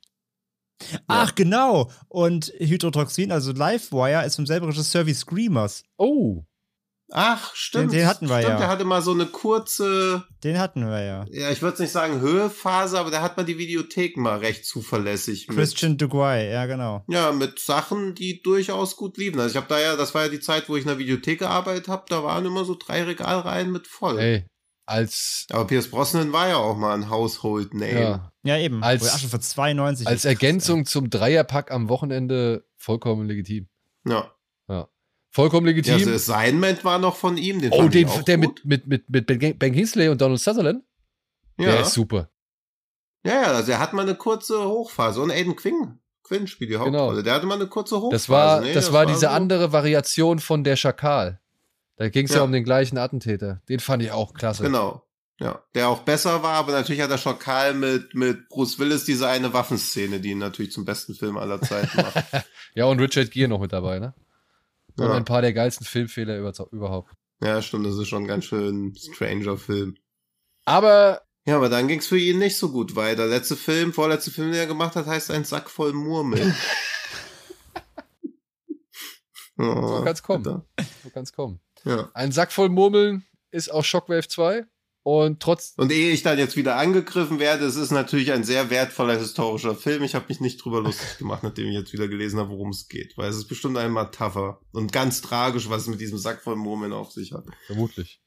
Ach, 1.06 1.35
genau. 1.35 1.90
Und 2.09 2.52
Hydrotoxin, 2.59 3.32
also 3.32 3.52
Livewire, 3.52 4.27
ist 4.27 4.36
vom 4.36 4.44
selben 4.47 4.66
Regisseur 4.66 5.06
wie 5.06 5.14
Screamers. 5.14 5.82
Oh. 5.97 6.44
Ach, 7.12 7.55
stimmt. 7.55 7.93
Den- 7.93 7.99
den 8.01 8.07
hatten 8.09 8.28
wir 8.28 8.39
stimmt, 8.39 8.51
ja. 8.55 8.59
Der 8.59 8.69
hatte 8.69 8.85
mal 8.85 9.01
so 9.01 9.12
eine 9.12 9.27
kurze, 9.27 10.24
Den 10.43 10.59
hatten 10.59 10.85
wir 10.85 11.03
ja. 11.05 11.24
ja, 11.31 11.51
ich 11.51 11.62
würde 11.62 11.81
nicht 11.83 11.93
sagen 11.93 12.20
Höhephase, 12.20 12.99
aber 12.99 13.11
der 13.11 13.23
hat 13.23 13.37
mal 13.37 13.45
die 13.45 13.59
Videotheken 13.59 14.20
mal 14.20 14.39
recht 14.39 14.65
zuverlässig 14.66 15.47
mit. 15.49 15.57
Christian 15.57 15.97
Duguay, 15.99 16.51
ja, 16.53 16.66
genau. 16.66 17.05
Ja, 17.09 17.31
mit 17.33 17.59
Sachen, 17.61 18.15
die 18.15 18.43
durchaus 18.43 18.97
gut 18.97 19.19
liefen. 19.19 19.39
Also 19.39 19.51
ich 19.53 19.57
habe 19.57 19.69
da 19.69 19.78
ja, 19.81 19.95
das 19.97 20.15
war 20.15 20.24
ja 20.24 20.28
die 20.28 20.41
Zeit, 20.41 20.69
wo 20.69 20.77
ich 20.77 20.83
in 20.83 20.89
der 20.89 20.99
Videothek 20.99 21.39
gearbeitet 21.39 21.89
habe, 21.89 22.05
da 22.09 22.24
waren 22.24 22.45
immer 22.45 22.65
so 22.65 22.74
drei 22.74 23.05
Regalreihen 23.05 23.70
mit 23.70 23.87
voll. 23.87 24.19
Ey, 24.19 24.47
als, 24.85 25.47
Aber 25.51 25.66
Pierce 25.66 25.89
Brosnan 25.91 26.33
war 26.33 26.49
ja 26.49 26.57
auch 26.57 26.77
mal 26.77 26.95
ein 26.95 27.09
Household 27.11 27.74
Name. 27.74 28.01
ja, 28.01 28.33
Ja, 28.43 28.57
eben. 28.59 28.83
Als- 28.83 29.09
Ach, 29.15 29.19
schon 29.19 29.31
für 29.31 29.41
92. 29.41 30.07
als 30.07 30.23
Krass, 30.23 30.24
Ergänzung 30.33 30.87
zum 30.87 31.11
Dreierpack 31.11 31.70
am 31.73 31.89
Wochenende 31.89 32.65
vollkommen 32.77 33.27
legitim. 33.27 33.69
Ja. 34.07 34.31
Vollkommen 35.36 35.66
ja 35.66 35.72
legitim. 35.74 35.92
also 35.92 36.12
Assignment 36.12 36.82
war 36.82 36.98
noch 36.98 37.14
von 37.14 37.36
ihm. 37.36 37.60
Den 37.60 37.70
oh, 37.70 37.88
den, 37.88 38.08
der 38.26 38.38
gut. 38.38 38.62
mit, 38.64 38.86
mit, 38.86 39.10
mit, 39.10 39.28
mit 39.28 39.58
Ben 39.58 39.74
Kingsley 39.74 40.08
und 40.08 40.18
Donald 40.18 40.40
Sutherland? 40.40 40.82
Der 41.58 41.74
ja. 41.74 41.80
ist 41.82 41.92
super. 41.92 42.30
ja, 43.22 43.42
ja, 43.42 43.52
also 43.52 43.70
er 43.70 43.78
hat 43.78 43.92
mal 43.92 44.00
eine 44.00 44.14
kurze 44.14 44.64
Hochphase. 44.66 45.20
Und 45.20 45.30
Aiden 45.30 45.54
Quinn, 45.54 45.98
Quinn 46.22 46.46
spielt 46.46 46.70
die 46.70 46.76
Hauptrolle. 46.78 47.16
Genau. 47.16 47.22
Der 47.22 47.34
hatte 47.34 47.44
mal 47.44 47.56
eine 47.56 47.66
kurze 47.66 47.96
Hochphase. 47.96 48.12
Das 48.12 48.28
war, 48.30 48.62
Nee, 48.62 48.72
das 48.72 48.94
war 48.94 49.04
diese 49.04 49.20
so- 49.20 49.26
andere 49.28 49.72
Variation 49.72 50.38
von 50.38 50.64
der 50.64 50.76
Schakal. 50.76 51.38
Da 51.96 52.08
ging 52.08 52.24
es 52.24 52.30
ja. 52.32 52.38
Ja. 52.38 52.44
um 52.44 52.52
den 52.52 52.64
gleichen 52.64 52.96
Attentäter. 52.96 53.60
Den 53.68 53.80
fand 53.80 54.02
ich 54.02 54.12
auch 54.12 54.32
klasse. 54.32 54.62
Genau. 54.62 55.02
Ja, 55.38 55.62
der 55.74 55.90
auch 55.90 56.00
besser 56.00 56.42
war, 56.42 56.54
aber 56.54 56.72
natürlich 56.72 57.02
hat 57.02 57.10
er 57.10 57.18
Schakal 57.18 57.74
mit, 57.74 58.14
mit 58.14 58.48
Bruce 58.48 58.78
Willis 58.78 59.04
diese 59.04 59.28
eine 59.28 59.52
Waffenszene, 59.52 60.18
die 60.18 60.30
ihn 60.30 60.38
natürlich 60.38 60.72
zum 60.72 60.86
besten 60.86 61.14
Film 61.14 61.36
aller 61.36 61.60
Zeiten 61.60 61.94
macht. 61.94 62.24
Ja, 62.74 62.86
und 62.86 63.00
Richard 63.00 63.30
Gere 63.30 63.48
noch 63.48 63.60
mit 63.60 63.72
dabei, 63.72 63.98
ne? 63.98 64.14
Und 64.98 65.05
Ja. 65.05 65.12
ein 65.14 65.24
paar 65.24 65.43
der 65.43 65.52
geilsten 65.52 65.86
Filmfehler 65.86 66.39
über, 66.39 66.52
überhaupt. 66.73 67.12
ja, 67.43 67.60
stimmt, 67.62 67.86
das 67.86 67.97
ist 67.98 68.09
schon 68.09 68.24
ein 68.24 68.28
ganz 68.28 68.47
schön 68.47 68.94
stranger 68.97 69.56
Film. 69.59 69.97
Aber 70.64 71.23
Ja, 71.47 71.56
aber 71.56 71.68
dann 71.68 71.86
ging's 71.89 72.06
für 72.06 72.18
ihn 72.18 72.39
nicht 72.39 72.56
so 72.56 72.70
gut 72.73 72.97
weiter. 72.97 73.27
Letzte 73.27 73.56
Film, 73.56 73.93
vorletzte 73.93 74.31
Film, 74.31 74.51
den 74.51 74.60
er 74.60 74.66
gemacht 74.66 74.97
hat, 74.97 75.06
heißt 75.06 75.31
ein 75.31 75.44
Sack 75.44 75.68
voll 75.70 75.93
Murmeln. 75.93 76.55
oh, 79.59 79.98
so 79.98 80.05
kann's 80.05 80.23
kommen. 80.23 80.43
bitter. 80.43 80.66
So 81.05 81.10
kann's 81.10 81.32
kommen. 81.32 81.60
Ja. 81.85 82.10
Ein 82.14 82.32
Sack 82.32 82.52
voll 82.52 82.68
Murmeln 82.68 83.24
ist 83.51 83.70
auch 83.73 83.85
Shockwave 83.85 84.28
2. 84.28 84.64
Und 85.07 85.39
trotz. 85.39 85.73
Und 85.77 85.93
ehe 85.93 86.11
ich 86.11 86.24
dann 86.24 86.37
jetzt 86.37 86.57
wieder 86.57 86.74
angegriffen 86.74 87.39
werde, 87.39 87.65
es 87.65 87.77
ist 87.77 87.93
natürlich 87.93 88.33
ein 88.33 88.43
sehr 88.43 88.70
wertvoller 88.70 89.16
historischer 89.16 89.77
Film. 89.77 90.03
Ich 90.03 90.16
habe 90.16 90.24
mich 90.28 90.41
nicht 90.41 90.57
drüber 90.57 90.81
lustig 90.81 91.19
gemacht, 91.19 91.45
nachdem 91.45 91.69
ich 91.69 91.74
jetzt 91.74 91.93
wieder 91.93 92.09
gelesen 92.09 92.41
habe, 92.41 92.51
worum 92.51 92.70
es 92.70 92.89
geht. 92.89 93.16
Weil 93.16 93.31
es 93.31 93.37
ist 93.37 93.47
bestimmt 93.47 93.78
einmal 93.78 94.11
tougher 94.11 94.59
und 94.73 94.91
ganz 94.93 95.20
tragisch, 95.23 95.70
was 95.70 95.83
es 95.83 95.89
mit 95.89 96.01
diesem 96.01 96.19
Sack 96.19 96.43
voll 96.43 96.57
Murmeln 96.57 96.93
auf 96.93 97.12
sich 97.12 97.33
hat. 97.33 97.45
Vermutlich. 97.66 98.20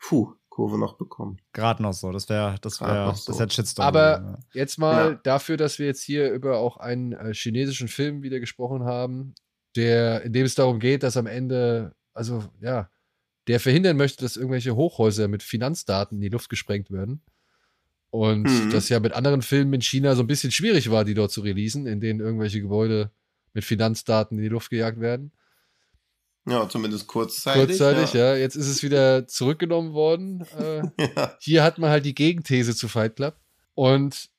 Puh, 0.00 0.34
Kurve 0.48 0.76
noch 0.76 0.98
bekommen. 0.98 1.40
Gerade 1.52 1.84
noch 1.84 1.92
so. 1.92 2.10
Das 2.10 2.28
wäre, 2.28 2.56
das 2.62 2.80
wäre, 2.80 3.06
noch 3.06 3.14
so. 3.14 3.30
das 3.30 3.40
hätte 3.40 3.54
Shitstorm. 3.54 3.86
Aber 3.86 4.10
ja. 4.10 4.38
jetzt 4.54 4.76
mal 4.76 5.10
Ja. 5.12 5.20
dafür, 5.22 5.56
dass 5.56 5.78
wir 5.78 5.86
jetzt 5.86 6.02
hier 6.02 6.32
über 6.32 6.58
auch 6.58 6.78
einen 6.78 7.12
äh, 7.12 7.32
chinesischen 7.32 7.86
Film 7.86 8.24
wieder 8.24 8.40
gesprochen 8.40 8.82
haben, 8.82 9.36
der, 9.76 10.22
in 10.22 10.32
dem 10.32 10.46
es 10.46 10.56
darum 10.56 10.80
geht, 10.80 11.04
dass 11.04 11.16
am 11.16 11.28
Ende, 11.28 11.94
also 12.12 12.42
ja, 12.60 12.90
der 13.48 13.60
verhindern 13.60 13.96
möchte, 13.96 14.22
dass 14.22 14.36
irgendwelche 14.36 14.76
Hochhäuser 14.76 15.26
mit 15.28 15.42
Finanzdaten 15.42 16.18
in 16.18 16.22
die 16.22 16.28
Luft 16.28 16.48
gesprengt 16.50 16.90
werden. 16.90 17.22
Und 18.10 18.44
Mhm. 18.44 18.70
das 18.70 18.88
ja 18.88 19.00
mit 19.00 19.12
anderen 19.12 19.42
Filmen 19.42 19.74
in 19.74 19.82
China 19.82 20.14
so 20.14 20.22
ein 20.22 20.26
bisschen 20.26 20.50
schwierig 20.50 20.90
war, 20.90 21.04
die 21.04 21.14
dort 21.14 21.30
zu 21.30 21.40
releasen, 21.40 21.86
in 21.86 22.00
denen 22.00 22.20
irgendwelche 22.20 22.60
Gebäude 22.60 23.10
mit 23.52 23.64
Finanzdaten 23.64 24.38
in 24.38 24.44
die 24.44 24.48
Luft 24.50 24.70
gejagt 24.70 25.00
werden. 25.00 25.32
Ja, 26.46 26.66
zumindest 26.68 27.06
kurzzeitig. 27.06 27.78
Kurzzeitig, 27.78 28.14
ja. 28.14 28.34
Jetzt 28.34 28.54
ist 28.54 28.68
es 28.68 28.82
wieder 28.82 29.26
zurückgenommen 29.26 29.92
worden. 29.92 30.46
Äh, 30.58 30.82
ja. 31.16 31.36
hier 31.40 31.62
hat 31.62 31.78
man 31.78 31.90
halt 31.90 32.06
die 32.06 32.14
Gegenthese 32.14 32.74
zu 32.74 32.88
Fight 32.88 33.16
Club. 33.16 33.36
Und 33.74 34.30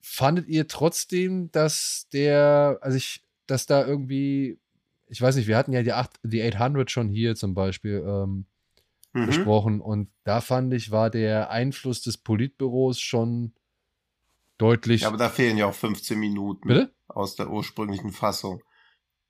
fandet 0.00 0.46
ihr 0.46 0.68
trotzdem, 0.68 1.50
dass 1.50 2.06
der, 2.12 2.78
also 2.80 2.96
ich, 2.96 3.22
dass 3.48 3.66
da 3.66 3.84
irgendwie, 3.84 4.58
ich 5.08 5.20
weiß 5.20 5.34
nicht, 5.34 5.48
wir 5.48 5.56
hatten 5.56 5.72
ja 5.72 5.82
die, 5.82 5.92
8, 5.92 6.20
die 6.22 6.42
800 6.42 6.90
schon 6.90 7.08
hier 7.08 7.34
zum 7.34 7.54
Beispiel 7.54 8.04
ähm, 8.06 8.46
Mhm. 9.22 9.26
besprochen 9.26 9.80
und 9.80 10.10
da 10.24 10.40
fand 10.40 10.72
ich, 10.74 10.90
war 10.90 11.10
der 11.10 11.50
Einfluss 11.50 12.02
des 12.02 12.18
Politbüros 12.18 13.00
schon 13.00 13.54
deutlich. 14.58 15.02
Ja, 15.02 15.08
aber 15.08 15.16
da 15.16 15.28
fehlen 15.28 15.58
ja 15.58 15.66
auch 15.66 15.74
15 15.74 16.18
Minuten 16.18 16.68
Bitte? 16.68 16.94
aus 17.08 17.36
der 17.36 17.50
ursprünglichen 17.50 18.12
Fassung. 18.12 18.62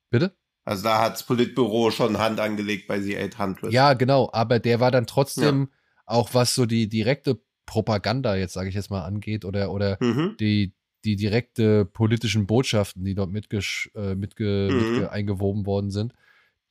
Bitte? 0.09 0.35
Also 0.65 0.83
da 0.83 1.01
hat 1.01 1.13
das 1.13 1.23
Politbüro 1.23 1.91
schon 1.91 2.17
Hand 2.17 2.39
angelegt 2.39 2.87
bei 2.87 2.99
The 2.99 3.17
800. 3.17 3.71
Ja, 3.71 3.93
genau, 3.93 4.29
aber 4.33 4.59
der 4.59 4.79
war 4.79 4.91
dann 4.91 5.07
trotzdem 5.07 5.69
auch 6.05 6.33
was 6.33 6.55
so 6.55 6.65
die 6.65 6.89
direkte 6.89 7.41
Propaganda 7.65 8.35
jetzt, 8.35 8.53
sage 8.53 8.69
ich 8.69 8.75
jetzt 8.75 8.89
mal, 8.89 9.03
angeht 9.03 9.45
oder, 9.45 9.71
oder 9.71 9.97
Mhm. 10.01 10.35
die, 10.39 10.73
die 11.05 11.15
direkte 11.15 11.85
politischen 11.85 12.47
Botschaften, 12.47 13.03
die 13.05 13.15
dort 13.15 13.31
mitgesch, 13.31 13.89
äh, 13.95 14.15
mitge, 14.15 14.69
Mhm. 14.71 14.77
mitge 14.77 15.11
eingewoben 15.11 15.65
worden 15.65 15.91
sind, 15.91 16.13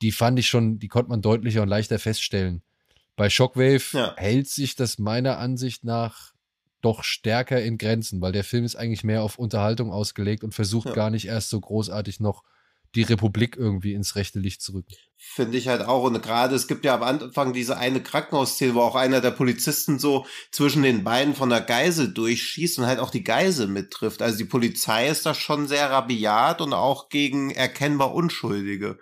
die 0.01 0.11
fand 0.11 0.37
ich 0.37 0.47
schon, 0.47 0.77
die 0.79 0.87
konnte 0.87 1.09
man 1.09 1.21
deutlicher 1.21 1.61
und 1.63 1.69
leichter 1.69 1.97
feststellen. 1.97 2.61
Bei 3.17 3.29
Shockwave 3.29 3.83
Ja. 3.91 4.13
hält 4.15 4.47
sich 4.47 4.75
das 4.75 4.97
meiner 4.99 5.37
Ansicht 5.39 5.83
nach 5.83 6.31
doch 6.81 7.03
stärker 7.03 7.61
in 7.61 7.77
Grenzen, 7.77 8.21
weil 8.21 8.31
der 8.31 8.45
Film 8.45 8.63
ist 8.63 8.75
eigentlich 8.77 9.03
mehr 9.03 9.23
auf 9.23 9.37
Unterhaltung 9.37 9.91
ausgelegt 9.91 10.43
und 10.45 10.53
versucht 10.53 10.87
Ja. 10.89 10.93
gar 10.93 11.09
nicht 11.09 11.25
erst 11.27 11.49
so 11.49 11.59
großartig 11.59 12.21
noch 12.21 12.43
die 12.95 13.01
Republik 13.03 13.57
irgendwie 13.57 13.93
ins 13.93 14.15
rechte 14.15 14.39
Licht 14.39 14.61
zu 14.61 14.73
rücken. 14.73 14.93
Finde 15.17 15.57
ich 15.57 15.67
halt 15.67 15.81
auch. 15.81 16.03
Und 16.03 16.21
gerade, 16.21 16.55
es 16.55 16.67
gibt 16.67 16.85
ja 16.85 16.95
am 16.95 17.03
Anfang 17.03 17.51
diese 17.53 17.77
eine 17.77 18.01
Krankenhausszene, 18.01 18.75
wo 18.75 18.81
auch 18.81 18.95
einer 18.95 19.19
der 19.19 19.31
Polizisten 19.31 19.99
so 19.99 20.25
zwischen 20.51 20.83
den 20.83 21.03
Beinen 21.03 21.35
von 21.35 21.49
der 21.49 21.61
Geisel 21.61 22.13
durchschießt 22.13 22.79
und 22.79 22.85
halt 22.85 22.99
auch 22.99 23.09
die 23.09 23.23
Geisel 23.23 23.67
mittrifft. 23.67 24.21
Also 24.21 24.37
die 24.37 24.45
Polizei 24.45 25.09
ist 25.09 25.25
da 25.25 25.33
schon 25.33 25.67
sehr 25.67 25.89
rabiat 25.89 26.61
und 26.61 26.73
auch 26.73 27.09
gegen 27.09 27.51
erkennbar 27.51 28.13
Unschuldige. 28.13 28.99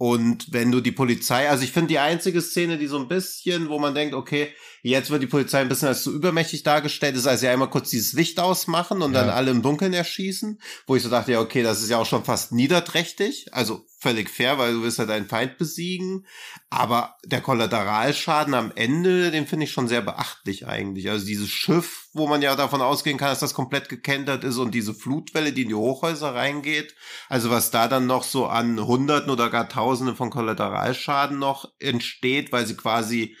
Und 0.00 0.52
wenn 0.52 0.70
du 0.70 0.80
die 0.80 0.92
Polizei, 0.92 1.48
also 1.50 1.64
ich 1.64 1.72
finde 1.72 1.88
die 1.88 1.98
einzige 1.98 2.40
Szene, 2.40 2.78
die 2.78 2.86
so 2.86 2.98
ein 2.98 3.08
bisschen, 3.08 3.68
wo 3.68 3.80
man 3.80 3.96
denkt, 3.96 4.14
okay, 4.14 4.52
jetzt 4.82 5.10
wird 5.10 5.24
die 5.24 5.26
Polizei 5.26 5.60
ein 5.60 5.68
bisschen 5.68 5.88
als 5.88 6.04
zu 6.04 6.14
übermächtig 6.14 6.62
dargestellt, 6.62 7.16
ist, 7.16 7.26
als 7.26 7.40
sie 7.40 7.48
einmal 7.48 7.68
kurz 7.68 7.90
dieses 7.90 8.12
Licht 8.12 8.38
ausmachen 8.38 9.02
und 9.02 9.12
Ja. 9.12 9.22
dann 9.22 9.30
alle 9.30 9.50
im 9.50 9.60
Dunkeln 9.60 9.92
erschießen, 9.92 10.60
wo 10.86 10.94
ich 10.94 11.02
so 11.02 11.08
dachte, 11.10 11.32
ja, 11.32 11.40
okay, 11.40 11.64
das 11.64 11.82
ist 11.82 11.90
ja 11.90 11.98
auch 11.98 12.06
schon 12.06 12.24
fast 12.24 12.52
niederträchtig, 12.52 13.48
also 13.52 13.84
völlig 14.00 14.30
fair, 14.30 14.58
weil 14.58 14.74
du 14.74 14.82
willst 14.82 14.98
ja 14.98 15.06
deinen 15.06 15.26
Feind 15.26 15.58
besiegen, 15.58 16.24
aber 16.70 17.16
der 17.24 17.40
Kollateralschaden 17.40 18.54
am 18.54 18.72
Ende, 18.76 19.32
den 19.32 19.46
finde 19.46 19.64
ich 19.64 19.72
schon 19.72 19.88
sehr 19.88 20.02
beachtlich 20.02 20.68
eigentlich. 20.68 21.10
Also 21.10 21.26
dieses 21.26 21.50
Schiff, 21.50 22.06
wo 22.12 22.28
man 22.28 22.40
ja 22.40 22.54
davon 22.54 22.80
ausgehen 22.80 23.18
kann, 23.18 23.28
dass 23.28 23.40
das 23.40 23.54
komplett 23.54 23.88
gekentert 23.88 24.44
ist 24.44 24.58
und 24.58 24.72
diese 24.72 24.94
Flutwelle, 24.94 25.52
die 25.52 25.62
in 25.62 25.68
die 25.68 25.74
Hochhäuser 25.74 26.34
reingeht, 26.34 26.94
also 27.28 27.50
was 27.50 27.72
da 27.72 27.88
dann 27.88 28.06
noch 28.06 28.22
so 28.22 28.46
an 28.46 28.78
Hunderten 28.86 29.30
oder 29.30 29.50
gar 29.50 29.68
Tausenden 29.68 30.14
von 30.14 30.30
Kollateralschaden 30.30 31.38
noch 31.38 31.72
entsteht, 31.80 32.52
weil 32.52 32.66
sie 32.66 32.76
quasi 32.76 33.36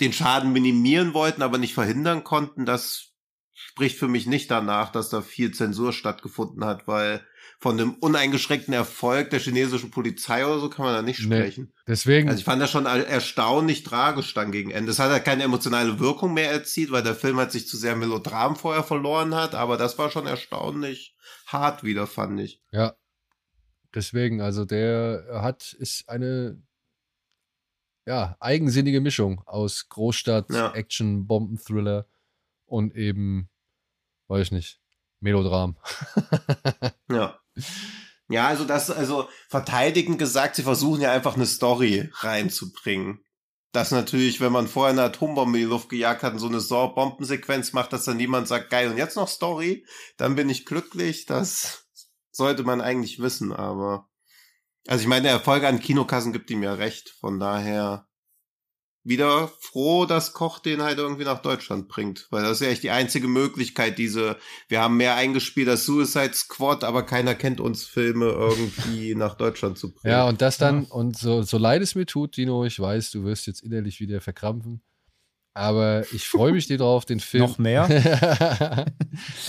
den 0.00 0.12
Schaden 0.12 0.52
minimieren 0.52 1.14
wollten, 1.14 1.42
aber 1.42 1.58
nicht 1.58 1.74
verhindern 1.74 2.24
konnten, 2.24 2.64
das 2.64 3.10
spricht 3.52 3.98
für 3.98 4.08
mich 4.08 4.26
nicht 4.26 4.50
danach, 4.50 4.90
dass 4.90 5.10
da 5.10 5.20
viel 5.20 5.52
Zensur 5.52 5.92
stattgefunden 5.92 6.64
hat, 6.64 6.88
weil 6.88 7.24
von 7.62 7.78
einem 7.78 7.92
uneingeschränkten 7.94 8.72
Erfolg 8.72 9.28
der 9.30 9.38
chinesischen 9.38 9.90
Polizei 9.90 10.46
oder 10.46 10.58
so 10.60 10.70
kann 10.70 10.86
man 10.86 10.94
da 10.94 11.02
nicht 11.02 11.20
Nee. 11.20 11.36
sprechen. 11.36 11.72
Deswegen, 11.86 12.28
Also 12.28 12.38
ich 12.38 12.44
fand 12.46 12.62
das 12.62 12.70
schon 12.70 12.86
er- 12.86 13.06
erstaunlich 13.06 13.82
tragisch 13.82 14.32
dann 14.32 14.50
gegen 14.50 14.70
Ende. 14.70 14.90
Es 14.90 14.98
hat 14.98 15.10
halt 15.10 15.24
keine 15.26 15.42
emotionale 15.44 15.98
Wirkung 16.00 16.32
mehr 16.32 16.50
erzielt, 16.50 16.90
weil 16.90 17.02
der 17.02 17.14
Film 17.14 17.36
hat 17.36 17.52
sich 17.52 17.68
zu 17.68 17.76
sehr 17.76 17.96
Melodram 17.96 18.56
vorher 18.56 18.82
verloren 18.82 19.34
hat, 19.34 19.54
aber 19.54 19.76
das 19.76 19.98
war 19.98 20.10
schon 20.10 20.26
erstaunlich 20.26 21.14
hart 21.46 21.84
wieder, 21.84 22.06
fand 22.06 22.40
ich. 22.40 22.62
Ja. 22.72 22.94
Deswegen, 23.94 24.40
also 24.40 24.64
der 24.64 25.26
hat, 25.42 25.72
ist 25.74 26.08
eine 26.08 26.62
ja, 28.06 28.36
eigensinnige 28.40 29.00
Mischung 29.02 29.42
aus 29.46 29.88
Großstadt, 29.90 30.48
Ja. 30.50 30.72
Action, 30.72 31.26
Bombenthriller 31.26 32.06
und 32.64 32.94
eben, 32.96 33.50
weiß 34.28 34.46
ich 34.46 34.52
nicht, 34.52 34.80
Melodram. 35.20 35.76
Ja. 37.10 37.38
Ja, 38.28 38.46
also 38.46 38.64
das, 38.64 38.90
also 38.90 39.28
verteidigend 39.48 40.18
gesagt, 40.18 40.56
sie 40.56 40.62
versuchen 40.62 41.00
ja 41.00 41.12
einfach 41.12 41.34
eine 41.34 41.46
Story 41.46 42.10
reinzubringen. 42.14 43.24
Das 43.72 43.90
natürlich, 43.92 44.40
wenn 44.40 44.52
man 44.52 44.66
vorher 44.68 44.92
eine 44.92 45.02
Atombombe 45.04 45.58
in 45.58 45.64
die 45.64 45.70
Luft 45.70 45.88
gejagt 45.88 46.22
hat 46.22 46.32
und 46.32 46.38
so 46.40 46.48
eine 46.48 46.60
Saw- 46.60 46.94
Bombensequenz 46.94 47.72
macht, 47.72 47.92
dass 47.92 48.04
dann 48.04 48.16
niemand 48.16 48.48
sagt, 48.48 48.70
geil, 48.70 48.90
und 48.90 48.98
jetzt 48.98 49.16
noch 49.16 49.28
Story, 49.28 49.86
dann 50.16 50.34
bin 50.34 50.48
ich 50.48 50.66
glücklich. 50.66 51.26
Das 51.26 51.86
sollte 52.32 52.64
man 52.64 52.80
eigentlich 52.80 53.20
wissen, 53.20 53.52
aber. 53.52 54.08
Also 54.88 55.02
ich 55.02 55.08
meine, 55.08 55.24
der 55.24 55.32
Erfolg 55.32 55.62
an 55.62 55.78
Kinokassen 55.78 56.32
gibt 56.32 56.50
ihm 56.50 56.62
ja 56.62 56.74
recht. 56.74 57.10
Von 57.20 57.38
daher 57.38 58.08
wieder 59.02 59.48
froh, 59.60 60.04
dass 60.04 60.32
Koch 60.32 60.58
den 60.58 60.82
halt 60.82 60.98
irgendwie 60.98 61.24
nach 61.24 61.40
Deutschland 61.40 61.88
bringt. 61.88 62.26
Weil 62.30 62.42
das 62.42 62.60
ist 62.60 62.66
ja 62.66 62.68
echt 62.68 62.82
die 62.82 62.90
einzige 62.90 63.28
Möglichkeit, 63.28 63.98
diese, 63.98 64.36
wir 64.68 64.80
haben 64.80 64.96
mehr 64.96 65.14
eingespielt 65.14 65.68
als 65.68 65.86
Suicide 65.86 66.34
Squad, 66.34 66.84
aber 66.84 67.04
keiner 67.04 67.34
kennt 67.34 67.60
uns 67.60 67.84
Filme 67.84 68.26
irgendwie 68.26 69.14
nach 69.16 69.34
Deutschland 69.34 69.78
zu 69.78 69.92
bringen. 69.92 70.12
Ja, 70.12 70.28
und 70.28 70.42
das 70.42 70.58
dann, 70.58 70.84
und 70.84 71.16
so, 71.16 71.42
so 71.42 71.56
leid 71.56 71.82
es 71.82 71.94
mir 71.94 72.06
tut, 72.06 72.36
Dino, 72.36 72.64
ich 72.64 72.78
weiß, 72.78 73.10
du 73.10 73.24
wirst 73.24 73.46
jetzt 73.46 73.62
innerlich 73.62 74.00
wieder 74.00 74.20
verkrampfen. 74.20 74.82
Aber 75.52 76.04
ich 76.12 76.28
freue 76.28 76.52
mich 76.52 76.66
dir 76.68 76.78
drauf, 76.78 77.04
den 77.04 77.20
Film. 77.20 77.44
Noch 77.44 77.58
mehr? 77.58 77.88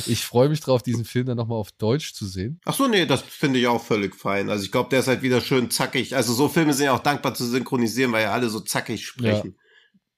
ich 0.07 0.25
freue 0.25 0.49
mich 0.49 0.59
drauf, 0.59 0.81
diesen 0.83 1.05
Film 1.05 1.27
dann 1.27 1.37
nochmal 1.37 1.57
auf 1.57 1.71
Deutsch 1.73 2.13
zu 2.13 2.25
sehen. 2.25 2.59
Ach 2.65 2.73
so, 2.73 2.87
nee, 2.87 3.05
das 3.05 3.21
finde 3.21 3.59
ich 3.59 3.67
auch 3.67 3.83
völlig 3.83 4.15
fein. 4.15 4.49
Also 4.49 4.63
ich 4.63 4.71
glaube, 4.71 4.89
der 4.89 4.99
ist 5.01 5.07
halt 5.07 5.21
wieder 5.21 5.41
schön 5.41 5.69
zackig. 5.69 6.15
Also 6.15 6.33
so 6.33 6.49
Filme 6.49 6.73
sind 6.73 6.85
ja 6.85 6.93
auch 6.93 6.99
dankbar 7.03 7.33
zu 7.33 7.45
synchronisieren, 7.45 8.11
weil 8.11 8.23
ja 8.23 8.31
alle 8.31 8.49
so 8.49 8.59
zackig 8.59 9.05
sprechen. 9.05 9.57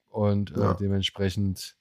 Und 0.07 0.51
äh, 0.51 0.59
Ja. 0.59 0.73
dementsprechend, 0.75 1.75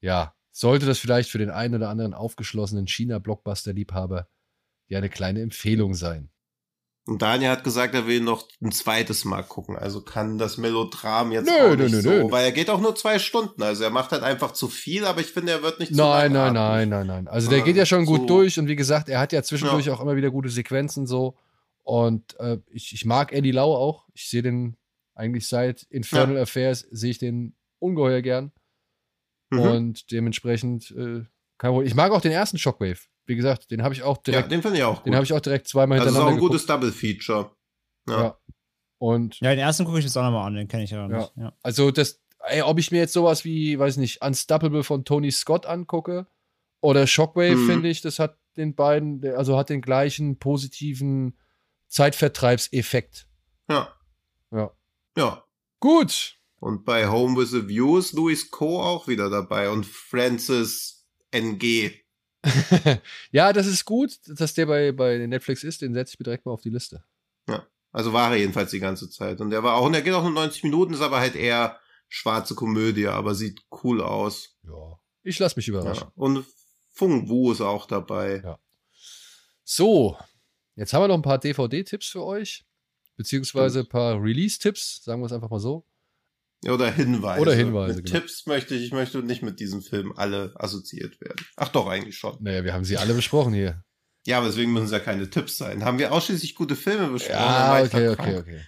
ja, 0.00 0.34
sollte 0.52 0.86
das 0.86 0.98
vielleicht 0.98 1.30
für 1.30 1.38
den 1.38 1.50
einen 1.50 1.74
oder 1.74 1.88
anderen 1.88 2.14
aufgeschlossenen 2.14 2.86
China-Blockbuster-Liebhaber 2.86 4.28
ja 4.88 4.98
eine 4.98 5.08
kleine 5.08 5.40
Empfehlung 5.40 5.94
sein. 5.94 6.30
Und 7.06 7.22
Daniel 7.22 7.50
hat 7.50 7.64
gesagt, 7.64 7.94
er 7.94 8.06
will 8.06 8.20
noch 8.20 8.46
ein 8.62 8.70
zweites 8.72 9.24
Mal 9.24 9.42
gucken. 9.42 9.76
Also 9.76 10.02
kann 10.02 10.38
das 10.38 10.58
Melodram 10.58 11.32
jetzt 11.32 11.46
Nö, 11.48 11.52
auch 11.72 11.76
nö, 11.76 11.84
nicht 11.84 11.92
nö, 11.94 12.00
so, 12.02 12.10
nö. 12.10 12.30
weil 12.30 12.44
er 12.44 12.52
geht 12.52 12.70
auch 12.70 12.80
nur 12.80 12.94
zwei 12.94 13.18
Stunden. 13.18 13.62
Also 13.62 13.84
er 13.84 13.90
macht 13.90 14.12
halt 14.12 14.22
einfach 14.22 14.52
zu 14.52 14.68
viel, 14.68 15.04
aber 15.06 15.20
ich 15.20 15.28
finde, 15.28 15.52
er 15.52 15.62
wird 15.62 15.80
nicht 15.80 15.92
zu 15.92 15.98
Nein, 15.98 16.32
nein, 16.32 16.52
nein, 16.52 16.88
nein, 16.88 17.06
nein. 17.06 17.26
Also 17.28 17.48
der 17.50 17.60
Äh, 17.60 17.62
geht 17.62 17.76
ja 17.76 17.86
schon 17.86 18.04
gut 18.04 18.20
so- 18.22 18.26
durch 18.26 18.58
und 18.58 18.68
wie 18.68 18.76
gesagt, 18.76 19.08
er 19.08 19.18
hat 19.18 19.32
ja 19.32 19.42
zwischendurch 19.42 19.88
auch 19.90 20.00
immer 20.00 20.14
wieder 20.14 20.30
gute 20.30 20.50
Sequenzen 20.50 21.06
so. 21.06 21.36
Und 21.82 22.38
äh, 22.38 22.58
ich, 22.70 22.92
ich 22.92 23.04
mag 23.06 23.32
Eddie 23.32 23.50
Lau 23.52 23.74
auch. 23.74 24.06
Ich 24.12 24.28
sehe 24.28 24.42
den 24.42 24.76
eigentlich 25.14 25.48
seit 25.48 25.82
Infernal 25.84 26.36
Affairs, 26.38 26.80
sehe 26.90 27.10
ich 27.10 27.18
den 27.18 27.56
ungeheuer 27.78 28.20
gern. 28.22 28.52
Mhm. 29.50 29.58
Und 29.60 30.12
dementsprechend, 30.12 30.90
äh, 30.92 31.24
kein 31.58 31.70
Problem. 31.72 31.86
Ich 31.88 31.94
mag 31.94 32.12
auch 32.12 32.20
den 32.20 32.30
ersten 32.32 32.58
Shockwave. 32.58 32.98
Wie 33.30 33.36
gesagt, 33.36 33.70
den 33.70 33.82
habe 33.82 33.94
ich 33.94 34.02
auch 34.02 34.16
ja, 34.18 34.22
direkt, 34.32 34.50
den 34.52 34.60
finde 34.60 34.76
ich 34.78 34.84
auch 34.84 34.96
gut. 34.96 35.06
den 35.06 35.14
habe 35.14 35.24
ich 35.24 35.32
auch 35.32 35.40
direkt 35.40 35.68
zweimal 35.68 35.98
das 35.98 36.08
ist 36.08 36.12
auch 36.12 36.16
hintereinander 36.16 36.42
ein 36.44 36.48
gutes 36.48 36.66
Double 36.66 36.92
Feature. 36.92 37.50
Ja. 38.08 38.20
Ja. 38.22 38.38
Und 38.98 39.40
Ja, 39.40 39.50
den 39.50 39.60
ersten 39.60 39.84
gucke 39.84 39.98
ich 39.98 40.04
jetzt 40.04 40.16
auch 40.16 40.22
nochmal 40.24 40.46
an, 40.46 40.54
den 40.56 40.68
kenne 40.68 40.82
ich 40.84 40.90
ja 40.90 41.06
noch 41.06 41.16
nicht. 41.16 41.32
Ja. 41.36 41.52
Also 41.62 41.90
das, 41.90 42.20
ey, 42.40 42.62
ob 42.62 42.78
ich 42.78 42.90
mir 42.90 42.98
jetzt 42.98 43.12
sowas 43.14 43.44
wie, 43.44 43.78
weiß 43.78 43.96
nicht, 43.98 44.20
Unstoppable 44.22 44.82
von 44.84 45.04
Tony 45.04 45.30
Scott 45.30 45.64
angucke 45.64 46.26
oder 46.82 47.06
Shockwave, 47.06 47.56
Mhm. 47.56 47.66
finde 47.68 47.88
ich, 47.88 48.00
das 48.02 48.18
hat 48.18 48.36
den 48.56 48.74
beiden, 48.74 49.24
also 49.36 49.56
hat 49.56 49.70
den 49.70 49.80
gleichen 49.80 50.38
positiven 50.38 51.38
Zeitvertreibseffekt. 51.88 53.26
ja. 53.68 53.88
Ja. 54.52 54.72
Ja. 55.16 55.44
Gut. 55.78 56.36
Und 56.58 56.84
bei 56.84 57.06
Home 57.08 57.36
with 57.40 57.54
a 57.54 57.68
View 57.68 57.98
ist 57.98 58.12
Louis 58.12 58.50
Co. 58.50 58.82
auch 58.82 59.06
wieder 59.06 59.30
dabei 59.30 59.70
und 59.70 59.86
Francis 59.86 61.06
NG. 61.30 61.92
ja, 63.32 63.52
das 63.52 63.66
ist 63.66 63.84
gut, 63.84 64.18
dass 64.26 64.54
der 64.54 64.66
bei, 64.66 64.92
bei 64.92 65.18
Netflix 65.26 65.62
ist, 65.64 65.82
den 65.82 65.94
setze 65.94 66.14
ich 66.14 66.18
mir 66.18 66.24
direkt 66.24 66.46
mal 66.46 66.52
auf 66.52 66.62
die 66.62 66.70
Liste. 66.70 67.04
Also 67.92 68.12
war 68.12 68.30
er 68.30 68.38
jedenfalls 68.38 68.70
die 68.70 68.80
ganze 68.80 69.10
Zeit. 69.10 69.40
Und 69.40 69.50
der 69.50 69.62
war 69.62 69.76
auch, 69.76 69.86
und 69.86 69.92
der 69.92 70.02
geht 70.02 70.14
auch 70.14 70.22
nur 70.22 70.32
90 70.32 70.64
Minuten, 70.64 70.94
ist 70.94 71.00
aber 71.00 71.18
halt 71.18 71.34
eher 71.34 71.78
schwarze 72.08 72.54
Komödie, 72.54 73.08
aber 73.08 73.34
sieht 73.34 73.62
cool 73.82 74.00
aus. 74.00 74.56
Ja. 74.64 74.98
Ich 75.22 75.38
lasse 75.38 75.56
mich 75.56 75.68
überraschen. 75.68 76.08
Ja. 76.08 76.12
Und 76.14 76.44
Fung 76.92 77.28
Wu 77.28 77.52
ist 77.52 77.60
auch 77.60 77.86
dabei. 77.86 78.42
Ja. 78.44 78.58
So, 79.64 80.16
jetzt 80.76 80.92
haben 80.92 81.02
wir 81.02 81.08
noch 81.08 81.16
ein 81.16 81.22
paar 81.22 81.38
DVD-Tipps 81.38 82.08
für 82.08 82.24
euch, 82.24 82.64
beziehungsweise 83.16 83.80
ein 83.80 83.88
paar 83.88 84.20
Release-Tipps, 84.22 85.04
sagen 85.04 85.20
wir 85.20 85.26
es 85.26 85.32
einfach 85.32 85.50
mal 85.50 85.60
so. 85.60 85.84
Oder 86.66 86.90
Hinweise. 86.90 87.40
Oder 87.40 87.54
Hinweise, 87.54 87.96
Mit 87.96 88.06
genau. 88.06 88.18
Tipps 88.20 88.46
möchte 88.46 88.74
ich, 88.74 88.84
ich 88.84 88.92
möchte 88.92 89.22
nicht 89.22 89.42
mit 89.42 89.60
diesem 89.60 89.80
Film 89.82 90.12
alle 90.16 90.52
assoziiert 90.56 91.20
werden. 91.20 91.44
Ach 91.56 91.68
doch, 91.68 91.86
eigentlich 91.86 92.18
schon. 92.18 92.36
Naja, 92.40 92.64
wir 92.64 92.74
haben 92.74 92.84
sie 92.84 92.98
alle 92.98 93.14
besprochen 93.14 93.54
hier. 93.54 93.82
Ja, 94.26 94.38
aber 94.38 94.48
deswegen 94.48 94.72
müssen 94.72 94.84
es 94.84 94.90
ja 94.90 94.98
keine 94.98 95.30
Tipps 95.30 95.56
sein. 95.56 95.84
Haben 95.84 95.98
wir 95.98 96.12
ausschließlich 96.12 96.54
gute 96.54 96.76
Filme 96.76 97.08
besprochen? 97.08 97.34
Ja, 97.38 97.82
okay, 97.82 98.08
okay, 98.08 98.36
okay. 98.38 98.60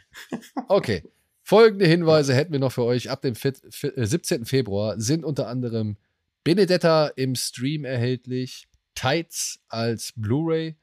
Okay. 0.69 1.03
Folgende 1.43 1.87
Hinweise 1.87 2.35
hätten 2.35 2.53
wir 2.53 2.61
noch 2.61 2.73
für 2.73 2.85
euch. 2.85 3.11
Ab 3.11 3.21
dem 3.21 3.35
vier- 3.35 3.53
vier- 3.71 3.99
äh, 3.99 4.07
17. 4.07 4.47
Februar 4.47 4.99
sind 4.99 5.25
unter 5.25 5.49
anderem 5.49 5.99
Benedetta 6.45 7.09
im 7.09 7.35
Stream 7.35 7.85
erhältlich, 7.85 8.69
Tights 8.95 9.61
als 9.69 10.13
Blu-ray 10.17 10.77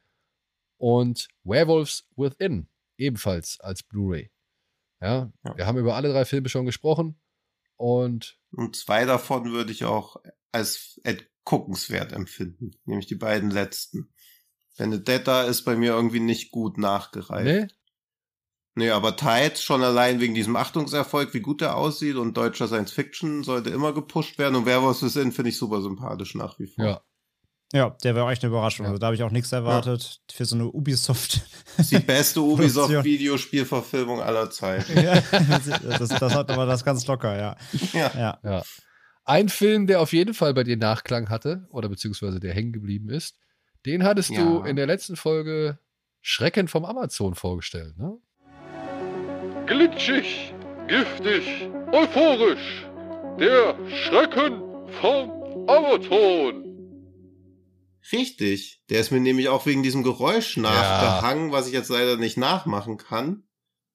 und 0.78 1.28
Werewolves 1.44 2.06
Within 2.16 2.68
ebenfalls 2.98 3.60
als 3.62 3.82
Blu-ray. 3.82 4.30
Ja, 5.02 5.32
Ja. 5.44 5.58
wir 5.58 5.66
haben 5.66 5.78
über 5.78 5.96
alle 5.96 6.10
drei 6.10 6.26
Filme 6.26 6.50
schon 6.50 6.66
gesprochen 6.66 7.20
und 7.78 8.38
Und 8.52 8.76
zwei 8.76 9.06
davon 9.06 9.52
würde 9.52 9.72
ich 9.72 9.86
auch 9.86 10.18
als 10.52 11.00
guckenswert 11.46 12.12
empfinden. 12.12 12.72
Nämlich 12.86 13.08
die 13.08 13.16
beiden 13.16 13.50
letzten. 13.52 14.14
Benedetta 14.78 15.44
ist 15.44 15.64
bei 15.64 15.76
mir 15.76 15.94
irgendwie 15.94 16.20
nicht 16.20 16.52
gut 16.52 16.78
nachgereift. 16.78 17.46
ne? 17.46 17.68
Nee, 18.76 18.92
aber 18.92 19.16
Tides 19.18 19.62
schon 19.64 19.84
allein 19.84 20.20
wegen 20.22 20.36
diesem 20.36 20.56
Achtungserfolg, 20.56 21.34
wie 21.34 21.42
gut 21.42 21.62
er 21.62 21.76
aussieht 21.76 22.16
und 22.16 22.38
deutscher 22.38 22.68
Science 22.68 22.92
Fiction 22.94 23.44
sollte 23.44 23.72
immer 23.72 23.94
gepusht 23.94 24.38
werden 24.38 24.56
und 24.56 24.66
Werewolves 24.66 25.02
Within 25.04 25.32
finde 25.32 25.50
ich 25.50 25.58
super 25.58 25.82
sympathisch 25.82 26.36
nach 26.36 26.60
wie 26.60 26.68
vor. 26.68 26.86
Ja. 26.86 27.02
Ja, 27.72 27.96
der 28.04 28.16
war 28.16 28.32
echt 28.32 28.44
eine 28.44 28.50
Überraschung. 28.52 28.86
Ja. 28.86 28.90
Also, 28.92 29.00
da 29.00 29.08
habe 29.08 29.16
ich 29.16 29.22
auch 29.24 29.30
nichts 29.32 29.52
erwartet 29.52 30.22
für 30.32 30.46
so 30.46 30.56
eine 30.56 30.66
Ubisoft. 30.68 31.42
Das 31.78 31.86
ist 31.86 31.92
die 31.92 32.00
beste. 32.00 32.42
Ubisoft-Videospielverfilmung 32.42 34.22
aller 34.22 34.50
Zeiten. 34.50 35.00
ja, 35.04 35.22
das, 36.00 36.10
das 36.10 36.34
hat 36.36 36.50
aber 36.50 36.66
das 36.66 36.84
ganz 36.84 37.06
locker, 37.06 37.38
ja. 37.38 37.56
Ja. 37.94 38.12
Ja. 38.18 38.40
Ja. 38.44 38.64
Ein 39.26 39.50
Film, 39.50 39.86
der 39.86 40.02
auf 40.02 40.12
jeden 40.14 40.34
Fall 40.34 40.56
bei 40.56 40.64
dir 40.64 40.78
Nachklang 40.78 41.30
hatte, 41.30 41.68
oder 41.70 41.90
beziehungsweise 41.90 42.40
der 42.40 42.54
hängen 42.56 42.74
geblieben 42.74 43.10
ist, 43.10 43.38
den 43.86 44.04
hattest 44.04 44.32
du 44.32 44.60
Ja. 44.62 44.66
in 44.66 44.76
der 44.76 44.88
letzten 44.88 45.16
Folge 45.16 45.78
Schrecken 46.22 46.68
vom 46.68 46.84
Amazon 46.86 47.36
vorgestellt, 47.36 47.98
ne? 47.98 48.18
Glitschig, 49.68 50.54
giftig, 50.88 51.70
euphorisch. 51.92 52.86
Der 53.40 53.76
Schrecken 53.88 54.62
vom 55.00 55.30
Amazon. 55.70 56.69
Richtig. 58.12 58.82
Der 58.90 59.02
ist 59.02 59.12
mir 59.12 59.20
nämlich 59.20 59.50
auch 59.50 59.66
wegen 59.66 59.84
diesem 59.84 60.04
Geräusch 60.04 60.58
nachgehangen, 60.58 61.52
was 61.52 61.68
ich 61.68 61.74
jetzt 61.74 61.90
leider 61.90 62.18
nicht 62.18 62.38
nachmachen 62.38 62.98
kann. 62.98 63.44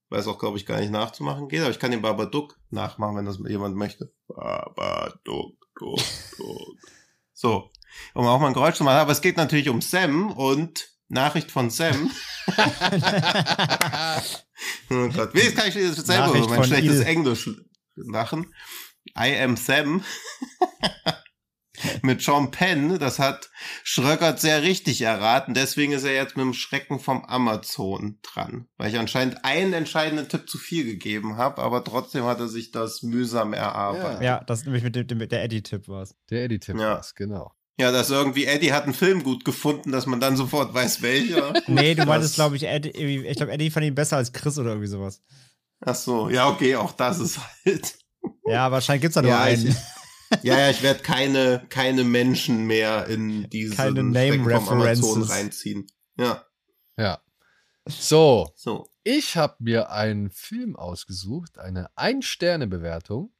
Weil 0.09 0.21
es 0.21 0.27
auch, 0.29 0.39
glaube 0.39 0.59
ich, 0.59 0.67
gar 0.67 0.81
nicht 0.81 0.93
nachzumachen 0.93 1.49
geht. 1.49 1.61
Aber 1.61 1.71
ich 1.71 1.79
kann 1.79 1.91
den 1.91 2.03
Babadook 2.03 2.59
nachmachen, 2.71 3.17
wenn 3.17 3.25
das 3.25 3.39
jemand 3.49 3.77
möchte. 3.77 4.13
Babadook, 4.29 5.57
Duck, 5.79 6.01
Duck. 6.37 6.77
So. 7.37 7.73
Um 8.15 8.27
auch 8.27 8.39
mal 8.39 8.47
ein 8.49 8.55
Geräusch 8.55 8.77
zu 8.77 8.85
machen. 8.85 8.99
Aber 8.99 9.11
es 9.11 9.21
geht 9.21 9.37
natürlich 9.37 9.69
um 9.69 9.81
Sam 9.81 10.31
und 10.31 10.89
Nachricht 11.09 11.51
von 11.51 11.69
Sam. 11.69 12.11
oh 14.91 15.09
Gott. 15.09 15.35
Wie 15.35 15.53
kann 15.53 15.69
ich 15.69 15.75
das 15.75 15.97
selber 16.07 16.33
über 16.35 16.49
mein 16.49 16.65
schlechtes 16.65 17.01
Il. 17.01 17.07
Englisch 17.07 17.51
lachen? 17.97 18.55
I 19.19 19.37
am 19.41 19.57
Sam. 19.57 20.05
mit 22.03 22.23
Sean 22.23 22.51
Penn, 22.51 22.99
das 22.99 23.19
hat 23.19 23.51
Schröckert 23.83 24.41
sehr 24.41 24.63
richtig 24.63 25.01
erraten. 25.03 25.55
Deswegen 25.55 25.93
ist 25.93 26.05
er 26.05 26.15
jetzt 26.15 26.37
mit 26.37 26.45
dem 26.45 26.55
Schrecken 26.55 27.01
vom 27.01 27.25
Amazon 27.25 28.19
dran. 28.23 28.69
Weil 28.77 28.91
ich 28.93 28.99
anscheinend 28.99 29.45
einen 29.45 29.73
entscheidenden 29.73 30.29
Tipp 30.29 30.49
zu 30.49 30.59
viel 30.59 30.85
gegeben 30.85 31.37
habe, 31.37 31.63
aber 31.63 31.83
trotzdem 31.85 32.25
hat 32.25 32.41
er 32.41 32.49
sich 32.49 32.71
das 32.71 33.03
mühsam 33.03 33.53
erarbeitet. 33.53 34.23
ja, 34.23 34.43
das 34.45 34.65
nämlich 34.65 34.83
mit 34.85 34.95
dem, 34.97 35.07
dem 35.07 35.29
der 35.29 35.43
Eddie-Tipp 35.45 35.89
war 35.89 36.07
Der 36.31 36.45
Eddie-Tipp 36.45 36.77
Ja. 36.79 36.95
war's, 36.95 37.15
genau. 37.15 37.53
Ja, 37.77 37.91
dass 37.91 38.09
irgendwie 38.11 38.45
Eddie 38.45 38.73
hat 38.73 38.85
einen 38.85 38.95
Film 38.95 39.25
gut 39.25 39.45
gefunden, 39.45 39.91
dass 39.91 40.07
man 40.07 40.21
dann 40.21 40.37
sofort 40.37 40.73
weiß, 40.75 41.03
welcher. 41.03 41.53
Nee, 41.67 41.97
du 41.97 42.07
meintest, 42.07 42.31
Das- 42.33 42.37
glaube 42.37 42.55
ich, 42.55 42.63
Eddie, 42.69 42.91
ich 43.27 43.37
glaube, 43.37 43.51
Eddie 43.51 43.71
fand 43.71 43.85
ihn 43.85 43.97
besser 43.97 44.17
als 44.17 44.33
Chris 44.33 44.59
oder 44.59 44.71
irgendwie 44.71 44.87
sowas. 44.87 45.23
Ach 45.85 45.97
so, 45.97 46.31
ja, 46.31 46.49
okay, 46.49 46.77
auch 46.77 46.93
das 46.93 47.19
ist 47.19 47.41
halt. 47.67 47.99
Ja, 48.47 48.71
wahrscheinlich 48.71 49.03
gibt's 49.03 49.17
da 49.17 49.23
nur 49.23 49.33
Ja, 49.33 49.43
einen. 49.43 49.67
ich, 49.71 49.75
ja, 50.43 50.59
ja, 50.59 50.71
ich 50.71 50.83
werde 50.83 51.03
keine, 51.03 51.65
keine 51.69 52.05
Menschen 52.05 52.67
mehr 52.67 53.07
in 53.07 53.49
diesen 53.51 53.77
Keine 53.77 54.01
Amazon 54.01 54.13
Name-References. 54.13 55.31
reinziehen. 55.31 55.87
Ja, 56.19 56.45
Ja. 56.97 57.21
So, 57.87 58.51
so. 58.57 58.89
ich 59.03 59.37
habe 59.37 59.57
mir 59.59 59.91
einen 59.91 60.31
Film 60.31 60.75
ausgesucht, 60.75 61.59
eine 61.59 61.91
Ein-Sterne-Bewertung 61.97 63.31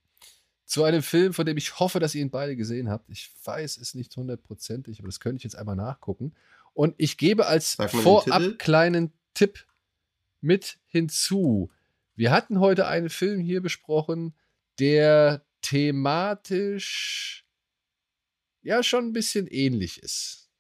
zu 0.67 0.85
einem 0.85 1.03
Film, 1.03 1.33
von 1.33 1.47
dem 1.47 1.57
ich 1.57 1.79
hoffe, 1.79 1.99
dass 1.99 2.15
ihr 2.15 2.21
ihn 2.21 2.31
beide 2.31 2.55
gesehen 2.57 2.91
habt. 2.91 3.09
Ich 3.09 3.33
weiß 3.45 3.79
es 3.79 3.95
nicht 3.95 4.15
hundertprozentig, 4.17 4.99
aber 4.99 5.09
das 5.09 5.21
könnte 5.21 5.39
ich 5.39 5.45
jetzt 5.45 5.57
einmal 5.57 5.77
nachgucken. 5.77 6.35
Und 6.75 6.95
ich 6.99 7.17
gebe 7.17 7.47
als 7.47 7.77
vorab 7.89 8.43
Titel. 8.43 8.57
kleinen 8.59 9.13
Tipp 9.33 9.65
mit 10.43 10.79
hinzu. 10.87 11.71
Wir 12.15 12.31
hatten 12.31 12.61
heute 12.61 12.87
einen 12.87 13.09
Film 13.09 13.41
hier 13.41 13.63
besprochen, 13.63 14.35
der 14.79 15.43
thematisch 15.65 17.45
ja 18.63 18.83
schon 18.83 19.07
ein 19.07 19.13
bisschen 19.13 19.47
ähnlich 19.47 19.99
ist. 20.03 20.51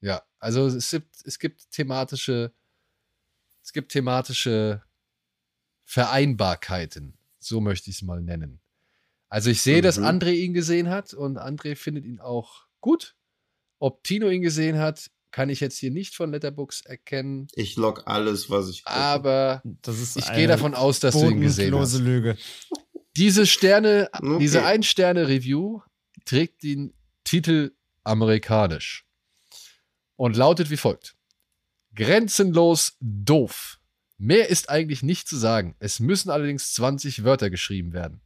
Ja, 0.00 0.22
also 0.38 0.66
es 0.66 0.90
gibt, 0.90 1.16
es 1.24 1.38
gibt 1.38 1.70
thematische, 1.70 2.52
es 3.62 3.72
gibt 3.72 3.92
thematische 3.92 4.82
Vereinbarkeiten. 5.84 7.16
So 7.38 7.60
möchte 7.60 7.90
ich 7.90 7.96
es 7.96 8.02
mal 8.02 8.20
nennen. 8.20 8.60
Also 9.28 9.50
ich 9.50 9.62
sehe, 9.62 9.82
dass 9.82 9.98
Mhm. 9.98 10.04
André 10.04 10.32
ihn 10.32 10.54
gesehen 10.54 10.88
hat 10.88 11.12
und 11.14 11.38
André 11.38 11.76
findet 11.76 12.04
ihn 12.04 12.20
auch 12.20 12.66
gut. 12.80 13.16
Ob 13.78 14.02
Tino 14.04 14.28
ihn 14.28 14.42
gesehen 14.42 14.78
hat, 14.78 15.10
kann 15.30 15.50
ich 15.50 15.60
jetzt 15.60 15.76
hier 15.78 15.90
nicht 15.90 16.14
von 16.14 16.30
Letterbox 16.30 16.82
erkennen. 16.82 17.48
Ich 17.54 17.76
log 17.76 18.02
alles, 18.06 18.48
was 18.50 18.68
ich 18.70 18.84
gucke. 18.84 18.96
Aber 18.96 19.62
Das 19.82 20.00
ist 20.00 20.16
ich 20.16 20.32
gehe 20.32 20.46
davon 20.46 20.74
aus, 20.74 21.00
dass 21.00 21.14
du 21.14 21.28
ihn 21.28 21.40
gesehen 21.40 21.74
hast. 21.76 21.98
Lüge. 21.98 22.36
Diese 23.16 23.46
Sterne, 23.46 24.08
Okay. 24.12 24.38
diese 24.38 24.64
Ein-Sterne-Review 24.64 25.80
trägt 26.24 26.62
den 26.62 26.94
Titel 27.24 27.72
amerikanisch 28.02 29.06
und 30.16 30.36
lautet 30.36 30.70
wie 30.70 30.76
folgt. 30.76 31.16
Grenzenlos 31.94 32.96
doof. 33.00 33.78
Mehr 34.18 34.48
ist 34.48 34.68
eigentlich 34.68 35.02
nicht 35.02 35.28
zu 35.28 35.36
sagen. 35.36 35.76
Es 35.78 36.00
müssen 36.00 36.30
allerdings 36.30 36.72
20 36.74 37.24
Wörter 37.24 37.50
geschrieben 37.50 37.92
werden. 37.92 38.20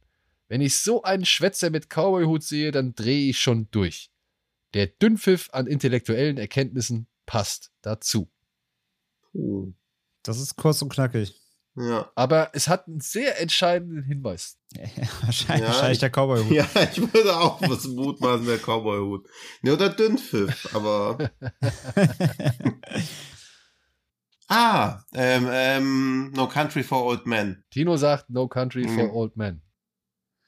Wenn 0.47 0.61
ich 0.61 0.77
so 0.77 1.03
einen 1.03 1.25
Schwätzer 1.25 1.69
mit 1.69 1.89
Cowboyhut 1.89 2.43
sehe, 2.43 2.71
dann 2.71 2.95
drehe 2.95 3.29
ich 3.29 3.39
schon 3.39 3.67
durch. 3.71 4.09
Der 4.73 4.87
Dünnpfiff 4.87 5.49
an 5.51 5.67
intellektuellen 5.67 6.37
Erkenntnissen 6.37 7.07
passt 7.25 7.71
dazu. 7.81 8.29
Das 10.23 10.39
ist 10.39 10.55
kurz 10.55 10.81
und 10.81 10.89
knackig. 10.91 11.33
Ja. 11.75 12.11
Aber 12.15 12.49
es 12.53 12.67
hat 12.67 12.87
einen 12.87 12.99
sehr 12.99 13.39
entscheidenden 13.39 14.03
Hinweis. 14.03 14.57
wahrscheinlich, 15.21 15.61
Ja, 15.63 15.67
wahrscheinlich 15.67 15.93
ich- 15.93 15.99
der 15.99 16.09
Cowboy-Hut. 16.09 16.51
ja, 16.51 16.65
ich 16.91 17.13
würde 17.13 17.37
auch 17.37 17.61
was 17.61 17.85
mutmaßen, 17.87 18.45
der 18.45 18.57
Cowboy-Hut. 18.57 19.27
Ne, 19.61 19.73
oder 19.73 19.89
Dünnpfiff, 19.89 20.75
aber. 20.75 21.17
ah, 24.47 25.03
ähm, 25.13 25.47
ähm, 25.49 26.31
No 26.31 26.47
Country 26.47 26.83
for 26.83 27.05
Old 27.05 27.25
Men. 27.25 27.63
Tino 27.71 27.95
sagt 27.97 28.29
No 28.29 28.47
Country 28.47 28.87
for 28.87 29.05
Mhm. 29.05 29.11
Old 29.11 29.35
Men. 29.37 29.61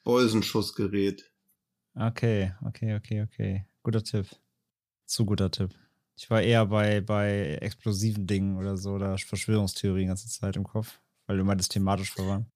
Bolsenschussgerät. 0.04 1.32
Okay, 1.96 2.54
okay, 2.66 2.96
okay, 2.96 3.22
okay. 3.24 3.66
Guter 3.84 4.04
Tipp. 4.04 4.28
Zu 5.06 5.26
guter 5.26 5.52
Tipp. 5.52 5.72
Ich 6.16 6.30
war 6.30 6.42
eher 6.42 6.66
bei, 6.66 7.02
bei 7.02 7.58
explosiven 7.62 8.28
Dingen 8.28 8.58
oder 8.58 8.78
so 8.78 8.92
oder 8.94 9.18
Verschwörungstheorien 9.18 10.06
die 10.06 10.08
ganze 10.08 10.28
Zeit 10.30 10.56
im 10.56 10.64
Kopf, 10.64 11.00
weil 11.32 11.38
du 11.38 11.46
meintest 11.46 11.72
thematisch 11.72 12.12
verwandt. 12.12 12.48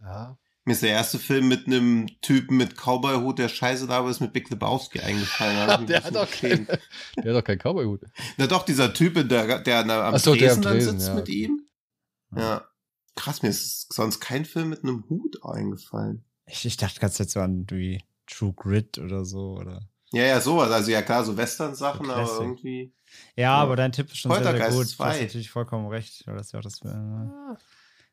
Ja. 0.00 0.36
Mir 0.66 0.72
ist 0.74 0.82
der 0.82 0.90
erste 0.90 1.18
Film 1.18 1.48
mit 1.48 1.66
einem 1.66 2.06
Typen 2.20 2.58
mit 2.58 2.76
Cowboy-Hut, 2.76 3.38
der 3.38 3.48
scheiße 3.48 3.86
da 3.86 4.06
ist, 4.10 4.20
mit 4.20 4.34
Big 4.34 4.50
Lebowski 4.50 5.00
eingefallen. 5.00 5.80
Mich 5.80 5.88
der, 5.88 6.04
hat 6.04 6.14
doch 6.14 6.30
kein, 6.30 6.66
der 6.66 7.34
hat 7.34 7.40
doch 7.40 7.44
keinen 7.44 7.58
Cowboyhut. 7.58 8.02
Na 8.36 8.46
doch, 8.46 8.66
dieser 8.66 8.92
Typ, 8.92 9.14
der, 9.26 9.60
der 9.60 9.78
am 9.78 10.14
Ach 10.14 10.18
so, 10.18 10.34
der 10.34 10.52
am 10.52 10.60
Tresen 10.60 10.62
dann 10.62 10.72
Tresen, 10.74 10.98
sitzt 10.98 11.08
ja. 11.08 11.14
mit 11.14 11.28
ihm. 11.30 11.62
Ja. 12.36 12.68
Krass, 13.16 13.40
mir 13.40 13.48
ist 13.48 13.90
sonst 13.90 14.20
kein 14.20 14.44
Film 14.44 14.68
mit 14.68 14.82
einem 14.82 15.08
Hut 15.08 15.42
eingefallen. 15.42 16.26
Ich, 16.44 16.66
ich 16.66 16.76
dachte 16.76 17.00
ganz 17.00 17.16
jetzt 17.16 17.32
so 17.32 17.40
an 17.40 17.64
wie 17.70 18.04
True 18.26 18.52
Grit 18.52 18.98
oder 18.98 19.24
so 19.24 19.56
oder. 19.58 19.88
Ja, 20.12 20.24
ja, 20.24 20.38
sowas. 20.42 20.70
Also 20.70 20.90
ja 20.90 21.00
klar, 21.00 21.24
so 21.24 21.34
Western-Sachen, 21.34 22.04
So 22.04 22.12
aber 22.12 22.40
irgendwie. 22.40 22.92
Ja, 23.36 23.42
Ja. 23.42 23.54
aber 23.56 23.76
dein 23.76 23.92
Tipp 23.92 24.08
ist 24.08 24.18
schon 24.18 24.32
sehr, 24.32 24.42
sehr 24.42 24.70
gut. 24.70 24.84
Du 24.84 24.88
2. 24.90 25.08
hast 25.08 25.20
natürlich 25.22 25.50
vollkommen 25.50 25.88
recht. 25.88 26.26
Weil 26.26 26.36
das 26.36 26.48
ist 26.48 26.52
ja 26.52 26.58
auch 26.58 26.62
das. 26.62 26.82
Äh, 26.82 27.56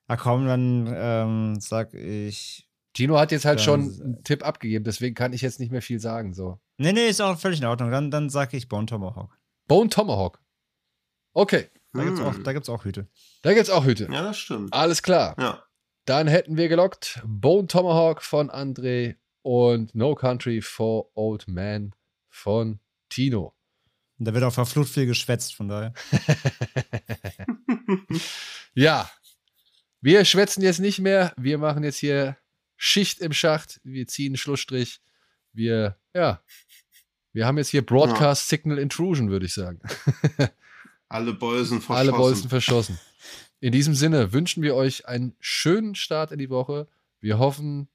ah, 0.08 0.18
komm, 0.18 0.46
dann 0.48 0.88
ähm, 0.96 1.60
sag 1.60 1.94
ich 1.94 2.68
Tino 2.94 3.20
hat 3.20 3.32
jetzt 3.34 3.44
halt 3.44 3.60
schon 3.60 3.82
einen 3.82 4.24
Tipp 4.24 4.46
abgegeben, 4.46 4.86
deswegen 4.86 5.16
kann 5.16 5.34
ich 5.34 5.42
jetzt 5.42 5.60
nicht 5.60 5.72
mehr 5.72 5.82
viel 5.82 6.00
sagen. 6.00 6.34
So. 6.34 6.60
Nee, 6.78 6.94
nee, 6.94 7.08
ist 7.10 7.22
auch 7.22 7.38
völlig 7.38 7.60
in 7.60 7.66
Ordnung. 7.66 7.92
Dann, 7.92 8.10
dann 8.10 8.30
sage 8.30 8.56
ich 8.56 8.70
Bone 8.70 8.86
Tomahawk. 8.86 9.38
Bone 9.68 9.90
Tomahawk. 9.90 10.40
Okay, 11.34 11.70
Da 11.92 12.04
gibt's 12.06 12.22
auch, 12.22 12.34
Hm. 12.36 12.44
da 12.46 12.54
gibt's 12.54 12.70
auch 12.70 12.86
Hüte. 12.86 13.08
da 13.42 13.54
gibt's 13.54 13.70
auch 13.70 13.84
Hüte. 13.84 14.08
Ja, 14.10 14.22
das 14.24 14.38
stimmt. 14.38 14.72
Alles 14.74 15.04
klar. 15.04 15.36
Ja. 15.38 15.62
Dann 16.06 16.28
hätten 16.28 16.56
wir 16.56 16.70
gelockt 16.70 17.22
Bone 17.26 17.68
Tomahawk 17.68 18.22
von 18.22 18.50
André 18.50 19.16
und 19.42 19.94
No 19.94 20.16
Country 20.16 20.62
for 20.62 21.10
Old 21.16 21.48
Man 21.50 21.94
von 22.30 22.80
Tino. 23.10 23.54
Und 24.18 24.26
da 24.26 24.34
wird 24.34 24.46
auch 24.46 24.54
verflucht 24.54 24.90
viel 24.90 25.06
geschwätzt, 25.06 25.54
von 25.54 25.68
daher. 25.68 25.94
Ja, 28.74 29.10
wir 30.06 30.24
schwätzen 30.24 30.62
jetzt 30.62 30.80
nicht 30.80 31.00
mehr. 31.00 31.34
Wir 31.36 31.58
machen 31.58 31.84
jetzt 31.84 31.98
hier 31.98 32.38
Schicht 32.78 33.22
im 33.22 33.34
Schacht. 33.34 33.82
Wir 33.84 34.06
ziehen 34.06 34.38
Schlussstrich. 34.38 35.02
Wir, 35.52 35.98
ja, 36.14 36.44
wir 37.34 37.48
haben 37.48 37.58
jetzt 37.58 37.70
hier 37.70 37.84
Broadcast 37.84 38.48
Signal 38.48 38.78
Intrusion, 38.78 39.32
würde 39.32 39.48
ich 39.48 39.56
sagen. 39.56 39.80
Alle 41.10 41.34
Bolsen 41.34 41.82
verschossen. 41.82 42.10
Alle 42.10 42.12
Bolzen 42.12 42.50
verschossen. 42.50 43.00
In 43.60 43.72
diesem 43.72 43.96
Sinne 43.96 44.32
wünschen 44.32 44.62
wir 44.62 44.76
euch 44.76 45.08
einen 45.08 45.36
schönen 45.40 45.96
Start 45.96 46.32
in 46.32 46.38
die 46.38 46.52
Woche. 46.52 46.88
Wir 47.20 47.40
hoffen, 47.40 47.88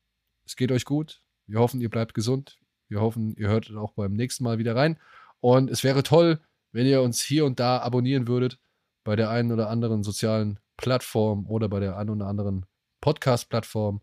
es 0.44 0.56
geht 0.56 0.72
euch 0.72 0.84
gut. 0.84 1.22
Wir 1.46 1.60
hoffen, 1.60 1.80
ihr 1.80 1.90
bleibt 1.90 2.14
gesund. 2.14 2.58
Wir 2.88 3.00
hoffen, 3.00 3.36
ihr 3.36 3.46
hört 3.46 3.72
auch 3.76 3.92
beim 3.92 4.14
nächsten 4.14 4.42
Mal 4.42 4.58
wieder 4.58 4.74
rein. 4.74 4.98
Und 5.38 5.70
es 5.70 5.84
wäre 5.84 6.02
toll, 6.02 6.40
wenn 6.72 6.86
ihr 6.86 7.02
uns 7.02 7.22
hier 7.22 7.44
und 7.44 7.60
da 7.60 7.78
abonnieren 7.78 8.26
würdet 8.26 8.58
bei 9.04 9.14
der 9.14 9.30
einen 9.30 9.52
oder 9.52 9.70
anderen 9.70 10.02
sozialen 10.02 10.58
Plattform 10.80 11.46
oder 11.46 11.68
bei 11.68 11.80
der 11.80 11.96
einen 11.96 12.10
oder 12.10 12.26
anderen 12.26 12.66
Podcast-Plattform. 13.00 14.00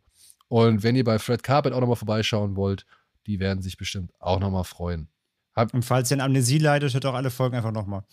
Und 0.48 0.84
wenn 0.84 0.96
ihr 0.96 1.04
bei 1.04 1.20
Fred 1.20 1.44
Carpet 1.44 1.74
auch 1.74 1.80
nochmal 1.82 1.96
vorbeischauen 1.98 2.56
wollt, 2.56 2.86
die 3.26 3.40
werden 3.40 3.62
sich 3.62 3.78
bestimmt 3.78 4.12
auch 4.20 4.40
nochmal 4.40 4.64
freuen. 4.64 5.10
Und 5.74 5.84
falls 5.84 6.12
ihr 6.12 6.16
an 6.16 6.22
Amnesie 6.22 6.60
leidet, 6.60 6.94
hört 6.94 7.06
auch 7.06 7.16
alle 7.16 7.32
Folgen 7.32 7.56
einfach 7.56 7.72
nochmal. 7.72 8.04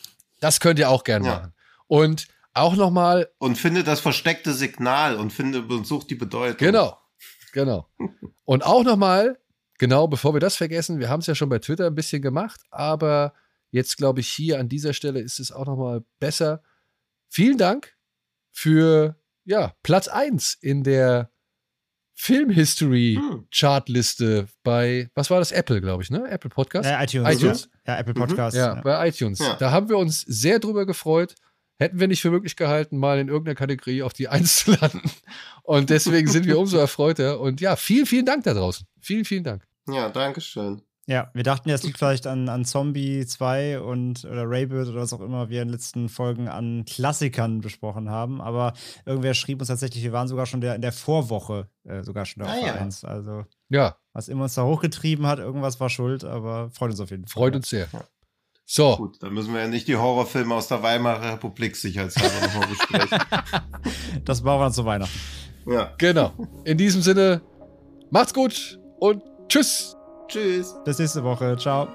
Das 0.41 0.61
könnt 0.61 0.79
ihr 0.79 0.89
auch 0.91 1.05
gerne 1.05 1.27
Ja. 1.27 1.35
machen. 1.37 1.55
Und 1.87 2.27
auch 2.55 2.75
nochmal 2.75 3.31
Und 3.39 3.59
finde 3.59 3.85
das 3.85 4.01
versteckte 4.01 4.53
Signal 4.55 5.17
und 5.17 5.33
finde 5.33 5.63
und 5.63 5.87
sucht 5.87 6.11
die 6.11 6.15
Bedeutung. 6.15 6.57
Genau, 6.59 6.99
genau. 7.53 7.89
Und 8.47 8.65
auch 8.65 8.85
nochmal, 8.85 9.39
genau, 9.79 10.07
bevor 10.07 10.35
wir 10.35 10.41
das 10.41 10.57
vergessen, 10.57 10.99
wir 10.99 11.09
haben 11.09 11.21
es 11.21 11.27
ja 11.27 11.35
schon 11.35 11.49
bei 11.49 11.59
Twitter 11.59 11.87
ein 11.87 11.95
bisschen 11.95 12.21
gemacht, 12.21 12.61
aber 12.71 13.33
jetzt 13.71 13.97
glaube 13.97 14.21
ich, 14.21 14.29
hier 14.29 14.59
an 14.61 14.69
dieser 14.69 14.93
Stelle 14.93 15.21
ist 15.21 15.41
es 15.41 15.51
auch 15.51 15.65
nochmal 15.67 16.05
besser. 16.21 16.63
Vielen 17.29 17.57
Dank 17.59 17.95
für 18.55 19.17
ja, 19.45 19.75
Platz 19.83 20.09
1 20.09 20.55
in 20.63 20.85
der 20.85 21.31
Film-History 22.15 23.19
Hm. 23.21 23.47
Chartliste 23.51 24.47
bei, 24.63 25.11
was 25.15 25.29
war 25.31 25.41
das? 25.41 25.51
Apple, 25.53 25.81
glaube 25.81 26.03
ich, 26.05 26.11
ne? 26.11 26.27
Apple 26.31 26.49
Podcast? 26.49 26.89
Ja, 26.89 27.03
iTunes. 27.03 27.35
iTunes? 27.35 27.69
Ja, 27.87 27.99
Apple 27.99 28.15
Mhm. 28.15 28.19
Podcast. 28.19 28.57
Ja, 28.57 28.75
bei 28.77 29.09
iTunes. 29.09 29.41
Ja. 29.41 29.57
Da 29.57 29.73
haben 29.73 29.89
wir 29.89 29.99
uns 29.99 30.21
sehr 30.23 30.61
drüber 30.61 30.87
gefreut. 30.87 31.35
Hätten 31.77 31.99
wir 31.99 32.07
nicht 32.07 32.23
für 32.23 32.31
möglich 32.31 32.55
gehalten, 32.55 32.97
mal 32.99 33.19
in 33.19 33.27
irgendeiner 33.29 33.57
Kategorie 33.57 34.03
auf 34.05 34.13
die 34.13 34.29
Eins 34.29 34.59
zu 34.65 34.71
landen. 34.81 35.03
Und 35.65 35.91
deswegen 35.91 36.29
sind 36.29 36.47
wir 36.47 36.57
umso 36.61 36.79
erfreuter. 36.79 37.41
Und 37.41 37.61
ja, 37.61 37.75
vielen, 37.75 38.07
vielen 38.07 38.25
Dank 38.25 38.45
da 38.45 38.55
draußen. 38.55 38.87
Vielen, 39.01 39.25
vielen 39.25 39.43
Dank. 39.43 39.67
Ja, 39.89 40.09
danke 40.09 40.41
schön. 40.41 40.83
Ja, 41.07 41.31
wir 41.35 41.43
dachten 41.43 41.69
ja, 41.69 41.75
es 41.75 41.83
liegt 41.83 41.99
vielleicht 41.99 42.27
an, 42.27 42.49
an 42.49 42.65
Zombie 42.65 43.27
2 43.27 43.81
und 43.81 44.25
oder 44.25 44.45
Raybird 44.49 44.89
oder 44.89 45.03
was 45.03 45.13
auch 45.13 45.21
immer 45.21 45.51
wir 45.51 45.61
in 45.61 45.69
den 45.69 45.73
letzten 45.75 46.09
Folgen 46.09 46.49
an 46.49 46.87
Klassikern 46.87 47.61
besprochen 47.61 48.09
haben. 48.09 48.41
Aber 48.41 48.73
irgendwer 49.05 49.35
schrieb 49.35 49.61
uns 49.61 49.69
tatsächlich, 49.69 50.03
wir 50.03 50.13
waren 50.13 50.29
sogar 50.29 50.47
schon 50.47 50.63
der, 50.63 50.75
in 50.75 50.81
der 50.81 50.93
Vorwoche 50.93 51.69
äh, 51.85 52.03
sogar 52.03 52.25
schon 52.25 52.43
da 52.43 52.49
Ah, 52.51 52.57
auf 52.59 52.67
ja. 52.67 52.75
1. 52.77 53.05
Also, 53.05 53.45
Ja, 53.69 53.97
was 54.15 54.29
immer 54.29 54.45
uns 54.45 54.55
da 54.55 54.65
hochgetrieben 54.65 55.27
hat, 55.27 55.41
irgendwas 55.41 55.79
war 55.79 55.91
schuld, 55.91 56.25
aber 56.25 56.71
freut 56.71 56.93
uns 56.93 57.01
auf 57.01 57.11
jeden 57.11 57.27
Fall. 57.27 57.41
freut 57.43 57.57
uns 57.57 57.69
sehr. 57.69 57.87
Ja. 57.93 58.01
So, 58.67 58.97
Gut, 58.97 59.23
dann 59.23 59.35
müssen 59.35 59.53
wir 59.53 59.61
ja 59.61 59.69
nicht 59.69 59.87
die 59.89 59.97
Horrorfilme 59.97 60.55
aus 60.55 60.69
der 60.69 60.83
Weimarer 60.83 61.35
Republik 61.35 61.77
sicherheitshalber 61.77 62.47
nochmal 62.47 62.69
besprechen. 62.69 63.19
Das 64.25 64.41
brauchen 64.41 64.61
wir 64.61 64.65
dann 64.65 64.73
zu 64.73 64.87
Weihnachten. 64.87 65.19
Ja. 65.67 65.93
genau. 65.99 66.33
In 66.65 66.79
diesem 66.79 67.03
Sinne, 67.03 67.43
macht's 68.11 68.33
gut 68.33 68.79
und 69.01 69.23
tschüss. 69.49 69.95
Tschüss. 70.29 70.75
Bis 70.85 70.99
nächste 70.99 71.23
Woche. 71.23 71.57
Ciao. 71.57 71.89